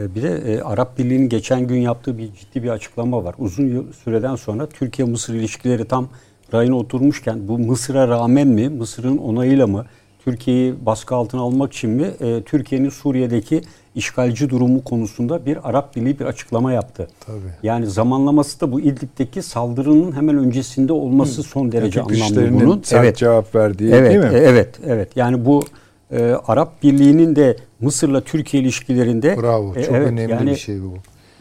e, 0.00 0.14
bir 0.14 0.22
de 0.22 0.52
e, 0.52 0.60
Arap 0.60 0.98
Birliği'nin 0.98 1.28
geçen 1.28 1.66
gün 1.66 1.80
yaptığı 1.80 2.18
bir 2.18 2.34
ciddi 2.34 2.62
bir 2.62 2.68
açıklama 2.68 3.24
var. 3.24 3.34
Uzun 3.38 3.92
süreden 4.04 4.36
sonra 4.36 4.68
Türkiye-Mısır 4.68 5.34
ilişkileri 5.34 5.88
tam 5.88 6.08
rayına 6.54 6.76
oturmuşken 6.76 7.48
bu 7.48 7.58
Mısır'a 7.58 8.08
rağmen 8.08 8.46
mi, 8.48 8.68
Mısır'ın 8.68 9.18
onayıyla 9.18 9.66
mı, 9.66 9.86
Türkiye'yi 10.24 10.74
baskı 10.86 11.14
altına 11.14 11.40
almak 11.40 11.72
için 11.72 11.90
mi 11.90 12.10
e, 12.20 12.42
Türkiye'nin 12.42 12.88
Suriye'deki 12.88 13.60
işgalci 13.94 14.50
durumu 14.50 14.84
konusunda 14.84 15.46
bir 15.46 15.68
Arap 15.68 15.96
Birliği 15.96 16.18
bir 16.18 16.24
açıklama 16.24 16.72
yaptı. 16.72 17.08
Tabii. 17.26 17.38
Yani 17.62 17.86
zamanlaması 17.86 18.60
da 18.60 18.72
bu 18.72 18.80
İdlib'deki 18.80 19.42
saldırının 19.42 20.12
hemen 20.12 20.38
öncesinde 20.38 20.92
olması 20.92 21.42
son 21.42 21.72
derece 21.72 22.02
Türk 22.02 22.22
anlamlı 22.22 22.60
bunun. 22.60 22.82
sert 22.82 23.16
cevap 23.16 23.54
verdiği 23.54 23.92
Evet, 23.92 24.10
değil 24.10 24.20
mi? 24.32 24.38
e, 24.38 24.38
evet, 24.38 24.68
evet. 24.86 25.08
Yani 25.16 25.44
bu 25.44 25.62
e, 26.10 26.22
Arap 26.46 26.82
Birliği'nin 26.82 27.36
de 27.36 27.56
Mısır'la 27.80 28.20
Türkiye 28.20 28.62
ilişkilerinde 28.62 29.36
Bravo. 29.42 29.72
e, 29.76 29.82
Çok 29.82 29.94
evet, 29.94 30.08
önemli 30.08 30.32
yani, 30.32 30.50
bir 30.50 30.56
şey 30.56 30.76
bu. 30.82 30.94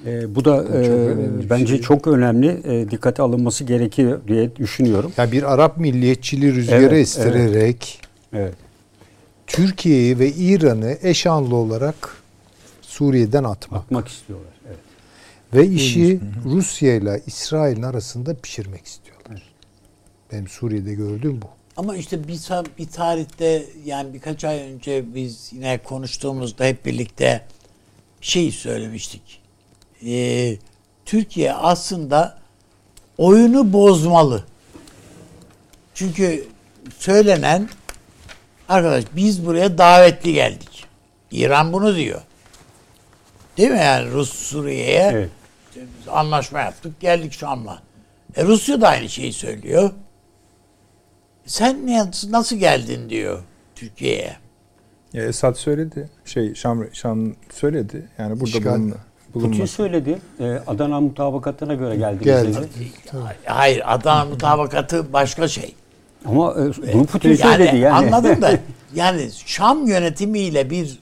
e, 0.09 0.35
bu 0.35 0.45
da 0.45 0.63
e, 0.63 1.49
bence 1.49 1.65
şey. 1.67 1.81
çok 1.81 2.07
önemli. 2.07 2.61
E, 2.63 2.91
dikkate 2.91 3.21
alınması 3.21 3.63
gerekiyor 3.63 4.19
diye 4.27 4.55
düşünüyorum. 4.55 5.11
Yani 5.17 5.31
bir 5.31 5.53
Arap 5.53 5.77
milliyetçiliği 5.77 6.53
rüzgarı 6.53 6.81
Evet, 6.81 6.93
estirerek 6.93 7.99
Evet. 8.33 8.53
Türkiye'yi 9.53 10.19
ve 10.19 10.31
İran'ı 10.31 10.97
eşanlı 11.01 11.55
olarak 11.55 12.23
Suriye'den 12.81 13.43
atmak. 13.43 13.81
Bakmak 13.81 14.07
istiyorlar. 14.07 14.53
Evet. 14.67 14.77
Ve 15.53 15.67
işi 15.67 16.19
Rusya 16.45 16.95
ile 16.95 17.21
İsrail'in 17.25 17.81
arasında 17.81 18.35
pişirmek 18.35 18.85
istiyorlar. 18.85 19.43
Benim 20.31 20.47
Suriye'de 20.47 20.93
gördüğüm 20.93 21.41
bu. 21.41 21.45
Ama 21.77 21.95
işte 21.95 22.27
bir, 22.27 22.33
sa- 22.33 22.65
bir 22.77 22.87
tarihte 22.87 23.65
yani 23.85 24.13
birkaç 24.13 24.43
ay 24.43 24.59
önce 24.59 25.15
biz 25.15 25.49
yine 25.53 25.77
konuştuğumuzda 25.77 26.65
hep 26.65 26.85
birlikte 26.85 27.45
bir 28.21 28.25
şey 28.27 28.51
söylemiştik. 28.51 29.41
Ee, 30.05 30.57
Türkiye 31.05 31.53
aslında 31.53 32.37
oyunu 33.17 33.73
bozmalı. 33.73 34.43
Çünkü 35.93 36.47
söylenen 36.97 37.69
arkadaş 38.69 39.03
biz 39.15 39.45
buraya 39.45 39.77
davetli 39.77 40.33
geldik. 40.33 40.85
İran 41.31 41.73
bunu 41.73 41.95
diyor. 41.95 42.21
Değil 43.57 43.71
mi 43.71 43.77
yani 43.79 44.11
Rus 44.11 44.33
Suriye'ye 44.33 45.09
Evet. 45.13 45.29
anlaşma 46.11 46.59
yaptık 46.59 46.99
geldik 46.99 47.33
Şam'la. 47.33 47.81
E 48.35 48.43
Rusya 48.45 48.81
da 48.81 48.87
aynı 48.89 49.09
şeyi 49.09 49.33
söylüyor. 49.33 49.91
Sen 51.45 51.87
ne, 51.87 52.11
nasıl 52.29 52.55
geldin 52.55 53.09
diyor 53.09 53.39
Türkiye'ye. 53.75 54.35
Ya 55.13 55.23
Esad 55.25 55.53
söyledi. 55.55 56.09
Şey 56.25 56.55
Şam, 56.55 56.85
Şam 56.93 57.33
söyledi. 57.53 58.07
Yani 58.17 58.39
burada 58.39 58.57
İşgal. 58.57 58.79
bulun, 58.79 58.93
Putin 59.33 59.65
söyledi. 59.65 60.19
e, 60.39 60.45
Adana 60.67 61.01
mutabakatına 61.01 61.73
göre 61.73 61.95
geldi. 61.95 62.23
Geldi. 62.23 62.53
dedi. 62.57 62.91
Hayır 63.45 63.81
Adana 63.85 64.25
mutabakatı 64.25 65.13
başka 65.13 65.47
şey. 65.47 65.75
Ama 66.25 66.51
e, 66.53 66.93
bunu 66.93 67.05
Putin 67.05 67.35
söyledi 67.35 67.77
yani. 67.77 68.07
Anladım 68.07 68.41
da 68.41 68.51
yani 68.95 69.29
Şam 69.45 69.87
yönetimiyle 69.87 70.69
bir 70.69 70.99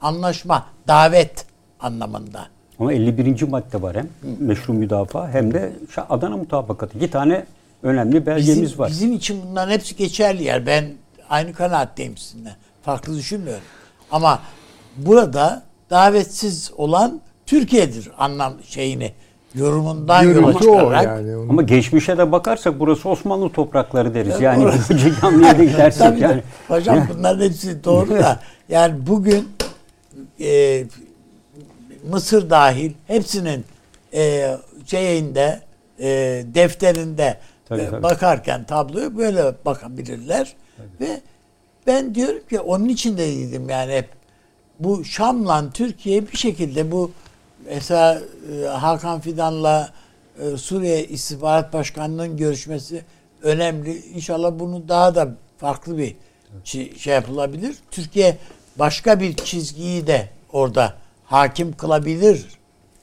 anlaşma, 0.00 0.66
davet 0.88 1.44
anlamında. 1.80 2.46
Ama 2.78 2.92
51. 2.92 3.42
madde 3.42 3.82
var 3.82 3.96
hem 3.96 4.08
meşru 4.40 4.72
müdafaa 4.72 5.28
hem 5.28 5.54
de 5.54 5.72
Adana 6.10 6.36
mutabakatı. 6.36 6.98
İki 6.98 7.10
tane 7.10 7.44
önemli 7.82 8.26
belgemiz 8.26 8.62
Bizim, 8.62 8.78
var. 8.78 8.88
bizim 8.90 9.12
için 9.12 9.40
bunların 9.46 9.72
hepsi 9.72 9.96
geçerli 9.96 10.42
yer. 10.44 10.66
Ben 10.66 10.84
aynı 11.30 11.52
kanaatteyim 11.52 12.16
sizinle. 12.16 12.56
Farklı 12.82 13.16
düşünmüyorum. 13.16 13.64
Ama 14.10 14.42
burada 14.96 15.62
davetsiz 15.90 16.70
olan 16.76 17.20
Türkiye'dir 17.46 18.10
anlam 18.18 18.54
şeyini 18.68 19.12
yorumundan 19.54 20.22
yola 20.22 20.32
Görüntü 20.34 20.56
o 20.56 20.60
çıkarak. 20.60 21.04
yani. 21.04 21.36
Onun- 21.36 21.48
Ama 21.48 21.62
geçmişe 21.62 22.18
de 22.18 22.32
bakarsak 22.32 22.80
burası 22.80 23.08
Osmanlı 23.08 23.50
toprakları 23.52 24.14
deriz. 24.14 24.40
Yani 24.40 24.66
önceki 24.66 25.10
hamleye 25.20 25.58
de 25.58 25.64
gidersek 25.64 25.98
Tabii 26.02 26.20
yani. 26.20 26.36
de, 26.36 26.42
hocam 26.68 27.08
bunların 27.14 27.44
hepsi 27.44 27.84
doğru 27.84 28.10
da 28.10 28.40
yani 28.68 29.06
bugün 29.06 29.48
e, 30.40 30.84
Mısır 32.10 32.50
dahil 32.50 32.92
hepsinin 33.06 33.64
e, 34.14 34.54
şeyinde 34.86 35.60
e, 36.00 36.08
defterinde 36.54 37.38
Tabii, 37.68 37.80
e, 37.82 37.90
tabii. 37.90 38.02
bakarken 38.02 38.64
tabloya 38.64 39.16
böyle 39.18 39.42
bakabilirler 39.66 40.54
ve 41.00 41.20
ben 41.86 42.14
diyorum 42.14 42.40
ki 42.50 42.60
onun 42.60 42.88
için 42.88 43.18
de 43.18 43.26
dedim 43.38 43.68
yani 43.68 43.92
hep 43.92 44.08
bu 44.80 45.04
Şam'la 45.04 45.70
Türkiye 45.74 46.28
bir 46.32 46.36
şekilde 46.36 46.90
bu 46.92 47.10
mesela 47.66 48.20
e, 48.52 48.66
Hakan 48.66 49.20
Fidan'la 49.20 49.90
e, 50.38 50.56
Suriye 50.56 51.06
İstihbarat 51.06 51.72
Başkanı'nın 51.72 52.36
görüşmesi 52.36 53.04
önemli. 53.42 53.96
İnşallah 54.06 54.52
bunu 54.58 54.88
daha 54.88 55.14
da 55.14 55.28
farklı 55.58 55.98
bir 55.98 56.16
şey, 56.64 56.92
yapılabilir. 57.04 57.76
Türkiye 57.90 58.38
başka 58.76 59.20
bir 59.20 59.34
çizgiyi 59.36 60.06
de 60.06 60.28
orada 60.52 60.94
hakim 61.24 61.76
kılabilir 61.76 62.46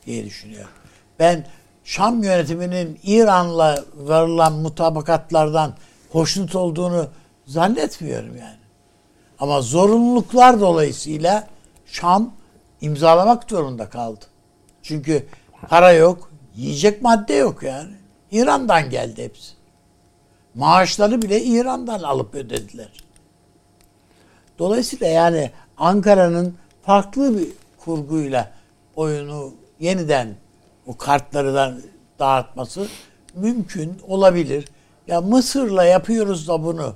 diye 0.05 0.25
düşünüyorum. 0.25 0.69
Ben 1.19 1.45
Şam 1.83 2.23
yönetiminin 2.23 2.99
İran'la 3.03 3.83
varılan 3.95 4.53
mutabakatlardan 4.53 5.73
hoşnut 6.11 6.55
olduğunu 6.55 7.07
zannetmiyorum 7.45 8.37
yani. 8.37 8.57
Ama 9.39 9.61
zorunluluklar 9.61 10.59
dolayısıyla 10.61 11.47
Şam 11.85 12.33
imzalamak 12.81 13.49
zorunda 13.49 13.89
kaldı. 13.89 14.25
Çünkü 14.87 15.25
para 15.69 15.91
yok, 15.91 16.31
yiyecek 16.55 17.01
madde 17.01 17.33
yok 17.33 17.63
yani. 17.63 17.93
İran'dan 18.31 18.89
geldi 18.89 19.23
hepsi. 19.23 19.53
Maaşları 20.55 21.21
bile 21.21 21.43
İran'dan 21.43 22.03
alıp 22.03 22.35
ödediler. 22.35 23.03
Dolayısıyla 24.59 25.07
yani 25.07 25.51
Ankara'nın 25.77 26.55
farklı 26.81 27.37
bir 27.37 27.47
kurguyla 27.77 28.51
oyunu 28.95 29.53
yeniden 29.79 30.35
o 30.85 30.97
kartlardan 30.97 31.81
dağıtması 32.19 32.87
mümkün 33.35 33.97
olabilir. 34.07 34.67
Ya 35.07 35.21
Mısır'la 35.21 35.85
yapıyoruz 35.85 36.47
da 36.47 36.63
bunu. 36.63 36.95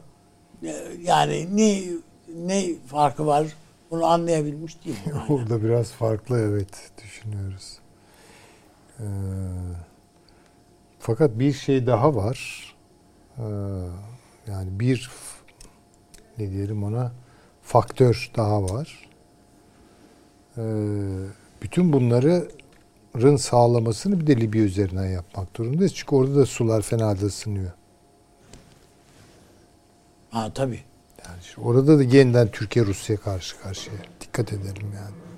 Yani 1.02 1.58
ne 1.58 1.84
ne 2.36 2.76
farkı 2.88 3.26
var? 3.26 3.48
Bunu 3.92 4.06
anlayabilmiş 4.06 4.86
değilim. 4.86 4.98
Orada 5.30 5.64
biraz 5.64 5.92
farklı 5.92 6.40
evet 6.40 6.92
düşünüyoruz. 7.04 7.81
Ee, 9.02 9.06
fakat 11.00 11.40
bir 11.40 11.54
şey 11.54 11.88
daha 11.88 12.16
var. 12.16 12.66
Ee, 13.38 13.44
yani 14.48 14.80
bir 14.80 15.12
ne 16.38 16.52
diyelim 16.52 16.84
ona 16.84 17.12
faktör 17.62 18.32
daha 18.36 18.64
var. 18.64 19.10
Ee, 20.58 20.62
bütün 21.62 21.94
bunların 21.94 23.36
sağlamasını 23.36 24.20
bir 24.20 24.28
de 24.28 24.36
Libya 24.36 24.64
üzerinden 24.64 25.10
yapmak 25.10 25.56
durumundayız. 25.56 25.96
Çünkü 25.96 26.16
orada 26.16 26.36
da 26.36 26.46
sular 26.46 26.82
fena 26.82 27.22
da 27.22 27.26
ısınıyor. 27.26 27.72
Ha 30.30 30.52
tabii. 30.54 30.80
Yani 31.26 31.40
işte 31.42 31.62
orada 31.62 32.00
da 32.00 32.04
yeniden 32.04 32.52
Türkiye 32.52 32.86
Rusya 32.86 33.18
karşı 33.18 33.62
karşıya. 33.62 33.98
Dikkat 34.22 34.54
edelim 34.54 34.94
yani. 34.96 35.31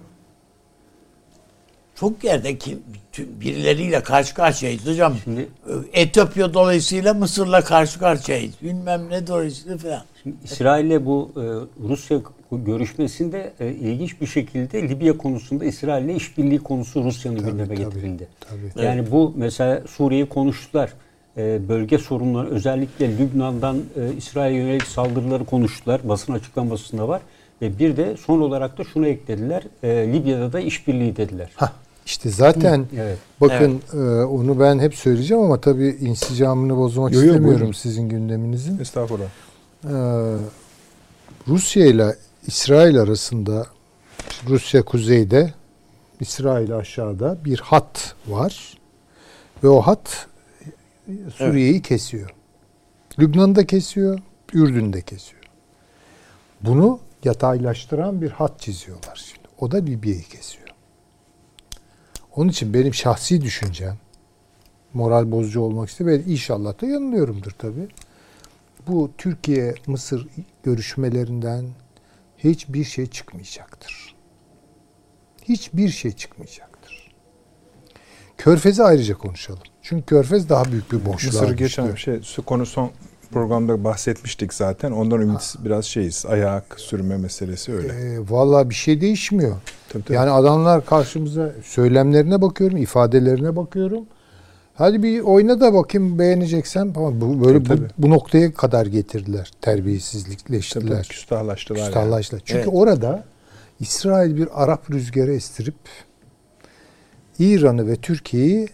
Çok 1.95 2.24
yerde 2.24 2.57
ki 2.57 2.78
birileriyle 3.18 4.03
karşı 4.03 4.34
karşıyayız 4.36 4.86
hocam. 4.88 5.15
Şimdi, 5.24 5.48
Etiyopya 5.94 6.53
dolayısıyla 6.53 7.14
Mısır'la 7.14 7.61
karşı 7.64 7.99
karşıyayız. 7.99 8.53
Bilmem 8.61 9.10
ne 9.10 9.28
dolayısıyla 9.28 9.78
falan. 9.78 10.02
Şimdi 10.24 10.36
İsrail'le 10.44 11.06
bu 11.06 11.32
e, 11.36 11.41
Rusya 11.90 12.20
görüşmesinde 12.52 13.53
e, 13.60 13.68
ilginç 13.72 14.22
bir 14.22 14.28
şekilde 14.28 14.90
Libya 14.90 15.18
konusunda 15.18 15.65
İsrail'le 15.65 16.15
işbirliği 16.15 16.60
konusu 16.60 17.03
Rusya'nın 17.03 17.40
gündeme 17.40 17.76
getirildi. 17.76 18.28
Tabii. 18.40 18.86
Yani 18.86 18.99
evet. 18.99 19.11
bu 19.11 19.34
mesela 19.36 19.82
Suriye'yi 19.88 20.30
konuştular. 20.30 20.94
E, 21.38 21.70
bölge 21.70 21.98
sorunları 21.98 22.49
özellikle 22.49 23.18
Lübnan'dan 23.18 23.78
e, 23.78 24.18
İsrail'e 24.18 24.57
yönelik 24.57 24.84
saldırıları 24.84 25.45
konuştular. 25.45 26.02
Basın 26.10 26.34
açıklamasında 26.34 27.07
var. 27.07 27.22
Ve 27.61 27.80
bir 27.80 27.98
de 27.98 28.18
son 28.18 28.41
olarak 28.41 28.78
da 28.78 28.84
şunu 28.84 29.07
eklediler. 29.07 29.64
E, 29.84 29.88
Libya'da 29.88 30.53
da 30.53 30.60
işbirliği 30.60 31.15
dediler. 31.15 31.49
Hah. 31.56 31.72
İşte 32.05 32.30
zaten 32.30 32.77
Hı, 32.77 32.85
evet. 32.97 33.17
bakın 33.41 33.81
evet. 33.93 34.21
E, 34.21 34.23
onu 34.25 34.59
ben 34.59 34.80
hep 34.80 34.95
söyleyeceğim 34.95 35.43
ama 35.43 35.61
tabii 35.61 35.88
insicamını 35.88 36.77
bozmak 36.77 37.13
yo, 37.13 37.19
yo, 37.19 37.25
istemiyorum 37.25 37.59
buyurun. 37.59 37.71
sizin 37.71 38.09
gündeminizin. 38.09 38.80
Estağfurullah. 38.80 39.27
Ee, 39.85 39.89
Rusya 41.47 41.85
ile 41.85 42.15
İsrail 42.47 43.01
arasında 43.01 43.67
Rusya 44.47 44.85
kuzeyde, 44.85 45.53
İsrail 46.19 46.75
aşağıda 46.75 47.38
bir 47.45 47.59
hat 47.59 48.15
var. 48.27 48.77
Ve 49.63 49.67
o 49.67 49.81
hat 49.81 50.27
Suriye'yi 51.35 51.73
evet. 51.73 51.88
kesiyor. 51.88 52.30
Lübnan'da 53.19 53.65
kesiyor, 53.67 54.19
Ürdün'de 54.53 55.01
kesiyor. 55.01 55.43
Bunu 56.61 56.99
yataylaştıran 57.23 58.21
bir 58.21 58.31
hat 58.31 58.59
çiziyorlar 58.59 59.23
şimdi. 59.25 59.47
O 59.59 59.71
da 59.71 59.77
Libya'yı 59.77 60.23
kesiyor. 60.23 60.62
Onun 62.35 62.49
için 62.49 62.73
benim 62.73 62.93
şahsi 62.93 63.41
düşüncem 63.41 63.97
moral 64.93 65.31
bozucu 65.31 65.61
olmak 65.61 65.89
istemiyorum. 65.89 66.26
İnşallah 66.27 66.81
da 66.81 66.85
yanılıyorumdur 66.85 67.51
tabii. 67.51 67.88
Bu 68.88 69.11
Türkiye-Mısır 69.18 70.27
görüşmelerinden 70.64 71.65
hiçbir 72.38 72.84
şey 72.84 73.05
çıkmayacaktır. 73.05 74.15
Hiçbir 75.43 75.89
şey 75.89 76.11
çıkmayacaktır. 76.11 77.14
Körfez'i 78.38 78.84
ayrıca 78.84 79.18
konuşalım. 79.18 79.64
Çünkü 79.81 80.05
Körfez 80.05 80.49
daha 80.49 80.65
büyük 80.65 80.91
bir 80.91 81.05
boşluğa 81.05 81.41
Mısır 81.41 81.57
geçen 81.57 81.95
şey 81.95 82.22
su 82.22 82.45
konu 82.45 82.65
son 82.65 82.91
programda 83.34 83.84
bahsetmiştik 83.84 84.53
zaten. 84.53 84.91
Ondan 84.91 85.22
ümit 85.22 85.55
biraz 85.65 85.85
şeyiz. 85.85 86.26
Ayak 86.26 86.80
sürme 86.80 87.18
meselesi 87.18 87.73
öyle. 87.73 87.93
E, 87.93 88.19
Valla 88.30 88.69
bir 88.69 88.76
şey 88.76 89.01
değişmiyor. 89.01 89.55
Tabii, 89.89 90.03
tabii. 90.03 90.15
Yani 90.15 90.30
adamlar 90.30 90.85
karşımıza 90.85 91.51
söylemlerine 91.64 92.41
bakıyorum, 92.41 92.77
ifadelerine 92.77 93.55
bakıyorum. 93.55 94.05
Hadi 94.76 95.03
bir 95.03 95.19
oyna 95.19 95.61
da 95.61 95.73
bakayım 95.73 96.19
beğeneceksen 96.19 96.93
ama 96.95 97.22
bu 97.22 97.45
böyle 97.45 97.64
tabii, 97.64 97.81
bu, 97.81 97.88
bu 97.97 98.10
noktaya 98.10 98.53
kadar 98.53 98.85
getirdiler. 98.85 99.51
Terbiyesizlikleştiler. 99.61 100.97
Tabii, 100.97 101.07
küstahlaştılar. 101.07 101.80
Küstahlaştılar. 101.85 102.39
Yani. 102.39 102.45
Çünkü 102.45 102.60
evet. 102.60 102.73
orada 102.73 103.23
İsrail 103.80 104.38
bir 104.38 104.64
Arap 104.64 104.91
rüzgarı 104.91 105.34
estirip 105.34 105.76
İran'ı 107.39 107.88
ve 107.88 107.95
Türkiye'yi 107.95 108.68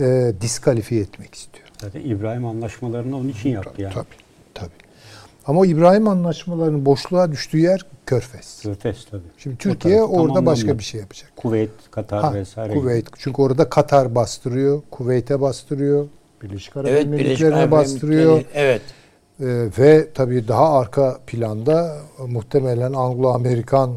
e, 0.00 0.32
diskalifiye 0.40 1.00
etmek 1.00 1.34
istiyor. 1.34 1.55
Zaten 1.80 2.00
İbrahim 2.00 2.46
anlaşmalarını 2.46 3.16
onun 3.16 3.28
için 3.28 3.50
yaptı 3.50 3.82
yani. 3.82 3.94
Tabii, 3.94 4.06
tabii. 4.54 4.70
Ama 5.46 5.66
İbrahim 5.66 6.08
anlaşmalarının 6.08 6.86
boşluğa 6.86 7.32
düştüğü 7.32 7.58
yer 7.58 7.86
Körfez. 8.06 8.62
Körfez 8.62 9.04
tabii. 9.10 9.22
Şimdi 9.38 9.56
Türkiye 9.56 10.02
orada 10.02 10.46
başka 10.46 10.78
bir 10.78 10.84
şey 10.84 11.00
yapacak. 11.00 11.32
Kuveyt, 11.36 11.70
Katar 11.90 12.22
ha, 12.22 12.34
vesaire. 12.34 12.74
Kuveyt. 12.74 13.06
Çünkü 13.18 13.42
orada 13.42 13.68
Katar 13.68 14.14
bastırıyor, 14.14 14.82
Kuveyt'e 14.90 15.40
bastırıyor, 15.40 16.06
Birleşik 16.42 16.76
Arap 16.76 16.90
evet, 16.90 17.04
Emirlikleri'ne 17.04 17.70
bastırıyor. 17.70 18.42
Evet. 18.54 18.82
Ee, 19.40 19.68
ve 19.78 20.08
tabii 20.14 20.48
daha 20.48 20.78
arka 20.78 21.18
planda 21.26 21.96
muhtemelen 22.28 22.92
Anglo-Amerikan 22.92 23.90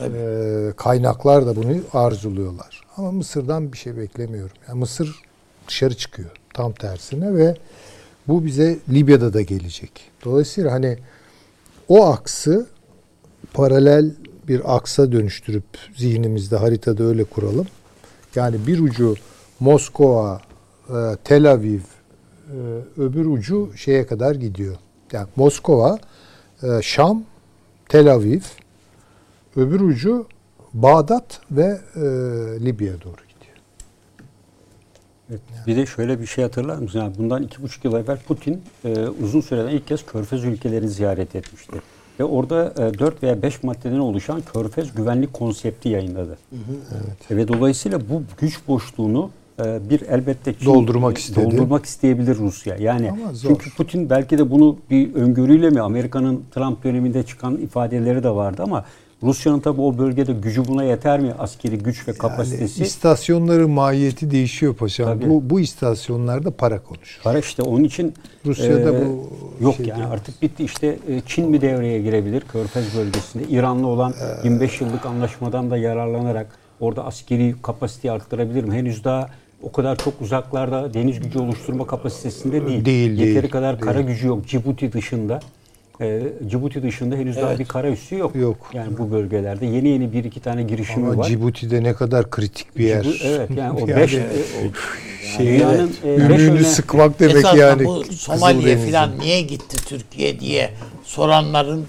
e, 0.00 0.72
kaynaklar 0.76 1.46
da 1.46 1.56
bunu 1.56 1.76
arzuluyorlar. 1.92 2.80
Ama 2.96 3.12
Mısır'dan 3.12 3.72
bir 3.72 3.78
şey 3.78 3.96
beklemiyorum. 3.96 4.56
Yani 4.68 4.78
Mısır 4.78 5.22
dışarı 5.68 5.94
çıkıyor 5.94 6.30
tam 6.58 6.72
tersine 6.72 7.34
ve 7.34 7.56
bu 8.28 8.44
bize 8.44 8.78
Libya'da 8.88 9.32
da 9.32 9.42
gelecek. 9.42 9.90
Dolayısıyla 10.24 10.72
hani 10.72 10.98
o 11.88 12.06
aksı 12.06 12.66
paralel 13.52 14.10
bir 14.48 14.76
aksa 14.76 15.12
dönüştürüp 15.12 15.64
zihnimizde 15.96 16.56
haritada 16.56 17.04
öyle 17.04 17.24
kuralım. 17.24 17.66
Yani 18.34 18.66
bir 18.66 18.80
ucu 18.80 19.14
Moskova, 19.60 20.40
e, 20.88 21.16
Tel 21.24 21.52
Aviv, 21.52 21.80
e, 21.80 22.56
öbür 22.96 23.26
ucu 23.26 23.72
şeye 23.76 24.06
kadar 24.06 24.34
gidiyor. 24.34 24.76
Yani 25.12 25.28
Moskova, 25.36 25.98
e, 26.62 26.82
Şam, 26.82 27.24
Tel 27.88 28.12
Aviv, 28.12 28.42
öbür 29.56 29.80
ucu 29.80 30.26
Bağdat 30.74 31.40
ve 31.50 31.80
Libya'ya 32.60 33.02
doğru 33.02 33.27
Evet. 35.30 35.40
Bir 35.66 35.76
de 35.76 35.86
şöyle 35.86 36.20
bir 36.20 36.26
şey 36.26 36.44
hatırlar 36.44 36.76
mısın? 36.76 36.98
Yani 36.98 37.12
bundan 37.18 37.42
iki 37.42 37.62
buçuk 37.62 37.84
yıl 37.84 37.94
evvel 37.94 38.18
Putin 38.18 38.62
e, 38.84 39.06
uzun 39.22 39.40
süreden 39.40 39.68
ilk 39.68 39.86
kez 39.86 40.06
Körfez 40.06 40.44
ülkelerini 40.44 40.88
ziyaret 40.88 41.36
etmişti. 41.36 41.72
Ve 42.20 42.24
orada 42.24 42.74
e, 42.78 42.98
4 42.98 43.22
veya 43.22 43.42
5 43.42 43.62
maddeden 43.62 43.98
oluşan 43.98 44.42
Körfez 44.52 44.94
güvenlik 44.94 45.32
konsepti 45.32 45.88
yayınladı. 45.88 46.38
Hı 46.50 46.56
hı, 46.56 46.76
evet. 46.92 47.30
Ve 47.30 47.48
dolayısıyla 47.48 48.00
bu 48.00 48.22
güç 48.40 48.58
boşluğunu 48.68 49.30
e, 49.64 49.90
bir 49.90 50.00
elbette 50.00 50.54
Çin, 50.54 50.66
doldurmak 50.66 51.18
istedi. 51.18 51.44
Doldurmak 51.44 51.84
isteyebilir 51.84 52.36
Rusya. 52.36 52.76
Yani 52.76 53.12
çünkü 53.42 53.74
Putin 53.74 54.10
belki 54.10 54.38
de 54.38 54.50
bunu 54.50 54.76
bir 54.90 55.14
öngörüyle 55.14 55.70
mi 55.70 55.80
Amerika'nın 55.80 56.44
Trump 56.54 56.84
döneminde 56.84 57.22
çıkan 57.22 57.56
ifadeleri 57.56 58.22
de 58.22 58.30
vardı 58.30 58.62
ama 58.62 58.84
Rusya'nın 59.22 59.60
tabi 59.60 59.80
o 59.80 59.98
bölgede 59.98 60.32
gücü 60.32 60.68
buna 60.68 60.84
yeter 60.84 61.20
mi? 61.20 61.32
Askeri 61.38 61.78
güç 61.78 62.08
ve 62.08 62.12
kapasitesi. 62.12 62.80
Yani 62.80 62.86
istasyonların 62.86 63.70
mahiyeti 63.70 64.30
değişiyor 64.30 64.74
paşam. 64.74 65.20
Bu, 65.20 65.50
bu 65.50 65.60
istasyonlarda 65.60 66.50
para 66.50 66.82
konuşur. 66.82 67.20
Para 67.24 67.38
işte 67.38 67.62
onun 67.62 67.84
için 67.84 68.14
Rusya'da 68.46 68.96
e, 68.96 69.06
bu 69.06 69.30
yok 69.60 69.76
şey 69.76 69.86
yani 69.86 69.98
değil. 69.98 70.10
artık 70.10 70.42
bitti 70.42 70.64
işte 70.64 70.86
e, 70.86 71.20
Çin 71.26 71.50
mi 71.50 71.60
devreye 71.60 72.02
girebilir 72.02 72.40
Körfez 72.40 72.96
bölgesinde? 72.96 73.44
İran'la 73.48 73.86
olan 73.86 74.14
ee, 74.42 74.48
25 74.48 74.80
yıllık 74.80 75.06
anlaşmadan 75.06 75.70
da 75.70 75.76
yararlanarak 75.76 76.46
orada 76.80 77.04
askeri 77.04 77.54
kapasiteyi 77.62 78.12
arttırabilir 78.12 78.64
mi? 78.64 78.74
Henüz 78.74 79.04
daha 79.04 79.28
o 79.62 79.72
kadar 79.72 79.96
çok 79.96 80.20
uzaklarda 80.20 80.94
deniz 80.94 81.20
gücü 81.20 81.38
oluşturma 81.38 81.86
kapasitesinde 81.86 82.66
değil. 82.66 82.84
Değil, 82.84 83.10
Yeteri 83.10 83.42
değil, 83.42 83.52
kadar 83.52 83.80
kara 83.80 83.94
değil. 83.94 84.06
gücü 84.06 84.26
yok. 84.26 84.46
Cibuti 84.46 84.92
dışında. 84.92 85.40
E, 86.00 86.22
Cibuti 86.48 86.82
dışında 86.82 87.16
henüz 87.16 87.36
daha 87.36 87.48
Evet. 87.50 87.58
bir 87.58 87.64
kara 87.64 87.88
üssü 87.90 88.16
yok. 88.18 88.36
Yok. 88.36 88.56
Yani 88.72 88.98
bu 88.98 89.10
bölgelerde 89.12 89.66
yeni 89.66 89.88
yeni 89.88 90.12
bir 90.12 90.24
iki 90.24 90.40
tane 90.40 90.62
girişimi 90.62 91.06
Ama 91.06 91.16
var. 91.18 91.24
Cibuti'de 91.26 91.82
ne 91.82 91.94
kadar 91.94 92.30
kritik 92.30 92.76
bir 92.76 92.84
yer. 92.84 93.02
Cibu- 93.04 93.26
evet 93.26 93.50
yani 93.56 93.80
o 93.82 93.86
Yani 93.88 93.96
beş 94.00 94.14
e, 94.14 94.22
o- 94.22 95.26
şey, 95.36 95.46
dünyanın 95.46 95.92
e, 96.04 96.16
beş 96.18 96.40
ümüğünü 96.40 96.50
öne- 96.58 96.64
sıkmak 96.64 97.20
demek 97.20 97.36
Esasında 97.36 97.62
yani. 97.62 97.84
bu 97.84 98.04
Somali'ye 98.04 98.76
falan 98.76 99.18
niye 99.18 99.40
gitti 99.40 99.76
Türkiye 99.88 100.40
diye 100.40 100.70
soranların 101.04 101.86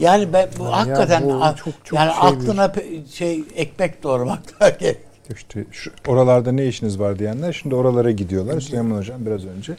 yani 0.00 0.32
ben 0.32 0.48
bu 0.58 0.64
hakikaten 0.72 1.24
bu 1.24 1.44
a- 1.44 1.56
çok- 1.56 1.74
çok 1.84 1.98
yani 1.98 2.10
şey 2.12 2.28
aklına 2.28 2.72
şey 3.12 3.42
ekmek 3.56 4.02
doğramak 4.02 4.40
gerek. 4.80 4.98
İşte 5.34 5.64
şu, 5.72 5.90
oralarda 6.06 6.52
ne 6.52 6.66
işiniz 6.66 7.00
var 7.00 7.18
diyenler 7.18 7.52
şimdi 7.52 7.74
oralara 7.74 8.10
gidiyorlar. 8.10 8.60
Süleyman 8.60 8.96
Hocam 8.98 9.26
biraz 9.26 9.46
önce 9.46 9.76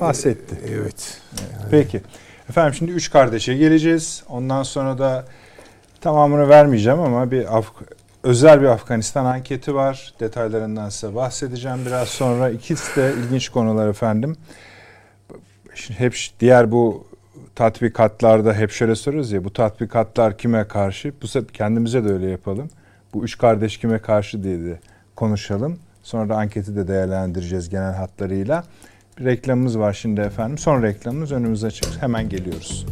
bahsetti. 0.00 0.54
Evet. 0.74 1.18
Peki. 1.70 2.00
Efendim 2.50 2.74
şimdi 2.74 2.92
üç 2.92 3.10
kardeşe 3.10 3.54
geleceğiz. 3.54 4.22
Ondan 4.28 4.62
sonra 4.62 4.98
da 4.98 5.24
tamamını 6.00 6.48
vermeyeceğim 6.48 7.00
ama 7.00 7.30
bir 7.30 7.58
Af 7.58 7.66
özel 8.22 8.60
bir 8.60 8.66
Afganistan 8.66 9.24
anketi 9.24 9.74
var. 9.74 10.14
Detaylarından 10.20 10.88
size 10.88 11.14
bahsedeceğim 11.14 11.78
biraz 11.86 12.08
sonra. 12.08 12.50
İkisi 12.50 12.96
de 12.96 13.12
ilginç 13.14 13.48
konular 13.48 13.88
efendim. 13.88 14.36
Şimdi 15.74 16.00
hep 16.00 16.16
diğer 16.40 16.72
bu 16.72 17.06
tatbikatlarda 17.54 18.54
hep 18.54 18.70
şöyle 18.70 18.94
soruyoruz 18.94 19.32
ya 19.32 19.44
bu 19.44 19.52
tatbikatlar 19.52 20.38
kime 20.38 20.68
karşı? 20.68 21.12
Bu 21.22 21.28
sefer 21.28 21.52
kendimize 21.52 22.04
de 22.04 22.08
öyle 22.12 22.30
yapalım. 22.30 22.70
Bu 23.14 23.24
üç 23.24 23.38
kardeş 23.38 23.78
kime 23.78 23.98
karşı 23.98 24.42
diye 24.42 24.58
de 24.58 24.80
konuşalım. 25.16 25.78
Sonra 26.02 26.28
da 26.28 26.36
anketi 26.36 26.76
de 26.76 26.88
değerlendireceğiz 26.88 27.68
genel 27.68 27.94
hatlarıyla. 27.94 28.64
Reklamımız 29.24 29.78
var 29.78 29.92
şimdi 29.92 30.20
efendim. 30.20 30.58
Son 30.58 30.82
reklamımız 30.82 31.32
önümüze 31.32 31.66
açık. 31.66 32.02
Hemen 32.02 32.28
geliyoruz. 32.28 32.86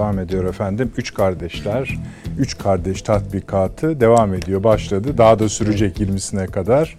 Devam 0.00 0.18
ediyor 0.18 0.44
efendim. 0.44 0.92
Üç 0.96 1.14
kardeşler, 1.14 1.98
üç 2.38 2.58
kardeş 2.58 3.02
tatbikatı 3.02 4.00
devam 4.00 4.34
ediyor. 4.34 4.64
Başladı. 4.64 5.18
Daha 5.18 5.38
da 5.38 5.48
sürecek 5.48 6.00
20'sine 6.00 6.46
kadar. 6.46 6.98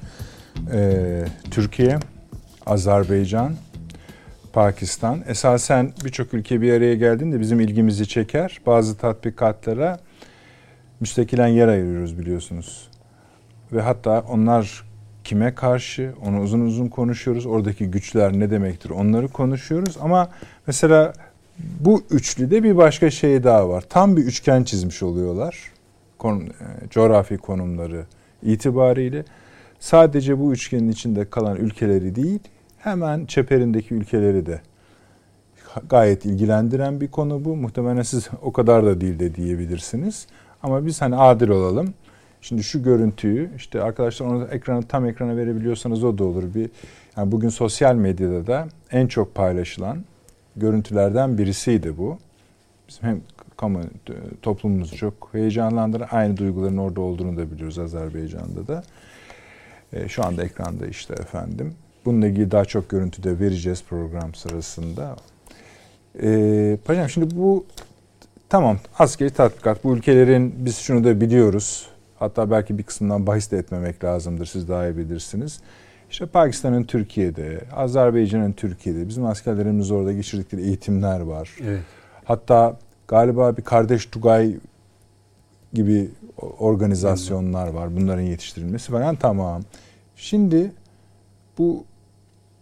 Ee, 0.73 1.25
Türkiye, 1.51 1.99
Azerbaycan, 2.65 3.53
Pakistan. 4.53 5.23
Esasen 5.27 5.93
birçok 6.05 6.33
ülke 6.33 6.61
bir 6.61 6.73
araya 6.73 6.95
geldiğinde 6.95 7.39
bizim 7.39 7.59
ilgimizi 7.59 8.07
çeker. 8.07 8.61
Bazı 8.65 8.97
tatbikatlara 8.97 9.99
müstakilen 10.99 11.47
yer 11.47 11.67
ayırıyoruz 11.67 12.19
biliyorsunuz. 12.19 12.89
Ve 13.73 13.81
hatta 13.81 14.23
onlar 14.29 14.83
kime 15.23 15.55
karşı 15.55 16.13
onu 16.25 16.41
uzun 16.41 16.59
uzun 16.59 16.87
konuşuyoruz. 16.87 17.45
Oradaki 17.45 17.85
güçler 17.85 18.33
ne 18.33 18.51
demektir 18.51 18.89
onları 18.89 19.27
konuşuyoruz. 19.27 19.97
Ama 20.01 20.29
mesela 20.67 21.13
bu 21.57 22.03
üçlüde 22.09 22.63
bir 22.63 22.77
başka 22.77 23.11
şey 23.11 23.43
daha 23.43 23.69
var. 23.69 23.83
Tam 23.89 24.17
bir 24.17 24.21
üçgen 24.21 24.63
çizmiş 24.63 25.03
oluyorlar. 25.03 25.71
Kon, 26.17 26.39
e, 26.39 26.89
coğrafi 26.89 27.37
konumları 27.37 28.05
itibariyle. 28.43 29.25
Sadece 29.79 30.39
bu 30.39 30.53
üçgenin 30.53 30.89
içinde 30.89 31.29
kalan 31.29 31.57
ülkeleri 31.57 32.15
değil, 32.15 32.39
hemen 32.77 33.25
çeperindeki 33.25 33.93
ülkeleri 33.93 34.45
de 34.45 34.61
gayet 35.89 36.25
ilgilendiren 36.25 37.01
bir 37.01 37.07
konu 37.07 37.45
bu. 37.45 37.55
Muhtemelen 37.55 38.01
siz 38.01 38.29
o 38.41 38.51
kadar 38.51 38.85
da 38.85 39.01
değil 39.01 39.19
de 39.19 39.35
diyebilirsiniz. 39.35 40.27
Ama 40.63 40.85
biz 40.85 41.01
hani 41.01 41.15
adil 41.15 41.49
olalım. 41.49 41.93
Şimdi 42.41 42.63
şu 42.63 42.83
görüntüyü 42.83 43.49
işte 43.55 43.81
arkadaşlar 43.81 44.25
onu 44.25 44.47
ekranı 44.51 44.83
tam 44.83 45.05
ekrana 45.05 45.37
verebiliyorsanız 45.37 46.03
o 46.03 46.17
da 46.17 46.23
olur. 46.23 46.43
Bir 46.55 46.69
yani 47.17 47.31
bugün 47.31 47.49
sosyal 47.49 47.95
medyada 47.95 48.47
da 48.47 48.67
en 48.91 49.07
çok 49.07 49.35
paylaşılan 49.35 50.03
görüntülerden 50.55 51.37
birisiydi 51.37 51.97
bu. 51.97 52.17
Bizim 52.89 53.03
hem 53.03 53.21
kamu 53.57 53.81
toplumumuzu 54.41 54.97
çok 54.97 55.29
heyecanlandıran 55.31 56.07
aynı 56.11 56.37
duyguların 56.37 56.77
orada 56.77 57.01
olduğunu 57.01 57.37
da 57.37 57.51
biliyoruz 57.51 57.79
Azerbaycan'da 57.79 58.67
da. 58.67 58.83
E, 59.93 60.07
şu 60.07 60.25
anda 60.25 60.43
ekranda 60.43 60.87
işte 60.87 61.13
efendim. 61.13 61.73
Bununla 62.05 62.27
ilgili 62.27 62.51
daha 62.51 62.65
çok 62.65 62.89
görüntü 62.89 63.23
de 63.23 63.39
vereceğiz 63.39 63.83
program 63.89 64.35
sırasında. 64.35 65.15
E, 66.21 66.77
paşam 66.85 67.09
şimdi 67.09 67.35
bu 67.35 67.65
tamam 68.49 68.77
askeri 68.99 69.29
tatbikat. 69.29 69.83
Bu 69.83 69.95
ülkelerin 69.95 70.55
biz 70.57 70.77
şunu 70.77 71.03
da 71.03 71.21
biliyoruz. 71.21 71.87
Hatta 72.19 72.51
belki 72.51 72.77
bir 72.77 72.83
kısmından 72.83 73.27
bahis 73.27 73.51
de 73.51 73.57
etmemek 73.57 74.03
lazımdır. 74.03 74.45
Siz 74.45 74.69
daha 74.69 74.87
iyi 74.87 74.97
bilirsiniz. 74.97 75.61
İşte 76.11 76.25
Pakistan'ın 76.25 76.83
Türkiye'de, 76.83 77.61
Azerbaycan'ın 77.75 78.51
Türkiye'de 78.51 79.07
bizim 79.07 79.25
askerlerimiz 79.25 79.91
orada 79.91 80.13
geçirdikleri 80.13 80.61
eğitimler 80.61 81.19
var. 81.19 81.49
Evet. 81.63 81.81
Hatta 82.23 82.77
galiba 83.07 83.57
bir 83.57 83.61
kardeş 83.61 84.05
Tugay 84.05 84.55
gibi 85.73 86.09
organizasyonlar 86.59 87.67
var. 87.67 87.95
Bunların 87.95 88.21
yetiştirilmesi 88.21 88.91
falan 88.91 89.15
tamam. 89.15 89.61
Şimdi 90.15 90.71
bu 91.57 91.85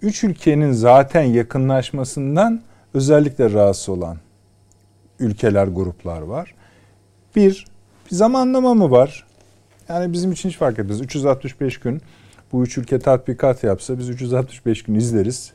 üç 0.02 0.24
ülkenin 0.24 0.72
zaten 0.72 1.24
yakınlaşmasından 1.24 2.62
özellikle 2.94 3.54
rahatsız 3.54 3.90
olan 3.90 4.18
ülkeler, 5.20 5.68
gruplar 5.68 6.22
var. 6.22 6.56
Bir, 7.36 7.68
bir 8.12 8.16
zamanlama 8.16 8.74
mı 8.74 8.92
var? 8.92 9.26
Yani 9.90 10.14
bizim 10.14 10.32
için 10.32 10.50
hiç 10.50 10.58
fark 10.58 10.80
etmez. 10.80 11.02
365 11.02 11.78
gün 11.80 12.02
bu 12.52 12.64
üç 12.64 12.78
ülke 12.78 13.00
tatbikat 13.00 13.64
yapsa 13.64 14.00
biz 14.00 14.10
365 14.10 14.84
gün 14.84 14.96
izleriz 14.96 15.54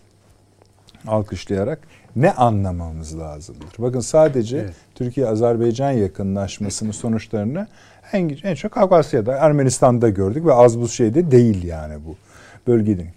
alkışlayarak 1.06 1.78
ne 2.16 2.32
anlamamız 2.32 3.18
lazımdır? 3.18 3.74
Bakın 3.78 4.00
sadece 4.00 4.58
Evet. 4.58 4.74
Türkiye-Azerbaycan 4.94 5.90
yakınlaşmasının 5.90 6.90
sonuçlarını 6.90 7.66
en, 8.12 8.36
en 8.42 8.54
çok 8.54 8.72
Kafkasya'da, 8.72 9.32
Ermenistan'da 9.32 10.08
gördük 10.08 10.46
ve 10.46 10.52
az 10.52 10.80
bu 10.80 10.88
şey 10.88 11.14
de 11.14 11.30
değil 11.30 11.64
yani 11.64 11.94
bu 12.06 12.16
bölgenin. 12.66 13.08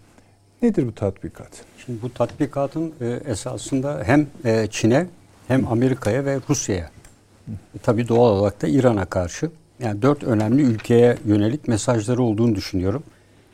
Nedir 0.62 0.88
bu 0.88 0.96
tatbikat? 0.96 1.50
Şimdi 1.86 2.02
bu 2.02 2.14
tatbikatın 2.14 2.94
e, 3.02 3.20
esasında 3.26 4.02
hem 4.06 4.28
e, 4.46 4.68
Çin'e 4.72 5.08
hem 5.48 5.68
Amerika'ya 5.68 6.26
ve 6.26 6.40
Rusya'ya 6.50 6.90
e, 7.48 7.80
tabii 7.84 8.08
doğal 8.08 8.38
olarak 8.38 8.62
da 8.62 8.68
İran'a 8.68 9.06
karşı 9.06 9.52
yani 9.80 10.02
dört 10.02 10.24
önemli 10.24 10.62
ülkeye 10.62 11.18
yönelik 11.26 11.68
mesajları 11.68 12.24
olduğunu 12.24 12.56
düşünüyorum. 12.56 13.04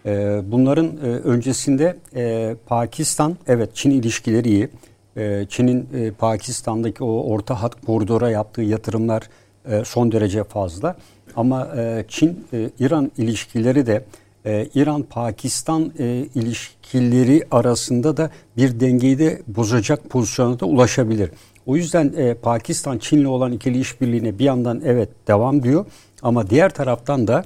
E, 0.05 0.41
bunların 0.45 0.85
e, 0.85 1.07
öncesinde 1.07 1.97
e, 2.15 2.55
Pakistan 2.65 3.37
evet 3.47 3.69
Çin 3.73 3.91
ilişkileri 3.91 4.49
iyi. 4.49 4.69
E, 5.17 5.45
Çin'in 5.49 5.87
e, 5.93 6.11
Pakistan'daki 6.11 7.03
o 7.03 7.23
orta 7.33 7.61
hat 7.61 7.85
koridora 7.85 8.29
yaptığı 8.29 8.61
yatırımlar 8.61 9.29
e, 9.69 9.83
son 9.85 10.11
derece 10.11 10.43
fazla. 10.43 10.95
Ama 11.35 11.67
e, 11.77 12.05
Çin 12.07 12.47
e, 12.53 12.69
ilişkileri 13.17 13.85
de 13.85 14.05
e, 14.45 14.67
İran-Pakistan 14.75 15.93
e, 15.99 16.05
ilişkileri 16.35 17.43
arasında 17.51 18.17
da 18.17 18.29
bir 18.57 18.79
dengeyi 18.79 19.19
de 19.19 19.41
bozacak 19.47 20.09
pozisyona 20.09 20.59
da 20.59 20.65
ulaşabilir. 20.65 21.29
O 21.65 21.75
yüzden 21.75 22.13
e, 22.17 22.33
Pakistan 22.33 22.97
Çin'le 22.97 23.25
olan 23.25 23.51
ikili 23.51 23.79
işbirliğine 23.79 24.39
bir 24.39 24.45
yandan 24.45 24.81
evet 24.85 25.09
devam 25.27 25.63
diyor 25.63 25.85
ama 26.21 26.49
diğer 26.49 26.73
taraftan 26.73 27.27
da 27.27 27.45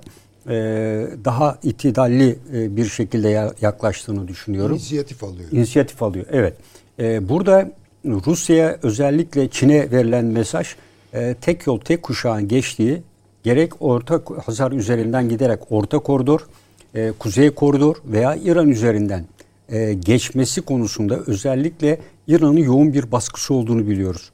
daha 1.25 1.57
itidalli 1.63 2.39
e, 2.53 2.75
bir 2.77 2.85
şekilde 2.85 3.29
ya- 3.29 3.53
yaklaştığını 3.61 4.27
düşünüyorum. 4.27 4.75
İnisiyatif 4.75 5.23
alıyor. 5.23 5.49
İnisiyatif 5.51 6.03
alıyor. 6.03 6.25
Evet. 6.31 6.53
Ee, 6.99 7.29
burada 7.29 7.71
Rusya'ya 8.05 8.77
özellikle 8.83 9.49
Çin'e 9.49 9.91
verilen 9.91 10.25
mesaj 10.25 10.67
e, 11.13 11.35
tek 11.41 11.67
yol 11.67 11.79
tek 11.79 12.03
kuşağın 12.03 12.47
geçtiği 12.47 13.01
gerek 13.43 13.81
Orta 13.81 14.21
Hazar 14.45 14.71
üzerinden 14.71 15.29
giderek 15.29 15.59
Orta 15.69 15.99
Koridor, 15.99 16.47
e, 16.95 17.11
Kuzey 17.19 17.51
Koridor 17.51 17.95
veya 18.05 18.35
İran 18.35 18.69
üzerinden 18.69 19.25
e, 19.69 19.93
geçmesi 19.93 20.61
konusunda 20.61 21.19
özellikle 21.27 21.99
İran'ın 22.27 22.57
yoğun 22.57 22.93
bir 22.93 23.11
baskısı 23.11 23.53
olduğunu 23.53 23.87
biliyoruz. 23.87 24.31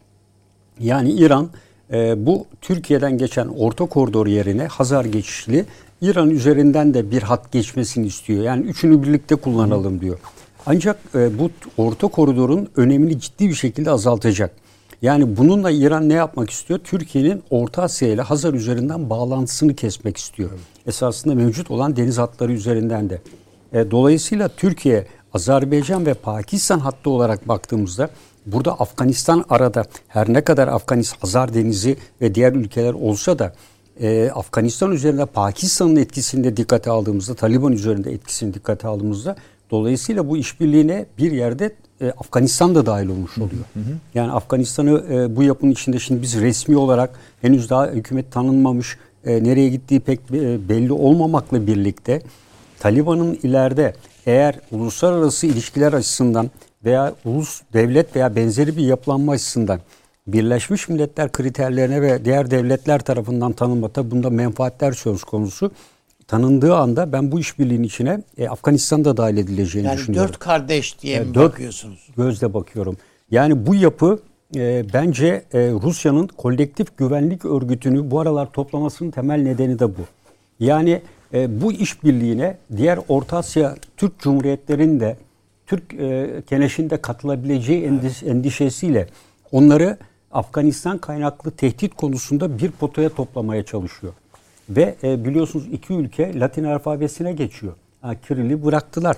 Yani 0.80 1.12
İran 1.12 1.50
e, 1.94 2.26
bu 2.26 2.46
Türkiye'den 2.62 3.18
geçen 3.18 3.48
orta 3.48 3.86
koridor 3.86 4.28
yerine 4.28 4.68
Hazar 4.68 5.06
geçişli 5.06 5.66
İran 6.04 6.30
üzerinden 6.30 6.94
de 6.94 7.12
bir 7.12 7.22
hat 7.22 7.52
geçmesini 7.52 8.06
istiyor. 8.08 8.44
Yani 8.44 8.66
üçünü 8.66 9.04
birlikte 9.04 9.36
kullanalım 9.36 10.02
diyor. 10.02 10.20
Ancak 10.66 11.00
e, 11.16 11.40
bu 11.40 11.50
orta 11.78 12.08
koridorun 12.08 12.70
önemini 12.76 13.20
ciddi 13.20 13.50
bir 13.50 13.54
şekilde 13.54 13.92
azaltacak. 13.92 14.52
Yani 15.02 15.38
bununla 15.38 15.72
İran 15.72 16.10
ne 16.10 16.14
yapmak 16.14 16.50
istiyor? 16.50 16.80
Türkiye'nin 16.84 17.44
Orta 17.50 17.84
Asya 17.84 18.10
ile 18.10 18.22
Hazar 18.22 18.54
üzerinden 18.54 19.10
bağlantısını 19.10 19.76
kesmek 19.76 20.18
istiyor. 20.18 20.50
Esasında 20.88 21.36
mevcut 21.36 21.72
olan 21.72 21.96
deniz 21.96 22.18
hatları 22.18 22.52
üzerinden 22.52 23.10
de. 23.10 23.22
E, 23.74 23.92
dolayısıyla 23.92 24.48
Türkiye, 24.48 25.08
Azerbaycan 25.34 26.06
ve 26.06 26.14
Pakistan 26.14 26.80
hattı 26.80 27.10
olarak 27.10 27.48
baktığımızda 27.48 28.10
burada 28.46 28.72
Afganistan 28.72 29.46
arada 29.50 29.86
her 30.08 30.34
ne 30.34 30.44
kadar 30.44 30.68
Afganistan, 30.68 31.20
Hazar 31.20 31.54
Denizi 31.54 31.98
ve 32.22 32.36
diğer 32.36 32.54
ülkeler 32.54 32.94
olsa 32.94 33.40
da 33.40 33.54
e, 34.02 34.32
Afganistan 34.36 34.92
üzerinde 34.92 35.26
Pakistan'ın 35.26 35.96
etkisini 35.96 36.44
de 36.44 36.58
dikkate 36.58 36.90
aldığımızda, 36.90 37.34
Taliban 37.34 37.72
üzerinde 37.72 38.12
etkisini 38.12 38.54
dikkate 38.54 38.88
aldığımızda 38.88 39.36
dolayısıyla 39.72 40.30
bu 40.30 40.38
işbirliğine 40.38 41.06
bir 41.18 41.32
yerde 41.32 41.76
e, 42.02 42.12
Afganistan 42.12 42.76
da 42.76 42.86
dahil 42.86 43.08
olmuş 43.08 43.38
oluyor. 43.38 43.64
Hı 43.74 43.80
hı. 43.80 43.94
Yani 44.14 44.32
Afganistan'ı 44.32 45.04
e, 45.12 45.36
bu 45.36 45.44
yapının 45.44 45.72
içinde 45.72 46.00
şimdi 46.00 46.22
biz 46.22 46.42
resmi 46.42 46.78
olarak 46.78 47.20
henüz 47.42 47.70
daha 47.70 47.88
hükümet 47.88 48.32
tanınmamış, 48.32 48.98
e, 49.26 49.44
nereye 49.44 49.70
gittiği 49.70 50.00
pek 50.00 50.20
e, 50.34 50.70
belli 50.70 50.92
olmamakla 50.94 51.68
birlikte 51.68 52.22
Taliban'ın 52.80 53.40
ileride 53.44 53.94
eğer 54.26 54.60
uluslararası 54.72 55.48
ilişkiler 55.48 55.94
açısından 55.94 56.52
veya 56.86 57.14
ulus 57.26 57.62
devlet 57.74 58.16
veya 58.16 58.36
benzeri 58.36 58.78
bir 58.78 58.84
yapılanma 58.84 59.32
açısından 59.32 59.80
Birleşmiş 60.28 60.90
Milletler 60.90 61.32
kriterlerine 61.32 62.02
ve 62.02 62.26
diğer 62.26 62.52
devletler 62.52 63.00
tarafından 63.00 63.54
tanınmada 63.54 64.12
bunda 64.12 64.30
menfaatler 64.30 64.92
söz 64.92 65.24
konusu 65.24 65.72
tanındığı 66.28 66.76
anda 66.76 67.12
ben 67.12 67.32
bu 67.32 67.40
işbirliğinin 67.40 67.84
içine 67.84 68.24
e, 68.38 68.48
Afganistan'da 68.48 69.18
dahil 69.18 69.38
edileceğini 69.38 69.88
yani 69.88 69.98
düşünüyorum. 69.98 70.30
dört 70.30 70.40
kardeş 70.40 71.02
diye 71.02 71.16
yani 71.16 71.28
mi 71.28 71.36
dört 71.36 71.54
bakıyorsunuz? 71.54 72.10
Gözle 72.18 72.54
bakıyorum. 72.54 72.98
Yani 73.32 73.68
bu 73.68 73.76
yapı 73.76 74.20
e, 74.56 74.86
bence 74.94 75.44
e, 75.54 75.60
Rusya'nın 75.60 76.28
kolektif 76.28 76.98
güvenlik 76.98 77.46
örgütünü 77.46 78.12
bu 78.12 78.20
aralar 78.20 78.52
toplamasının 78.52 79.12
temel 79.12 79.42
nedeni 79.42 79.80
de 79.80 79.90
bu. 79.90 80.02
Yani 80.60 81.02
e, 81.34 81.62
bu 81.62 81.72
işbirliğine 81.74 82.58
diğer 82.78 83.00
Orta 83.08 83.38
Asya 83.38 83.76
Türk 83.98 84.20
Cumhuriyetlerinin 84.20 85.00
de 85.00 85.18
Türk 85.68 85.94
e, 85.94 86.30
keneşinde 86.50 86.98
katılabileceği 86.98 87.84
endişe, 87.84 88.26
endişesiyle 88.26 89.08
onları 89.52 89.98
Afganistan 90.34 90.98
kaynaklı 90.98 91.52
tehdit 91.52 91.96
konusunda 91.96 92.58
bir 92.58 92.72
potaya 92.72 93.10
toplamaya 93.10 93.66
çalışıyor. 93.66 94.14
Ve 94.70 94.96
e, 95.04 95.26
biliyorsunuz 95.26 95.68
iki 95.72 95.94
ülke 95.94 96.40
Latin 96.40 96.64
alfabesine 96.64 97.34
geçiyor. 97.34 97.74
Yani 98.04 98.18
Kirill'i 98.28 98.66
bıraktılar. 98.66 99.18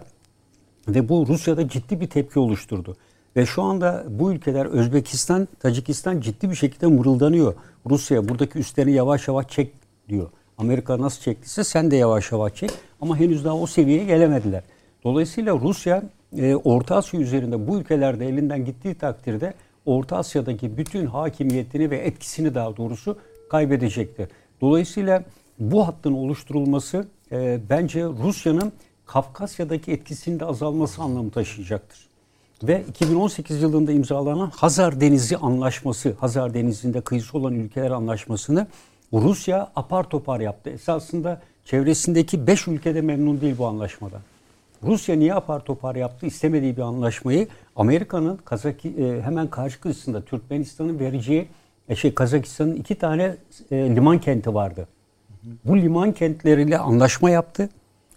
Ve 0.87 1.09
bu 1.09 1.27
Rusya'da 1.27 1.69
ciddi 1.69 2.01
bir 2.01 2.07
tepki 2.07 2.39
oluşturdu. 2.39 2.95
Ve 3.35 3.45
şu 3.45 3.63
anda 3.63 4.03
bu 4.09 4.31
ülkeler 4.31 4.65
Özbekistan, 4.65 5.47
Tacikistan 5.59 6.19
ciddi 6.19 6.49
bir 6.49 6.55
şekilde 6.55 6.87
mırıldanıyor. 6.87 7.53
Rusya 7.89 8.29
buradaki 8.29 8.59
üstlerini 8.59 8.91
yavaş 8.91 9.27
yavaş 9.27 9.49
çek 9.49 9.73
diyor. 10.09 10.29
Amerika 10.57 11.01
nasıl 11.01 11.21
çektiyse 11.21 11.63
sen 11.63 11.91
de 11.91 11.95
yavaş 11.95 12.31
yavaş 12.31 12.55
çek. 12.55 12.71
Ama 13.01 13.19
henüz 13.19 13.45
daha 13.45 13.55
o 13.55 13.67
seviyeye 13.67 14.05
gelemediler. 14.05 14.63
Dolayısıyla 15.03 15.59
Rusya 15.59 16.03
e, 16.37 16.55
Orta 16.55 16.95
Asya 16.95 17.19
üzerinde 17.19 17.67
bu 17.67 17.77
ülkelerde 17.77 18.27
elinden 18.27 18.65
gittiği 18.65 18.95
takdirde 18.95 19.53
Orta 19.85 20.17
Asya'daki 20.17 20.77
bütün 20.77 21.05
hakimiyetini 21.05 21.91
ve 21.91 21.97
etkisini 21.97 22.55
daha 22.55 22.77
doğrusu 22.77 23.17
kaybedecektir. 23.49 24.27
Dolayısıyla 24.61 25.23
bu 25.59 25.87
hattın 25.87 26.13
oluşturulması 26.13 27.07
e, 27.31 27.59
bence 27.69 28.03
Rusya'nın 28.03 28.71
Kafkasya'daki 29.05 29.91
etkisinin 29.91 30.39
de 30.39 30.45
azalması 30.45 31.01
anlamı 31.01 31.31
taşıyacaktır. 31.31 32.07
Ve 32.63 32.83
2018 32.89 33.61
yılında 33.61 33.91
imzalanan 33.91 34.51
Hazar 34.55 35.01
Denizi 35.01 35.37
Anlaşması, 35.37 36.15
Hazar 36.19 36.53
Denizi'nde 36.53 37.01
kıyısı 37.01 37.37
olan 37.37 37.53
ülkeler 37.53 37.91
anlaşmasını 37.91 38.67
Rusya 39.13 39.71
apar 39.75 40.03
topar 40.09 40.39
yaptı. 40.39 40.69
Esasında 40.69 41.41
çevresindeki 41.65 42.47
5 42.47 42.67
ülkede 42.67 43.01
memnun 43.01 43.41
değil 43.41 43.55
bu 43.57 43.67
anlaşmadan. 43.67 44.21
Rusya 44.85 45.15
niye 45.15 45.33
apar 45.33 45.59
topar 45.59 45.95
yaptı? 45.95 46.25
İstemediği 46.25 46.77
bir 46.77 46.81
anlaşmayı 46.81 47.47
Amerika'nın 47.75 48.37
Kazaki 48.37 48.89
e, 48.89 49.21
hemen 49.21 49.47
karşı 49.47 49.79
kıyısında 49.79 50.21
Türkmenistan'ın 50.21 50.99
vereceği 50.99 51.47
e, 51.89 51.95
şey 51.95 52.13
Kazakistan'ın 52.13 52.75
iki 52.75 52.95
tane 52.95 53.35
e, 53.71 53.75
liman 53.95 54.19
kenti 54.19 54.53
vardı. 54.53 54.87
Bu 55.65 55.77
liman 55.77 56.11
kentleriyle 56.11 56.77
anlaşma 56.77 57.29
yaptı. 57.29 57.69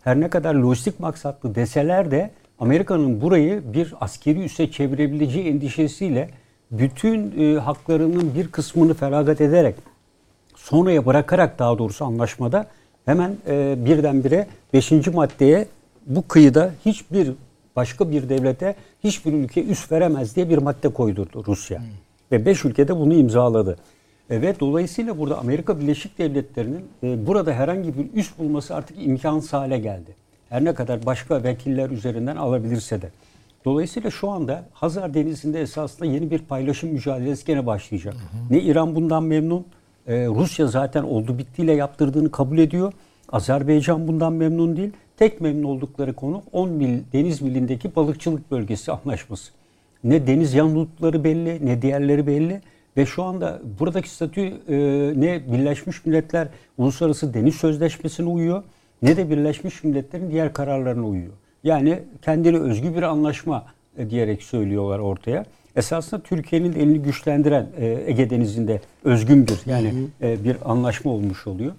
Her 0.04 0.20
ne 0.20 0.28
kadar 0.28 0.54
lojistik 0.54 1.00
maksatlı 1.00 1.54
deseler 1.54 2.10
de 2.10 2.30
Amerika'nın 2.58 3.20
burayı 3.20 3.62
bir 3.72 3.94
askeri 4.00 4.44
üsse 4.44 4.70
çevirebileceği 4.70 5.46
endişesiyle 5.46 6.30
bütün 6.70 7.56
haklarının 7.56 8.34
bir 8.34 8.48
kısmını 8.48 8.94
feragat 8.94 9.40
ederek 9.40 9.74
sonraya 10.56 11.06
bırakarak 11.06 11.58
daha 11.58 11.78
doğrusu 11.78 12.04
anlaşmada 12.04 12.66
hemen 13.04 13.36
e, 13.48 13.74
birdenbire 13.84 14.46
5. 14.72 15.06
maddeye 15.06 15.66
bu 16.09 16.28
kıyıda 16.28 16.72
hiçbir 16.85 17.32
başka 17.76 18.10
bir 18.10 18.28
devlete 18.28 18.74
hiçbir 19.05 19.32
ülke 19.32 19.64
üst 19.64 19.93
veremez 19.93 20.36
diye 20.36 20.51
bir 20.51 20.59
madde 20.59 20.89
koydurdu 20.89 21.44
Rusya. 21.47 21.78
Hmm. 21.78 21.86
Ve 22.32 22.47
5 22.47 22.64
ülkede 22.64 22.97
bunu 22.97 23.14
imzaladı. 23.14 23.76
E, 24.30 24.43
ve 24.43 24.60
dolayısıyla 24.60 25.18
burada 25.18 25.39
Amerika 25.39 25.80
Birleşik 25.80 26.18
Devletleri'nin 26.18 26.85
e, 27.02 27.26
burada 27.26 27.52
herhangi 27.52 27.98
bir 27.98 28.06
üst 28.14 28.39
bulması 28.39 28.74
artık 28.74 28.97
imkansız 29.06 29.52
hale 29.52 29.78
geldi. 29.78 30.14
Her 30.48 30.64
ne 30.64 30.74
kadar 30.74 31.06
başka 31.06 31.43
vekiller 31.43 31.90
üzerinden 31.90 32.36
alabilirse 32.36 33.02
de. 33.02 33.10
Dolayısıyla 33.64 34.10
şu 34.10 34.30
anda 34.30 34.64
Hazar 34.72 35.14
Denizi'nde 35.14 35.60
esasında 35.60 36.06
yeni 36.06 36.30
bir 36.30 36.39
paylaşım 36.39 36.90
mücadelesi 36.90 37.47
gene 37.47 37.66
başlayacak. 37.66 38.14
Hı 38.14 38.18
hı. 38.18 38.55
Ne 38.55 38.60
İran 38.60 38.94
bundan 38.94 39.22
memnun, 39.22 39.66
ee, 40.06 40.26
Rusya 40.26 40.66
zaten 40.66 41.02
oldu 41.02 41.39
bittiyle 41.39 41.72
yaptırdığını 41.72 42.30
kabul 42.30 42.59
ediyor. 42.59 42.93
Azerbaycan 43.32 44.09
bundan 44.09 44.32
memnun 44.32 44.76
değil. 44.76 44.93
Tek 45.18 45.40
memnun 45.40 45.62
oldukları 45.62 46.12
konu 46.12 46.42
10 46.52 46.70
mil 46.70 46.98
deniz 47.12 47.42
milindeki 47.42 47.96
balıkçılık 47.96 48.50
bölgesi 48.50 48.92
anlaşması. 48.92 49.52
Ne 50.04 50.26
deniz 50.26 50.54
yanlılıkları 50.54 51.24
belli 51.24 51.66
ne 51.66 51.82
diğerleri 51.82 52.26
belli. 52.26 52.60
Ve 52.96 53.06
şu 53.06 53.22
anda 53.22 53.60
buradaki 53.80 54.10
statü 54.10 54.40
e, 54.40 54.76
ne 55.16 55.52
Birleşmiş 55.52 56.06
Milletler 56.06 56.48
Uluslararası 56.78 57.34
Deniz 57.34 57.54
Sözleşmesi'ne 57.54 58.26
uyuyor 58.26 58.62
ne 59.02 59.16
de 59.16 59.30
Birleşmiş 59.30 59.84
Milletler'in 59.84 60.30
diğer 60.30 60.52
kararlarına 60.52 61.06
uyuyor. 61.06 61.32
Yani 61.64 61.98
kendine 62.22 62.58
özgü 62.58 62.96
bir 62.96 63.02
anlaşma 63.02 63.66
e, 63.98 64.10
diyerek 64.10 64.42
söylüyorlar 64.42 64.98
ortaya. 64.98 65.44
Esasında 65.76 66.20
Türkiye'nin 66.20 66.72
elini 66.72 67.02
güçlendiren 67.02 67.66
e, 67.78 68.04
Ege 68.06 68.30
Denizi'nde 68.30 68.80
özgün 69.04 69.46
bir 69.46 69.70
yani 69.70 69.94
e, 70.22 70.44
bir 70.44 70.56
anlaşma 70.64 71.10
olmuş 71.10 71.46
oluyor. 71.46 71.72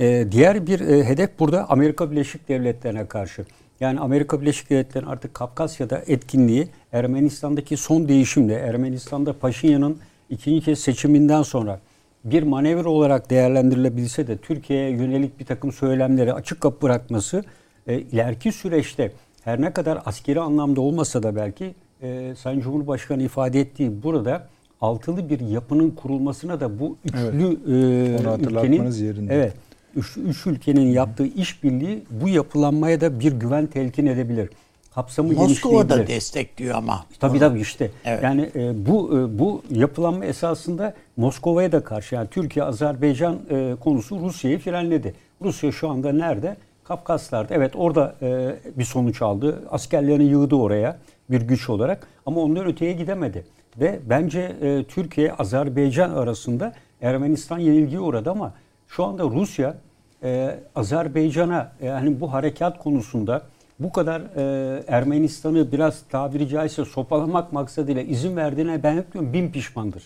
E, 0.00 0.26
diğer 0.32 0.66
bir 0.66 0.80
e, 0.80 1.04
hedef 1.04 1.38
burada 1.38 1.70
Amerika 1.70 2.10
Birleşik 2.10 2.48
Devletleri'ne 2.48 3.06
karşı. 3.06 3.44
Yani 3.80 4.00
Amerika 4.00 4.40
Birleşik 4.40 4.70
Devletleri 4.70 5.06
artık 5.06 5.34
Kafkasya'da 5.34 6.02
etkinliği 6.06 6.68
Ermenistan'daki 6.92 7.76
son 7.76 8.08
değişimle 8.08 8.54
Ermenistan'da 8.54 9.32
Paşinyan'ın 9.32 9.98
ikinci 10.30 10.64
kez 10.64 10.78
seçiminden 10.78 11.42
sonra 11.42 11.80
bir 12.24 12.42
manevra 12.42 12.88
olarak 12.88 13.30
değerlendirilebilse 13.30 14.26
de 14.26 14.36
Türkiye'ye 14.36 14.90
yönelik 14.90 15.40
bir 15.40 15.44
takım 15.44 15.72
söylemleri 15.72 16.32
açık 16.32 16.60
kapı 16.60 16.82
bırakması 16.82 17.44
e, 17.86 18.00
ileriki 18.00 18.52
süreçte 18.52 19.12
her 19.44 19.60
ne 19.60 19.72
kadar 19.72 20.02
askeri 20.04 20.40
anlamda 20.40 20.80
olmasa 20.80 21.22
da 21.22 21.36
belki 21.36 21.74
e, 22.02 22.34
Sayın 22.38 22.60
Cumhurbaşkanı 22.60 23.22
ifade 23.22 23.60
ettiği 23.60 24.02
burada 24.02 24.48
altılı 24.80 25.28
bir 25.28 25.40
yapının 25.40 25.90
kurulmasına 25.90 26.60
da 26.60 26.78
bu 26.78 26.96
üçlü 27.04 27.58
evet. 27.68 28.42
e, 28.42 28.46
ülkenin 28.46 28.90
yerinde. 28.90 29.34
evet 29.34 29.54
üç, 29.96 30.16
üç 30.16 30.46
ülkenin 30.46 30.86
yaptığı 30.86 31.26
işbirliği 31.26 32.04
bu 32.10 32.28
yapılanmaya 32.28 33.00
da 33.00 33.20
bir 33.20 33.32
güven 33.32 33.66
telkin 33.66 34.06
edebilir. 34.06 34.50
Kapsamı 34.94 35.32
Moskova 35.32 35.88
da 35.88 36.06
destekliyor 36.06 36.74
ama. 36.74 37.04
Tabii 37.20 37.38
tabii 37.38 37.60
işte. 37.60 37.90
Evet. 38.04 38.22
Yani 38.22 38.50
e, 38.54 38.86
bu 38.86 39.18
e, 39.18 39.38
bu 39.38 39.62
yapılanma 39.70 40.24
esasında 40.24 40.94
Moskova'ya 41.16 41.72
da 41.72 41.84
karşı. 41.84 42.14
Yani 42.14 42.28
Türkiye 42.30 42.64
Azerbaycan 42.64 43.38
e, 43.50 43.76
konusu 43.80 44.20
Rusya'yı 44.20 44.58
frenledi. 44.58 45.14
Rusya 45.42 45.72
şu 45.72 45.88
anda 45.88 46.12
nerede? 46.12 46.56
Kafkaslar'da. 46.84 47.54
Evet 47.54 47.72
orada 47.76 48.14
e, 48.22 48.56
bir 48.78 48.84
sonuç 48.84 49.22
aldı. 49.22 49.62
Askerlerini 49.70 50.24
yığdı 50.24 50.54
oraya 50.54 50.98
bir 51.30 51.42
güç 51.42 51.70
olarak 51.70 52.06
ama 52.26 52.40
ondan 52.40 52.66
öteye 52.66 52.92
gidemedi. 52.92 53.44
Ve 53.80 54.00
bence 54.04 54.40
e, 54.62 54.84
Türkiye 54.84 55.32
Azerbaycan 55.32 56.10
arasında 56.10 56.72
Ermenistan 57.02 57.58
yenilgiye 57.58 58.00
uğradı 58.00 58.30
ama 58.30 58.54
şu 58.90 59.04
anda 59.04 59.24
Rusya 59.24 59.74
e, 60.22 60.58
Azerbaycan'a 60.74 61.72
yani 61.82 62.20
bu 62.20 62.32
harekat 62.32 62.78
konusunda 62.78 63.42
bu 63.80 63.92
kadar 63.92 64.20
e, 64.36 64.82
Ermenistan'ı 64.88 65.72
biraz 65.72 66.02
tabiri 66.10 66.48
caizse 66.48 66.84
sopalamak 66.84 67.52
maksadıyla 67.52 68.02
izin 68.02 68.36
verdiğine 68.36 68.82
ben 68.82 68.96
hep 68.96 69.12
diyorum 69.12 69.32
bin 69.32 69.50
pişmandır. 69.50 70.02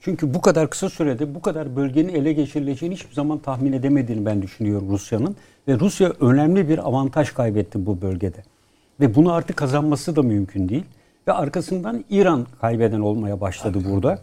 Çünkü 0.00 0.34
bu 0.34 0.40
kadar 0.40 0.70
kısa 0.70 0.90
sürede 0.90 1.34
bu 1.34 1.42
kadar 1.42 1.76
bölgenin 1.76 2.14
ele 2.14 2.32
geçirileceğini 2.32 2.94
hiçbir 2.94 3.14
zaman 3.14 3.38
tahmin 3.38 3.72
edemediğini 3.72 4.26
ben 4.26 4.42
düşünüyorum 4.42 4.90
Rusya'nın. 4.90 5.36
Ve 5.68 5.78
Rusya 5.78 6.12
önemli 6.20 6.68
bir 6.68 6.78
avantaj 6.78 7.30
kaybetti 7.30 7.86
bu 7.86 8.00
bölgede. 8.00 8.38
Ve 9.00 9.14
bunu 9.14 9.32
artık 9.32 9.56
kazanması 9.56 10.16
da 10.16 10.22
mümkün 10.22 10.68
değil. 10.68 10.84
Ve 11.28 11.32
arkasından 11.32 12.04
İran 12.10 12.46
kaybeden 12.60 13.00
olmaya 13.00 13.40
başladı 13.40 13.78
burada. 13.90 14.18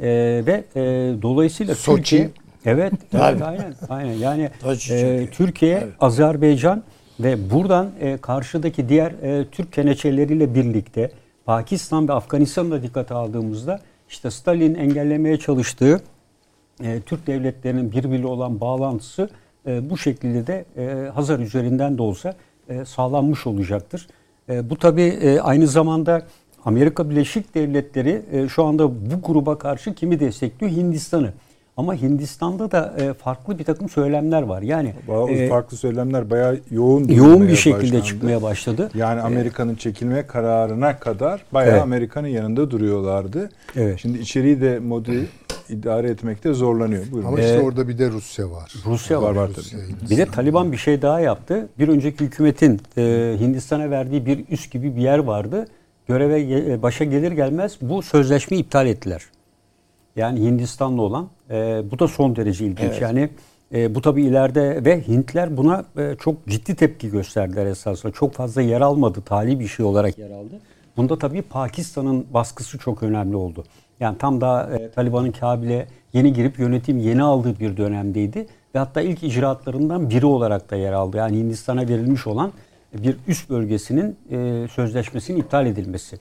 Ee, 0.00 0.42
ve 0.46 0.64
e, 0.76 0.80
dolayısıyla 1.22 1.74
Soçi. 1.74 2.02
Türkiye 2.02 2.41
evet, 2.66 2.92
Tabii. 3.10 3.22
evet 3.22 3.42
aynen 3.42 3.74
aynen 3.88 4.12
yani 4.12 4.50
e. 4.90 5.26
Türkiye, 5.30 5.76
Evet. 5.76 5.94
Azerbaycan 6.00 6.82
ve 7.20 7.50
buradan 7.50 7.90
e, 8.00 8.16
karşıdaki 8.16 8.88
diğer 8.88 9.10
e, 9.10 9.44
Türk 9.52 9.72
keneçeleriyle 9.72 10.54
birlikte 10.54 11.10
Pakistan 11.44 12.08
ve 12.08 12.12
Afganistan'ı 12.12 12.70
da 12.70 12.82
dikkate 12.82 13.14
aldığımızda 13.14 13.80
işte 14.08 14.30
Stalin'in 14.30 14.74
engellemeye 14.74 15.36
çalıştığı 15.36 16.00
e, 16.84 17.00
Türk 17.00 17.26
devletlerinin 17.26 17.92
birbiriyle 17.92 18.26
olan 18.26 18.60
bağlantısı 18.60 19.28
e, 19.66 19.90
bu 19.90 19.98
şekilde 19.98 20.46
de 20.46 20.64
e, 20.76 21.08
Hazar 21.08 21.38
üzerinden 21.38 21.98
de 21.98 22.02
olsa 22.02 22.34
e, 22.68 22.84
sağlanmış 22.84 23.46
olacaktır. 23.46 24.06
E, 24.48 24.70
bu 24.70 24.78
tabi 24.78 25.02
e, 25.02 25.40
aynı 25.40 25.66
zamanda 25.66 26.22
Amerika 26.64 27.10
Birleşik 27.10 27.54
Devletleri 27.54 28.22
e, 28.32 28.48
şu 28.48 28.64
anda 28.64 28.90
bu 28.90 29.22
gruba 29.22 29.58
karşı 29.58 29.94
kimi 29.94 30.20
destekliyor? 30.20 30.72
Hindistan'ı. 30.72 31.32
Ama 31.76 31.94
Hindistan'da 31.94 32.70
da 32.70 32.94
e, 32.98 33.12
farklı 33.12 33.58
bir 33.58 33.64
takım 33.64 33.88
söylemler 33.88 34.42
var. 34.42 34.62
Yani 34.62 34.94
Bazı 35.08 35.32
e, 35.32 35.48
farklı 35.48 35.76
söylemler 35.76 36.30
bayağı 36.30 36.60
yoğun 36.70 37.08
yoğun 37.08 37.48
bir 37.48 37.56
şekilde 37.56 37.82
başlandı. 37.82 38.06
çıkmaya 38.06 38.42
başladı. 38.42 38.90
Yani 38.94 39.20
Amerika'nın 39.20 39.74
çekilme 39.74 40.26
kararına 40.26 40.98
kadar 40.98 41.44
bayağı 41.52 41.72
Evet. 41.72 41.82
Amerika'nın 41.82 42.28
yanında 42.28 42.70
duruyorlardı. 42.70 43.50
Evet. 43.76 43.98
Şimdi 43.98 44.18
içeriği 44.18 44.60
de 44.60 44.78
Modi 44.78 45.28
idare 45.68 46.10
etmekte 46.10 46.52
zorlanıyor. 46.54 47.04
Buyurun. 47.12 47.28
Ama 47.28 47.40
işte 47.40 47.60
orada 47.60 47.88
bir 47.88 47.98
de 47.98 48.10
Rusya 48.10 48.50
var. 48.50 48.74
Rusya 48.86 49.22
var. 49.22 49.34
var 49.34 49.50
Rusya, 49.56 49.78
tabii. 49.78 50.10
Bir 50.10 50.16
de 50.16 50.26
Taliban 50.26 50.72
bir 50.72 50.76
şey 50.76 51.02
daha 51.02 51.20
yaptı. 51.20 51.68
Bir 51.78 51.88
önceki 51.88 52.24
hükümetin 52.24 52.80
e, 52.98 53.36
Hindistan'a 53.40 53.90
verdiği 53.90 54.26
bir 54.26 54.44
üs 54.50 54.70
gibi 54.70 54.96
bir 54.96 55.00
yer 55.02 55.18
vardı. 55.18 55.66
Göreve 56.08 56.40
e, 56.72 56.82
başa 56.82 57.04
gelir 57.04 57.32
gelmez 57.32 57.76
bu 57.80 58.02
sözleşmeyi 58.02 58.62
iptal 58.62 58.86
ettiler. 58.86 59.22
Yani 60.16 60.40
Hindistan'la 60.40 61.02
olan. 61.02 61.28
E, 61.50 61.82
bu 61.90 61.98
da 61.98 62.08
son 62.08 62.36
derece 62.36 62.64
ilginç. 62.64 62.90
Evet. 62.90 63.02
Yani 63.02 63.30
e, 63.74 63.94
bu 63.94 64.00
tabii 64.00 64.22
ileride 64.22 64.84
ve 64.84 65.08
Hintler 65.08 65.56
buna 65.56 65.84
e, 65.98 66.16
çok 66.20 66.46
ciddi 66.46 66.76
tepki 66.76 67.10
gösterdiler 67.10 67.66
esasında. 67.66 68.12
Çok 68.12 68.32
fazla 68.32 68.62
yer 68.62 68.80
almadı. 68.80 69.20
Tali 69.20 69.60
bir 69.60 69.68
şey 69.68 69.86
olarak 69.86 70.18
yer 70.18 70.30
aldı. 70.30 70.60
Bunda 70.96 71.18
tabii 71.18 71.42
Pakistan'ın 71.42 72.26
baskısı 72.34 72.78
çok 72.78 73.02
önemli 73.02 73.36
oldu. 73.36 73.64
Yani 74.00 74.18
tam 74.18 74.40
da 74.40 74.70
e, 74.78 74.90
Taliban'ın 74.90 75.32
Kabil'e 75.32 75.86
yeni 76.12 76.32
girip 76.32 76.58
yönetim 76.58 76.98
yeni 76.98 77.22
aldığı 77.22 77.60
bir 77.60 77.76
dönemdeydi. 77.76 78.46
Ve 78.74 78.78
hatta 78.78 79.00
ilk 79.00 79.22
icraatlarından 79.22 80.10
biri 80.10 80.26
olarak 80.26 80.70
da 80.70 80.76
yer 80.76 80.92
aldı. 80.92 81.16
Yani 81.16 81.36
Hindistan'a 81.36 81.88
verilmiş 81.88 82.26
olan 82.26 82.52
bir 82.94 83.16
üst 83.28 83.50
bölgesinin 83.50 84.16
e, 84.30 84.68
sözleşmesinin 84.68 85.40
iptal 85.40 85.66
edilmesi. 85.66 86.18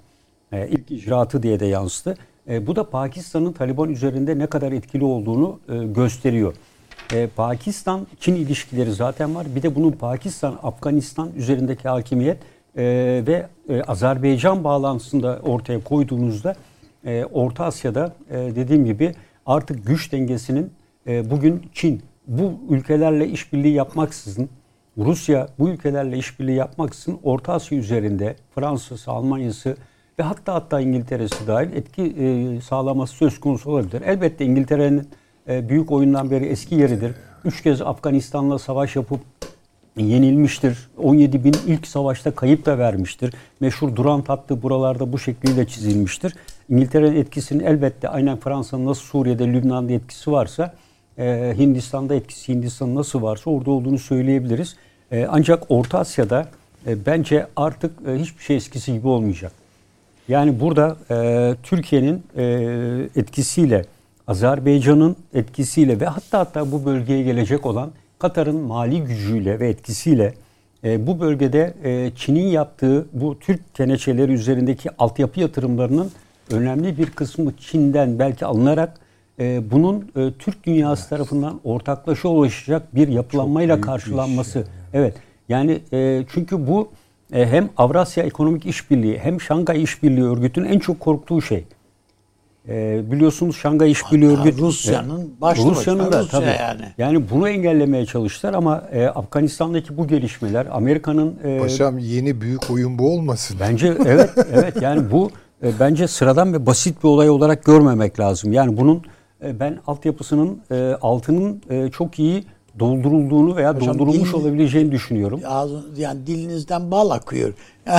E, 0.52 0.68
ilk 0.68 0.92
icraatı 0.92 1.44
diye 1.44 1.60
de 1.60 1.66
yansıdı. 1.66 2.16
E, 2.50 2.68
bu 2.68 2.76
da 2.76 2.90
Pakistan'ın 2.90 3.52
Taliban 3.52 3.90
üzerinde 3.90 4.40
ne 4.40 4.48
kadar 4.48 4.72
etkili 4.72 5.04
olduğunu 5.04 5.60
e, 5.70 5.86
gösteriyor. 5.86 6.54
E, 7.14 7.28
Pakistan-Çin 7.28 8.36
ilişkileri 8.36 8.94
zaten 8.94 9.36
var. 9.36 9.48
Bir 9.56 9.64
de 9.64 9.76
bunun 9.76 9.92
Pakistan-Afganistan 9.92 11.30
üzerindeki 11.36 11.90
hakimiyet 11.90 12.38
e, 12.78 12.84
ve 13.28 13.48
e, 13.70 13.82
Azerbaycan 13.82 14.64
bağlantısında 14.64 15.40
ortaya 15.44 15.84
koyduğunuzda 15.84 16.56
e, 17.06 17.26
Orta 17.26 17.66
Asya'da 17.66 18.14
e, 18.30 18.36
dediğim 18.38 18.86
gibi 18.86 19.16
artık 19.46 19.88
güç 19.88 20.12
dengesinin 20.12 20.72
e, 21.08 21.32
bugün 21.32 21.62
Çin 21.74 22.02
bu 22.28 22.54
ülkelerle 22.70 23.28
işbirliği 23.28 23.74
yapmaksızın 23.74 24.50
Rusya 24.98 25.48
bu 25.60 25.70
ülkelerle 25.70 26.18
işbirliği 26.18 26.56
yapmaksızın 26.56 27.20
Orta 27.24 27.54
Asya 27.54 27.78
üzerinde 27.78 28.36
Fransa'sı, 28.56 29.12
Almanya'sı 29.12 29.78
ve 30.22 30.26
hatta 30.26 30.54
hatta 30.54 30.82
İngiltere'si 30.82 31.48
dahil 31.48 31.74
etki 31.74 32.04
e, 32.04 32.62
sağlaması 32.62 33.16
söz 33.16 33.40
konusu 33.40 33.72
olabilir. 33.72 34.02
Elbette 34.02 34.46
İngiltere'nin 34.46 35.10
e, 35.50 35.70
büyük 35.70 35.92
oyundan 35.92 36.32
beri 36.32 36.46
eski 36.46 36.76
yeridir. 36.76 37.12
Üç 37.46 37.64
kez 37.64 37.82
Afganistan'la 37.82 38.60
savaş 38.60 38.96
yapıp 38.96 39.20
yenilmiştir. 39.98 40.90
17 40.98 41.44
bin 41.44 41.56
ilk 41.68 41.88
savaşta 41.88 42.32
kayıp 42.36 42.66
da 42.66 42.78
vermiştir. 42.78 43.34
Meşhur 43.60 43.96
Durant 43.96 44.30
hattı 44.30 44.64
buralarda 44.64 45.14
bu 45.14 45.20
şekliyle 45.20 45.68
çizilmiştir. 45.68 46.34
İngiltere'nin 46.70 47.16
etkisinin 47.16 47.64
elbette 47.64 48.10
aynen 48.10 48.38
Fransa'nın 48.38 48.86
nasıl 48.86 49.04
Suriye'de, 49.04 49.48
Lübnan'da 49.48 49.94
etkisi 49.94 50.32
varsa 50.32 50.74
e, 51.18 51.54
Hindistan'da 51.58 52.16
etkisi 52.16 52.54
Hindistan'ın 52.54 52.96
nasıl 52.96 53.22
varsa 53.22 53.50
orada 53.50 53.72
olduğunu 53.72 54.00
söyleyebiliriz. 54.00 54.76
E, 55.12 55.28
ancak 55.30 55.64
Orta 55.70 56.00
Asya'da 56.00 56.48
e, 56.88 57.06
bence 57.06 57.48
artık 57.56 57.92
e, 58.08 58.20
hiçbir 58.20 58.44
şey 58.44 58.56
eskisi 58.56 58.94
gibi 58.94 59.08
olmayacak. 59.08 59.61
Yani 60.28 60.60
burada 60.60 60.98
e, 61.12 61.56
Türkiye'nin 61.64 62.24
e, 62.38 62.44
etkisiyle, 63.16 63.86
Azerbaycan'ın 64.28 65.16
etkisiyle 65.34 66.00
ve 66.00 66.06
hatta 66.06 66.40
hatta 66.40 66.72
bu 66.72 66.86
bölgeye 66.86 67.24
gelecek 67.24 67.66
olan 67.66 67.92
Katar'ın 68.20 68.56
mali 68.56 69.02
gücüyle 69.02 69.60
ve 69.60 69.70
etkisiyle 69.70 70.34
e, 70.84 71.08
bu 71.08 71.20
bölgede 71.20 71.74
e, 71.84 72.12
Çin'in 72.16 72.48
yaptığı 72.48 73.08
bu 73.14 73.40
Türk 73.40 73.76
keneçeleri 73.76 74.32
üzerindeki 74.32 74.90
altyapı 74.98 75.40
yatırımlarının 75.40 76.12
önemli 76.52 76.98
bir 76.98 77.10
kısmı 77.10 77.54
Çin'den 77.58 78.20
belki 78.20 78.46
alınarak 78.46 78.94
e, 79.40 79.72
bunun 79.72 80.12
e, 80.16 80.32
Türk 80.40 80.64
dünyası 80.64 81.10
tarafından 81.10 81.60
ortaklaşa 81.64 82.30
ulaşacak 82.30 82.96
bir 82.96 83.08
yapılanmayla 83.08 83.82
karşılanması. 83.82 84.64
Evet. 84.94 85.16
Yani 85.50 85.80
e, 85.94 86.24
çünkü 86.34 86.68
bu 86.68 86.90
hem 87.32 87.70
Avrasya 87.78 88.24
Ekonomik 88.24 88.66
İşbirliği 88.66 89.20
hem 89.20 89.42
Şangay 89.42 89.84
İşbirliği 89.84 90.26
Örgütü'nün 90.26 90.70
en 90.70 90.80
çok 90.80 91.00
korktuğu 91.00 91.42
şey. 91.42 91.66
E, 92.70 93.02
biliyorsunuz 93.12 93.58
Şangay 93.58 93.92
İşbirliği 93.92 94.30
Hatta 94.30 94.42
Örgütü 94.42 94.62
Rusya'nın 94.62 95.34
başlı 95.42 95.70
Rusya'nın 95.70 96.12
da 96.12 96.20
Rusya 96.20 96.40
tabii. 96.40 96.56
yani. 96.60 96.86
Yani 96.98 97.30
bunu 97.30 97.50
engellemeye 97.50 98.06
çalıştılar 98.06 98.54
ama 98.54 98.84
e, 98.92 99.06
Afganistan'daki 99.06 99.98
bu 99.98 100.08
gelişmeler 100.08 100.68
Amerika'nın 100.72 101.40
e, 101.44 101.60
Paşam 101.60 101.98
yeni 101.98 102.42
büyük 102.42 102.72
oyun 102.72 103.00
bu 103.00 103.14
olmasın. 103.14 103.58
Bence 103.60 103.94
evet 104.06 104.30
evet 104.54 104.82
yani 104.82 105.12
bu 105.12 105.32
e, 105.64 105.72
bence 105.80 106.08
sıradan 106.08 106.54
ve 106.54 106.66
basit 106.66 107.04
bir 107.04 107.10
olay 107.10 107.30
olarak 107.30 107.64
görmemek 107.64 108.20
lazım. 108.20 108.54
Yani 108.54 108.78
bunun 108.78 109.04
e, 109.44 109.60
ben 109.60 109.80
altyapısının 109.88 110.62
e, 110.72 110.98
altının 111.02 111.62
e, 111.70 111.90
çok 111.92 112.20
iyi 112.20 112.44
doldurulduğunu 112.80 113.56
veya 113.56 113.76
Hocam, 113.76 113.88
doldurulmuş 114.00 114.30
dil- 114.30 114.34
olabileceğini 114.34 114.92
düşünüyorum. 114.92 115.42
Ağzın, 115.48 115.86
yani 115.98 116.28
dilinizden 116.28 116.92
bal 116.92 117.10
akıyor. 117.10 117.54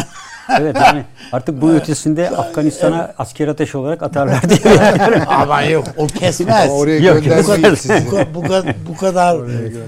Evet 0.60 0.76
yani 0.76 1.04
artık 1.32 1.62
bu 1.62 1.70
ötesinde 1.70 2.30
Afganistan'a 2.30 3.14
asker 3.18 3.48
ateş 3.48 3.74
olarak 3.74 4.02
atarlar 4.02 4.42
diye. 4.48 4.74
Ama 5.26 5.62
yok 5.62 5.84
o 5.96 6.06
kesmez. 6.06 6.70
Oraya 6.70 6.98
Yok, 6.98 7.16
bu 7.16 7.24
kadar, 7.24 7.36
göndermeyin 7.36 7.74
sizi. 7.74 8.06
bu, 8.34 8.40
bu, 8.42 8.44
bu 8.88 8.96
kadar 8.96 9.40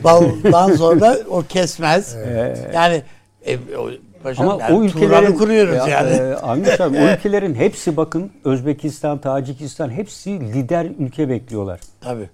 baldan 0.04 0.72
sonra 0.76 1.16
o 1.30 1.42
kesmez. 1.42 2.16
Yani 2.74 3.02
e, 3.46 3.56
o, 3.76 3.90
paşam, 4.22 4.48
Ama 4.48 4.62
yani 4.62 4.76
o 4.78 4.82
ülkelerin 4.82 5.32
kuruyoruz 5.32 5.88
e, 5.88 5.90
yani. 5.90 6.10
E, 6.10 6.36
o 6.88 7.14
ülkelerin 7.14 7.54
hepsi 7.54 7.96
bakın 7.96 8.30
Özbekistan, 8.44 9.18
Tacikistan 9.18 9.90
hepsi 9.90 10.30
lider 10.40 10.86
ülke 10.98 11.28
bekliyorlar. 11.28 11.80
Tabii. 12.00 12.30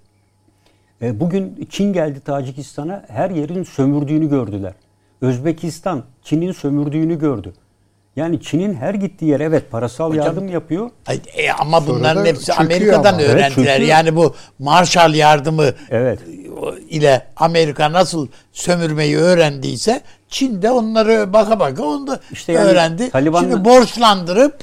E, 1.03 1.21
Bugün 1.21 1.69
Çin 1.71 1.93
geldi 1.93 2.21
Tacikistan'a 2.21 3.05
her 3.09 3.31
yerin 3.31 3.63
sömürdüğünü 3.63 4.31
gördüler. 4.31 4.73
Özbekistan 5.21 6.05
Çin'in 6.25 6.53
sömürdüğünü 6.53 7.19
gördü. 7.19 7.53
Yani 8.17 8.43
Çin'in 8.43 8.75
her 8.75 8.95
gittiği 8.95 9.25
yer 9.25 9.41
evet 9.41 9.71
parasal 9.71 10.11
Hocam- 10.11 10.27
yardım 10.27 10.49
yapıyor. 10.49 10.91
Ay, 11.07 11.21
e, 11.37 11.53
ama 11.53 11.87
bunların 11.87 12.25
hepsi 12.27 12.53
Amerika'dan 12.53 13.13
ama. 13.13 13.23
Evet, 13.23 13.31
öğrendiler. 13.35 13.67
çöküyor. 13.75 13.89
yani 13.89 14.17
bu 14.17 14.35
Marshall 14.59 15.15
yardımı 15.15 15.65
Evet. 15.91 16.19
ile 16.89 17.27
Amerika 17.37 17.93
nasıl 17.93 18.29
sömürmeyi 18.53 19.17
öğrendiyse 19.17 20.01
Çin 20.29 20.63
de 20.63 20.71
onları 20.71 21.33
baka 21.33 21.61
baka 21.61 21.83
onu 21.85 22.07
da 22.07 22.21
İşte 22.33 22.53
yani 22.53 22.65
öğrendi. 22.65 23.11
Taliban'la- 23.11 23.41
Şimdi 23.51 23.65
borçlandırıp 23.65 24.59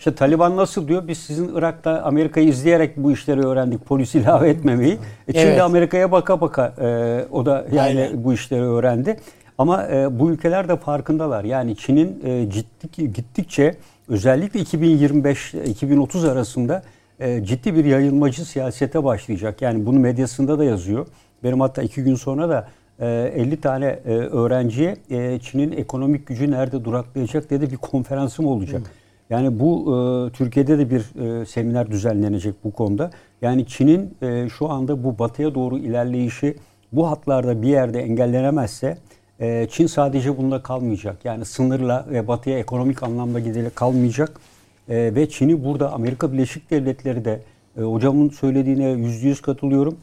İşte 0.00 0.14
Taliban 0.14 0.56
nasıl 0.56 0.88
diyor? 0.88 1.08
Biz 1.08 1.18
sizin 1.18 1.56
Irak'ta 1.56 2.02
Amerika'yı 2.02 2.48
izleyerek 2.48 2.96
bu 2.96 3.12
işleri 3.12 3.40
öğrendik. 3.46 3.86
Polis 3.86 4.14
ilave 4.14 4.48
etmemeyi. 4.48 4.98
E, 5.28 5.32
Çin 5.32 5.38
Evet. 5.38 5.58
de 5.58 5.62
Amerika'ya 5.62 6.12
baka 6.12 6.40
baka 6.40 6.74
e, 6.80 7.24
o 7.30 7.46
da 7.46 7.66
yani 7.72 8.00
Aynen. 8.00 8.24
bu 8.24 8.32
işleri 8.32 8.62
öğrendi. 8.62 9.16
Ama 9.58 9.86
e, 9.86 10.18
bu 10.18 10.30
ülkeler 10.30 10.68
de 10.68 10.76
farkındalar. 10.76 11.44
Yani 11.44 11.76
Çin'in 11.76 12.22
e, 12.24 12.50
ciddi, 12.50 13.12
gittikçe 13.12 13.74
özellikle 14.08 14.60
2025-2030 14.60 16.30
arasında 16.30 16.82
e, 17.20 17.44
ciddi 17.44 17.74
bir 17.74 17.84
yayılmacı 17.84 18.44
siyasete 18.44 19.04
başlayacak. 19.04 19.62
Yani 19.62 19.86
bunu 19.86 19.98
medyasında 19.98 20.58
da 20.58 20.64
yazıyor. 20.64 21.06
Benim 21.44 21.60
hatta 21.60 21.82
iki 21.82 22.02
gün 22.02 22.14
sonra 22.14 22.48
da 22.48 22.68
e, 23.00 23.32
50 23.36 23.60
tane 23.60 23.86
e, 23.86 24.10
öğrenciye 24.10 24.96
e, 25.10 25.38
Çin'in 25.38 25.72
ekonomik 25.72 26.26
gücü 26.26 26.50
nerede 26.50 26.84
duraklayacak 26.84 27.50
dedi 27.50 27.70
bir 27.70 27.76
konferansım 27.76 28.46
olacak. 28.46 28.82
Yani 29.30 29.60
bu 29.60 29.82
e, 29.82 30.30
Türkiye'de 30.32 30.78
de 30.78 30.90
bir 30.90 31.40
e, 31.40 31.46
seminer 31.46 31.90
düzenlenecek 31.90 32.54
bu 32.64 32.72
konuda. 32.72 33.10
Yani 33.42 33.66
Çin'in 33.66 34.14
e, 34.22 34.48
şu 34.48 34.68
anda 34.68 35.04
bu 35.04 35.18
batıya 35.18 35.54
doğru 35.54 35.78
ilerleyişi 35.78 36.56
bu 36.92 37.10
hatlarda 37.10 37.62
bir 37.62 37.68
yerde 37.68 38.00
engellenemezse 38.00 38.98
e, 39.40 39.66
Çin 39.70 39.86
sadece 39.86 40.38
bunda 40.38 40.62
kalmayacak. 40.62 41.24
Yani 41.24 41.44
sınırla 41.44 42.06
ve 42.10 42.28
batıya 42.28 42.58
ekonomik 42.58 43.02
anlamda 43.02 43.40
giderek 43.40 43.76
kalmayacak. 43.76 44.40
E, 44.88 45.14
ve 45.14 45.28
Çin'i 45.28 45.64
burada 45.64 45.92
Amerika 45.92 46.32
Birleşik 46.32 46.70
Devletleri 46.70 47.24
de 47.24 47.40
e, 47.78 47.80
hocamın 47.80 48.28
söylediğine 48.28 48.88
yüzde 48.90 49.28
yüz 49.28 49.42
katılıyorum. 49.42 49.96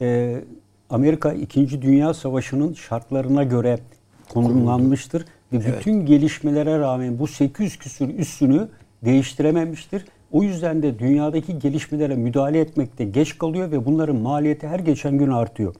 E, 0.00 0.36
Amerika 0.90 1.32
2. 1.32 1.82
Dünya 1.82 2.14
Savaşı'nın 2.14 2.74
şartlarına 2.74 3.44
göre 3.44 3.78
konumlanmıştır. 4.28 5.24
Ve 5.52 5.56
evet. 5.56 5.78
bütün 5.78 6.06
gelişmelere 6.06 6.78
rağmen 6.78 7.18
bu 7.18 7.26
800 7.26 7.76
küsür 7.78 8.18
üssünü 8.18 8.68
değiştirememiştir. 9.04 10.04
O 10.32 10.42
yüzden 10.42 10.82
de 10.82 10.98
dünyadaki 10.98 11.58
gelişmelere 11.58 12.14
müdahale 12.14 12.60
etmekte 12.60 13.04
geç 13.04 13.38
kalıyor 13.38 13.70
ve 13.70 13.86
bunların 13.86 14.16
maliyeti 14.16 14.68
her 14.68 14.78
geçen 14.78 15.18
gün 15.18 15.30
artıyor. 15.30 15.74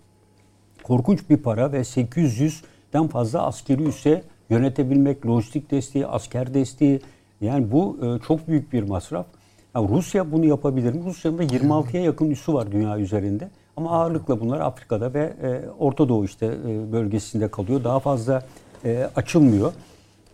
Korkunç 0.83 1.31
bir 1.31 1.37
para 1.37 1.73
ve 1.73 1.81
800'den 1.81 3.09
fazla 3.09 3.47
askeri 3.47 3.83
üsse 3.83 4.23
yönetebilmek, 4.51 5.27
lojistik 5.27 5.71
desteği, 5.71 6.07
asker 6.07 6.55
desteği 6.55 7.01
yani 7.41 7.73
bu 7.73 7.99
e, 8.03 8.27
çok 8.27 8.49
büyük 8.49 8.73
bir 8.73 8.83
masraf. 8.83 9.27
Yani 9.75 9.89
Rusya 9.89 10.33
bunu 10.33 10.45
yapabilir 10.45 10.95
mi? 10.95 11.05
Rusya'nın 11.05 11.39
da 11.39 11.45
26'ya 11.45 12.03
yakın 12.03 12.31
üssü 12.31 12.55
var 12.55 12.73
dünya 12.73 12.99
üzerinde. 12.99 13.51
Ama 13.77 13.91
ağırlıkla 13.91 14.41
bunlar 14.41 14.61
Afrika'da 14.61 15.15
ve 15.15 15.33
e, 15.43 15.71
Orta 15.79 16.09
Doğu 16.09 16.25
işte 16.25 16.47
e, 16.47 16.93
bölgesinde 16.93 17.49
kalıyor. 17.49 17.85
Daha 17.85 18.01
fazla 18.01 18.43
e, 18.85 19.11
açılmıyor. 19.17 19.73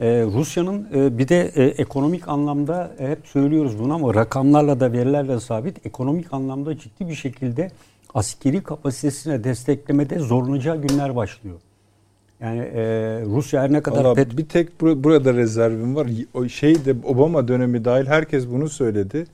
E, 0.01 0.07
Rusya'nın 0.07 0.89
e, 0.95 1.19
bir 1.19 1.29
de 1.29 1.53
e, 1.55 1.65
ekonomik 1.65 2.29
anlamda 2.29 2.91
e, 2.99 3.09
hep 3.09 3.27
söylüyoruz 3.27 3.79
bunu 3.79 3.95
ama 3.95 4.15
rakamlarla 4.15 4.81
da 4.81 4.93
verilerle 4.93 5.41
sabit 5.41 5.87
ekonomik 5.87 6.33
anlamda 6.33 6.79
ciddi 6.79 7.09
bir 7.09 7.15
şekilde 7.15 7.71
askeri 8.15 8.63
kapasitesine 8.63 9.45
desteklemede 9.45 10.19
zorlanacağı 10.19 10.83
günler 10.83 11.17
başlıyor. 11.17 11.57
Yani 12.41 12.61
e, 12.61 12.83
Rusya 13.27 13.63
her 13.63 13.73
ne 13.73 13.81
kadar 13.81 14.05
Vallahi 14.05 14.15
pet... 14.15 14.39
bir 14.39 14.49
tek 14.49 14.81
burada 14.81 15.35
rezervim 15.35 15.97
var. 15.97 16.09
O 16.35 16.49
şey 16.49 16.85
de 16.85 16.95
Obama 17.05 17.49
dönemi 17.49 17.85
dahil 17.85 18.07
herkes 18.07 18.49
bunu 18.51 18.69
söyledi. 18.69 19.27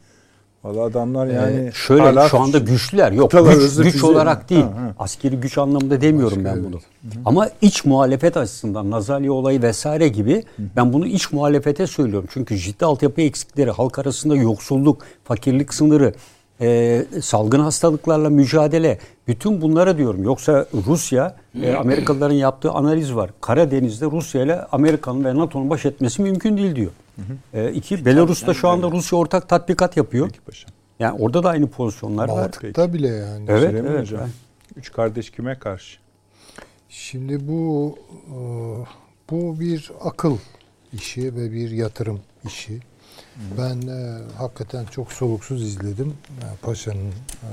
Valla 0.64 0.82
adamlar 0.82 1.26
ee, 1.26 1.32
yani 1.32 1.68
ee, 1.68 1.72
şöyle 1.72 2.02
hala 2.02 2.28
şu 2.28 2.40
anda 2.40 2.59
güçlüler. 2.59 3.12
Yok 3.12 3.30
güç, 3.30 3.76
güç 3.76 4.05
olarak 4.05 4.51
değil. 4.51 4.62
Ha, 4.62 4.68
ha. 4.68 4.94
Askeri 4.98 5.36
güç 5.36 5.59
anlamında 5.59 6.01
demiyorum 6.01 6.39
Askeri 6.39 6.56
ben 6.56 6.64
bunu. 6.64 6.80
Evet. 7.05 7.16
Ama 7.24 7.48
iç 7.62 7.84
muhalefet 7.84 8.36
açısından 8.36 8.90
Nazalya 8.90 9.32
olayı 9.32 9.62
vesaire 9.62 10.09
gibi 10.09 10.44
Hı. 10.56 10.62
ben 10.76 10.93
bunu 10.93 11.06
iç 11.06 11.32
muhalefete 11.32 11.86
söylüyorum. 11.86 12.28
Çünkü 12.32 12.59
ciddi 12.59 12.84
altyapı 12.84 13.20
eksikleri, 13.20 13.70
halk 13.70 13.98
arasında 13.98 14.36
yoksulluk, 14.36 15.02
fakirlik 15.24 15.74
sınırı, 15.74 16.14
e, 16.61 17.05
salgın 17.23 17.61
hastalıklarla 17.61 18.31
mücadele 18.31 18.99
bütün 19.29 19.61
bunlara 19.61 19.99
diyorum. 19.99 20.23
Yoksa 20.23 20.66
Rusya, 20.87 21.37
e, 21.62 21.74
Amerikalıların 21.74 22.35
yaptığı 22.35 22.70
analiz 22.70 23.15
var. 23.15 23.31
Karadeniz'de 23.41 24.07
Rusya 24.07 24.43
ile 24.43 24.62
Amerika'nın 24.62 25.24
ve 25.24 25.37
NATO'nun 25.37 25.70
baş 25.70 25.87
etmesi 25.87 26.23
mümkün 26.23 26.57
değil 26.57 26.77
diyor. 26.77 26.91
Hı 27.16 27.23
hı. 27.23 27.61
E, 27.61 27.73
iki, 27.73 28.05
Belarus'ta 28.05 28.55
şu 28.55 28.69
anda 28.69 28.91
Rusya 28.91 29.19
ortak 29.19 29.49
tatbikat 29.49 29.97
yapıyor. 29.97 30.27
Peki 30.27 30.41
paşa. 30.41 30.69
Yani 30.99 31.23
orada 31.23 31.43
da 31.43 31.49
aynı 31.49 31.66
pozisyonlar 31.66 32.29
var. 32.29 32.45
Baltık'ta 32.45 32.93
bile 32.93 33.09
yani. 33.09 33.45
Evet, 33.49 33.74
evet. 33.79 34.01
Hocam? 34.01 34.29
Üç 34.77 34.93
kardeş 34.93 35.31
kime 35.31 35.59
karşı? 35.59 35.99
Şimdi 36.89 37.49
bu 37.49 37.95
e, 38.29 38.39
bu 39.31 39.61
bir 39.61 39.93
akıl 40.05 40.37
işi 40.93 41.37
ve 41.37 41.53
bir 41.53 41.70
yatırım 41.70 42.20
işi. 42.47 42.81
Ben 43.59 43.89
e, 43.89 44.19
hakikaten 44.39 44.85
çok 44.85 45.13
soluksuz 45.13 45.63
izledim 45.63 46.17
e, 46.41 46.47
Paşa'nın 46.63 47.09
e, 47.09 47.51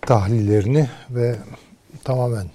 tahlillerini 0.00 0.90
ve 1.10 1.36
tamamen 2.04 2.50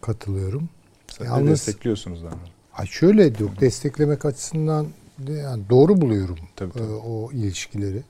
katılıyorum. 0.00 0.68
Sen 1.08 1.24
Yalnız, 1.24 1.46
de 1.46 1.50
destekliyorsunuz 1.50 2.24
ama. 2.24 2.38
Ha 2.70 2.86
şöyle 2.86 3.24
yok 3.24 3.60
desteklemek 3.60 4.24
açısından 4.24 4.86
yani 5.28 5.62
doğru 5.70 6.00
buluyorum 6.00 6.38
tabii, 6.56 6.72
tabii. 6.72 6.84
E, 6.84 6.94
o 6.94 7.32
ilişkileri. 7.32 8.02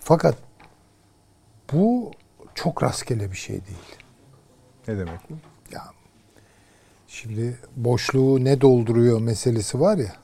Fakat 0.00 0.36
bu 1.72 2.10
çok 2.54 2.82
rastgele 2.82 3.32
bir 3.32 3.36
şey 3.36 3.56
değil. 3.56 3.96
Ne 4.88 4.98
demek 4.98 5.20
bu? 5.30 5.34
Ya 5.72 5.84
şimdi 7.08 7.58
boşluğu 7.76 8.44
ne 8.44 8.60
dolduruyor 8.60 9.20
meselesi 9.20 9.80
var 9.80 9.98
ya 9.98 10.23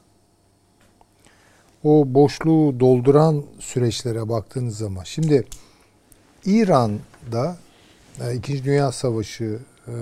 o 1.84 2.04
boşluğu 2.06 2.80
dolduran 2.80 3.44
süreçlere 3.58 4.28
baktığınız 4.28 4.78
zaman 4.78 5.04
şimdi 5.04 5.44
İran'da 6.44 7.56
e, 8.20 8.34
İkinci 8.34 8.64
Dünya 8.64 8.92
Savaşı 8.92 9.58
e, 9.88 9.94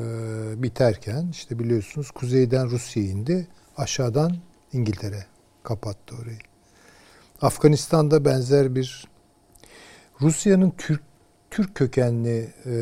biterken 0.62 1.28
işte 1.30 1.58
biliyorsunuz 1.58 2.10
kuzeyden 2.10 2.70
Rusya 2.70 3.02
indi, 3.02 3.48
aşağıdan 3.76 4.36
İngiltere 4.72 5.26
kapattı 5.62 6.14
orayı. 6.22 6.38
Afganistan'da 7.42 8.24
benzer 8.24 8.74
bir 8.74 9.08
Rusya'nın 10.20 10.72
Türk 10.78 11.02
Türk 11.50 11.74
kökenli 11.74 12.52
e, 12.66 12.74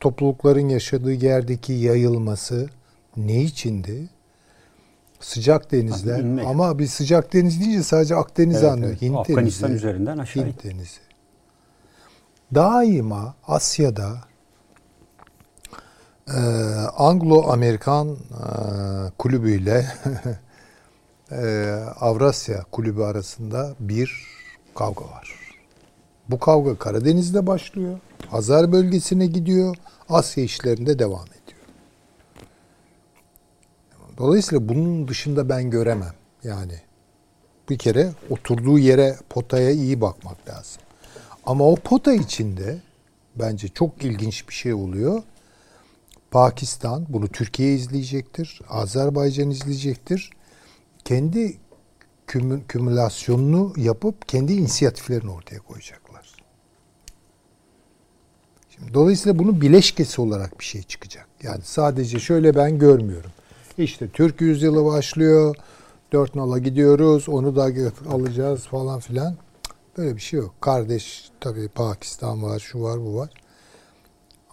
toplulukların 0.00 0.68
yaşadığı 0.68 1.12
yerdeki 1.12 1.72
yayılması 1.72 2.70
ne 3.16 3.42
içindi? 3.42 4.08
Sıcak 5.20 5.72
denizler 5.72 6.20
Abi, 6.20 6.42
ama 6.46 6.78
bir 6.78 6.86
sıcak 6.86 7.32
deniz 7.32 7.60
deyince 7.60 7.82
sadece 7.82 8.16
Akdeniz 8.16 8.56
evet, 8.56 8.72
anlıyor. 8.72 8.90
Evet. 8.90 9.02
Hint 9.02 9.16
Afganistan 9.16 9.70
denizi, 9.70 9.86
üzerinden 9.86 10.18
aşağı. 10.18 10.44
Hint 10.44 10.64
denizi. 10.64 11.00
Daima 12.54 13.34
Asya'da 13.46 14.18
e, 16.28 16.40
Anglo-Amerikan 16.96 18.08
e, 18.12 18.16
kulübüyle 19.18 19.86
e, 21.32 21.74
Avrasya 22.00 22.64
kulübü 22.72 23.02
arasında 23.02 23.74
bir 23.80 24.26
kavga 24.74 25.04
var. 25.04 25.34
Bu 26.28 26.38
kavga 26.38 26.78
Karadeniz'de 26.78 27.46
başlıyor. 27.46 27.98
Hazar 28.28 28.72
bölgesine 28.72 29.26
gidiyor. 29.26 29.76
Asya 30.08 30.44
işlerinde 30.44 30.98
devam 30.98 31.26
ediyor. 31.26 31.39
Dolayısıyla 34.20 34.68
bunun 34.68 35.08
dışında 35.08 35.48
ben 35.48 35.70
göremem. 35.70 36.14
Yani 36.44 36.80
bir 37.70 37.78
kere 37.78 38.12
oturduğu 38.30 38.78
yere 38.78 39.16
potaya 39.30 39.70
iyi 39.70 40.00
bakmak 40.00 40.48
lazım. 40.48 40.82
Ama 41.46 41.64
o 41.64 41.76
pota 41.76 42.12
içinde 42.12 42.78
bence 43.36 43.68
çok 43.68 44.04
ilginç 44.04 44.48
bir 44.48 44.54
şey 44.54 44.74
oluyor. 44.74 45.22
Pakistan 46.30 47.06
bunu 47.08 47.28
Türkiye 47.28 47.74
izleyecektir. 47.74 48.60
Azerbaycan 48.68 49.50
izleyecektir. 49.50 50.30
Kendi 51.04 51.56
kümü, 52.26 52.66
kümülasyonunu 52.66 53.72
yapıp 53.76 54.28
kendi 54.28 54.52
inisiyatiflerini 54.52 55.30
ortaya 55.30 55.58
koyacaklar. 55.58 56.36
Şimdi 58.70 58.94
dolayısıyla 58.94 59.38
bunun 59.38 59.60
bileşkesi 59.60 60.20
olarak 60.20 60.60
bir 60.60 60.64
şey 60.64 60.82
çıkacak. 60.82 61.28
Yani 61.42 61.60
sadece 61.64 62.18
şöyle 62.18 62.54
ben 62.54 62.78
görmüyorum. 62.78 63.30
İşte 63.80 64.08
Türk 64.08 64.40
yüzyılı 64.40 64.84
başlıyor. 64.84 65.56
Dört 66.12 66.34
nola 66.34 66.58
gidiyoruz. 66.58 67.28
Onu 67.28 67.56
da 67.56 67.62
alacağız 68.10 68.66
falan 68.66 69.00
filan. 69.00 69.36
Böyle 69.98 70.16
bir 70.16 70.20
şey 70.20 70.40
yok. 70.40 70.54
Kardeş 70.60 71.30
tabii 71.40 71.68
Pakistan 71.68 72.42
var, 72.42 72.58
şu 72.58 72.82
var, 72.82 73.00
bu 73.00 73.16
var. 73.16 73.30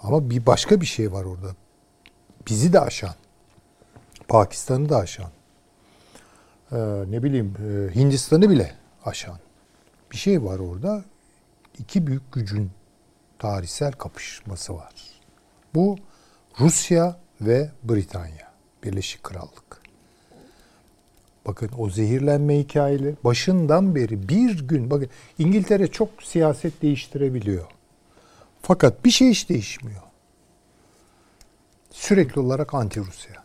Ama 0.04 0.30
bir 0.30 0.46
başka 0.46 0.82
bir 0.82 0.86
şey 0.86 1.12
var 1.12 1.24
orada. 1.24 1.56
Bizi 2.48 2.74
de 2.74 2.80
aşan. 2.80 3.16
Pakistan'ı 4.28 4.90
da 4.90 4.98
aşan. 4.98 5.32
Ee, 6.72 6.78
ne 7.08 7.24
bileyim 7.24 7.54
e, 7.60 7.96
Hindistan'ı 7.96 8.50
bile 8.50 8.76
aşan. 9.06 9.40
Bir 10.12 10.18
şey 10.18 10.44
var 10.44 10.60
orada. 10.60 11.04
İki 11.80 12.08
büyük 12.08 12.32
gücün 12.32 12.72
tarihsel 13.40 13.92
kapışması 13.92 14.76
var. 14.76 14.94
Bu 15.76 15.98
Rusya 16.60 17.20
ve 17.42 17.72
Britanya. 17.84 18.47
Birleşik 18.88 19.24
Krallık. 19.24 19.82
Bakın 21.46 21.70
o 21.78 21.90
zehirlenme 21.90 22.60
hikayeli 22.60 23.16
başından 23.24 23.96
beri 23.96 24.30
bir 24.30 24.68
gün 24.68 24.90
bakın 24.92 25.10
İngiltere 25.38 25.88
çok 25.88 26.24
siyaset 26.24 26.82
değiştirebiliyor. 26.82 27.66
Fakat 28.62 29.06
bir 29.06 29.10
şey 29.10 29.30
hiç 29.30 29.50
değişmiyor. 29.50 30.02
Sürekli 31.92 32.42
olarak 32.42 32.74
anti 32.74 33.00
Rusya. 33.00 33.44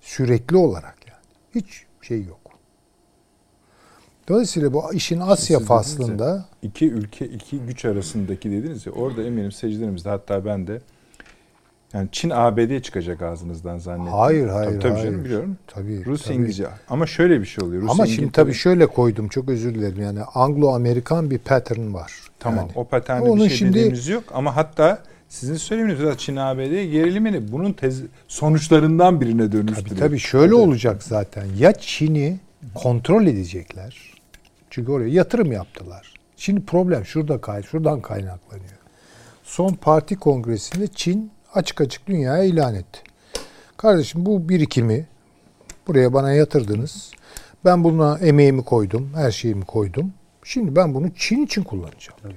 Sürekli 0.00 0.56
olarak 0.56 0.96
yani. 1.08 1.24
Hiç 1.54 1.84
şey 2.02 2.24
yok. 2.24 2.50
Dolayısıyla 4.28 4.72
bu 4.72 4.92
işin 4.92 5.20
Asya 5.20 5.58
Siz 5.58 5.68
faslında 5.68 6.28
ya, 6.28 6.44
iki 6.62 6.90
ülke 6.90 7.26
iki 7.26 7.58
güç 7.58 7.84
arasındaki 7.84 8.50
dediniz 8.50 8.86
ya 8.86 8.92
orada 8.92 9.22
eminim 9.22 9.52
seyircilerimiz 9.52 10.04
de 10.04 10.08
hatta 10.08 10.44
ben 10.44 10.66
de 10.66 10.80
Yani 11.94 12.08
Çin 12.12 12.30
ABD 12.30 12.80
çıkacak 12.80 13.22
ağzınızdan 13.22 13.78
zannettim. 13.78 14.12
Hayır 14.12 14.48
hayır 14.48 14.70
Tabii, 14.70 14.78
tabii 14.82 14.92
hayır. 14.92 15.04
canım 15.04 15.24
biliyorum. 15.24 15.56
Tabii. 15.66 16.04
Rusya 16.04 16.26
tabii. 16.26 16.36
İngilizce. 16.36 16.66
Ama 16.90 17.06
şöyle 17.06 17.40
bir 17.40 17.46
şey 17.46 17.64
oluyor. 17.64 17.82
Rusya 17.82 17.92
Ama 17.92 18.06
şimdi 18.06 18.20
İngiltere- 18.20 18.32
tabii 18.32 18.54
şöyle 18.54 18.86
koydum 18.86 19.28
çok 19.28 19.48
özür 19.48 19.74
dilerim 19.74 20.00
yani 20.02 20.20
Anglo-Amerikan 20.20 21.30
bir 21.30 21.38
pattern 21.38 21.94
var. 21.94 22.12
Tamam 22.38 22.58
Yani 22.58 22.72
o 22.74 22.84
paternde 22.84 23.28
Onun 23.30 23.44
bir 23.44 23.48
şey 23.48 23.58
şimdi- 23.58 23.74
dediğimiz 23.74 24.08
yok 24.08 24.24
ama 24.34 24.56
hatta 24.56 25.02
sizin 25.28 25.56
biraz 25.98 26.18
Çin 26.18 26.36
ABD 26.36 26.84
gerilimini 26.84 27.52
bunun 27.52 27.72
tez, 27.72 28.02
sonuçlarından 28.28 29.20
birine 29.20 29.42
Tabii 29.42 29.52
dönüştürüyor. 29.52 29.96
tabii 29.98 30.18
şöyle 30.18 30.54
olacak 30.54 31.02
zaten. 31.02 31.46
Ya 31.58 31.72
Çin'i 31.72 32.36
kontrol 32.74 33.26
edecekler. 33.26 34.14
Çünkü 34.70 34.92
oraya 34.92 35.08
yatırım 35.08 35.52
yaptılar. 35.52 36.14
Şimdi 36.36 36.60
problem 36.64 37.04
şurada 37.04 37.40
kay 37.40 37.62
şuradan 37.62 38.00
kaynaklanıyor. 38.00 38.78
Son 39.44 39.72
parti 39.74 40.16
kongresinde 40.16 40.86
Çin 40.86 41.30
açık 41.58 41.80
açık 41.80 42.06
dünyaya 42.06 42.44
ilan 42.44 42.74
etti. 42.74 43.00
Kardeşim 43.76 44.26
bu 44.26 44.48
birikimi 44.48 45.06
buraya 45.86 46.12
bana 46.12 46.32
yatırdınız. 46.32 47.10
Ben 47.64 47.84
buna 47.84 48.18
emeğimi 48.18 48.64
koydum, 48.64 49.10
her 49.14 49.30
şeyimi 49.30 49.64
koydum. 49.64 50.12
Şimdi 50.44 50.76
ben 50.76 50.94
bunu 50.94 51.14
Çin 51.14 51.44
için 51.44 51.62
kullanacağım 51.62 52.20
diyor. 52.22 52.34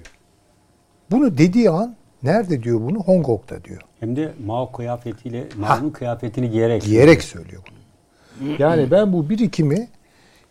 Bunu 1.12 1.38
dediği 1.38 1.70
an 1.70 1.96
nerede 2.24 2.64
diyor 2.64 2.82
bunu? 2.82 3.00
Hong 3.00 3.26
Kong'da 3.26 3.64
diyor. 3.64 3.82
Hem 4.00 4.16
de 4.16 4.34
Mao 4.46 4.72
kıyafetiyle, 4.72 5.48
Mao'nun 5.58 5.90
kıyafetini 5.90 6.50
giyerek. 6.50 6.84
Giyerek 6.84 7.24
söylüyor 7.24 7.64
bunu. 7.72 8.56
Yani 8.60 8.92
ben 8.92 9.14
bu 9.14 9.30
birikimi 9.30 9.88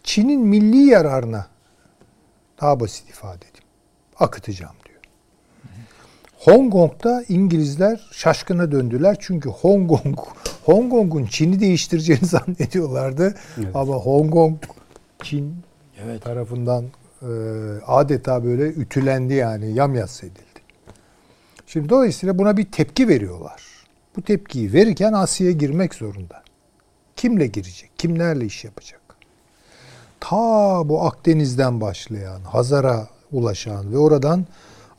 Çin'in 0.03 0.41
milli 0.41 0.77
yararına 0.77 1.47
daha 2.61 2.81
basit 2.81 3.11
ifade 3.11 3.37
edeyim. 3.37 3.69
Akıtacağım. 4.19 4.75
Hong 6.41 6.73
Kong'da 6.73 7.25
İngilizler 7.29 8.09
şaşkına 8.13 8.73
döndüler. 8.73 9.17
Çünkü 9.21 9.49
Hong 9.49 9.89
Kong 9.91 10.19
Hong 10.65 10.91
Kong'un 10.93 11.27
Çin'i 11.27 11.61
değiştireceğini 11.61 12.25
zannediyorlardı. 12.27 13.35
Evet. 13.59 13.77
Ama 13.77 13.95
Hong 13.95 14.33
Kong 14.33 14.57
Çin 15.23 15.55
Evet. 16.05 16.23
tarafından 16.23 16.85
e, 17.23 17.29
adeta 17.87 18.45
böyle 18.45 18.63
ütülendi 18.69 19.35
yani 19.35 19.73
yamyas 19.73 20.23
edildi. 20.23 20.61
Şimdi 21.67 21.89
dolayısıyla 21.89 22.39
buna 22.39 22.57
bir 22.57 22.65
tepki 22.65 23.09
veriyorlar. 23.09 23.63
Bu 24.17 24.23
tepkiyi 24.23 24.73
verirken 24.73 25.13
Asya'ya 25.13 25.53
girmek 25.53 25.95
zorunda. 25.95 26.43
Kimle 27.17 27.47
girecek? 27.47 27.91
Kimlerle 27.99 28.47
iş 28.47 28.65
yapacak? 28.65 29.01
Ta 30.21 30.39
bu 30.89 31.03
Akdeniz'den 31.03 31.81
başlayan, 31.81 32.41
Hazar'a 32.41 33.09
ulaşan 33.33 33.93
ve 33.93 33.99
oradan 33.99 34.47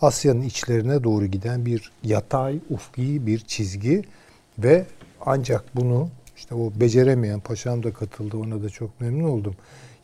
Asya'nın 0.01 0.41
içlerine 0.41 1.03
doğru 1.03 1.25
giden 1.25 1.65
bir 1.65 1.91
yatay, 2.03 2.59
ufki 2.69 3.27
bir 3.27 3.39
çizgi 3.39 4.01
ve 4.59 4.85
ancak 5.25 5.75
bunu 5.75 6.09
işte 6.37 6.55
o 6.55 6.71
beceremeyen 6.75 7.39
paşam 7.39 7.83
da 7.83 7.93
katıldı 7.93 8.37
ona 8.37 8.63
da 8.63 8.69
çok 8.69 9.01
memnun 9.01 9.29
oldum. 9.29 9.55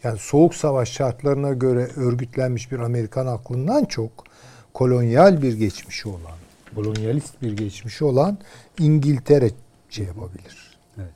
Yani 0.03 0.19
soğuk 0.19 0.55
savaş 0.55 0.91
şartlarına 0.91 1.53
göre 1.53 1.89
örgütlenmiş 1.95 2.71
bir 2.71 2.79
Amerikan 2.79 3.27
aklından 3.27 3.85
çok 3.85 4.11
kolonyal 4.73 5.41
bir 5.41 5.53
geçmişi 5.53 6.09
olan, 6.09 6.37
kolonyalist 6.75 7.41
bir 7.41 7.57
geçmişi 7.57 8.05
olan 8.05 8.37
İngiltere 8.79 9.51
şey 9.89 10.05
yapabilir. 10.05 10.77
Evet. 10.97 11.11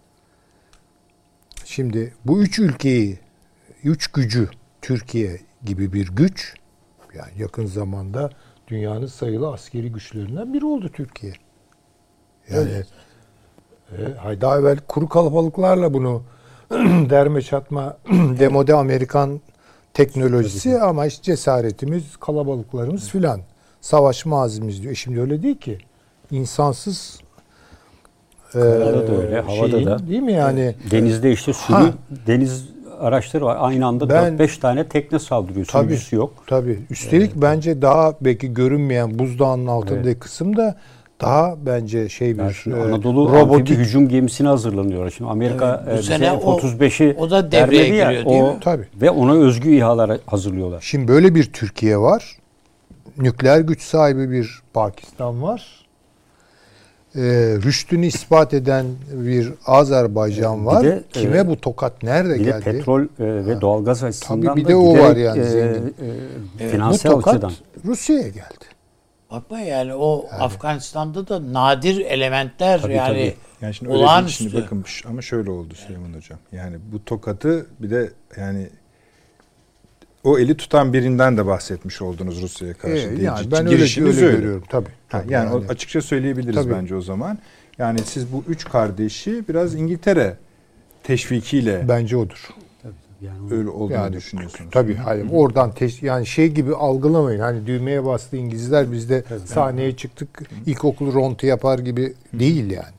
Şimdi 1.65 2.13
bu 2.25 2.41
üç 2.41 2.59
ülkeyi, 2.59 3.19
üç 3.83 4.07
gücü 4.07 4.49
Türkiye 4.81 5.39
gibi 5.65 5.93
bir 5.93 6.07
güç 6.07 6.55
yani 7.15 7.31
yakın 7.37 7.65
zamanda 7.65 8.29
dünyanın 8.71 9.05
sayılı 9.05 9.51
askeri 9.53 9.91
güçlerinden 9.91 10.53
biri 10.53 10.65
oldu 10.65 10.89
Türkiye. 10.93 11.33
Yani 12.49 12.69
e, 13.91 14.41
daha 14.41 14.59
evvel 14.59 14.77
kuru 14.87 15.09
kalabalıklarla 15.09 15.93
bunu 15.93 16.23
derme 17.09 17.41
çatma 17.41 17.97
demode 18.39 18.73
Amerikan 18.75 19.41
teknolojisi 19.93 20.79
ama 20.79 21.05
işte 21.05 21.23
cesaretimiz, 21.23 22.17
kalabalıklarımız 22.17 23.09
filan. 23.09 23.41
Savaşma 23.81 24.41
azimiz 24.41 24.81
diyor. 24.81 24.91
E 24.91 24.95
Şimdi 24.95 25.21
öyle 25.21 25.43
değil 25.43 25.59
ki. 25.59 25.77
İnsansız 26.31 27.19
e, 28.47 28.59
Karada 28.59 29.07
da 29.07 29.11
öyle, 29.21 29.41
havada 29.41 29.69
şeyin, 29.69 29.85
da. 29.85 30.07
Değil 30.07 30.21
mi 30.21 30.33
yani? 30.33 30.75
Denizde 30.91 31.31
işte 31.31 31.53
sürü 31.53 31.77
Ha. 31.77 31.93
deniz 32.27 32.69
araçları 33.01 33.45
var. 33.45 33.57
Aynı 33.59 33.85
anda 33.85 34.09
Ben- 34.09 34.37
4-5 34.37 34.57
tane 34.59 34.87
tekne 34.87 35.19
saldırıyor. 35.19 35.65
Tabii. 35.65 35.87
Sürücüsü 35.87 36.15
yok. 36.15 36.33
Tabii. 36.47 36.79
Üstelik 36.89 37.31
bence 37.35 37.81
daha 37.81 38.13
belki 38.21 38.53
görünmeyen 38.53 39.19
buzdağının 39.19 39.67
altındaki 39.67 40.07
Evet. 40.07 40.19
kısımda 40.19 40.75
daha 41.21 41.55
bence 41.65 42.09
şey 42.09 42.37
bir 42.37 42.63
Yani 42.69 42.79
e, 42.79 42.83
Anadolu 42.83 43.29
robotik 43.33 43.77
hücum 43.77 44.09
gemisine 44.09 44.47
hazırlanıyorlar. 44.47 45.09
Şimdi 45.17 45.29
Amerika 45.31 45.75
Evet, 45.83 45.87
bu 45.87 45.91
e, 45.95 45.97
bize 45.99 46.17
sene 46.17 46.31
o- 46.31 46.57
F-35'i 46.59 47.15
o 47.19 47.29
da 47.31 47.51
devreye 47.51 47.81
vermedi 47.81 47.95
ya, 47.97 48.11
giriyor, 48.11 48.25
değil 48.25 48.41
o- 48.43 48.47
mi? 48.53 48.57
Tabii. 48.61 48.85
Ve 49.01 49.09
ona 49.09 49.33
özgü 49.33 49.69
İHA'lar 49.75 50.17
hazırlıyorlar. 50.25 50.81
Şimdi 50.81 51.07
böyle 51.07 51.35
bir 51.35 51.43
Türkiye 51.53 51.97
var. 51.97 52.37
Nükleer 53.17 53.59
güç 53.59 53.81
sahibi 53.81 54.31
bir 54.31 54.59
Pakistan 54.73 55.41
var. 55.43 55.80
Ee, 57.15 57.21
rüştünü 57.63 58.05
ispat 58.05 58.53
eden 58.53 58.85
bir 59.13 59.53
Azerbaycan 59.65 60.61
Bir 60.61 60.65
var. 60.65 60.83
de, 60.83 61.03
Kime 61.11 61.37
e, 61.37 61.47
bu 61.47 61.61
tokat 61.61 62.03
nerede 62.03 62.33
Bir 62.39 62.43
geldi? 62.45 62.63
petrol 62.63 63.01
e, 63.01 63.07
ve 63.19 63.61
doğalgaz 63.61 64.03
açısından 64.03 64.55
bir 64.55 64.65
da 64.65 64.69
de 64.69 64.75
o 64.75 64.89
giderek, 64.93 65.09
var 65.09 65.15
yani 65.15 65.39
e, 65.39 65.43
zengin. 65.43 65.87
e, 65.87 65.93
bu 66.59 66.69
finansal 66.71 67.09
bu 67.11 67.13
tokat 67.15 67.33
açıdan. 67.33 67.51
Rusya'ya 67.85 68.27
geldi. 68.27 68.65
Bakma 69.31 69.59
yani 69.59 69.93
o 69.93 70.25
Afganistan'da 70.39 71.27
da 71.27 71.53
nadir 71.53 71.99
elementler 72.05 72.81
Tabii, 72.81 72.93
yani 72.93 73.07
tabii. 73.13 73.35
Yani 73.61 73.73
şimdi 73.73 73.91
olağanüstü. 73.91 74.43
Şimdi 74.43 74.63
bakın 74.63 74.85
ama 75.09 75.21
şöyle 75.21 75.51
oldu 75.51 75.73
Süleyman 75.75 76.13
Hocam. 76.13 76.39
Yani 76.51 76.77
bu 76.91 77.05
tokatı 77.05 77.65
bir 77.79 77.89
de 77.89 78.11
yani 78.37 78.69
o 80.23 80.39
eli 80.39 80.57
tutan 80.57 80.93
birinden 80.93 81.37
de 81.37 81.45
bahsetmiş 81.45 82.01
oldunuz 82.01 82.41
Rusya'ya 82.41 82.73
karşı. 82.73 83.07
Ee, 83.07 83.17
diye. 83.17 83.25
yani 83.25 83.51
ben 83.51 83.65
öyle, 83.65 83.75
girişiniz 83.75 84.21
öyle 84.21 84.37
görüyorum 84.37 84.63
tabii. 84.69 84.89
Ha, 84.89 85.21
tabii 85.21 85.33
yani, 85.33 85.53
yani. 85.53 85.67
açıkça 85.69 86.01
söyleyebiliriz 86.01 86.55
Tabii. 86.55 86.73
bence 86.73 86.95
o 86.95 87.01
zaman. 87.01 87.37
Yani 87.77 87.99
siz 88.05 88.33
bu 88.33 88.43
üç 88.47 88.65
kardeşi 88.65 89.43
biraz 89.49 89.75
İngiltere 89.75 90.37
teşvikiyle 91.03 91.85
bence 91.87 92.17
odur. 92.17 92.49
Yani 93.21 93.53
öyle 93.53 93.69
olduğunu 93.69 93.93
Yani 93.93 94.13
düşünüyorsunuz. 94.13 94.71
Tabii 94.71 94.95
hayır. 94.95 95.27
Oradan 95.31 95.71
teş- 95.71 96.05
yani 96.05 96.25
şey 96.25 96.47
gibi 96.47 96.75
algılamayın. 96.75 97.39
Hani 97.39 97.67
düğmeye 97.67 98.05
bastı 98.05 98.37
İngilizler 98.37 98.91
biz 98.91 99.09
de 99.09 99.23
sahneye 99.45 99.95
çıktık. 99.95 100.29
İlkokul 100.65 101.13
rontu 101.13 101.47
yapar 101.47 101.79
gibi 101.79 102.13
değil 102.33 102.71
yani. 102.71 102.95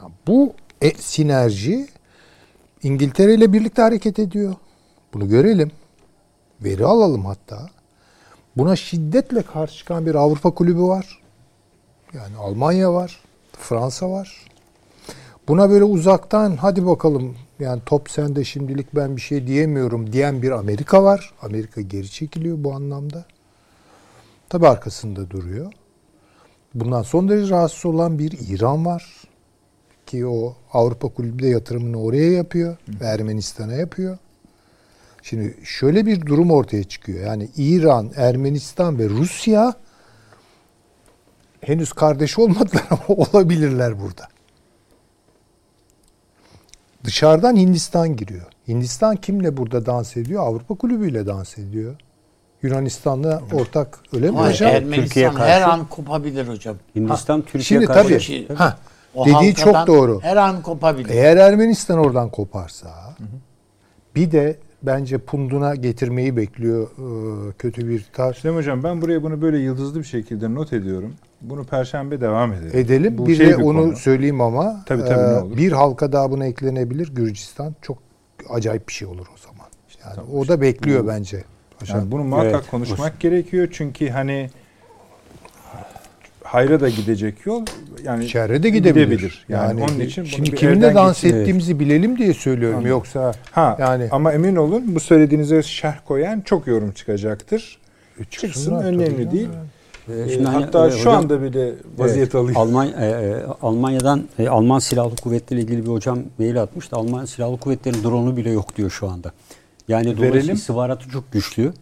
Ya 0.00 0.08
bu 0.26 0.54
e, 0.82 0.90
sinerji 0.90 1.86
İngiltere 2.82 3.34
ile 3.34 3.52
birlikte 3.52 3.82
hareket 3.82 4.18
ediyor. 4.18 4.54
Bunu 5.14 5.28
görelim. 5.28 5.70
Veri 6.60 6.84
alalım 6.84 7.24
hatta. 7.24 7.70
Buna 8.56 8.76
şiddetle 8.76 9.42
karşı 9.42 9.76
çıkan 9.76 10.06
bir 10.06 10.14
Avrupa 10.14 10.50
kulübü 10.50 10.82
var. 10.82 11.22
Yani 12.12 12.36
Almanya 12.36 12.92
var. 12.92 13.20
Fransa 13.52 14.10
var. 14.10 14.46
Buna 15.48 15.70
böyle 15.70 15.84
uzaktan 15.84 16.56
hadi 16.56 16.86
bakalım 16.86 17.36
yani 17.58 17.82
top 17.86 18.10
sende 18.10 18.44
şimdilik 18.44 18.94
ben 18.94 19.16
bir 19.16 19.20
şey 19.20 19.46
diyemiyorum 19.46 20.12
diyen 20.12 20.42
bir 20.42 20.50
Amerika 20.50 21.04
var. 21.04 21.34
Amerika 21.42 21.80
geri 21.80 22.10
çekiliyor 22.10 22.64
bu 22.64 22.72
anlamda. 22.72 23.24
Tabi 24.48 24.68
arkasında 24.68 25.30
duruyor. 25.30 25.72
Bundan 26.74 27.02
son 27.02 27.28
derece 27.28 27.50
rahatsız 27.50 27.86
olan 27.86 28.18
bir 28.18 28.38
İran 28.48 28.86
var. 28.86 29.22
Ki 30.06 30.26
o 30.26 30.56
Avrupa 30.72 31.08
Kulübü 31.08 31.42
de 31.42 31.48
yatırımını 31.48 32.02
oraya 32.02 32.32
yapıyor. 32.32 32.76
Ermenistan'a 33.00 33.72
yapıyor. 33.72 34.18
Şimdi 35.28 35.56
şöyle 35.64 36.06
bir 36.06 36.26
durum 36.26 36.50
ortaya 36.50 36.84
çıkıyor. 36.84 37.26
Yani 37.26 37.48
İran, 37.56 38.10
Ermenistan 38.16 38.98
ve 38.98 39.08
Rusya 39.08 39.74
henüz 41.60 41.92
kardeş 41.92 42.38
olmadılar 42.38 42.82
ama 42.90 43.00
olabilirler 43.08 44.00
burada. 44.00 44.28
Dışarıdan 47.04 47.56
Hindistan 47.56 48.16
giriyor. 48.16 48.46
Hindistan 48.68 49.16
kimle 49.16 49.56
burada 49.56 49.86
dans 49.86 50.16
ediyor? 50.16 50.42
Avrupa 50.46 50.74
Kulübü 50.74 51.10
ile 51.10 51.26
dans 51.26 51.58
ediyor. 51.58 51.96
Yunanistan'la 52.62 53.42
ortak 53.52 53.98
öyle 54.12 54.30
mi 54.30 54.38
Ama 54.38 54.48
hocam? 54.48 54.68
Ermenistan 54.70 55.04
Türkiye 55.04 55.28
her 55.30 55.34
karşı- 55.36 55.66
an 55.66 55.88
kopabilir 55.88 56.48
hocam. 56.48 56.76
Hindistan 56.96 57.42
Türkiye 57.42 57.62
Şimdi 57.62 57.86
karşı 57.86 58.08
tabii. 58.08 58.18
Ki- 58.18 58.48
Ha, 58.54 58.78
O 59.14 59.26
dediği 59.26 59.54
çok 59.54 59.86
doğru. 59.86 60.20
Her 60.22 60.36
an 60.36 60.62
kopabilir. 60.62 61.08
Eğer 61.10 61.36
Ermenistan 61.36 61.98
oradan 61.98 62.28
koparsa 62.30 63.14
bir 64.16 64.32
de 64.32 64.58
bence 64.82 65.18
punduna 65.18 65.74
getirmeyi 65.74 66.36
bekliyor 66.36 66.88
e, 67.48 67.52
kötü 67.52 67.88
bir 67.88 68.06
taş. 68.12 68.36
Süleyman 68.38 68.58
Hocam 68.58 68.82
ben 68.82 69.02
buraya 69.02 69.22
bunu 69.22 69.42
böyle 69.42 69.58
yıldızlı 69.58 69.98
bir 69.98 70.04
şekilde 70.04 70.54
not 70.54 70.72
ediyorum. 70.72 71.14
Bunu 71.40 71.64
perşembe 71.64 72.20
devam 72.20 72.52
edelim. 72.52 72.70
Edelim. 72.78 73.18
Bu 73.18 73.26
bir 73.26 73.34
şey 73.34 73.46
de 73.46 73.58
bir 73.58 73.62
onu 73.62 73.82
konu. 73.82 73.96
söyleyeyim 73.96 74.40
ama 74.40 74.84
Tabii, 74.86 75.02
tabii, 75.04 75.20
e, 75.20 75.32
ne 75.32 75.38
olur. 75.40 75.56
bir 75.56 75.72
halka 75.72 76.12
daha 76.12 76.30
buna 76.30 76.46
eklenebilir 76.46 77.14
Gürcistan. 77.14 77.74
Çok 77.82 77.98
acayip 78.48 78.88
bir 78.88 78.92
şey 78.92 79.08
olur 79.08 79.26
o 79.34 79.38
zaman. 79.38 79.66
Yani 80.04 80.14
Tamam. 80.14 80.34
o 80.34 80.48
da 80.48 80.60
bekliyor 80.60 81.06
bence. 81.06 81.44
Hocam. 81.80 81.98
Yani 81.98 82.10
bunu 82.12 82.24
muhakkak 82.24 82.54
Evet, 82.54 82.70
konuşmak 82.70 83.20
gerekiyor 83.20 83.68
çünkü 83.72 84.08
hani 84.08 84.50
hayra 86.46 86.80
da 86.80 86.88
gidecek 86.88 87.46
yol 87.46 87.64
yani 88.04 88.28
şerre 88.28 88.62
de 88.62 88.70
gidebilir. 88.70 89.06
gidebilir. 89.06 89.44
Yani, 89.48 89.80
yani 89.80 89.90
onun 89.90 90.00
için 90.00 90.24
şimdi 90.24 90.54
kiminle 90.54 90.94
dans 90.94 91.22
geçin. 91.22 91.36
ettiğimizi 91.36 91.72
evet. 91.72 91.80
bilelim 91.80 92.18
diye 92.18 92.34
söylüyorum. 92.34 92.76
Anladım. 92.76 92.90
Yoksa 92.90 93.32
ha 93.50 93.76
yani 93.80 94.08
ama 94.10 94.32
emin 94.32 94.56
olun 94.56 94.94
bu 94.94 95.00
söylediğinize 95.00 95.62
şerh 95.62 95.96
koyan 96.04 96.40
çok 96.40 96.66
yorum 96.66 96.92
çıkacaktır. 96.92 97.78
E, 98.20 98.24
Çıksın 98.24 98.74
önemli 98.74 99.30
değil. 99.30 99.48
Yani. 99.54 99.66
Ee, 100.08 100.28
Şimdi 100.28 100.44
hani, 100.44 100.64
Hatta 100.64 100.86
e, 100.86 100.90
şu 100.90 100.98
hocam, 100.98 101.14
anda 101.14 101.42
bile 101.42 101.72
vaziyet 101.98 102.18
evet, 102.18 102.34
alıyor. 102.34 102.56
Alman, 102.56 102.86
e, 102.86 103.06
e, 103.06 103.42
Almanya'dan 103.62 104.24
e, 104.38 104.48
Alman 104.48 104.78
Silahlı 104.78 105.16
Kuvvetleri 105.16 105.60
ile 105.60 105.66
ilgili 105.66 105.86
bir 105.86 105.90
hocam 105.90 106.18
mail 106.38 106.62
atmıştı. 106.62 106.96
Alman 106.96 107.24
Silahlı 107.24 107.58
Kuvvetleri'nin 107.58 108.02
drone'u 108.02 108.36
bile 108.36 108.50
yok 108.50 108.76
diyor 108.76 108.90
şu 108.90 109.08
anda. 109.08 109.32
Yani 109.88 110.16
dolayısıyla 110.16 110.54
istihbaratı 110.54 111.08
çok 111.08 111.32
güçlü. 111.32 111.72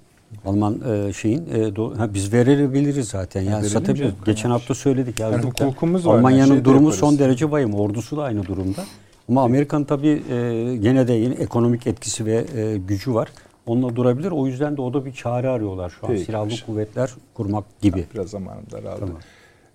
Alman 0.47 0.81
e, 1.09 1.13
şeyin 1.13 1.47
e, 1.55 1.77
do, 1.77 1.99
ha, 1.99 2.15
biz 2.15 2.33
verebiliriz 2.33 3.09
zaten. 3.09 3.41
Yani 3.41 3.53
Verelim 3.55 3.71
satabiliriz. 3.71 4.13
Geçen 4.25 4.51
hafta 4.51 4.75
söyledik 4.75 5.21
ya. 5.21 5.31
Yani 5.31 5.43
hukukumuz 5.43 6.07
var. 6.07 6.15
Almanya'nın 6.15 6.55
şey 6.55 6.65
durumu 6.65 6.93
son 6.93 7.19
derece 7.19 7.51
vahim. 7.51 7.75
Ordusu 7.75 8.17
da 8.17 8.23
aynı 8.23 8.47
durumda. 8.47 8.85
Ama 9.29 9.43
Amerika'nın 9.43 9.85
tabii 9.85 10.23
e, 10.31 10.77
gene 10.77 11.09
de 11.09 11.13
yine 11.13 11.35
ekonomik 11.35 11.87
etkisi 11.87 12.27
ve 12.27 12.45
e, 12.57 12.77
gücü 12.77 13.15
var 13.15 13.29
onunla 13.67 13.97
durabilir. 13.97 14.31
O 14.31 14.47
yüzden 14.47 14.77
de 14.77 14.81
o 14.81 14.95
da 14.95 15.05
bir 15.05 15.13
çare 15.13 15.49
arıyorlar 15.49 15.91
şu 16.01 16.07
an. 16.07 16.13
Peki. 16.13 16.25
Silahlı 16.25 16.55
kuvvetler 16.67 17.11
kurmak 17.35 17.65
gibi. 17.81 18.05
Biraz 18.15 18.31
zamanım 18.31 18.65
daraldı. 18.73 19.01
Tamam. 19.01 19.17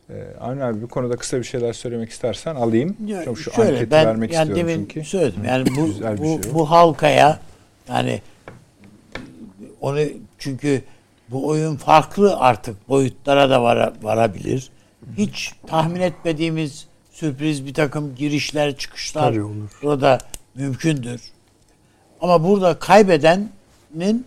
Ee, 0.09 0.23
Avni 0.41 0.63
abi 0.63 0.81
bu 0.81 0.87
konuda 0.87 1.15
kısa 1.15 1.37
bir 1.37 1.43
şeyler 1.43 1.73
söylemek 1.73 2.09
istersen 2.09 2.55
alayım. 2.55 2.97
Ya, 3.05 3.23
Çok 3.23 3.39
şu 3.39 3.51
şöyle, 3.51 3.69
anketi 3.71 3.91
ben, 3.91 4.05
vermek 4.05 4.33
yani 4.33 4.49
istiyorum 4.49 4.73
demin 4.73 4.87
çünkü. 4.93 5.03
Söyledim. 5.07 5.45
Yani 5.45 5.65
bu 5.77 5.81
bu, 6.17 6.43
şey 6.43 6.53
bu 6.53 6.69
halkaya 6.69 7.39
yani 7.89 8.21
onu 9.81 9.99
çünkü 10.39 10.81
bu 11.29 11.47
oyun 11.47 11.75
farklı 11.75 12.37
artık 12.37 12.89
boyutlara 12.89 13.49
da 13.49 13.63
var, 13.63 13.93
varabilir. 14.01 14.69
Hiç 15.17 15.51
tahmin 15.67 16.01
etmediğimiz 16.01 16.87
sürpriz 17.11 17.65
bir 17.65 17.73
takım 17.73 18.15
girişler, 18.15 18.77
çıkışlar 18.77 19.35
o 19.83 20.01
da 20.01 20.17
mümkündür. 20.55 21.21
Ama 22.21 22.43
burada 22.43 22.79
kaybeden 22.79 23.49
nin 23.95 24.25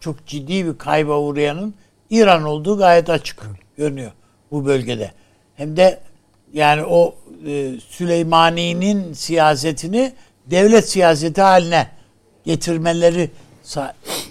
çok 0.00 0.26
ciddi 0.26 0.66
bir 0.66 0.78
kayba 0.78 1.18
uğrayanın 1.18 1.74
İran 2.10 2.42
olduğu 2.42 2.78
gayet 2.78 3.10
açık 3.10 3.42
görünüyor 3.76 4.12
bu 4.50 4.66
bölgede. 4.66 5.12
Hem 5.56 5.76
de 5.76 6.00
yani 6.52 6.84
o 6.84 7.14
e, 7.46 7.72
Süleymani'nin 7.88 9.12
siyasetini 9.12 10.12
devlet 10.46 10.88
siyaseti 10.88 11.40
haline 11.40 11.88
getirmeleri 12.44 13.30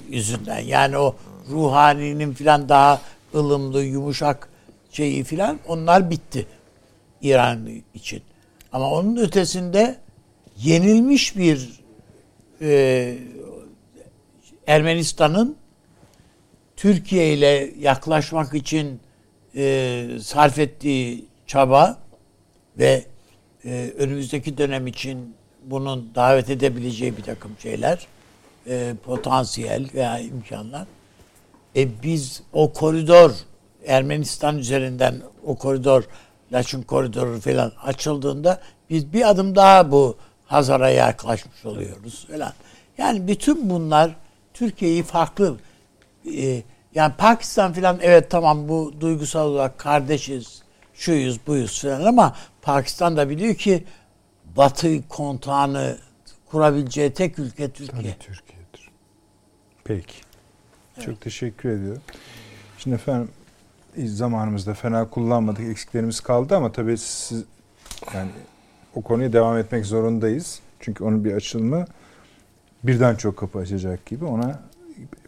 yüzünden. 0.09 0.59
Yani 0.59 0.97
o 0.97 1.15
ruhaninin 1.49 2.33
filan 2.33 2.69
daha 2.69 3.01
ılımlı, 3.35 3.83
yumuşak 3.83 4.49
şeyi 4.91 5.23
filan 5.23 5.59
onlar 5.67 6.09
bitti 6.09 6.45
İran 7.21 7.69
için. 7.93 8.21
Ama 8.71 8.91
onun 8.91 9.15
ötesinde 9.15 9.97
yenilmiş 10.57 11.37
bir 11.37 11.79
e, 12.61 13.17
Ermenistan'ın 14.67 15.55
Türkiye 16.75 17.33
ile 17.33 17.71
yaklaşmak 17.79 18.53
için 18.53 18.99
e, 19.55 20.05
sarf 20.21 20.59
ettiği 20.59 21.25
çaba 21.47 21.99
ve 22.77 23.05
e, 23.65 23.93
önümüzdeki 23.97 24.57
dönem 24.57 24.87
için 24.87 25.35
bunun 25.63 26.11
davet 26.15 26.49
edebileceği 26.49 27.17
bir 27.17 27.23
takım 27.23 27.51
şeyler, 27.59 28.07
e, 28.69 28.93
potansiyel 29.05 29.89
veya 29.93 30.19
imkanlar. 30.19 30.87
E 31.75 32.03
biz 32.03 32.41
o 32.53 32.73
koridor 32.73 33.31
Ermenistan 33.87 34.57
üzerinden 34.57 35.21
o 35.45 35.55
koridor 35.55 36.03
Laçın 36.53 36.81
koridoru 36.81 37.39
falan 37.39 37.71
açıldığında 37.83 38.61
biz 38.89 39.13
bir 39.13 39.29
adım 39.29 39.55
daha 39.55 39.91
bu 39.91 40.17
Hazar'a 40.45 40.89
yaklaşmış 40.89 41.65
oluyoruz 41.65 42.27
falan. 42.31 42.53
Yani 42.97 43.27
bütün 43.27 43.69
bunlar 43.69 44.15
Türkiye'yi 44.53 45.03
farklı 45.03 45.57
e, 46.37 46.63
yani 46.95 47.13
Pakistan 47.17 47.73
filan 47.73 47.99
evet 48.01 48.31
tamam 48.31 48.69
bu 48.69 48.93
duygusal 48.99 49.47
olarak 49.47 49.77
kardeşiz, 49.77 50.61
şuyuz, 50.93 51.39
buyuz 51.47 51.81
filan 51.81 52.05
ama 52.05 52.35
Pakistan 52.61 53.17
da 53.17 53.29
biliyor 53.29 53.55
ki 53.55 53.83
Batı 54.57 55.07
kontağını 55.07 55.97
kurabileceği 56.45 57.13
tek 57.13 57.39
ülke 57.39 57.69
Türkiye. 57.69 58.01
Tabii 58.01 58.19
Türkiye'dir. 58.19 58.58
Peki. 59.89 60.15
Evet. 60.97 61.05
Çok 61.05 61.21
teşekkür 61.21 61.69
ediyorum. 61.69 62.01
Şimdi 62.77 62.95
efendim 62.95 63.29
zamanımızda 63.97 64.73
fena 64.73 65.09
kullanmadık, 65.09 65.69
eksiklerimiz 65.69 66.19
kaldı 66.19 66.55
ama 66.55 66.71
tabii 66.71 66.97
siz 66.97 67.43
yani 68.13 68.29
o 68.95 69.01
konuya 69.01 69.33
devam 69.33 69.57
etmek 69.57 69.85
zorundayız. 69.85 70.59
Çünkü 70.79 71.03
onun 71.03 71.25
bir 71.25 71.33
açılımı 71.33 71.85
birden 72.83 73.15
çok 73.15 73.37
kapı 73.37 73.59
açacak 73.59 74.05
gibi 74.05 74.25
ona 74.25 74.59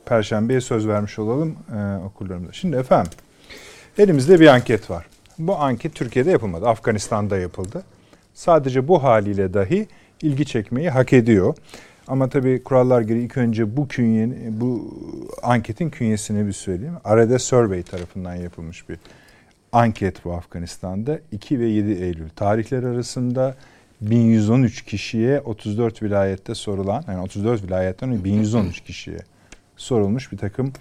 Perşembe'ye 0.05 0.61
söz 0.61 0.87
vermiş 0.87 1.19
olalım 1.19 1.57
e, 1.75 2.05
okullarımıza. 2.05 2.53
Şimdi 2.53 2.75
efendim 2.75 3.11
elimizde 3.97 4.39
bir 4.39 4.47
anket 4.47 4.89
var. 4.89 5.05
Bu 5.39 5.55
anket 5.55 5.95
Türkiye'de 5.95 6.31
yapılmadı. 6.31 6.67
Afganistan'da 6.67 7.37
yapıldı. 7.37 7.83
Sadece 8.33 8.87
bu 8.87 9.03
haliyle 9.03 9.53
dahi 9.53 9.87
ilgi 10.21 10.45
çekmeyi 10.45 10.89
hak 10.89 11.13
ediyor. 11.13 11.55
Ama 12.11 12.29
tabii 12.29 12.63
kurallar 12.63 13.01
gereği 13.01 13.25
ilk 13.25 13.37
önce 13.37 13.77
bu 13.77 13.87
künyenin, 13.87 14.61
bu 14.61 14.97
anketin 15.43 15.89
künyesini 15.89 16.47
bir 16.47 16.53
söyleyeyim. 16.53 16.97
Arada 17.03 17.39
Survey 17.39 17.83
tarafından 17.83 18.35
yapılmış 18.35 18.89
bir 18.89 18.97
anket 19.71 20.25
bu 20.25 20.33
Afganistan'da. 20.33 21.19
2 21.31 21.59
ve 21.59 21.65
7 21.65 21.91
Eylül 21.91 22.29
tarihler 22.29 22.83
arasında 22.83 23.55
1113 24.01 24.85
kişiye 24.85 25.39
34 25.39 26.03
vilayette 26.03 26.55
sorulan 26.55 27.03
yani 27.07 27.21
34 27.21 27.63
vilayetten 27.63 28.23
1113 28.23 28.81
kişiye 28.81 29.19
sorulmuş 29.77 30.31
bir 30.31 30.37
takım 30.37 30.73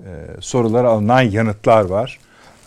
e, 0.00 0.26
sorulara 0.40 0.88
alınan 0.88 1.22
yanıtlar 1.22 1.84
var. 1.84 2.18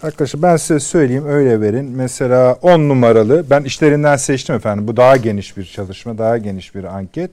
Arkadaşlar 0.03 0.41
ben 0.41 0.57
size 0.57 0.79
söyleyeyim 0.79 1.25
öyle 1.27 1.61
verin. 1.61 1.85
Mesela 1.85 2.53
10 2.61 2.79
numaralı 2.79 3.45
ben 3.49 3.63
işlerinden 3.63 4.15
seçtim 4.15 4.55
efendim. 4.55 4.87
Bu 4.87 4.97
daha 4.97 5.17
geniş 5.17 5.57
bir 5.57 5.65
çalışma, 5.65 6.17
daha 6.17 6.37
geniş 6.37 6.75
bir 6.75 6.83
anket. 6.83 7.31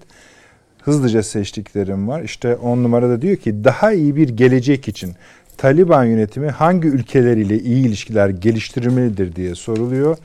Hızlıca 0.83 1.23
seçtiklerim 1.23 2.09
var. 2.09 2.23
İşte 2.23 2.57
10 2.57 2.79
numarada 2.79 3.23
diyor 3.23 3.37
ki 3.37 3.65
daha 3.65 3.93
iyi 3.93 4.17
bir 4.17 4.29
gelecek 4.29 4.89
için 4.89 5.15
Taliban 5.57 6.05
yönetimi 6.05 6.51
hangi 6.51 6.89
ülkeler 6.89 7.37
ile 7.37 7.59
iyi 7.59 7.87
ilişkiler 7.87 8.29
geliştirmelidir 8.29 9.37
diye 9.37 9.55
soruluyor. 9.55 10.17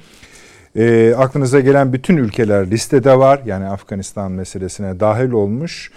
E, 0.75 1.13
aklınıza 1.17 1.59
gelen 1.59 1.93
bütün 1.93 2.17
ülkeler 2.17 2.71
listede 2.71 3.19
var. 3.19 3.41
Yani 3.45 3.65
Afganistan 3.65 4.31
meselesine 4.31 4.99
dahil 4.99 5.31
olmuş. 5.31 5.91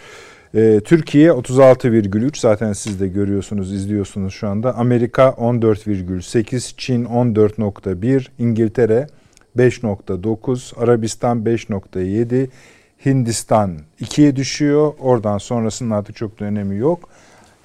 E, 0.54 0.80
Türkiye 0.84 1.30
36,3 1.30 2.40
zaten 2.40 2.72
siz 2.72 3.00
de 3.00 3.08
görüyorsunuz, 3.08 3.72
izliyorsunuz 3.72 4.34
şu 4.34 4.48
anda. 4.48 4.74
Amerika 4.74 5.22
14,8, 5.28 6.74
Çin 6.76 7.04
14,1, 7.04 8.26
İngiltere 8.38 9.06
5,9, 9.56 10.80
Arabistan 10.80 11.38
5,7, 11.38 12.48
Hindistan 13.06 13.78
2'ye 14.00 14.36
düşüyor. 14.36 14.92
Oradan 15.00 15.38
sonrasının 15.38 15.90
artık 15.90 16.16
çok 16.16 16.40
da 16.40 16.44
önemi 16.44 16.76
yok. 16.76 17.08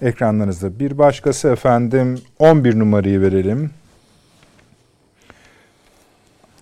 Ekranlarınızda 0.01 0.79
bir 0.79 0.97
başkası 0.97 1.47
efendim 1.47 2.19
11 2.39 2.79
numarayı 2.79 3.21
verelim. 3.21 3.69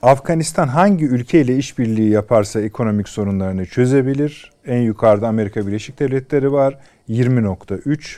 Afganistan 0.01 0.67
hangi 0.67 1.05
ülkeyle 1.05 1.57
işbirliği 1.57 2.09
yaparsa 2.09 2.61
ekonomik 2.61 3.09
sorunlarını 3.09 3.65
çözebilir. 3.65 4.51
En 4.69 4.81
yukarıda 4.81 5.27
Amerika 5.27 5.67
Birleşik 5.67 5.99
Devletleri 5.99 6.51
var 6.51 6.77
20.3. 7.09 8.17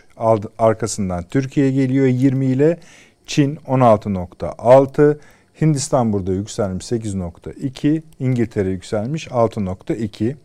Arkasından 0.60 1.23
Türkiye 1.23 1.72
geliyor 1.72 2.06
20 2.06 2.45
ile. 2.45 2.78
Çin 3.26 3.56
16.6. 3.56 5.18
Hindistan 5.61 6.14
burada 6.14 6.34
yükselmiş 6.34 6.86
8.2. 6.86 8.02
İngiltere 8.19 8.69
yükselmiş 8.69 9.28
6.2. 9.28 10.36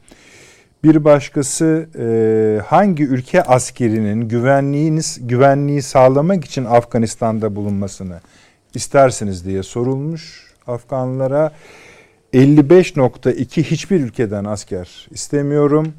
Bir 0.84 1.04
başkası 1.04 1.88
e, 1.98 2.60
hangi 2.66 3.04
ülke 3.04 3.42
askerinin 3.42 4.28
güvenliğiniz 4.28 5.18
güvenliği 5.20 5.82
sağlamak 5.82 6.44
için 6.44 6.64
Afganistan'da 6.64 7.56
bulunmasını 7.56 8.20
istersiniz 8.74 9.44
diye 9.44 9.62
sorulmuş. 9.62 10.52
Afganlara 10.66 11.52
55.2 12.36 13.62
hiçbir 13.62 14.00
ülkeden 14.00 14.44
asker 14.44 15.08
istemiyorum. 15.10 15.92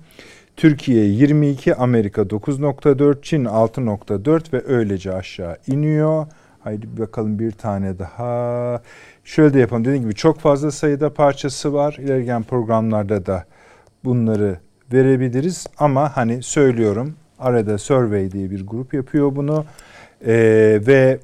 Türkiye 0.55 1.05
22, 1.05 1.75
Amerika 1.75 2.21
9.4, 2.21 3.21
Çin 3.21 3.45
6.4 3.45 4.53
ve 4.53 4.63
öylece 4.67 5.13
aşağı 5.13 5.57
iniyor. 5.67 6.27
Haydi 6.59 6.87
bakalım 6.97 7.39
bir 7.39 7.51
tane 7.51 7.99
daha. 7.99 8.81
Şöyle 9.23 9.53
de 9.53 9.59
yapalım. 9.59 9.85
Dediğim 9.85 10.03
gibi 10.03 10.15
çok 10.15 10.39
fazla 10.39 10.71
sayıda 10.71 11.13
parçası 11.13 11.73
var. 11.73 11.97
İlerleyen 11.99 12.43
programlarda 12.43 13.25
da 13.25 13.45
bunları 14.03 14.59
verebiliriz. 14.93 15.67
Ama 15.77 16.17
hani 16.17 16.43
söylüyorum 16.43 17.15
arada 17.39 17.77
Survey 17.77 18.31
diye 18.31 18.51
bir 18.51 18.67
grup 18.67 18.93
yapıyor 18.93 19.35
bunu. 19.35 19.65
Ee, 20.25 20.79
ve 20.87 21.19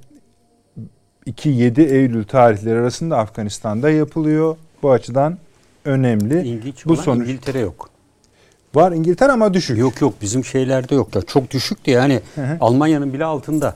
2-7 1.27 1.81
Eylül 1.81 2.23
tarihleri 2.23 2.79
arasında 2.79 3.17
Afganistan'da 3.17 3.89
yapılıyor. 3.89 4.55
Bu 4.83 4.91
açıdan 4.91 5.37
önemli. 5.85 6.41
İlginç 6.47 6.85
Bu 6.85 6.95
sonuç 6.97 7.27
İngiltere 7.29 7.59
yok. 7.59 7.89
var 8.75 8.91
İngiltere 8.91 9.31
ama 9.31 9.53
düşük. 9.53 9.77
Yok 9.77 10.01
yok 10.01 10.13
bizim 10.21 10.45
şeylerde 10.45 10.95
yok 10.95 11.13
da 11.13 11.21
çok 11.21 11.51
düşüktü 11.51 11.91
yani. 11.91 12.19
Almanya'nın 12.61 13.13
bile 13.13 13.25
altında. 13.25 13.75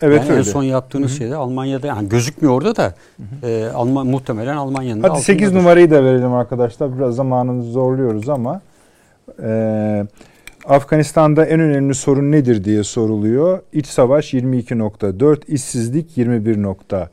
Evet 0.00 0.20
yani 0.20 0.30
öyle. 0.30 0.38
En 0.38 0.52
son 0.52 0.62
yaptığınız 0.62 1.18
şeyde 1.18 1.36
Almanya'da 1.36 1.86
yani 1.86 2.08
gözükmüyor 2.08 2.54
orada 2.54 2.76
da 2.76 2.94
e, 3.42 3.66
Alman 3.74 4.06
muhtemelen 4.06 4.56
Almanya'nın 4.56 5.02
Hadi 5.02 5.20
8 5.20 5.42
altındadır. 5.42 5.62
numarayı 5.62 5.90
da 5.90 6.04
verelim 6.04 6.32
arkadaşlar. 6.32 6.98
Biraz 6.98 7.14
zamanımızı 7.14 7.70
zorluyoruz 7.70 8.28
ama 8.28 8.60
e, 9.42 10.06
Afganistan'da 10.68 11.44
en 11.46 11.60
önemli 11.60 11.94
sorun 11.94 12.32
nedir 12.32 12.64
diye 12.64 12.84
soruluyor. 12.84 13.62
İç 13.72 13.86
savaş 13.86 14.34
22.4, 14.34 15.46
işsizlik 15.46 16.18
21.4, 16.18 17.06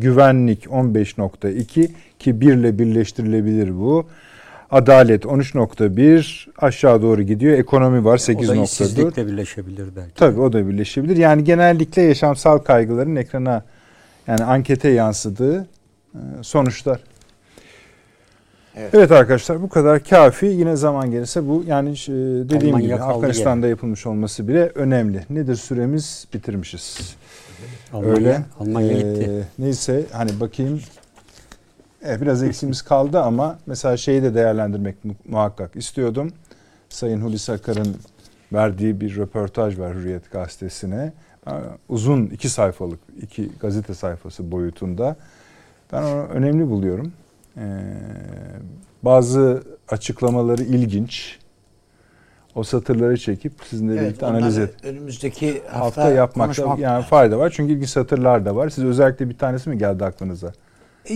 güvenlik 0.00 0.64
15.2 0.64 1.90
ki 2.18 2.40
1 2.40 2.52
ile 2.52 2.78
birleştirilebilir 2.78 3.78
bu. 3.78 4.06
Adalet 4.70 5.24
13.1 5.24 6.46
aşağı 6.58 7.02
doğru 7.02 7.22
gidiyor. 7.22 7.58
Ekonomi 7.58 8.04
var 8.04 8.14
O 8.14 8.18
da 8.18 8.32
8.4. 8.32 8.64
işsizlikle 8.64 9.26
birleşebilir 9.26 9.88
belki. 9.96 10.14
Tabii 10.14 10.40
o 10.40 10.52
da 10.52 10.68
birleşebilir. 10.68 11.16
Yani 11.16 11.44
genellikle 11.44 12.02
yaşamsal 12.02 12.58
kaygıların 12.58 13.16
ekrana 13.16 13.64
yani 14.26 14.44
ankete 14.44 14.88
yansıdığı 14.88 15.68
e, 16.14 16.18
sonuçlar. 16.42 17.00
Evet. 18.76 18.94
Evet. 18.94 19.12
arkadaşlar 19.12 19.62
bu 19.62 19.68
kadar 19.68 20.04
kafi. 20.04 20.46
Yine 20.46 20.76
zaman 20.76 21.10
gelirse 21.10 21.48
bu 21.48 21.64
yani 21.66 21.90
e, 21.90 22.12
dediğim 22.48 22.74
Almanya 22.74 22.96
gibi 22.96 23.04
Afganistan'da 23.04 23.66
yapılmış 23.66 24.06
olması 24.06 24.48
bile 24.48 24.72
önemli. 24.74 25.24
Nedir 25.30 25.54
süremiz? 25.54 26.26
Bitirmişiz. 26.34 27.16
Almanya, 27.92 28.14
Öyle. 28.14 28.42
Almanya 28.60 28.92
Ee, 28.92 28.96
gitti. 29.12 29.48
neyse 29.58 30.04
hani 30.12 30.40
bakayım. 30.40 30.80
Evet, 32.02 32.20
biraz 32.20 32.42
eksiğimiz 32.42 32.82
kaldı 32.82 33.20
ama 33.20 33.58
mesela 33.66 33.96
şeyi 33.96 34.22
de 34.22 34.34
değerlendirmek 34.34 35.04
mu- 35.04 35.14
muhakkak 35.28 35.76
istiyordum. 35.76 36.30
Sayın 36.88 37.20
Hulusi 37.20 37.52
Akar'ın 37.52 37.96
verdiği 38.52 39.00
bir 39.00 39.16
röportaj 39.16 39.78
var 39.78 39.94
Hürriyet 39.94 40.30
gazetesine. 40.32 41.12
Ee, 41.46 41.50
Uzun 41.88 42.26
iki 42.26 42.48
sayfalık, 42.48 43.00
iki 43.22 43.50
gazete 43.60 43.94
sayfası 43.94 44.52
boyutunda. 44.52 45.16
Ben 45.92 46.02
onu 46.02 46.22
önemli 46.24 46.68
buluyorum. 46.70 47.12
Ee, 47.56 47.62
bazı 49.02 49.62
açıklamaları 49.88 50.62
ilginç. 50.62 51.38
O 52.54 52.62
satırları 52.64 53.16
çekip 53.16 53.52
sizinle 53.70 53.92
Evet, 53.92 54.02
birlikte 54.02 54.26
analiz 54.26 54.58
et 54.58 54.74
önümüzdeki 54.82 55.62
hafta, 55.66 55.80
hafta 55.80 56.10
yapmakta 56.10 56.62
konuşmak 56.62 56.78
yani 56.78 57.04
fayda 57.04 57.38
var. 57.38 57.52
Çünkü 57.56 57.72
ilginç 57.72 57.88
satırlar 57.88 58.44
da 58.44 58.56
var. 58.56 58.68
Siz 58.68 58.84
özellikle 58.84 59.28
bir 59.28 59.38
tanesi 59.38 59.70
mi 59.70 59.78
geldi 59.78 60.04
aklınıza? 60.04 60.52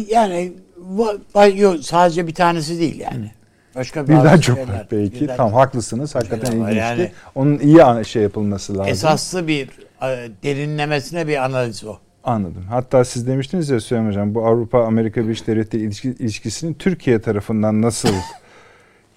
Yani 0.09 0.53
va- 0.97 1.19
va- 1.35 1.57
yok, 1.61 1.77
sadece 1.81 2.27
bir 2.27 2.35
tanesi 2.35 2.81
değil 2.81 3.01
yani. 3.01 3.31
Başka 3.75 4.05
Birden 4.09 4.25
bazı 4.25 4.41
çok 4.43 4.57
şeyler- 4.57 4.73
var 4.73 4.87
belki. 4.93 5.21
birden 5.21 5.37
Tam 5.37 5.53
haklısınız. 5.53 6.15
Hakikaten 6.15 6.53
ilginçti. 6.53 6.77
Yani- 6.77 7.11
Onun 7.35 7.59
iyi 7.59 8.05
şey 8.05 8.23
yapılması 8.23 8.73
lazım. 8.79 8.93
Esaslı 8.93 9.49
bir 9.49 9.69
e, 10.03 10.29
derinlemesine 10.43 11.29
bir 11.29 11.45
analiz 11.45 11.85
o. 11.85 11.97
Anladım. 12.25 12.65
Hatta 12.71 13.05
siz 13.05 13.27
demiştiniz 13.27 13.71
ya 13.71 13.81
Süleyman 13.81 14.09
Hocam 14.09 14.35
bu 14.35 14.47
Avrupa 14.47 14.85
Amerika 14.85 15.25
Birleşik 15.25 15.47
Devletleri 15.47 15.83
ilişki, 15.83 16.09
ilişkisinin 16.09 16.75
Türkiye 16.75 17.21
tarafından 17.21 17.83
nasıl 17.83 18.09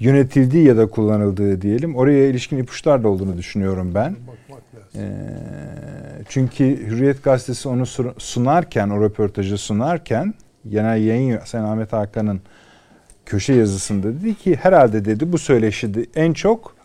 yönetildiği 0.02 0.68
ya 0.68 0.78
da 0.78 0.88
kullanıldığı 0.88 1.62
diyelim. 1.62 1.96
Oraya 1.96 2.28
ilişkin 2.28 2.58
ipuçlar 2.58 3.04
da 3.04 3.08
olduğunu 3.08 3.38
düşünüyorum 3.38 3.92
ben. 3.96 4.16
Ee, 4.96 5.12
çünkü 6.30 6.88
Hürriyet 6.88 7.24
Gazetesi 7.24 7.70
onu 7.70 7.86
sunarken, 8.18 8.90
o 8.90 9.02
röportajı 9.02 9.58
sunarken 9.58 10.34
genel 10.70 11.04
yayın 11.04 11.40
Sayın 11.46 11.66
Ahmet 11.66 11.94
Hakan'ın 11.94 12.42
köşe 13.26 13.54
yazısında 13.54 14.08
dedi 14.08 14.36
ki 14.36 14.56
herhalde 14.56 15.06
dedi 15.06 15.32
bu 15.32 15.38
söyleşi 15.38 15.90
en 16.16 16.34
çok 16.34 16.76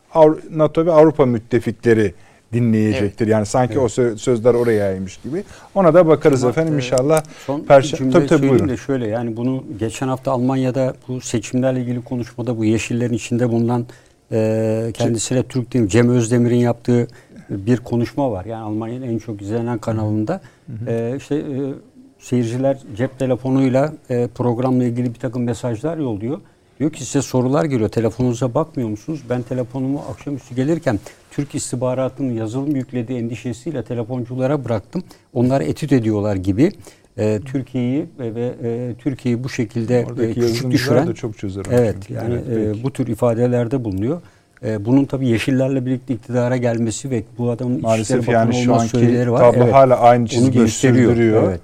NATO 0.50 0.86
ve 0.86 0.92
Avrupa 0.92 1.26
müttefikleri 1.26 2.14
dinleyecektir. 2.56 3.26
Yani 3.26 3.46
sanki 3.46 3.78
o 3.78 3.86
sö- 3.86 4.18
sözler 4.18 4.54
oraya 4.54 4.90
yaymış 4.90 5.16
gibi. 5.16 5.44
Ona 5.74 5.94
da 5.94 6.06
bakarız 6.06 6.44
Ama, 6.44 6.50
efendim 6.50 6.74
e, 6.74 6.76
inşallah. 6.76 7.22
Son 7.46 7.62
bir 7.68 7.82
cümle 7.82 8.12
tabii, 8.12 8.12
tabii, 8.12 8.28
söyleyeyim 8.28 8.50
buyurun. 8.50 8.68
de 8.68 8.76
şöyle 8.76 9.06
yani 9.06 9.36
bunu 9.36 9.64
geçen 9.78 10.08
hafta 10.08 10.32
Almanya'da 10.32 10.94
bu 11.08 11.20
seçimlerle 11.20 11.80
ilgili 11.80 12.04
konuşmada 12.04 12.58
bu 12.58 12.64
yeşillerin 12.64 13.14
içinde 13.14 13.48
bulunan 13.48 13.86
e, 14.32 14.90
kendisine 14.94 15.42
Türk 15.42 15.72
değil 15.72 15.88
Cem 15.88 16.08
Özdemir'in 16.08 16.56
yaptığı 16.56 17.06
bir 17.50 17.76
konuşma 17.76 18.30
var. 18.30 18.44
Yani 18.44 18.62
Almanya'nın 18.62 19.06
en 19.06 19.18
çok 19.18 19.42
izlenen 19.42 19.78
kanalında. 19.78 20.40
E, 20.86 21.14
işte 21.16 21.34
e, 21.34 21.74
seyirciler 22.18 22.78
cep 22.96 23.18
telefonuyla 23.18 23.92
e, 24.10 24.26
programla 24.26 24.84
ilgili 24.84 25.14
bir 25.14 25.18
takım 25.18 25.42
mesajlar 25.42 25.96
yolluyor. 25.96 26.40
Diyor 26.78 26.92
ki 26.92 27.04
size 27.04 27.22
sorular 27.22 27.64
geliyor. 27.64 27.88
Telefonunuza 27.88 28.54
bakmıyor 28.54 28.88
musunuz? 28.88 29.20
Ben 29.30 29.42
telefonumu 29.42 30.02
akşamüstü 30.10 30.54
gelirken 30.54 30.98
Türk 31.36 31.54
istihbaratının 31.54 32.32
yazılım 32.32 32.76
yüklediği 32.76 33.18
endişesiyle 33.18 33.82
telefonculara 33.82 34.64
bıraktım. 34.64 35.02
Onlar 35.34 35.60
etüt 35.60 35.92
ediyorlar 35.92 36.36
gibi. 36.36 36.72
E, 37.18 37.40
Türkiye'yi 37.44 38.06
ve, 38.18 38.34
ve 38.34 38.54
e, 38.62 38.94
Türkiye'yi 38.98 39.44
bu 39.44 39.48
şekilde 39.48 40.00
e, 40.00 40.04
Oradaki 40.04 40.28
küçük 40.28 40.42
yazılımcılar 40.42 40.72
düşüren 40.72 41.06
da 41.06 41.14
çok 41.14 41.38
çözer. 41.38 41.62
onu 41.68 41.74
Evet 41.74 41.94
çünkü. 42.00 42.12
yani 42.14 42.38
Evet, 42.52 42.76
e, 42.76 42.82
bu 42.82 42.90
tür 42.92 43.06
ifadelerde 43.06 43.84
bulunuyor. 43.84 44.20
E, 44.64 44.84
bunun 44.84 45.04
tabii 45.04 45.28
Yeşillerle 45.28 45.86
birlikte 45.86 46.14
iktidara 46.14 46.56
gelmesi 46.56 47.10
ve 47.10 47.22
bu 47.38 47.50
adamın 47.50 47.80
Maalesef 47.80 48.28
yani 48.28 48.54
şu 48.54 48.74
anki 48.74 48.88
söyleleri 48.88 49.32
var. 49.32 49.38
tablo 49.38 49.62
Evet. 49.64 49.74
hala 49.74 50.00
aynı 50.00 50.20
Onu 50.22 50.28
çizgiyi 50.28 50.62
gösteriyor. 50.64 51.10
sürdürüyor. 51.10 51.42
Evet. 51.48 51.60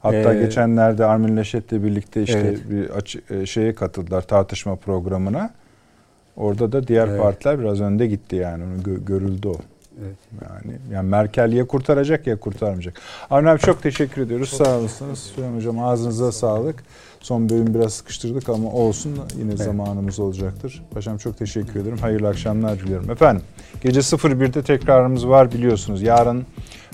Hatta 0.00 0.34
Ee, 0.34 0.38
geçenlerde 0.42 1.04
Armin 1.04 1.36
Laschet'le 1.36 1.72
birlikte 1.72 2.22
işte 2.22 2.38
Evet. 2.38 2.70
bir 2.70 2.90
açı, 2.90 3.20
e, 3.30 3.46
şeye 3.46 3.74
katıldılar 3.74 4.22
tartışma 4.22 4.76
programına. 4.76 5.50
Orada 6.36 6.72
da 6.72 6.88
diğer 6.88 7.08
Evet. 7.08 7.20
partiler 7.22 7.60
biraz 7.60 7.80
önde 7.80 8.06
gitti 8.06 8.36
yani. 8.36 8.64
Onu 8.64 8.82
gö- 8.82 9.04
görüldü 9.04 9.48
o. 9.48 9.54
Evet. 10.00 10.16
Yani, 10.42 10.78
yani 10.92 11.08
Merkel 11.08 11.52
ya 11.52 11.66
kurtaracak 11.66 12.26
ya 12.26 12.40
kurtarmayacak. 12.40 13.00
Avni 13.30 13.48
abi 13.48 13.58
çok 13.58 13.82
teşekkür 13.82 14.22
ediyoruz. 14.22 14.48
Sağ 14.48 14.78
olasınız. 14.78 15.18
Süleyman 15.18 15.56
Hocam 15.56 15.78
ağzınıza 15.84 16.32
sağlık. 16.32 16.84
Son 17.20 17.48
bölüm 17.48 17.74
biraz 17.74 17.92
sıkıştırdık 17.94 18.48
ama 18.48 18.70
olsun 18.72 19.18
yine 19.38 19.56
zamanımız 19.56 20.20
olacaktır. 20.20 20.82
Paşam 20.94 21.18
çok 21.18 21.38
teşekkür 21.38 21.80
ederim. 21.80 21.98
Hayırlı 21.98 22.28
akşamlar 22.28 22.78
diliyorum. 22.78 23.10
Efendim 23.10 23.42
gece 23.80 24.00
01'de 24.00 24.62
tekrarımız 24.62 25.28
var 25.28 25.52
biliyorsunuz. 25.52 26.02
Yarın 26.02 26.46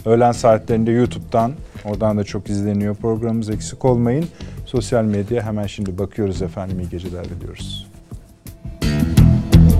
öğlen 0.06 0.32
saatlerinde 0.32 0.90
YouTube'dan 0.90 1.52
oradan 1.84 2.18
da 2.18 2.24
çok 2.24 2.50
izleniyor 2.50 2.94
programımız 2.94 3.50
eksik 3.50 3.84
olmayın. 3.84 4.26
Sosyal 4.66 5.04
medya 5.04 5.42
hemen 5.42 5.66
şimdi 5.66 5.98
bakıyoruz 5.98 6.42
efendim 6.42 6.80
iyi 6.80 6.88
geceler 6.88 7.24
diliyoruz. 7.24 7.91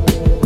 thank 0.06 0.26
you 0.26 0.41